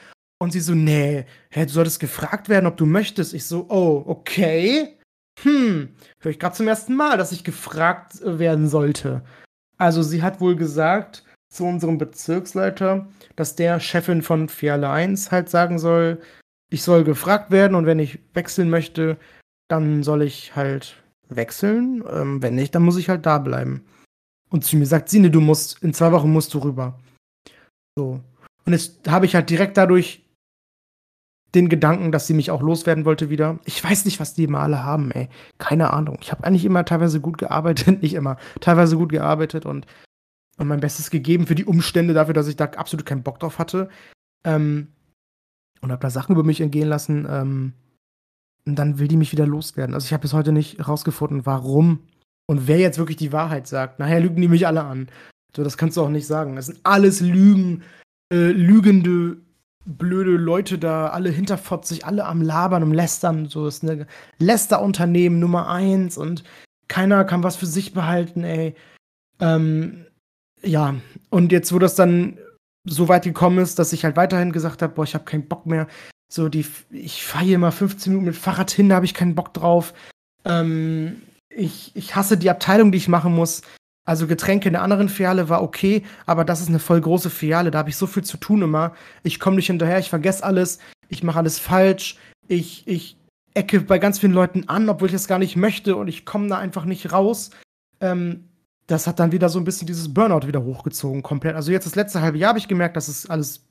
Und 0.41 0.51
sie 0.51 0.61
so, 0.61 0.73
nee, 0.73 1.25
hä, 1.49 1.65
du 1.65 1.71
solltest 1.71 1.99
gefragt 1.99 2.47
werden, 2.47 2.65
ob 2.65 2.77
du 2.77 2.85
möchtest. 2.85 3.33
Ich 3.33 3.45
so, 3.45 3.65
oh, 3.69 4.03
okay. 4.07 4.97
Hm, 5.41 5.89
höre 6.21 6.31
ich 6.31 6.39
gerade 6.39 6.55
zum 6.55 6.67
ersten 6.67 6.95
Mal, 6.95 7.17
dass 7.17 7.33
ich 7.33 7.43
gefragt 7.43 8.19
werden 8.23 8.69
sollte. 8.69 9.21
Also 9.77 10.01
sie 10.01 10.21
hat 10.21 10.39
wohl 10.39 10.55
gesagt 10.55 11.23
zu 11.49 11.65
unserem 11.65 11.97
Bezirksleiter, 11.97 13.07
dass 13.35 13.55
der 13.55 13.79
Chefin 13.79 14.21
von 14.21 14.49
Fiale 14.49 14.89
1 14.89 15.31
halt 15.31 15.49
sagen 15.49 15.79
soll, 15.79 16.21
ich 16.69 16.83
soll 16.83 17.03
gefragt 17.03 17.51
werden 17.51 17.75
und 17.75 17.85
wenn 17.85 17.99
ich 17.99 18.19
wechseln 18.33 18.69
möchte, 18.69 19.17
dann 19.67 20.03
soll 20.03 20.21
ich 20.21 20.55
halt 20.55 21.01
wechseln. 21.29 22.03
Ähm, 22.09 22.41
wenn 22.41 22.55
nicht, 22.55 22.75
dann 22.75 22.83
muss 22.83 22.97
ich 22.97 23.09
halt 23.09 23.25
da 23.25 23.37
bleiben. 23.37 23.85
Und 24.49 24.65
zu 24.65 24.77
mir 24.77 24.85
sagt 24.85 25.09
Sine, 25.09 25.29
du 25.29 25.41
musst, 25.41 25.81
in 25.83 25.93
zwei 25.93 26.11
Wochen 26.11 26.31
musst 26.31 26.53
du 26.53 26.59
rüber. 26.59 26.99
So. 27.95 28.19
Und 28.65 28.73
jetzt 28.73 29.09
habe 29.09 29.25
ich 29.25 29.35
halt 29.35 29.49
direkt 29.49 29.77
dadurch 29.77 30.25
den 31.55 31.69
Gedanken, 31.69 32.11
dass 32.11 32.27
sie 32.27 32.33
mich 32.33 32.51
auch 32.51 32.61
loswerden 32.61 33.05
wollte 33.05 33.29
wieder. 33.29 33.59
Ich 33.65 33.83
weiß 33.83 34.05
nicht, 34.05 34.19
was 34.19 34.35
die 34.35 34.43
immer 34.43 34.59
alle 34.59 34.83
haben, 34.83 35.11
ey. 35.11 35.29
Keine 35.57 35.91
Ahnung. 35.93 36.17
Ich 36.21 36.31
habe 36.31 36.43
eigentlich 36.43 36.65
immer 36.65 36.85
teilweise 36.85 37.21
gut 37.21 37.37
gearbeitet, 37.37 38.01
nicht 38.01 38.13
immer, 38.13 38.37
teilweise 38.59 38.97
gut 38.97 39.09
gearbeitet 39.09 39.65
und, 39.65 39.87
und 40.57 40.67
mein 40.67 40.79
Bestes 40.79 41.09
gegeben 41.09 41.47
für 41.47 41.55
die 41.55 41.65
Umstände 41.65 42.13
dafür, 42.13 42.33
dass 42.33 42.47
ich 42.47 42.55
da 42.55 42.65
absolut 42.65 43.05
keinen 43.05 43.23
Bock 43.23 43.39
drauf 43.39 43.57
hatte. 43.59 43.89
Ähm, 44.45 44.89
und 45.81 45.91
habe 45.91 46.01
da 46.01 46.09
Sachen 46.09 46.33
über 46.33 46.43
mich 46.43 46.61
entgehen 46.61 46.89
lassen, 46.89 47.25
ähm, 47.29 47.73
und 48.65 48.75
dann 48.75 48.99
will 48.99 49.07
die 49.07 49.17
mich 49.17 49.31
wieder 49.31 49.47
loswerden. 49.47 49.95
Also 49.95 50.05
ich 50.05 50.13
habe 50.13 50.21
bis 50.21 50.33
heute 50.33 50.51
nicht 50.51 50.77
herausgefunden, 50.77 51.45
warum 51.45 51.99
Und 52.49 52.67
wer 52.67 52.79
jetzt 52.79 52.97
wirklich 52.97 53.17
die 53.17 53.31
Wahrheit 53.31 53.67
sagt, 53.67 53.99
nachher 53.99 54.19
lügen 54.19 54.41
die 54.41 54.47
mich 54.47 54.65
alle 54.65 54.83
an. 54.83 55.07
So, 55.55 55.63
das 55.63 55.77
kannst 55.77 55.97
du 55.97 56.01
auch 56.01 56.09
nicht 56.09 56.25
sagen. 56.25 56.55
Das 56.55 56.65
sind 56.65 56.79
alles 56.83 57.21
Lügen, 57.21 57.83
äh, 58.33 58.51
lügende, 58.51 59.37
blöde 59.85 60.31
Leute 60.31 60.79
da, 60.79 61.07
alle 61.07 61.29
hinterfotzig, 61.29 62.05
alle 62.05 62.25
am 62.25 62.41
Labern, 62.41 62.81
und 62.81 62.93
Lästern. 62.93 63.45
So 63.45 63.67
ist 63.67 63.83
eine 63.83 64.07
Lästerunternehmen 64.39 65.39
Nummer 65.39 65.69
eins 65.69 66.17
und 66.17 66.43
keiner 66.87 67.23
kann 67.23 67.43
was 67.43 67.55
für 67.55 67.67
sich 67.67 67.93
behalten, 67.93 68.43
ey. 68.43 68.75
Ähm, 69.39 70.05
ja, 70.63 70.95
und 71.29 71.51
jetzt, 71.51 71.71
wo 71.71 71.79
das 71.79 71.95
dann 71.95 72.39
so 72.83 73.07
weit 73.07 73.23
gekommen 73.23 73.59
ist, 73.59 73.79
dass 73.79 73.93
ich 73.93 74.03
halt 74.03 74.15
weiterhin 74.17 74.51
gesagt 74.51 74.81
habe, 74.81 74.93
boah, 74.93 75.03
ich 75.03 75.13
habe 75.13 75.25
keinen 75.25 75.47
Bock 75.47 75.65
mehr. 75.65 75.87
So, 76.31 76.47
die, 76.47 76.65
ich 76.91 77.23
fahre 77.23 77.45
hier 77.45 77.59
mal 77.59 77.71
15 77.71 78.11
Minuten 78.11 78.27
mit 78.27 78.35
Fahrrad 78.35 78.69
hin, 78.69 78.89
da 78.89 78.95
habe 78.95 79.05
ich 79.05 79.13
keinen 79.15 79.35
Bock 79.35 79.53
drauf. 79.53 79.93
Ähm, 80.45 81.23
ich, 81.49 81.91
ich 81.95 82.15
hasse 82.15 82.37
die 82.37 82.49
Abteilung, 82.49 82.91
die 82.91 82.99
ich 82.99 83.07
machen 83.07 83.33
muss. 83.33 83.63
Also 84.05 84.27
Getränke 84.27 84.69
in 84.69 84.73
der 84.73 84.81
anderen 84.81 85.09
Filiale 85.09 85.49
war 85.49 85.61
okay, 85.61 86.03
aber 86.25 86.45
das 86.45 86.61
ist 86.61 86.69
eine 86.69 86.79
voll 86.79 87.01
große 87.01 87.29
Filiale, 87.29 87.69
da 87.69 87.79
habe 87.79 87.89
ich 87.89 87.95
so 87.95 88.07
viel 88.07 88.23
zu 88.23 88.37
tun 88.37 88.61
immer. 88.61 88.95
Ich 89.23 89.39
komme 89.39 89.57
nicht 89.57 89.67
hinterher, 89.67 89.99
ich 89.99 90.09
vergesse 90.09 90.43
alles, 90.43 90.79
ich 91.09 91.21
mache 91.21 91.37
alles 91.37 91.59
falsch, 91.59 92.17
ich, 92.47 92.87
ich 92.87 93.17
ecke 93.53 93.81
bei 93.81 93.99
ganz 93.99 94.19
vielen 94.19 94.33
Leuten 94.33 94.67
an, 94.67 94.89
obwohl 94.89 95.07
ich 95.07 95.13
das 95.13 95.27
gar 95.27 95.37
nicht 95.37 95.55
möchte 95.55 95.95
und 95.95 96.07
ich 96.07 96.25
komme 96.25 96.47
da 96.47 96.57
einfach 96.57 96.85
nicht 96.85 97.11
raus. 97.11 97.51
Ähm, 98.01 98.45
das 98.87 99.05
hat 99.05 99.19
dann 99.19 99.31
wieder 99.31 99.49
so 99.49 99.59
ein 99.59 99.65
bisschen 99.65 99.85
dieses 99.85 100.11
Burnout 100.11 100.47
wieder 100.47 100.63
hochgezogen, 100.63 101.21
komplett. 101.21 101.55
Also 101.55 101.71
jetzt 101.71 101.85
das 101.85 101.95
letzte 101.95 102.21
halbe 102.21 102.39
Jahr 102.39 102.49
habe 102.49 102.59
ich 102.59 102.67
gemerkt, 102.67 102.97
dass 102.97 103.07
es 103.07 103.29
alles 103.29 103.68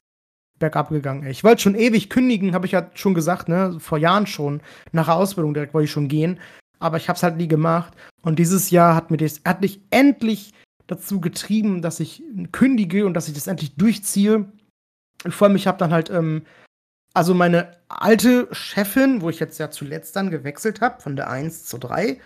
bergab 0.58 0.90
gegangen. 0.90 1.26
Ich 1.26 1.44
wollte 1.44 1.62
schon 1.62 1.74
ewig 1.74 2.10
kündigen, 2.10 2.54
habe 2.54 2.66
ich 2.66 2.72
ja 2.72 2.90
schon 2.94 3.14
gesagt, 3.14 3.48
ne, 3.48 3.76
vor 3.78 3.98
Jahren 3.98 4.26
schon. 4.26 4.60
Nach 4.92 5.06
der 5.06 5.16
Ausbildung 5.16 5.54
direkt 5.54 5.74
wollte 5.74 5.84
ich 5.84 5.90
schon 5.90 6.08
gehen, 6.08 6.40
aber 6.78 6.96
ich 6.96 7.08
habe 7.08 7.16
es 7.16 7.22
halt 7.22 7.36
nie 7.36 7.48
gemacht. 7.48 7.94
Und 8.22 8.38
dieses 8.38 8.70
Jahr 8.70 8.94
hat 8.94 9.10
mir 9.10 9.16
das 9.16 9.40
hat 9.44 9.60
mich 9.60 9.80
endlich 9.90 10.52
dazu 10.86 11.20
getrieben, 11.20 11.82
dass 11.82 12.00
ich 12.00 12.22
kündige 12.52 13.06
und 13.06 13.14
dass 13.14 13.28
ich 13.28 13.34
das 13.34 13.46
endlich 13.46 13.76
durchziehe. 13.76 14.50
Vor 15.28 15.46
allem, 15.46 15.56
ich 15.56 15.66
habe 15.66 15.78
dann 15.78 15.92
halt, 15.92 16.10
ähm, 16.10 16.42
also 17.14 17.34
meine 17.34 17.76
alte 17.88 18.48
Chefin, 18.52 19.20
wo 19.20 19.30
ich 19.30 19.40
jetzt 19.40 19.58
ja 19.58 19.70
zuletzt 19.70 20.16
dann 20.16 20.30
gewechselt 20.30 20.80
habe, 20.80 21.00
von 21.00 21.16
der 21.16 21.30
1 21.30 21.66
zu 21.66 21.78
3, 21.78 22.20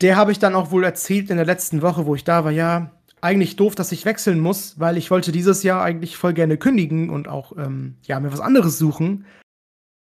der 0.00 0.16
habe 0.16 0.32
ich 0.32 0.38
dann 0.38 0.54
auch 0.54 0.70
wohl 0.70 0.84
erzählt 0.84 1.30
in 1.30 1.36
der 1.36 1.46
letzten 1.46 1.82
Woche, 1.82 2.06
wo 2.06 2.14
ich 2.14 2.24
da 2.24 2.44
war, 2.44 2.50
ja, 2.50 2.90
eigentlich 3.22 3.56
doof, 3.56 3.74
dass 3.74 3.92
ich 3.92 4.04
wechseln 4.04 4.40
muss, 4.40 4.78
weil 4.78 4.98
ich 4.98 5.10
wollte 5.10 5.32
dieses 5.32 5.62
Jahr 5.62 5.82
eigentlich 5.82 6.16
voll 6.16 6.34
gerne 6.34 6.58
kündigen 6.58 7.08
und 7.08 7.28
auch, 7.28 7.56
ähm, 7.56 7.96
ja, 8.02 8.20
mir 8.20 8.32
was 8.32 8.40
anderes 8.40 8.78
suchen. 8.78 9.24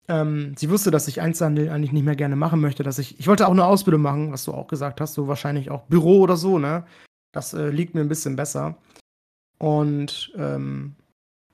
Ähm, 0.09 0.55
sie 0.57 0.71
wusste, 0.71 0.91
dass 0.91 1.09
ich 1.09 1.21
Einzelhandel 1.21 1.69
eigentlich 1.69 1.93
nicht 1.93 2.05
mehr 2.05 2.17
gerne 2.17 2.37
machen 2.37 2.61
möchte, 2.61 2.83
dass 2.83 2.99
ich, 2.99 3.19
ich 3.19 3.27
wollte 3.27 3.47
auch 3.47 3.53
eine 3.53 3.67
Ausbildung 3.67 4.03
machen, 4.03 4.33
was 4.33 4.45
du 4.45 4.53
auch 4.55 4.69
gesagt 4.69 5.01
hast, 5.01 5.15
so 5.15 5.29
wahrscheinlich 5.29 5.71
auch 5.71 5.83
Büro 5.87 6.21
oder 6.21 6.37
so, 6.37 6.59
ne? 6.59 6.87
Das 7.33 7.53
äh, 7.53 7.69
liegt 7.69 7.95
mir 7.95 8.01
ein 8.01 8.09
bisschen 8.09 8.37
besser. 8.37 8.79
Und 9.59 10.33
ähm, 10.37 10.95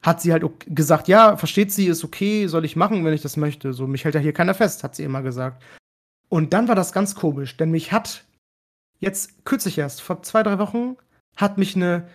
hat 0.03 0.21
sie 0.21 0.33
halt 0.33 0.45
gesagt, 0.67 1.09
ja, 1.09 1.39
versteht 1.39 1.73
sie, 1.73 1.87
ist 1.87 2.05
okay, 2.05 2.47
soll 2.47 2.67
ich 2.67 2.77
machen, 2.77 3.05
wenn 3.05 3.15
ich 3.15 3.23
das 3.23 3.39
möchte. 3.39 3.73
So, 3.73 3.87
mich 3.87 4.05
hält 4.05 4.15
ja 4.15 4.21
hier 4.21 4.35
keiner 4.35 4.55
fest, 4.55 4.85
hat 4.85 4.95
sie 4.95 5.03
immer 5.03 5.23
gesagt. 5.23 5.63
Und 6.29 6.53
dann 6.53 6.69
war 6.69 6.75
das 6.75 6.93
ganz 6.93 7.15
komisch, 7.15 7.57
denn 7.57 7.71
mich 7.71 7.91
hat 7.91 8.25
jetzt 9.01 9.45
kürzlich 9.47 9.79
erst, 9.79 10.03
vor 10.03 10.23
zwei, 10.23 10.43
drei 10.43 10.59
Wochen, 10.59 10.97
hat 11.37 11.59
mich 11.59 11.77
eine 11.77 12.09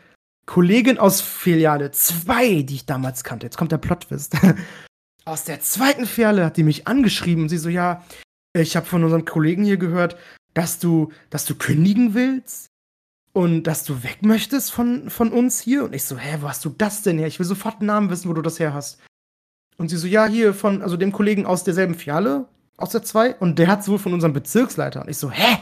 Kollegin 0.45 0.97
aus 0.97 1.21
Filiale 1.21 1.91
2, 1.91 2.63
die 2.63 2.75
ich 2.75 2.85
damals 2.85 3.23
kannte, 3.23 3.45
jetzt 3.45 3.57
kommt 3.57 3.71
der 3.71 3.77
Plotwist, 3.77 4.35
aus 5.25 5.43
der 5.43 5.59
zweiten 5.61 6.05
Filiale 6.05 6.43
hat 6.45 6.57
die 6.57 6.63
mich 6.63 6.87
angeschrieben 6.87 7.43
und 7.43 7.49
sie 7.49 7.57
so, 7.57 7.69
ja, 7.69 8.03
ich 8.53 8.75
habe 8.75 8.85
von 8.85 9.03
unserem 9.03 9.25
Kollegen 9.25 9.63
hier 9.63 9.77
gehört, 9.77 10.17
dass 10.53 10.79
du, 10.79 11.11
dass 11.29 11.45
du 11.45 11.55
kündigen 11.55 12.13
willst 12.13 12.67
und 13.33 13.63
dass 13.63 13.83
du 13.83 14.03
weg 14.03 14.19
möchtest 14.21 14.71
von, 14.71 15.09
von 15.09 15.31
uns 15.31 15.59
hier. 15.59 15.83
Und 15.83 15.93
ich 15.93 16.03
so, 16.03 16.17
hä, 16.17 16.37
wo 16.41 16.49
hast 16.49 16.65
du 16.65 16.69
das 16.69 17.03
denn 17.03 17.19
her? 17.19 17.27
Ich 17.27 17.39
will 17.39 17.45
sofort 17.45 17.75
einen 17.75 17.87
Namen 17.87 18.09
wissen, 18.09 18.29
wo 18.29 18.33
du 18.33 18.41
das 18.41 18.59
her 18.59 18.73
hast. 18.73 18.99
Und 19.77 19.89
sie 19.89 19.97
so, 19.97 20.07
ja, 20.07 20.25
hier 20.25 20.53
von, 20.53 20.81
also 20.81 20.97
dem 20.97 21.11
Kollegen 21.11 21.45
aus 21.45 21.63
derselben 21.63 21.95
Filiale, 21.95 22.47
aus 22.75 22.89
der 22.89 23.03
2, 23.03 23.35
und 23.35 23.59
der 23.59 23.67
hat 23.67 23.87
wohl 23.87 23.99
von 23.99 24.13
unserem 24.13 24.33
Bezirksleiter. 24.33 25.01
Und 25.01 25.09
ich 25.09 25.17
so, 25.17 25.31
hä? 25.31 25.59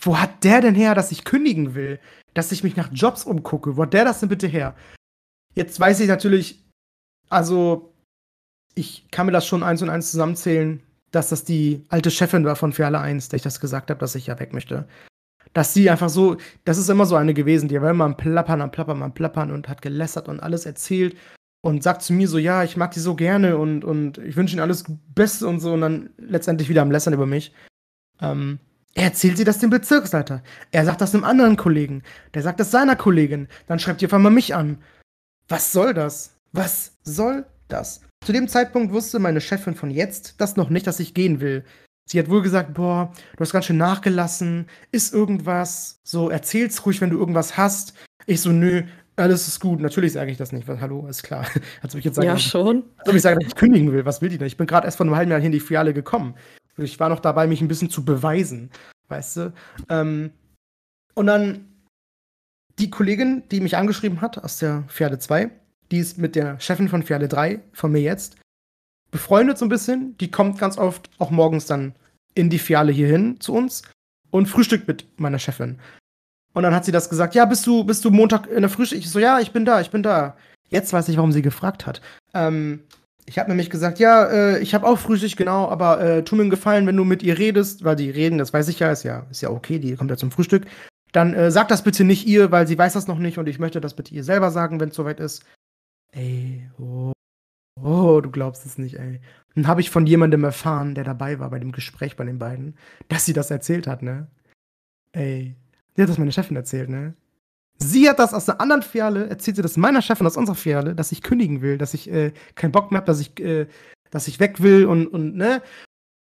Wo 0.00 0.18
hat 0.18 0.44
der 0.44 0.60
denn 0.60 0.74
her, 0.74 0.94
dass 0.94 1.12
ich 1.12 1.24
kündigen 1.24 1.74
will? 1.74 2.00
Dass 2.34 2.52
ich 2.52 2.64
mich 2.64 2.76
nach 2.76 2.90
Jobs 2.92 3.24
umgucke? 3.24 3.76
Wo 3.76 3.82
hat 3.82 3.92
der 3.92 4.04
das 4.04 4.20
denn 4.20 4.28
bitte 4.28 4.46
her? 4.46 4.74
Jetzt 5.54 5.78
weiß 5.78 6.00
ich 6.00 6.08
natürlich, 6.08 6.64
also 7.28 7.92
ich 8.74 9.10
kann 9.10 9.26
mir 9.26 9.32
das 9.32 9.46
schon 9.46 9.62
eins 9.62 9.82
und 9.82 9.90
eins 9.90 10.10
zusammenzählen, 10.10 10.82
dass 11.10 11.28
das 11.28 11.44
die 11.44 11.84
alte 11.88 12.10
Chefin 12.10 12.44
war 12.44 12.56
von 12.56 12.72
Fährle 12.72 13.00
1, 13.00 13.28
der 13.28 13.38
ich 13.38 13.42
das 13.42 13.60
gesagt 13.60 13.90
habe, 13.90 14.00
dass 14.00 14.14
ich 14.14 14.28
ja 14.28 14.38
weg 14.38 14.52
möchte. 14.52 14.86
Dass 15.52 15.74
sie 15.74 15.90
einfach 15.90 16.08
so, 16.08 16.36
das 16.64 16.78
ist 16.78 16.88
immer 16.88 17.06
so 17.06 17.16
eine 17.16 17.34
gewesen, 17.34 17.68
die 17.68 17.80
war 17.80 17.90
immer 17.90 18.04
am 18.04 18.16
Plappern, 18.16 18.62
am 18.62 18.70
Plappern, 18.70 19.02
am 19.02 19.12
Plappern 19.12 19.50
und 19.50 19.68
hat 19.68 19.82
gelästert 19.82 20.28
und 20.28 20.40
alles 20.40 20.66
erzählt 20.66 21.16
und 21.62 21.82
sagt 21.82 22.02
zu 22.02 22.12
mir 22.12 22.28
so, 22.28 22.38
ja, 22.38 22.62
ich 22.62 22.76
mag 22.76 22.92
die 22.92 23.00
so 23.00 23.16
gerne 23.16 23.58
und, 23.58 23.84
und 23.84 24.18
ich 24.18 24.36
wünsche 24.36 24.54
ihnen 24.54 24.62
alles 24.62 24.84
Beste 25.14 25.48
und 25.48 25.58
so 25.60 25.72
und 25.72 25.80
dann 25.80 26.10
letztendlich 26.16 26.68
wieder 26.68 26.82
am 26.82 26.92
Lästern 26.92 27.14
über 27.14 27.26
mich. 27.26 27.52
Ähm, 28.20 28.60
erzählt 28.94 29.36
sie 29.36 29.44
das 29.44 29.58
dem 29.58 29.70
Bezirksleiter. 29.70 30.42
Er 30.70 30.84
sagt 30.84 31.00
das 31.00 31.14
einem 31.14 31.24
anderen 31.24 31.56
Kollegen. 31.56 32.02
Der 32.34 32.42
sagt 32.42 32.60
das 32.60 32.70
seiner 32.70 32.96
Kollegin. 32.96 33.48
Dann 33.66 33.78
schreibt 33.78 34.02
ihr 34.02 34.08
auf 34.08 34.14
einmal 34.14 34.32
mich 34.32 34.54
an. 34.54 34.78
Was 35.48 35.72
soll 35.72 35.94
das? 35.94 36.36
Was 36.52 36.92
soll 37.02 37.46
das? 37.68 38.02
Zu 38.24 38.32
dem 38.32 38.48
Zeitpunkt 38.48 38.92
wusste 38.92 39.18
meine 39.18 39.40
Chefin 39.40 39.74
von 39.74 39.90
jetzt 39.90 40.40
das 40.40 40.56
noch 40.56 40.70
nicht, 40.70 40.86
dass 40.86 41.00
ich 41.00 41.14
gehen 41.14 41.40
will. 41.40 41.64
Sie 42.06 42.18
hat 42.18 42.28
wohl 42.28 42.42
gesagt, 42.42 42.74
boah, 42.74 43.12
du 43.36 43.40
hast 43.40 43.52
ganz 43.52 43.66
schön 43.66 43.76
nachgelassen, 43.76 44.66
ist 44.90 45.14
irgendwas, 45.14 46.00
so 46.02 46.28
erzähl's 46.28 46.84
ruhig, 46.84 47.00
wenn 47.00 47.10
du 47.10 47.18
irgendwas 47.18 47.56
hast. 47.56 47.94
Ich 48.26 48.40
so, 48.40 48.50
nö, 48.50 48.82
alles 49.16 49.46
ist 49.46 49.60
gut. 49.60 49.80
Natürlich 49.80 50.12
sage 50.12 50.30
ich 50.30 50.36
das 50.36 50.50
nicht, 50.52 50.66
weil, 50.66 50.80
hallo, 50.80 51.06
ist 51.06 51.22
klar. 51.22 51.46
Als 51.82 51.94
ob 51.94 52.00
ich 52.00 52.04
jetzt 52.04 52.16
sagen, 52.16 52.26
ja, 52.26 52.36
schon. 52.36 52.84
Als 52.96 53.08
ob 53.08 53.14
ich 53.14 53.22
sage, 53.22 53.38
dass 53.38 53.48
ich 53.48 53.54
kündigen 53.54 53.92
will, 53.92 54.04
was 54.04 54.20
will 54.20 54.28
die 54.28 54.38
denn? 54.38 54.46
Ich 54.46 54.56
bin 54.56 54.66
gerade 54.66 54.86
erst 54.86 54.96
vor 54.96 55.06
einem 55.06 55.14
halben 55.14 55.30
Jahr 55.30 55.40
hier 55.40 55.46
in 55.46 55.52
die 55.52 55.60
Filiale 55.60 55.94
gekommen. 55.94 56.34
Ich 56.76 56.98
war 57.00 57.08
noch 57.08 57.20
dabei, 57.20 57.46
mich 57.46 57.60
ein 57.60 57.68
bisschen 57.68 57.90
zu 57.90 58.04
beweisen, 58.04 58.70
weißt 59.08 59.36
du? 59.36 59.52
Ähm, 59.88 60.32
und 61.14 61.26
dann 61.26 61.66
die 62.78 62.90
Kollegin, 62.90 63.42
die 63.50 63.60
mich 63.60 63.76
angeschrieben 63.76 64.20
hat 64.20 64.38
aus 64.38 64.58
der 64.58 64.84
Pferde 64.88 65.18
2, 65.18 65.50
die 65.90 65.98
ist 65.98 66.18
mit 66.18 66.34
der 66.36 66.58
Chefin 66.60 66.88
von 66.88 67.02
Pferde 67.02 67.28
3, 67.28 67.60
von 67.72 67.92
mir 67.92 68.00
jetzt, 68.00 68.36
befreundet 69.10 69.58
so 69.58 69.66
ein 69.66 69.70
bisschen. 69.70 70.16
Die 70.18 70.30
kommt 70.30 70.58
ganz 70.58 70.78
oft 70.78 71.10
auch 71.18 71.30
morgens 71.30 71.66
dann 71.66 71.94
in 72.34 72.48
die 72.48 72.58
Filiale 72.58 72.92
hierhin 72.92 73.40
zu 73.40 73.52
uns 73.52 73.82
und 74.30 74.46
frühstückt 74.46 74.86
mit 74.88 75.06
meiner 75.18 75.38
Chefin. 75.38 75.78
Und 76.52 76.62
dann 76.62 76.74
hat 76.74 76.84
sie 76.84 76.92
das 76.92 77.08
gesagt, 77.08 77.34
ja, 77.34 77.44
bist 77.44 77.66
du, 77.66 77.84
bist 77.84 78.04
du 78.04 78.10
Montag 78.10 78.46
in 78.46 78.62
der 78.62 78.70
Frühstück? 78.70 78.98
Ich 78.98 79.10
so, 79.10 79.18
ja, 79.18 79.40
ich 79.40 79.52
bin 79.52 79.64
da, 79.64 79.80
ich 79.80 79.90
bin 79.90 80.02
da. 80.02 80.36
Jetzt 80.68 80.92
weiß 80.92 81.08
ich, 81.08 81.16
warum 81.16 81.32
sie 81.32 81.42
gefragt 81.42 81.86
hat. 81.86 82.00
Ähm, 82.34 82.84
ich 83.26 83.38
habe 83.38 83.48
nämlich 83.48 83.70
gesagt, 83.70 83.98
ja, 83.98 84.24
äh, 84.26 84.58
ich 84.60 84.74
habe 84.74 84.86
auch 84.86 84.98
Frühstück, 84.98 85.36
genau, 85.36 85.68
aber 85.68 86.00
äh, 86.00 86.24
tu 86.24 86.36
mir 86.36 86.42
einen 86.42 86.50
Gefallen, 86.50 86.86
wenn 86.86 86.96
du 86.96 87.04
mit 87.04 87.22
ihr 87.22 87.38
redest, 87.38 87.84
weil 87.84 87.96
die 87.96 88.10
reden, 88.10 88.38
das 88.38 88.52
weiß 88.52 88.68
ich 88.68 88.80
ja, 88.80 88.90
ist 88.90 89.02
ja, 89.02 89.26
ist 89.30 89.40
ja 89.40 89.50
okay, 89.50 89.78
die 89.78 89.94
kommt 89.96 90.10
ja 90.10 90.16
zum 90.16 90.30
Frühstück. 90.30 90.66
Dann 91.12 91.34
äh, 91.34 91.50
sag 91.50 91.68
das 91.68 91.82
bitte 91.82 92.04
nicht 92.04 92.26
ihr, 92.26 92.50
weil 92.50 92.66
sie 92.66 92.78
weiß 92.78 92.92
das 92.92 93.06
noch 93.06 93.18
nicht 93.18 93.38
und 93.38 93.48
ich 93.48 93.58
möchte 93.58 93.80
das 93.80 93.94
bitte 93.94 94.14
ihr 94.14 94.24
selber 94.24 94.50
sagen, 94.50 94.80
wenn 94.80 94.90
es 94.90 94.94
soweit 94.94 95.20
ist. 95.20 95.44
Ey, 96.12 96.68
oh, 96.78 97.12
oh, 97.80 98.20
du 98.20 98.30
glaubst 98.30 98.66
es 98.66 98.78
nicht, 98.78 98.98
ey. 98.98 99.20
Dann 99.54 99.66
habe 99.66 99.80
ich 99.80 99.90
von 99.90 100.06
jemandem 100.06 100.44
erfahren, 100.44 100.94
der 100.94 101.04
dabei 101.04 101.38
war 101.38 101.50
bei 101.50 101.58
dem 101.58 101.72
Gespräch 101.72 102.16
bei 102.16 102.24
den 102.24 102.38
beiden, 102.38 102.76
dass 103.08 103.24
sie 103.24 103.32
das 103.32 103.50
erzählt 103.50 103.86
hat, 103.86 104.02
ne? 104.02 104.28
Ey, 105.12 105.56
die 105.96 106.02
hat 106.02 106.08
das 106.08 106.18
meine 106.18 106.32
Chefin 106.32 106.56
erzählt, 106.56 106.88
ne? 106.88 107.14
Sie 107.82 108.08
hat 108.08 108.18
das 108.18 108.34
aus 108.34 108.48
einer 108.48 108.60
anderen 108.60 108.82
Filiale, 108.82 109.28
erzählt 109.28 109.56
sie 109.56 109.62
das 109.62 109.76
meiner 109.76 110.02
Chefin 110.02 110.26
aus 110.26 110.36
unserer 110.36 110.56
Filiale, 110.56 110.94
dass 110.94 111.12
ich 111.12 111.22
kündigen 111.22 111.62
will, 111.62 111.78
dass 111.78 111.94
ich 111.94 112.10
äh, 112.10 112.32
keinen 112.54 112.72
Bock 112.72 112.90
mehr 112.90 112.98
habe, 112.98 113.06
dass 113.06 113.20
ich, 113.20 113.40
äh, 113.40 113.66
dass 114.10 114.28
ich 114.28 114.38
weg 114.38 114.62
will 114.62 114.84
und, 114.86 115.06
und, 115.06 115.36
ne? 115.36 115.62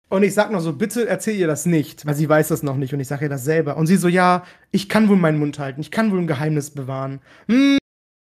Und 0.09 0.23
ich 0.23 0.33
sag 0.33 0.51
noch 0.51 0.61
so, 0.61 0.73
bitte 0.73 1.07
erzähl 1.07 1.35
ihr 1.35 1.45
das 1.45 1.67
nicht, 1.67 2.05
weil 2.05 2.15
sie 2.15 2.27
weiß 2.27 2.47
das 2.47 2.63
noch 2.63 2.77
nicht 2.77 2.93
und 2.93 2.99
ich 2.99 3.07
sage 3.07 3.25
ihr 3.25 3.29
das 3.29 3.43
selber. 3.43 3.77
Und 3.77 3.85
sie 3.85 3.97
so, 3.97 4.07
ja, 4.07 4.43
ich 4.71 4.89
kann 4.89 5.07
wohl 5.07 5.17
meinen 5.17 5.37
Mund 5.37 5.59
halten, 5.59 5.81
ich 5.81 5.91
kann 5.91 6.11
wohl 6.11 6.17
ein 6.17 6.27
Geheimnis 6.27 6.71
bewahren. 6.71 7.21
Hm, 7.47 7.77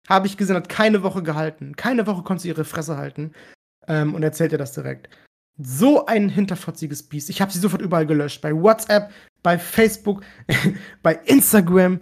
habe 0.10 0.28
ich 0.28 0.36
gesehen, 0.36 0.56
hat 0.56 0.68
keine 0.68 1.04
Woche 1.04 1.24
gehalten. 1.24 1.76
Keine 1.76 2.08
Woche 2.08 2.24
konnte 2.24 2.42
sie 2.42 2.50
ihre 2.50 2.66
Fresse 2.66 2.98
halten. 2.98 3.32
Ähm, 3.88 4.16
und 4.16 4.24
erzählt 4.24 4.52
ihr 4.52 4.58
das 4.58 4.74
direkt. 4.74 5.08
So 5.58 6.06
ein 6.06 6.30
hinterfotziges 6.30 7.04
Biest. 7.04 7.30
Ich 7.30 7.42
habe 7.42 7.52
sie 7.52 7.60
sofort 7.60 7.82
überall 7.82 8.08
gelöscht. 8.08 8.42
Bei 8.42 8.54
WhatsApp, 8.54 9.12
bei 9.44 9.60
Facebook, 9.60 10.24
bei 11.04 11.14
Instagram, 11.26 12.00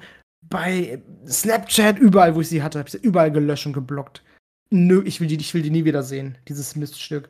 bei 0.49 1.01
Snapchat, 1.27 1.99
überall, 1.99 2.35
wo 2.35 2.41
ich 2.41 2.49
sie 2.49 2.63
hatte, 2.63 2.79
habe 2.79 2.87
ich 2.87 2.93
sie 2.93 3.05
überall 3.05 3.31
gelöscht 3.31 3.65
und 3.65 3.73
geblockt. 3.73 4.23
Nö, 4.69 5.01
ich 5.05 5.21
will 5.21 5.27
die, 5.27 5.37
ich 5.37 5.53
will 5.53 5.61
die 5.61 5.69
nie 5.69 5.85
wieder 5.85 6.03
sehen, 6.03 6.37
dieses 6.47 6.75
Miststück. 6.75 7.29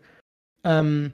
Ähm, 0.63 1.13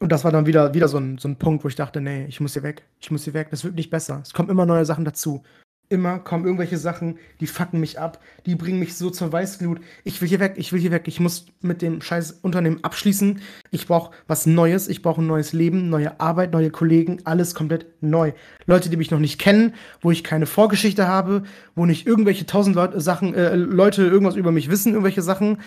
und 0.00 0.12
das 0.12 0.24
war 0.24 0.32
dann 0.32 0.46
wieder, 0.46 0.74
wieder 0.74 0.88
so 0.88 0.98
ein, 0.98 1.18
so 1.18 1.28
ein 1.28 1.36
Punkt, 1.36 1.64
wo 1.64 1.68
ich 1.68 1.74
dachte, 1.74 2.00
nee, 2.00 2.26
ich 2.26 2.40
muss 2.40 2.52
hier 2.52 2.62
weg. 2.62 2.84
Ich 3.00 3.10
muss 3.10 3.24
hier 3.24 3.34
weg. 3.34 3.48
Das 3.50 3.64
wird 3.64 3.74
nicht 3.74 3.90
besser. 3.90 4.20
Es 4.22 4.32
kommen 4.32 4.48
immer 4.48 4.64
neue 4.64 4.84
Sachen 4.84 5.04
dazu. 5.04 5.42
Immer 5.88 6.18
kommen 6.18 6.44
irgendwelche 6.44 6.76
Sachen, 6.76 7.18
die 7.40 7.46
fucken 7.46 7.80
mich 7.80 7.98
ab, 7.98 8.20
die 8.46 8.54
bringen 8.54 8.78
mich 8.78 8.96
so 8.96 9.10
zur 9.10 9.32
Weißglut. 9.32 9.80
Ich 10.04 10.20
will 10.20 10.28
hier 10.28 10.40
weg, 10.40 10.54
ich 10.56 10.72
will 10.72 10.80
hier 10.80 10.90
weg, 10.90 11.08
ich 11.08 11.20
muss 11.20 11.46
mit 11.60 11.82
dem 11.82 12.00
scheiß 12.00 12.32
Unternehmen 12.42 12.84
abschließen. 12.84 13.40
Ich 13.70 13.86
brauche 13.86 14.12
was 14.26 14.46
Neues, 14.46 14.88
ich 14.88 15.02
brauche 15.02 15.22
ein 15.22 15.26
neues 15.26 15.52
Leben, 15.52 15.88
neue 15.88 16.20
Arbeit, 16.20 16.52
neue 16.52 16.70
Kollegen, 16.70 17.18
alles 17.24 17.54
komplett 17.54 17.86
neu. 18.00 18.32
Leute, 18.66 18.90
die 18.90 18.96
mich 18.96 19.10
noch 19.10 19.18
nicht 19.18 19.38
kennen, 19.40 19.74
wo 20.00 20.10
ich 20.10 20.24
keine 20.24 20.46
Vorgeschichte 20.46 21.08
habe, 21.08 21.44
wo 21.74 21.86
nicht 21.86 22.06
irgendwelche 22.06 22.46
tausend 22.46 22.76
Leute, 22.76 23.00
Sachen, 23.00 23.34
äh, 23.34 23.54
Leute 23.54 24.02
irgendwas 24.02 24.36
über 24.36 24.52
mich 24.52 24.70
wissen, 24.70 24.92
irgendwelche 24.92 25.22
Sachen. 25.22 25.58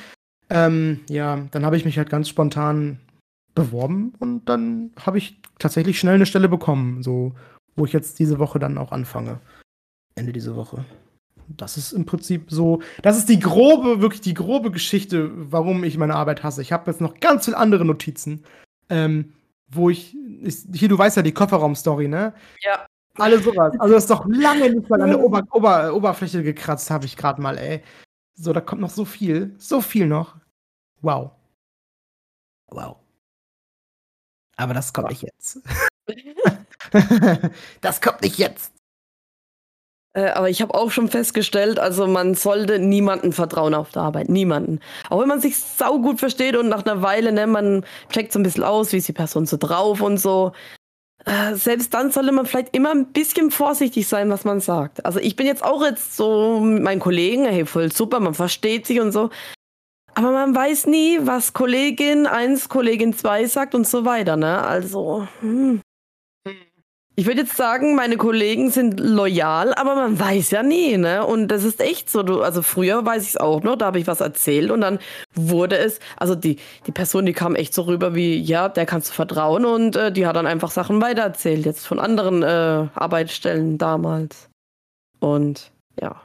Ähm, 0.50 1.00
ja, 1.10 1.48
dann 1.52 1.66
habe 1.66 1.78
ich 1.78 1.86
mich 1.86 1.98
halt 1.98 2.10
ganz 2.10 2.30
spontan 2.30 3.00
beworben 3.56 4.14
und 4.20 4.46
dann 4.46 4.92
habe 5.00 5.18
ich 5.18 5.40
tatsächlich 5.60 6.00
schnell 6.00 6.16
eine 6.16 6.26
Stelle 6.26 6.50
bekommen, 6.50 7.04
so 7.04 7.34
wo 7.76 7.86
ich 7.86 7.94
jetzt 7.94 8.20
diese 8.20 8.40
Woche 8.40 8.60
dann 8.60 8.78
auch 8.78 8.92
anfange. 8.92 9.40
Ende 10.16 10.34
dieser 10.34 10.56
Woche. 10.56 10.86
Das 11.48 11.78
ist 11.78 11.92
im 11.92 12.06
Prinzip 12.06 12.50
so, 12.50 12.82
das 13.02 13.18
ist 13.18 13.28
die 13.30 13.40
grobe, 13.40 14.02
wirklich 14.02 14.22
die 14.22 14.34
grobe 14.34 14.72
Geschichte, 14.72 15.32
warum 15.34 15.84
ich 15.84 15.98
meine 15.98 16.16
Arbeit 16.16 16.44
hasse. 16.44 16.62
Ich 16.62 16.72
habe 16.72 16.90
jetzt 16.90 17.02
noch 17.02 17.20
ganz 17.20 17.46
viele 17.46 17.58
andere 17.58 17.84
Notizen, 17.84 18.44
ähm, 18.90 19.34
wo 19.68 19.90
ich, 19.90 20.16
ich, 20.42 20.66
hier, 20.74 20.90
du 20.90 20.98
weißt 20.98 21.18
ja 21.18 21.24
die 21.24 21.34
Kofferraum-Story, 21.34 22.08
ne? 22.08 22.34
Ja. 22.62 22.86
Alle 23.18 23.40
sowas. 23.40 23.74
Also 23.80 23.94
das 23.94 24.04
ist 24.04 24.10
doch 24.10 24.26
lange 24.28 24.70
nicht 24.70 24.90
mal 24.90 25.02
an 25.02 25.10
der 25.10 25.20
Ober 25.20 25.44
Ober 25.52 25.94
Oberfläche 25.94 26.44
gekratzt, 26.44 26.90
habe 26.90 27.06
ich 27.06 27.18
gerade 27.18 27.42
mal, 27.42 27.58
ey. 27.58 27.84
So, 28.34 28.54
da 28.54 28.62
kommt 28.62 28.82
noch 28.82 28.90
so 28.90 29.04
viel, 29.04 29.54
so 29.58 29.82
viel 29.82 30.08
noch. 30.08 30.38
Wow. 31.02 31.32
Wow. 32.68 32.98
Aber 34.56 34.74
das 34.74 34.94
kommt 34.94 35.10
nicht 35.10 35.24
jetzt. 35.24 35.60
das 37.82 38.00
kommt 38.00 38.22
nicht 38.22 38.38
jetzt. 38.38 38.72
Äh, 40.14 40.30
aber 40.30 40.50
ich 40.50 40.62
habe 40.62 40.74
auch 40.74 40.92
schon 40.92 41.08
festgestellt, 41.08 41.80
also 41.80 42.06
man 42.08 42.36
sollte 42.36 42.80
niemanden 42.80 43.32
vertrauen 43.32 43.74
auf 43.74 43.92
der 43.92 44.02
Arbeit. 44.02 44.30
Niemanden. 44.30 44.80
Auch 45.10 45.22
wenn 45.22 45.28
man 45.28 45.40
sich 45.40 45.58
saugut 45.58 46.20
versteht 46.20 46.56
und 46.56 46.70
nach 46.70 46.86
einer 46.86 47.02
Weile, 47.02 47.32
ne, 47.32 47.48
man 47.48 47.86
checkt 48.10 48.34
so 48.34 48.40
ein 48.40 48.44
bisschen 48.44 48.64
aus, 48.64 48.92
wie 48.92 48.98
ist 48.98 49.08
die 49.08 49.14
Person 49.14 49.46
so 49.46 49.58
drauf 49.58 50.02
und 50.02 50.18
so. 50.18 50.52
Äh, 51.26 51.56
selbst 51.56 51.94
dann 51.94 52.12
sollte 52.12 52.32
man 52.32 52.46
vielleicht 52.46 52.76
immer 52.76 52.92
ein 52.92 53.12
bisschen 53.14 53.52
vorsichtig 53.52 54.08
sein, 54.08 54.30
was 54.30 54.44
man 54.44 54.60
sagt. 54.60 55.06
Also 55.06 55.20
ich 55.20 55.36
bin 55.36 55.46
jetzt 55.46 55.64
auch 55.64 55.84
jetzt 55.84 56.18
so 56.18 56.60
mit 56.60 56.84
meinen 56.84 57.00
Kollegen, 57.00 57.46
hey, 57.46 57.66
voll 57.66 57.92
super, 57.92 58.20
man 58.20 58.34
versteht 58.34 58.88
sich 58.88 59.00
und 59.00 59.12
so. 59.12 59.30
Aber 60.14 60.32
man 60.32 60.54
weiß 60.54 60.88
nie, 60.88 61.20
was 61.22 61.54
Kollegin 61.54 62.28
1, 62.28 62.68
Kollegin 62.68 63.14
2 63.14 63.46
sagt 63.46 63.76
und 63.76 63.88
so 63.88 64.04
weiter, 64.04 64.36
ne? 64.36 64.62
Also, 64.62 65.28
hm. 65.40 65.82
Ich 67.22 67.28
würde 67.28 67.42
jetzt 67.42 67.56
sagen, 67.56 67.94
meine 67.94 68.18
Kollegen 68.18 68.72
sind 68.72 69.00
loyal, 69.00 69.76
aber 69.76 69.94
man 69.94 70.20
weiß 70.20 70.50
ja 70.50 70.64
nie, 70.64 70.98
ne? 70.98 71.24
Und 71.24 71.50
das 71.50 71.64
ist 71.64 71.80
echt 71.80 72.10
so. 72.10 72.24
Du, 72.24 72.42
also 72.42 72.64
früher 72.64 73.06
weiß 73.06 73.22
ich 73.22 73.30
es 73.30 73.38
auch 73.38 73.62
noch, 73.62 73.76
da 73.76 73.86
habe 73.86 74.00
ich 74.00 74.08
was 74.08 74.22
erzählt 74.22 74.72
und 74.72 74.82
dann 74.82 74.98
wurde 75.36 75.78
es, 75.78 76.00
also 76.18 76.34
die, 76.34 76.58
die 76.88 76.92
Person, 76.92 77.28
die 77.28 77.34
kam 77.34 77.54
echt 77.54 77.76
so 77.76 77.84
rüber 77.84 78.16
wie, 78.16 78.40
ja, 78.40 78.70
der 78.70 78.88
kannst 78.88 79.10
du 79.10 79.14
vertrauen 79.14 79.66
und 79.66 79.96
äh, 79.96 80.12
die 80.12 80.26
hat 80.26 80.36
dann 80.36 80.48
einfach 80.48 80.72
Sachen 80.72 81.00
weitererzählt, 81.00 81.64
jetzt 81.64 81.86
von 81.86 82.00
anderen 82.00 82.42
äh, 82.42 82.88
Arbeitsstellen 82.96 83.78
damals. 83.78 84.50
Und 85.20 85.72
ja, 86.02 86.24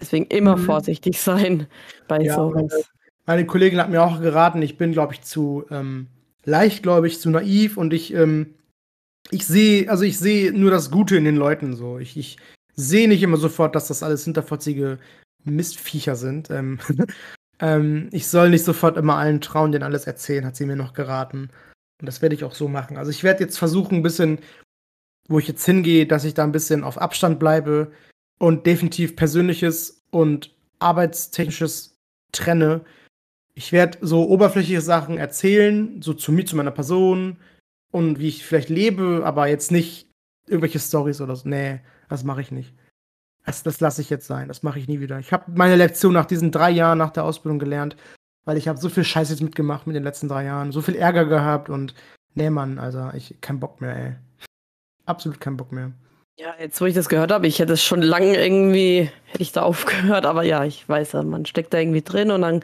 deswegen 0.00 0.26
immer 0.26 0.58
mhm. 0.58 0.64
vorsichtig 0.64 1.20
sein 1.20 1.66
bei 2.06 2.20
ja, 2.20 2.36
sowas. 2.36 2.54
Meine, 2.70 2.84
meine, 3.26 3.46
Kollegin 3.46 3.80
hat 3.80 3.90
mir 3.90 4.00
auch 4.00 4.20
geraten, 4.20 4.62
ich 4.62 4.78
bin, 4.78 4.92
glaube 4.92 5.14
ich, 5.14 5.22
zu 5.22 5.64
ähm, 5.72 6.06
leichtgläubig, 6.44 7.20
zu 7.20 7.30
naiv 7.30 7.76
und 7.76 7.92
ich 7.92 8.14
ähm, 8.14 8.54
ich 9.30 9.46
sehe, 9.46 9.90
also 9.90 10.04
ich 10.04 10.18
sehe 10.18 10.52
nur 10.52 10.70
das 10.70 10.90
Gute 10.90 11.16
in 11.16 11.24
den 11.24 11.36
Leuten 11.36 11.74
so. 11.74 11.98
Ich, 11.98 12.16
ich 12.16 12.38
sehe 12.74 13.08
nicht 13.08 13.22
immer 13.22 13.36
sofort, 13.36 13.74
dass 13.74 13.88
das 13.88 14.02
alles 14.02 14.24
hinterfotzige 14.24 14.98
Mistviecher 15.44 16.16
sind. 16.16 16.50
Ähm, 16.50 16.78
ähm, 17.60 18.08
ich 18.12 18.28
soll 18.28 18.50
nicht 18.50 18.64
sofort 18.64 18.96
immer 18.96 19.16
allen 19.16 19.40
trauen, 19.40 19.72
denen 19.72 19.84
alles 19.84 20.06
erzählen, 20.06 20.44
hat 20.44 20.56
sie 20.56 20.66
mir 20.66 20.76
noch 20.76 20.92
geraten. 20.92 21.50
Und 22.00 22.06
das 22.06 22.22
werde 22.22 22.34
ich 22.34 22.44
auch 22.44 22.54
so 22.54 22.68
machen. 22.68 22.96
Also 22.96 23.10
ich 23.10 23.24
werde 23.24 23.42
jetzt 23.44 23.58
versuchen, 23.58 23.96
ein 23.96 24.02
bisschen, 24.02 24.38
wo 25.28 25.38
ich 25.38 25.48
jetzt 25.48 25.64
hingehe, 25.64 26.06
dass 26.06 26.24
ich 26.24 26.34
da 26.34 26.44
ein 26.44 26.52
bisschen 26.52 26.84
auf 26.84 26.98
Abstand 26.98 27.38
bleibe 27.38 27.90
und 28.38 28.66
definitiv 28.66 29.16
Persönliches 29.16 30.04
und 30.10 30.54
Arbeitstechnisches 30.78 31.98
trenne. 32.32 32.82
Ich 33.54 33.72
werde 33.72 33.98
so 34.02 34.28
oberflächliche 34.28 34.82
Sachen 34.82 35.16
erzählen, 35.16 36.02
so 36.02 36.12
zu 36.12 36.32
mir, 36.32 36.44
zu 36.44 36.56
meiner 36.56 36.70
Person, 36.70 37.38
und 37.96 38.18
wie 38.18 38.28
ich 38.28 38.44
vielleicht 38.44 38.68
lebe, 38.68 39.22
aber 39.24 39.48
jetzt 39.48 39.72
nicht 39.72 40.10
irgendwelche 40.46 40.78
Stories 40.78 41.22
oder 41.22 41.34
so. 41.34 41.48
Nee, 41.48 41.80
das 42.10 42.24
mache 42.24 42.42
ich 42.42 42.52
nicht. 42.52 42.74
Das, 43.46 43.62
das 43.62 43.80
lasse 43.80 44.02
ich 44.02 44.10
jetzt 44.10 44.26
sein. 44.26 44.48
Das 44.48 44.62
mache 44.62 44.78
ich 44.78 44.86
nie 44.86 45.00
wieder. 45.00 45.18
Ich 45.18 45.32
habe 45.32 45.50
meine 45.54 45.76
Lektion 45.76 46.12
nach 46.12 46.26
diesen 46.26 46.50
drei 46.50 46.70
Jahren 46.70 46.98
nach 46.98 47.10
der 47.10 47.24
Ausbildung 47.24 47.58
gelernt, 47.58 47.96
weil 48.44 48.58
ich 48.58 48.68
habe 48.68 48.78
so 48.78 48.90
viel 48.90 49.02
Scheiß 49.02 49.30
jetzt 49.30 49.40
mitgemacht 49.40 49.86
mit 49.86 49.96
den 49.96 50.02
letzten 50.02 50.28
drei 50.28 50.44
Jahren, 50.44 50.72
so 50.72 50.82
viel 50.82 50.94
Ärger 50.94 51.24
gehabt 51.24 51.70
und 51.70 51.94
nee, 52.34 52.50
Mann, 52.50 52.78
also 52.78 53.10
ich 53.14 53.40
kein 53.40 53.60
Bock 53.60 53.80
mehr, 53.80 53.96
ey. 53.96 54.16
Absolut 55.06 55.40
keinen 55.40 55.56
Bock 55.56 55.72
mehr. 55.72 55.92
Ja, 56.38 56.54
jetzt 56.60 56.78
wo 56.82 56.84
ich 56.84 56.94
das 56.94 57.08
gehört 57.08 57.32
habe, 57.32 57.46
ich 57.46 57.60
hätte 57.60 57.72
es 57.72 57.82
schon 57.82 58.02
lange 58.02 58.36
irgendwie, 58.36 59.10
hätte 59.24 59.42
ich 59.42 59.52
da 59.52 59.62
aufgehört, 59.62 60.26
aber 60.26 60.42
ja, 60.42 60.64
ich 60.64 60.86
weiß 60.86 61.12
ja, 61.12 61.22
man 61.22 61.46
steckt 61.46 61.72
da 61.72 61.78
irgendwie 61.78 62.02
drin 62.02 62.30
und 62.30 62.42
dann 62.42 62.62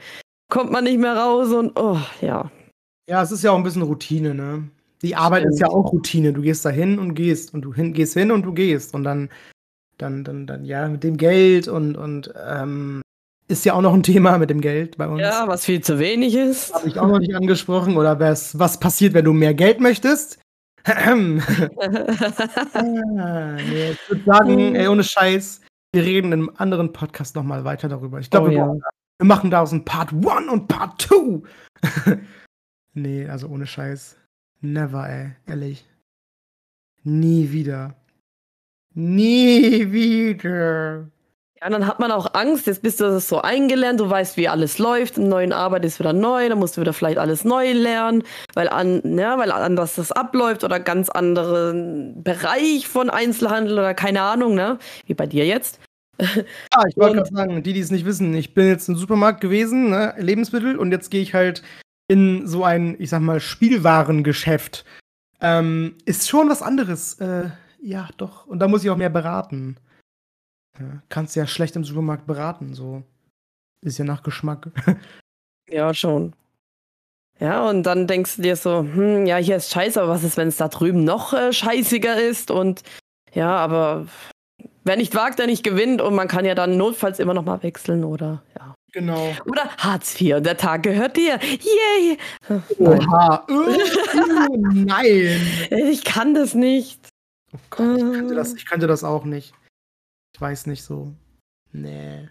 kommt 0.51 0.71
man 0.71 0.85
nicht 0.85 0.99
mehr 0.99 1.17
raus 1.17 1.51
und 1.53 1.73
oh, 1.81 1.99
ja. 2.21 2.51
Ja, 3.09 3.23
es 3.23 3.33
ist 3.33 3.43
ja 3.43 3.53
auch 3.53 3.57
ein 3.57 3.63
bisschen 3.63 3.81
Routine, 3.81 4.35
ne? 4.35 4.69
Die 5.03 5.17
Arbeit 5.17 5.41
Stimmt. 5.41 5.55
ist 5.55 5.61
ja 5.61 5.69
auch 5.69 5.93
Routine. 5.93 6.33
Du 6.33 6.43
gehst 6.43 6.65
da 6.65 6.71
hin 6.71 6.99
und 6.99 7.15
gehst 7.15 7.53
und 7.53 7.63
du 7.63 7.75
hin, 7.75 7.93
gehst 7.93 8.15
hin 8.15 8.31
und 8.31 8.43
du 8.43 8.53
gehst 8.53 8.95
und 8.95 9.05
dann, 9.05 9.31
dann, 9.99 10.25
dann, 10.25 10.47
dann, 10.47 10.65
ja, 10.65 10.89
mit 10.89 11.03
dem 11.03 11.17
Geld 11.17 11.67
und, 11.69 11.97
und 11.97 12.33
ähm, 12.49 13.03
ist 13.49 13.65
ja 13.65 13.75
auch 13.75 13.83
noch 13.83 13.95
ein 13.95 14.03
Thema 14.03 14.39
mit 14.39 14.51
dem 14.51 14.61
Geld 14.61 14.97
bei 14.97 15.09
uns. 15.09 15.21
Ja, 15.21 15.49
was 15.49 15.65
viel 15.65 15.83
zu 15.83 15.99
wenig 15.99 16.35
ist. 16.35 16.73
Habe 16.73 16.89
ich 16.89 16.99
auch 16.99 17.09
noch 17.09 17.19
nicht 17.19 17.35
angesprochen. 17.35 17.97
Oder 17.97 18.19
was, 18.21 18.59
was 18.59 18.79
passiert, 18.79 19.15
wenn 19.15 19.25
du 19.25 19.33
mehr 19.33 19.55
Geld 19.55 19.81
möchtest? 19.81 20.39
ah, 20.85 21.05
nee, 23.55 23.91
ich 23.93 24.09
würde 24.09 24.25
sagen, 24.27 24.75
ey, 24.75 24.89
ohne 24.89 25.05
Scheiß, 25.05 25.61
wir 25.93 26.03
reden 26.03 26.33
in 26.33 26.41
einem 26.41 26.51
anderen 26.57 26.93
Podcast 26.93 27.37
nochmal 27.37 27.65
weiter 27.65 27.89
darüber. 27.89 28.19
Ich 28.19 28.31
glaube, 28.31 28.49
oh, 28.49 28.51
wir, 28.51 28.57
ja. 28.57 28.73
wir, 29.19 29.27
machen 29.27 29.51
daraus 29.51 29.71
ein 29.73 29.85
Part 29.85 30.13
1 30.13 30.51
und 30.51 30.67
Part 30.67 31.03
2. 31.03 31.43
nee, 32.95 33.29
also 33.29 33.47
ohne 33.49 33.67
Scheiß. 33.67 34.17
Never, 34.63 35.09
ey. 35.09 35.33
Ehrlich. 35.49 35.85
Nie 37.03 37.51
wieder. 37.51 37.97
Nie 38.95 39.91
wieder. 39.91 41.09
Ja, 41.61 41.69
dann 41.71 41.87
hat 41.87 41.99
man 41.99 42.13
auch 42.13 42.35
Angst. 42.35 42.67
Jetzt 42.69 42.83
bist 42.83 43.01
du 43.01 43.19
so 43.19 43.41
eingelernt, 43.41 43.99
du 43.99 44.09
weißt, 44.09 44.37
wie 44.37 44.49
alles 44.49 44.79
läuft. 44.79 45.19
Im 45.19 45.29
neuen 45.29 45.53
Arbeit 45.53 45.85
ist 45.85 45.99
wieder 45.99 46.13
neu, 46.13 46.49
dann 46.49 46.59
musst 46.59 46.77
du 46.77 46.81
wieder 46.81 46.93
vielleicht 46.93 47.19
alles 47.19 47.45
neu 47.45 47.73
lernen, 47.73 48.23
weil, 48.55 48.69
an, 48.69 49.19
ja, 49.19 49.37
weil 49.37 49.51
anders 49.51 49.97
das 49.97 50.13
abläuft 50.13 50.63
oder 50.63 50.79
ganz 50.79 51.09
anderen 51.09 52.23
Bereich 52.23 52.87
von 52.87 53.11
Einzelhandel 53.11 53.75
oder 53.75 53.95
keine 53.95 54.23
Ahnung, 54.23 54.55
ne? 54.55 54.79
Wie 55.07 55.15
bei 55.15 55.27
dir 55.27 55.45
jetzt. 55.47 55.81
Ah, 56.71 56.85
ich 56.89 56.97
wollte 56.97 57.17
gerade 57.17 57.35
sagen, 57.35 57.63
die, 57.65 57.73
die 57.73 57.81
es 57.81 57.91
nicht 57.91 58.05
wissen, 58.05 58.33
ich 58.35 58.55
bin 58.55 58.69
jetzt 58.69 58.89
im 58.89 58.97
Supermarkt 58.97 59.41
gewesen, 59.41 59.91
ne, 59.91 60.15
Lebensmittel, 60.19 60.77
und 60.77 60.93
jetzt 60.93 61.11
gehe 61.11 61.23
ich 61.23 61.35
halt 61.35 61.63
in 62.09 62.47
so 62.47 62.65
ein, 62.65 62.97
ich 62.99 63.11
sag 63.11 63.21
mal, 63.21 63.41
Spielwarengeschäft, 63.41 64.85
ähm, 65.41 65.97
ist 66.05 66.29
schon 66.29 66.49
was 66.49 66.63
anderes. 66.63 67.15
Äh, 67.15 67.51
ja, 67.81 68.09
doch. 68.17 68.47
Und 68.47 68.61
da 68.61 68.69
muss 68.69 68.85
ich 68.85 68.91
auch 68.91 68.97
mehr 68.97 69.11
beraten. 69.11 69.77
Ja, 70.79 71.03
kannst 71.09 71.37
ja 71.37 71.47
schlecht 71.47 71.77
im 71.77 71.85
Supermarkt 71.85 72.27
beraten, 72.27 72.75
so. 72.75 73.03
Ist 73.85 73.99
ja 73.99 74.05
nach 74.05 74.23
Geschmack. 74.23 74.71
ja, 75.69 75.93
schon. 75.93 76.35
Ja, 77.41 77.69
und 77.69 77.83
dann 77.83 78.07
denkst 78.07 78.37
du 78.37 78.43
dir 78.43 78.55
so, 78.55 78.81
hm, 78.81 79.27
ja, 79.27 79.37
hier 79.37 79.57
ist 79.57 79.73
scheiße, 79.73 80.01
aber 80.01 80.13
was 80.13 80.23
ist, 80.23 80.37
wenn 80.37 80.49
es 80.49 80.59
da 80.59 80.69
drüben 80.69 81.03
noch 81.03 81.33
äh, 81.33 81.53
scheißiger 81.53 82.23
ist? 82.23 82.53
Und 82.53 82.83
ja, 83.33 83.57
aber 83.57 84.07
wer 84.85 84.97
nicht 84.97 85.15
wagt, 85.17 85.41
der 85.41 85.47
nicht 85.47 85.65
gewinnt 85.65 86.01
und 86.01 86.15
man 86.15 86.29
kann 86.29 86.45
ja 86.45 86.55
dann 86.55 86.77
notfalls 86.77 87.19
immer 87.19 87.35
noch 87.35 87.45
mal 87.45 87.63
wechseln 87.65 88.05
oder 88.05 88.43
ja. 88.57 88.75
Genau. 88.93 89.35
Oder 89.47 89.71
Hartz 89.79 90.21
IV, 90.21 90.43
der 90.43 90.57
Tag 90.57 90.83
gehört 90.83 91.17
dir. 91.17 91.39
Yay! 91.41 92.19
Oha. 92.79 93.47
uh, 93.51 94.57
nein. 94.73 95.41
Ich 95.71 96.05
kann 96.05 96.35
das 96.35 96.55
nicht. 96.55 97.09
Oh 97.55 97.59
Gott, 97.71 97.97
ich 97.97 98.13
kannte, 98.13 98.35
das, 98.35 98.55
ich 98.55 98.67
kannte 98.67 98.87
das 98.87 99.03
auch 99.03 99.25
nicht. 99.25 99.55
Ich 100.35 100.41
weiß 100.41 100.67
nicht 100.67 100.83
so. 100.83 101.15
Nee. 101.73 102.29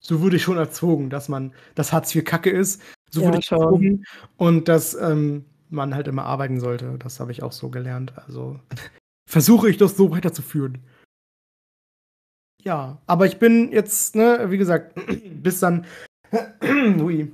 So 0.00 0.20
wurde 0.20 0.36
ich 0.36 0.42
schon 0.42 0.58
erzogen, 0.58 1.08
dass 1.08 1.30
man, 1.30 1.54
dass 1.74 1.92
Hartz 1.92 2.14
IV 2.14 2.24
Kacke 2.24 2.50
ist. 2.50 2.82
So 3.10 3.22
ja, 3.22 3.28
wurde 3.28 3.38
ich 3.38 3.50
erzogen. 3.50 4.04
Und 4.36 4.68
dass 4.68 4.94
ähm, 4.94 5.46
man 5.70 5.94
halt 5.94 6.08
immer 6.08 6.24
arbeiten 6.24 6.60
sollte. 6.60 6.98
Das 6.98 7.18
habe 7.20 7.32
ich 7.32 7.42
auch 7.42 7.52
so 7.52 7.70
gelernt. 7.70 8.12
Also 8.18 8.60
versuche 9.30 9.70
ich 9.70 9.78
das 9.78 9.96
so 9.96 10.10
weiterzuführen. 10.10 10.84
Ja, 12.64 12.98
aber 13.06 13.26
ich 13.26 13.38
bin 13.38 13.70
jetzt, 13.72 14.16
ne, 14.16 14.46
wie 14.50 14.58
gesagt, 14.58 14.98
bis 15.42 15.60
dann, 15.60 15.86
ui, 16.62 17.32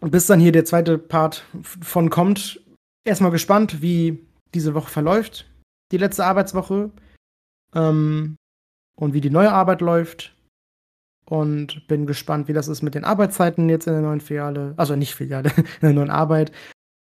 bis 0.00 0.26
dann 0.26 0.40
hier 0.40 0.52
der 0.52 0.64
zweite 0.64 0.98
Part 0.98 1.44
von 1.62 2.10
kommt, 2.10 2.60
erstmal 3.04 3.30
gespannt, 3.30 3.82
wie 3.82 4.26
diese 4.54 4.74
Woche 4.74 4.90
verläuft, 4.90 5.46
die 5.92 5.98
letzte 5.98 6.24
Arbeitswoche. 6.24 6.90
Ähm, 7.74 8.36
und 8.96 9.14
wie 9.14 9.20
die 9.20 9.30
neue 9.30 9.52
Arbeit 9.52 9.80
läuft. 9.80 10.34
Und 11.24 11.86
bin 11.86 12.06
gespannt, 12.06 12.48
wie 12.48 12.52
das 12.52 12.68
ist 12.68 12.82
mit 12.82 12.94
den 12.94 13.04
Arbeitszeiten 13.04 13.68
jetzt 13.68 13.86
in 13.86 13.94
der 13.94 14.02
neuen 14.02 14.20
Filiale. 14.20 14.74
Also 14.76 14.96
nicht 14.96 15.14
Filiale, 15.14 15.50
in 15.56 15.64
der 15.80 15.92
neuen 15.92 16.10
Arbeit. 16.10 16.52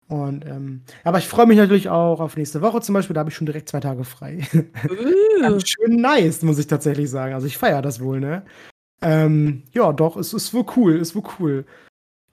Und 0.09 0.47
ähm, 0.47 0.83
aber 1.05 1.19
ich 1.19 1.29
freue 1.29 1.47
mich 1.47 1.59
natürlich 1.59 1.91
auch 1.91 2.21
auf 2.21 2.37
nächste 2.37 2.63
Woche 2.63 2.81
zum 2.81 2.95
Beispiel. 2.95 3.13
Da 3.15 3.21
habe 3.21 3.31
ich 3.31 3.37
schon 3.37 3.47
direkt 3.47 3.69
zwei 3.69 3.81
Tage 3.81 4.05
frei. 4.05 4.41
Uh, 5.41 5.61
Schön 5.65 6.01
nice, 6.01 6.43
muss 6.43 6.59
ich 6.59 6.67
tatsächlich 6.67 7.09
sagen. 7.09 7.33
Also 7.33 7.47
ich 7.47 7.57
feiere 7.57 7.81
das 7.81 8.01
wohl, 8.01 8.19
ne? 8.19 8.43
Ähm, 9.03 9.63
ja, 9.73 9.93
doch, 9.93 10.17
es 10.17 10.33
ist 10.33 10.53
wohl 10.53 10.67
cool, 10.77 10.97
ist 10.97 11.15
wohl 11.15 11.23
cool. 11.39 11.65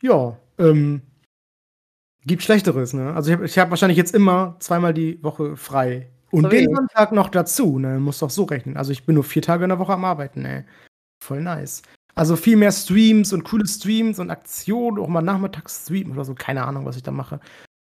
Ja, 0.01 0.37
ähm, 0.57 1.01
gibt 2.25 2.41
Schlechteres, 2.41 2.93
ne? 2.93 3.13
Also 3.13 3.31
ich 3.31 3.37
habe 3.37 3.47
hab 3.47 3.69
wahrscheinlich 3.69 3.97
jetzt 3.97 4.15
immer 4.15 4.55
zweimal 4.59 4.93
die 4.93 5.21
Woche 5.23 5.55
frei. 5.55 6.09
Und 6.31 6.43
So 6.43 6.49
den. 6.49 6.73
Sonntag 6.73 7.11
noch 7.11 7.29
dazu, 7.29 7.77
ne? 7.77 7.99
Muss 7.99 8.19
doch 8.19 8.31
so 8.31 8.43
rechnen. 8.45 8.75
Also 8.77 8.91
ich 8.91 9.05
bin 9.05 9.15
nur 9.15 9.23
vier 9.23 9.43
Tage 9.43 9.65
in 9.65 9.69
der 9.69 9.79
Woche 9.79 9.93
am 9.93 10.05
Arbeiten, 10.05 10.41
ne? 10.41 10.65
Voll 11.19 11.41
nice. 11.41 11.83
Also 12.17 12.37
viel 12.37 12.55
mehr 12.55 12.71
Streams 12.71 13.33
und 13.33 13.43
coole 13.43 13.67
Streams 13.67 14.19
und 14.19 14.31
Aktionen, 14.31 14.99
auch 14.99 15.09
mal 15.09 15.21
nachmittags 15.21 15.83
streamen 15.83 16.13
oder 16.13 16.23
so. 16.23 16.33
Keine 16.33 16.65
Ahnung, 16.65 16.85
was 16.85 16.95
ich 16.95 17.03
da 17.03 17.11
mache. 17.11 17.41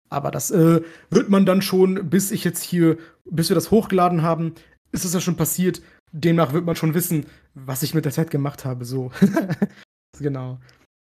Aber 0.09 0.31
das 0.31 0.49
äh, 0.51 0.81
wird 1.09 1.29
man 1.29 1.45
dann 1.45 1.61
schon, 1.61 2.09
bis 2.09 2.31
ich 2.31 2.43
jetzt 2.43 2.63
hier, 2.63 2.97
bis 3.25 3.49
wir 3.49 3.55
das 3.55 3.71
hochgeladen 3.71 4.21
haben, 4.21 4.53
ist 4.91 5.03
es 5.03 5.13
ja 5.13 5.19
schon 5.19 5.35
passiert. 5.35 5.81
Demnach 6.13 6.53
wird 6.53 6.65
man 6.65 6.75
schon 6.75 6.93
wissen, 6.93 7.25
was 7.53 7.83
ich 7.83 7.93
mit 7.93 8.05
der 8.05 8.11
Zeit 8.11 8.31
gemacht 8.31 8.63
habe. 8.63 8.85
So. 8.85 9.11
genau. 10.19 10.59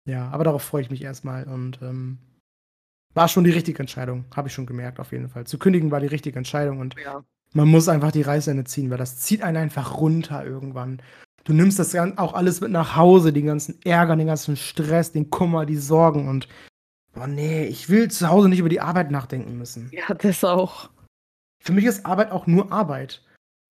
Ja, 0.06 0.28
aber 0.30 0.44
darauf 0.44 0.62
freue 0.62 0.82
ich 0.82 0.90
mich 0.90 1.02
erstmal. 1.02 1.44
Und 1.44 1.80
ähm, 1.82 2.18
war 3.14 3.28
schon 3.28 3.44
die 3.44 3.50
richtige 3.50 3.78
Entscheidung. 3.78 4.26
Habe 4.34 4.48
ich 4.48 4.54
schon 4.54 4.66
gemerkt, 4.66 5.00
auf 5.00 5.12
jeden 5.12 5.30
Fall. 5.30 5.46
Zu 5.46 5.58
kündigen 5.58 5.90
war 5.90 6.00
die 6.00 6.06
richtige 6.06 6.36
Entscheidung. 6.36 6.80
Und 6.80 6.96
ja. 7.02 7.24
man 7.54 7.68
muss 7.68 7.88
einfach 7.88 8.12
die 8.12 8.22
Reißleine 8.22 8.64
ziehen, 8.64 8.90
weil 8.90 8.98
das 8.98 9.18
zieht 9.20 9.42
einen 9.42 9.56
einfach 9.56 9.98
runter 9.98 10.44
irgendwann. 10.44 11.00
Du 11.46 11.52
nimmst 11.52 11.78
das 11.78 11.94
auch 11.94 12.34
alles 12.34 12.60
mit 12.60 12.72
nach 12.72 12.96
Hause, 12.96 13.32
den 13.32 13.46
ganzen 13.46 13.80
Ärger, 13.84 14.16
den 14.16 14.26
ganzen 14.26 14.56
Stress, 14.56 15.12
den 15.12 15.30
Kummer, 15.30 15.64
die 15.64 15.76
Sorgen 15.76 16.28
und 16.28 16.48
boah, 17.12 17.28
nee, 17.28 17.64
ich 17.66 17.88
will 17.88 18.10
zu 18.10 18.28
Hause 18.28 18.48
nicht 18.48 18.58
über 18.58 18.68
die 18.68 18.80
Arbeit 18.80 19.12
nachdenken 19.12 19.56
müssen. 19.56 19.88
ja, 19.92 20.12
das 20.12 20.42
auch. 20.42 20.90
Für 21.62 21.72
mich 21.72 21.84
ist 21.84 22.04
Arbeit 22.04 22.32
auch 22.32 22.48
nur 22.48 22.72
Arbeit. 22.72 23.24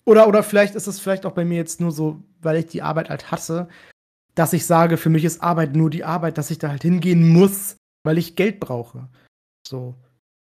Oder, 0.06 0.28
oder 0.28 0.42
vielleicht 0.42 0.76
ist 0.76 0.88
es 0.88 1.02
vielleicht 1.02 1.26
auch 1.26 1.34
bei 1.34 1.44
mir 1.44 1.58
jetzt 1.58 1.82
nur 1.82 1.92
so, 1.92 2.24
weil 2.42 2.58
ich 2.58 2.68
die 2.68 2.82
Arbeit 2.82 3.10
halt 3.10 3.32
hasse, 3.32 3.68
dass 4.36 4.54
ich 4.54 4.66
sage, 4.66 4.96
für 4.96 5.10
mich 5.10 5.26
ist 5.26 5.44
Arbeit 5.44 5.76
nur 5.76 5.90
die 5.90 6.06
Arbeit, 6.06 6.38
dass 6.38 6.52
ich 6.52 6.60
da 6.60 6.70
halt 6.70 6.84
hingehen 6.84 7.28
muss, 7.28 7.76
weil 8.04 8.18
ich 8.18 8.38
Geld 8.38 8.62
brauche. 8.62 9.10
So. 9.68 9.96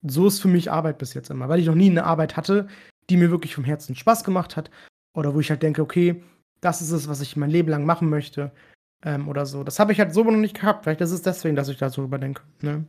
So 0.07 0.29
ist 0.29 0.41
für 0.41 0.49
mich 0.49 0.71
Arbeit 0.71 0.97
bis 0.97 1.13
jetzt 1.13 1.29
immer, 1.29 1.49
weil 1.49 1.61
ich 1.61 1.67
noch 1.67 1.75
nie 1.75 1.91
eine 1.91 2.05
Arbeit 2.05 2.37
hatte, 2.37 2.69
die 3.11 3.17
mir 3.17 3.31
wirklich 3.31 3.55
vom 3.55 3.65
Herzen 3.65 3.97
Spaß 3.97 4.25
gemacht 4.25 4.57
hat. 4.57 4.71
Oder 5.15 5.35
wo 5.35 5.41
ich 5.41 5.51
halt 5.51 5.63
denke, 5.63 5.83
okay, 5.83 6.23
das 6.61 6.83
ist 6.83 6.91
es, 6.91 7.09
was 7.09 7.21
ich 7.21 7.37
mein 7.37 7.51
Leben 7.51 7.69
lang 7.69 7.85
machen 7.85 8.09
möchte. 8.09 8.53
Ähm, 9.05 9.29
oder 9.29 9.47
so. 9.47 9.63
Das 9.63 9.79
habe 9.79 9.93
ich 9.93 10.01
halt 10.01 10.13
so 10.13 10.25
noch 10.25 10.33
nicht 10.33 10.59
gehabt. 10.59 10.85
Vielleicht 10.85 11.01
ist 11.01 11.13
es 11.13 11.23
deswegen, 11.23 11.55
dass 11.55 11.69
ich 11.69 11.79
da 11.79 11.89
so 11.89 12.03
überdenke. 12.03 12.43
Ne? 12.63 12.85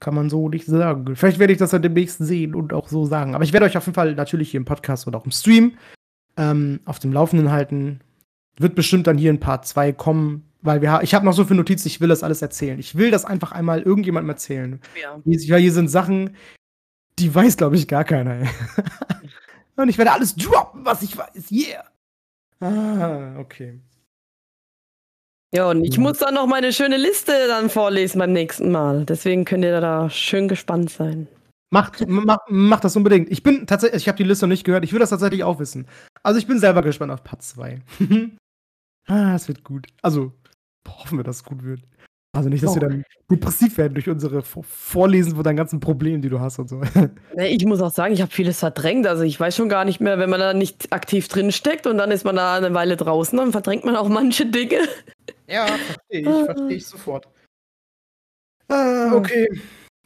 Kann 0.00 0.14
man 0.14 0.28
so 0.28 0.48
nicht 0.48 0.66
sagen. 0.66 1.14
Vielleicht 1.14 1.38
werde 1.38 1.52
ich 1.52 1.58
das 1.58 1.72
ja 1.72 1.78
demnächst 1.78 2.18
sehen 2.18 2.54
und 2.54 2.72
auch 2.72 2.88
so 2.88 3.06
sagen. 3.06 3.34
Aber 3.34 3.44
ich 3.44 3.52
werde 3.52 3.66
euch 3.66 3.76
auf 3.76 3.86
jeden 3.86 3.94
Fall 3.94 4.14
natürlich 4.14 4.50
hier 4.50 4.58
im 4.58 4.64
Podcast 4.64 5.06
oder 5.06 5.18
auch 5.18 5.24
im 5.24 5.30
Stream 5.30 5.78
ähm, 6.36 6.80
auf 6.84 6.98
dem 6.98 7.12
Laufenden 7.12 7.52
halten. 7.52 8.00
Wird 8.58 8.74
bestimmt 8.74 9.06
dann 9.06 9.18
hier 9.18 9.30
in 9.30 9.40
Part 9.40 9.66
2 9.66 9.92
kommen, 9.92 10.50
weil 10.62 10.82
wir 10.82 10.90
ha 10.90 11.02
ich 11.02 11.14
habe 11.14 11.24
noch 11.24 11.34
so 11.34 11.44
viele 11.44 11.58
Notizen, 11.58 11.88
ich 11.88 12.00
will 12.00 12.08
das 12.08 12.22
alles 12.22 12.42
erzählen. 12.42 12.78
Ich 12.78 12.96
will 12.96 13.10
das 13.10 13.24
einfach 13.24 13.52
einmal 13.52 13.82
irgendjemandem 13.82 14.30
erzählen. 14.30 14.80
Ja. 15.00 15.20
Weil 15.24 15.60
hier 15.60 15.72
sind 15.72 15.88
Sachen, 15.88 16.36
die 17.18 17.34
weiß, 17.34 17.56
glaube 17.56 17.76
ich, 17.76 17.86
gar 17.86 18.04
keiner. 18.04 18.46
und 19.76 19.88
ich 19.88 19.98
werde 19.98 20.12
alles 20.12 20.34
droppen, 20.34 20.84
was 20.84 21.02
ich 21.02 21.16
weiß. 21.16 21.50
Yeah. 21.50 21.84
Ah, 22.60 23.36
okay. 23.38 23.80
Ja, 25.54 25.70
und 25.70 25.84
ich 25.84 25.98
muss 25.98 26.18
dann 26.18 26.34
noch 26.34 26.46
meine 26.46 26.72
schöne 26.72 26.96
Liste 26.96 27.32
dann 27.48 27.70
vorlesen 27.70 28.18
beim 28.18 28.32
nächsten 28.32 28.70
Mal. 28.70 29.04
Deswegen 29.04 29.44
könnt 29.44 29.64
ihr 29.64 29.80
da 29.80 30.10
schön 30.10 30.48
gespannt 30.48 30.90
sein. 30.90 31.28
Macht, 31.70 32.06
mach, 32.06 32.38
mach 32.48 32.80
das 32.80 32.96
unbedingt. 32.96 33.30
Ich 33.30 33.42
bin 33.42 33.66
tatsächlich, 33.66 34.02
ich 34.02 34.08
habe 34.08 34.18
die 34.18 34.24
Liste 34.24 34.46
noch 34.46 34.50
nicht 34.50 34.64
gehört. 34.64 34.84
Ich 34.84 34.92
will 34.92 35.00
das 35.00 35.10
tatsächlich 35.10 35.44
auch 35.44 35.58
wissen. 35.58 35.86
Also 36.22 36.38
ich 36.38 36.46
bin 36.46 36.58
selber 36.58 36.82
gespannt 36.82 37.12
auf 37.12 37.24
Part 37.24 37.42
2. 37.42 37.80
ah, 39.08 39.34
es 39.34 39.48
wird 39.48 39.64
gut. 39.64 39.86
Also 40.02 40.32
hoffen 40.86 41.18
wir, 41.18 41.24
dass 41.24 41.36
es 41.36 41.44
gut 41.44 41.62
wird. 41.62 41.82
Also 42.36 42.48
nicht, 42.48 42.62
dass 42.64 42.74
wir 42.74 42.80
dann 42.80 43.04
depressiv 43.30 43.78
werden 43.78 43.94
durch 43.94 44.08
unsere 44.08 44.42
Vor- 44.42 44.64
Vorlesen 44.64 45.34
von 45.34 45.42
deinen 45.44 45.56
ganzen 45.56 45.80
Problemen, 45.80 46.22
die 46.22 46.28
du 46.28 46.40
hast 46.40 46.58
und 46.58 46.68
so. 46.68 46.80
Ne, 47.36 47.48
Ich 47.48 47.64
muss 47.64 47.80
auch 47.80 47.90
sagen, 47.90 48.12
ich 48.14 48.22
habe 48.22 48.30
vieles 48.30 48.58
verdrängt. 48.60 49.06
Also 49.06 49.22
ich 49.22 49.38
weiß 49.40 49.56
schon 49.56 49.68
gar 49.68 49.84
nicht 49.84 50.00
mehr, 50.00 50.18
wenn 50.18 50.30
man 50.30 50.40
da 50.40 50.54
nicht 50.54 50.92
aktiv 50.92 51.28
drin 51.28 51.52
steckt 51.52 51.86
und 51.86 51.98
dann 51.98 52.10
ist 52.10 52.24
man 52.24 52.36
da 52.36 52.54
eine 52.56 52.72
Weile 52.74 52.96
draußen, 52.96 53.36
dann 53.38 53.52
verdrängt 53.52 53.84
man 53.84 53.96
auch 53.96 54.08
manche 54.08 54.46
Dinge. 54.46 54.78
ja, 55.48 55.66
verstehe 55.66 56.20
ich, 56.20 56.44
verstehe 56.44 56.76
ich 56.76 56.86
sofort. 56.86 57.28
Ah, 58.68 59.12
okay. 59.14 59.48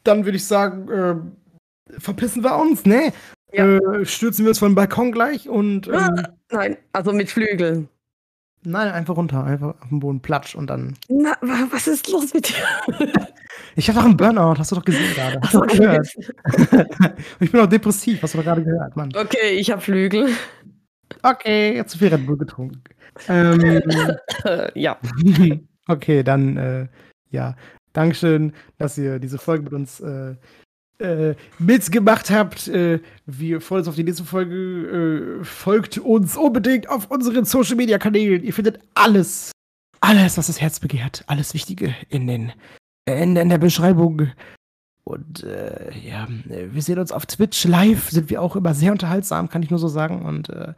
Dann 0.05 0.25
würde 0.25 0.37
ich 0.37 0.47
sagen, 0.47 0.89
äh, 0.91 1.99
verpissen 2.01 2.43
wir 2.45 2.57
uns, 2.59 2.85
ne? 2.85 3.13
Ja. 3.53 3.77
Äh, 3.79 4.05
stürzen 4.05 4.45
wir 4.45 4.51
uns 4.51 4.59
vom 4.59 4.75
Balkon 4.75 5.13
gleich 5.13 5.49
und 5.49 5.89
ähm, 5.89 6.23
Nein, 6.53 6.77
also 6.93 7.13
mit 7.13 7.31
Flügeln. 7.31 7.89
Nein, 8.63 8.89
einfach 8.93 9.17
runter, 9.17 9.45
einfach 9.45 9.75
auf 9.81 9.89
den 9.89 10.01
Boden 10.01 10.21
platsch 10.21 10.55
und 10.55 10.69
dann. 10.69 10.95
Na, 11.09 11.33
wa- 11.41 11.67
was 11.71 11.87
ist 11.87 12.11
los 12.11 12.33
mit 12.35 12.49
dir? 12.49 13.17
Ich 13.77 13.89
habe 13.89 13.99
doch 13.99 14.05
einen 14.07 14.17
Burnout, 14.17 14.59
hast 14.59 14.71
du 14.73 14.77
doch 14.77 14.85
gesehen 14.85 15.13
gerade. 15.15 15.39
Hast 15.43 15.55
du 15.55 15.59
doch 15.59 15.65
Okay, 15.67 15.79
gehört. 15.79 16.09
ich 17.41 17.53
bin 17.53 17.61
auch 17.61 17.67
depressiv, 17.67 18.23
hast 18.23 18.35
du 18.35 18.39
doch 18.39 18.45
gerade 18.45 18.65
gehört, 18.65 18.97
Mann. 18.97 19.11
okay 19.17 19.51
ich 19.59 19.71
habe 19.71 19.81
Flügel. 19.81 20.29
Okay, 21.23 21.75
jetzt 21.77 21.93
zu 21.93 21.99
viel 21.99 22.09
Red 22.09 22.27
Bull 22.27 22.37
getrunken. 22.39 22.83
Ähm, 23.29 23.61
Äh, 24.45 24.71
ja. 24.81 24.97
okay, 25.89 26.23
dann, 26.23 26.57
äh, 26.57 26.89
ja. 27.31 27.55
Dankeschön, 27.93 28.53
dass 28.79 28.97
ihr 28.99 29.19
diese 29.19 29.39
Folge 29.39 29.65
mit 29.65 29.73
uns 29.73 30.01
äh, 30.01 30.37
äh, 31.01 31.35
mitgemacht 31.59 32.31
habt. 32.31 32.69
Äh, 32.69 33.01
wir 33.27 33.61
freuen 33.61 33.81
uns 33.81 33.89
auf 33.89 33.95
die 33.95 34.05
nächste 34.05 34.25
Folge. 34.25 35.41
Äh, 35.41 35.45
folgt 35.45 35.99
uns 35.99 36.37
unbedingt 36.37 36.89
auf 36.89 37.11
unseren 37.11 37.45
Social 37.45 37.77
Media 37.77 37.99
Kanälen. 37.99 38.45
Ihr 38.45 38.53
findet 38.53 38.81
alles, 38.95 39.53
alles, 40.01 40.39
was 40.39 40.47
das 40.47 40.61
Herz 40.61 40.81
begehrt, 40.81 41.25
alles 41.27 41.55
Wichtige 41.55 41.95
in 42.09 42.27
den 42.27 42.53
in, 43.07 43.37
in 43.37 43.49
der 43.49 43.59
Beschreibung. 43.59 44.29
Und 45.05 45.43
äh, 45.43 45.91
ja, 46.07 46.29
wir 46.45 46.83
sehen 46.83 46.99
uns 46.99 47.11
auf 47.11 47.27
Twitch 47.27 47.65
live, 47.65 48.11
sind 48.11 48.31
wir 48.31 48.41
auch 48.41 48.55
immer 48.55 48.75
sehr 48.75 48.93
unterhaltsam, 48.93 49.49
kann 49.49 49.63
ich 49.63 49.71
nur 49.71 49.79
so 49.79 49.89
sagen. 49.89 50.25
Und 50.25 50.51
äh, 50.51 50.75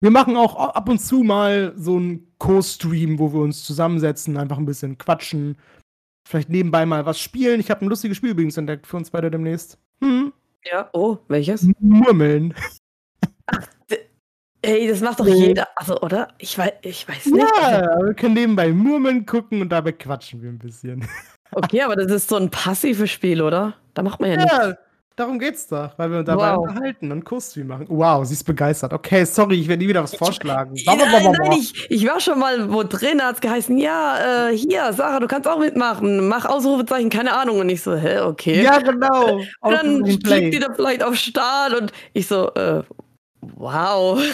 wir 0.00 0.10
machen 0.10 0.36
auch 0.36 0.56
ab 0.56 0.88
und 0.88 1.00
zu 1.00 1.22
mal 1.22 1.74
so 1.76 1.96
einen 1.96 2.26
Co-Stream, 2.38 3.18
wo 3.18 3.32
wir 3.32 3.40
uns 3.40 3.64
zusammensetzen, 3.64 4.36
einfach 4.36 4.58
ein 4.58 4.66
bisschen 4.66 4.96
quatschen. 4.98 5.56
Vielleicht 6.26 6.48
nebenbei 6.48 6.86
mal 6.86 7.04
was 7.06 7.18
spielen. 7.18 7.60
Ich 7.60 7.70
habe 7.70 7.84
ein 7.84 7.88
lustiges 7.88 8.16
Spiel 8.16 8.30
übrigens 8.30 8.56
entdeckt 8.56 8.86
für 8.86 8.96
uns 8.96 9.10
beide 9.10 9.30
demnächst. 9.30 9.78
Hm, 10.02 10.32
Ja, 10.64 10.88
oh, 10.92 11.18
welches? 11.28 11.68
Murmeln. 11.80 12.54
Ey, 14.62 14.88
das 14.88 15.02
macht 15.02 15.20
doch 15.20 15.26
Nee. 15.26 15.48
jeder. 15.48 15.68
Also, 15.76 16.00
oder? 16.00 16.28
Ich 16.38 16.56
weiß, 16.56 16.72
ich 16.82 17.06
weiß 17.06 17.26
nicht. 17.26 17.46
Ja, 17.60 17.98
wir 18.02 18.14
können 18.14 18.32
nebenbei 18.34 18.70
Murmeln 18.72 19.26
gucken 19.26 19.60
und 19.60 19.68
dabei 19.68 19.92
quatschen 19.92 20.40
wir 20.42 20.48
ein 20.48 20.58
bisschen. 20.58 21.06
Okay, 21.52 21.82
aber 21.82 21.96
das 21.96 22.10
ist 22.10 22.30
so 22.30 22.36
ein 22.36 22.50
passives 22.50 23.10
Spiel, 23.10 23.42
oder? 23.42 23.74
Da 23.92 24.02
macht 24.02 24.20
man 24.20 24.30
ja 24.30 24.36
nichts. 24.38 24.78
Darum 25.16 25.38
geht's 25.38 25.68
doch, 25.68 25.96
weil 25.96 26.10
wir 26.10 26.18
uns 26.18 26.26
dabei 26.26 26.56
Wow. 26.56 26.68
unterhalten 26.68 27.12
und 27.12 27.24
Co-Stream 27.24 27.68
machen. 27.68 27.86
Wow, 27.88 28.26
sie 28.26 28.34
ist 28.34 28.42
begeistert. 28.42 28.92
Okay, 28.92 29.24
sorry, 29.24 29.60
ich 29.60 29.68
werde 29.68 29.82
nie 29.84 29.88
wieder 29.88 30.02
was 30.02 30.16
vorschlagen. 30.16 30.74
Nein, 30.86 30.98
nein, 30.98 31.52
ich, 31.52 31.88
ich 31.88 32.04
war 32.04 32.18
schon 32.18 32.40
mal 32.40 32.72
wo 32.72 32.82
drin, 32.82 33.22
hat 33.22 33.36
es 33.36 33.40
geheißen, 33.40 33.78
ja, 33.78 34.48
äh, 34.48 34.56
hier, 34.56 34.92
Sarah, 34.92 35.20
du 35.20 35.28
kannst 35.28 35.46
auch 35.46 35.60
mitmachen. 35.60 36.26
Mach 36.26 36.46
Ausrufezeichen, 36.46 37.10
keine 37.10 37.32
Ahnung. 37.32 37.60
Und 37.60 37.68
ich 37.68 37.80
so, 37.80 37.94
hä, 37.94 38.20
okay. 38.20 38.60
Ja, 38.60 38.78
genau. 38.80 39.36
und 39.60 39.72
dann 39.72 40.02
klickt 40.02 40.54
die 40.54 40.58
da 40.58 40.72
vielleicht 40.74 41.04
auf 41.04 41.14
Start 41.14 41.80
und 41.80 41.92
ich 42.12 42.26
so, 42.26 42.52
äh, 42.54 42.82
wow. 43.40 44.20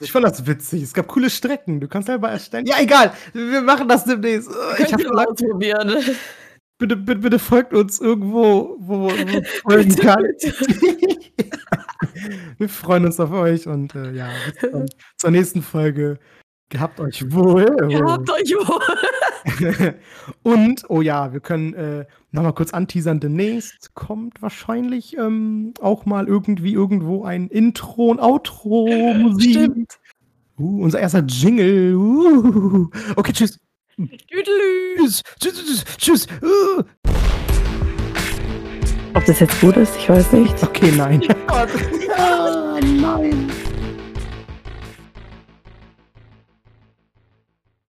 Ich 0.00 0.10
fand 0.10 0.24
das 0.24 0.44
witzig. 0.44 0.82
Es 0.82 0.92
gab 0.92 1.06
coole 1.06 1.30
Strecken. 1.30 1.78
Du 1.78 1.86
kannst 1.86 2.06
selber 2.06 2.28
erstellen. 2.28 2.66
Ja, 2.66 2.76
egal. 2.80 3.12
Wir 3.32 3.60
machen 3.60 3.86
das 3.86 4.04
demnächst. 4.04 4.50
Ich 4.50 4.76
Könnt 4.78 4.92
hab 4.94 5.00
ihr 5.00 5.12
mal 5.12 5.26
ausprobieren. 5.26 5.96
Bitte, 6.82 6.96
bitte, 6.96 7.20
bitte 7.20 7.38
folgt 7.38 7.72
uns 7.72 8.00
irgendwo, 8.00 8.76
wo 8.80 9.08
es 9.08 9.60
folgen 9.60 9.94
kann. 9.96 10.24
Wir 12.58 12.68
freuen 12.68 13.06
uns 13.06 13.20
auf 13.20 13.30
euch 13.30 13.68
und 13.68 13.94
äh, 13.94 14.12
ja, 14.12 14.28
bis 14.46 14.56
dann 14.70 14.86
zur 15.16 15.30
nächsten 15.30 15.62
Folge. 15.62 16.18
Gehabt 16.68 17.00
euch 17.00 17.30
wohl. 17.30 17.66
Ihr 17.88 18.04
habt 18.04 18.28
euch 18.30 18.52
wohl. 18.54 19.94
und, 20.42 20.84
oh 20.88 21.00
ja, 21.02 21.32
wir 21.32 21.40
können 21.40 21.74
äh, 21.74 22.06
nochmal 22.30 22.54
kurz 22.54 22.72
anteasern. 22.72 23.20
Demnächst 23.20 23.94
kommt 23.94 24.40
wahrscheinlich 24.40 25.18
ähm, 25.18 25.74
auch 25.80 26.06
mal 26.06 26.26
irgendwie 26.26 26.72
irgendwo 26.72 27.24
ein 27.24 27.48
Intro 27.48 28.06
und 28.06 28.20
Outro-Musik. 28.20 29.50
Stimmt. 29.50 29.98
Uh, 30.58 30.82
unser 30.82 31.00
erster 31.00 31.24
Jingle. 31.26 31.94
Uh. 31.94 32.88
Okay, 33.16 33.32
tschüss. 33.32 33.58
Tschüss. 34.08 35.22
Tschüss. 35.40 35.52
Tschüss. 35.60 35.84
tschüss. 35.98 36.26
Ob 39.14 39.24
das 39.26 39.40
jetzt 39.40 39.60
gut 39.60 39.76
ist, 39.76 39.96
ich 39.96 40.08
weiß 40.08 40.32
nicht. 40.32 40.62
Okay, 40.62 40.92
nein. 40.96 41.22
ah, 41.48 42.78
nein. 42.80 43.50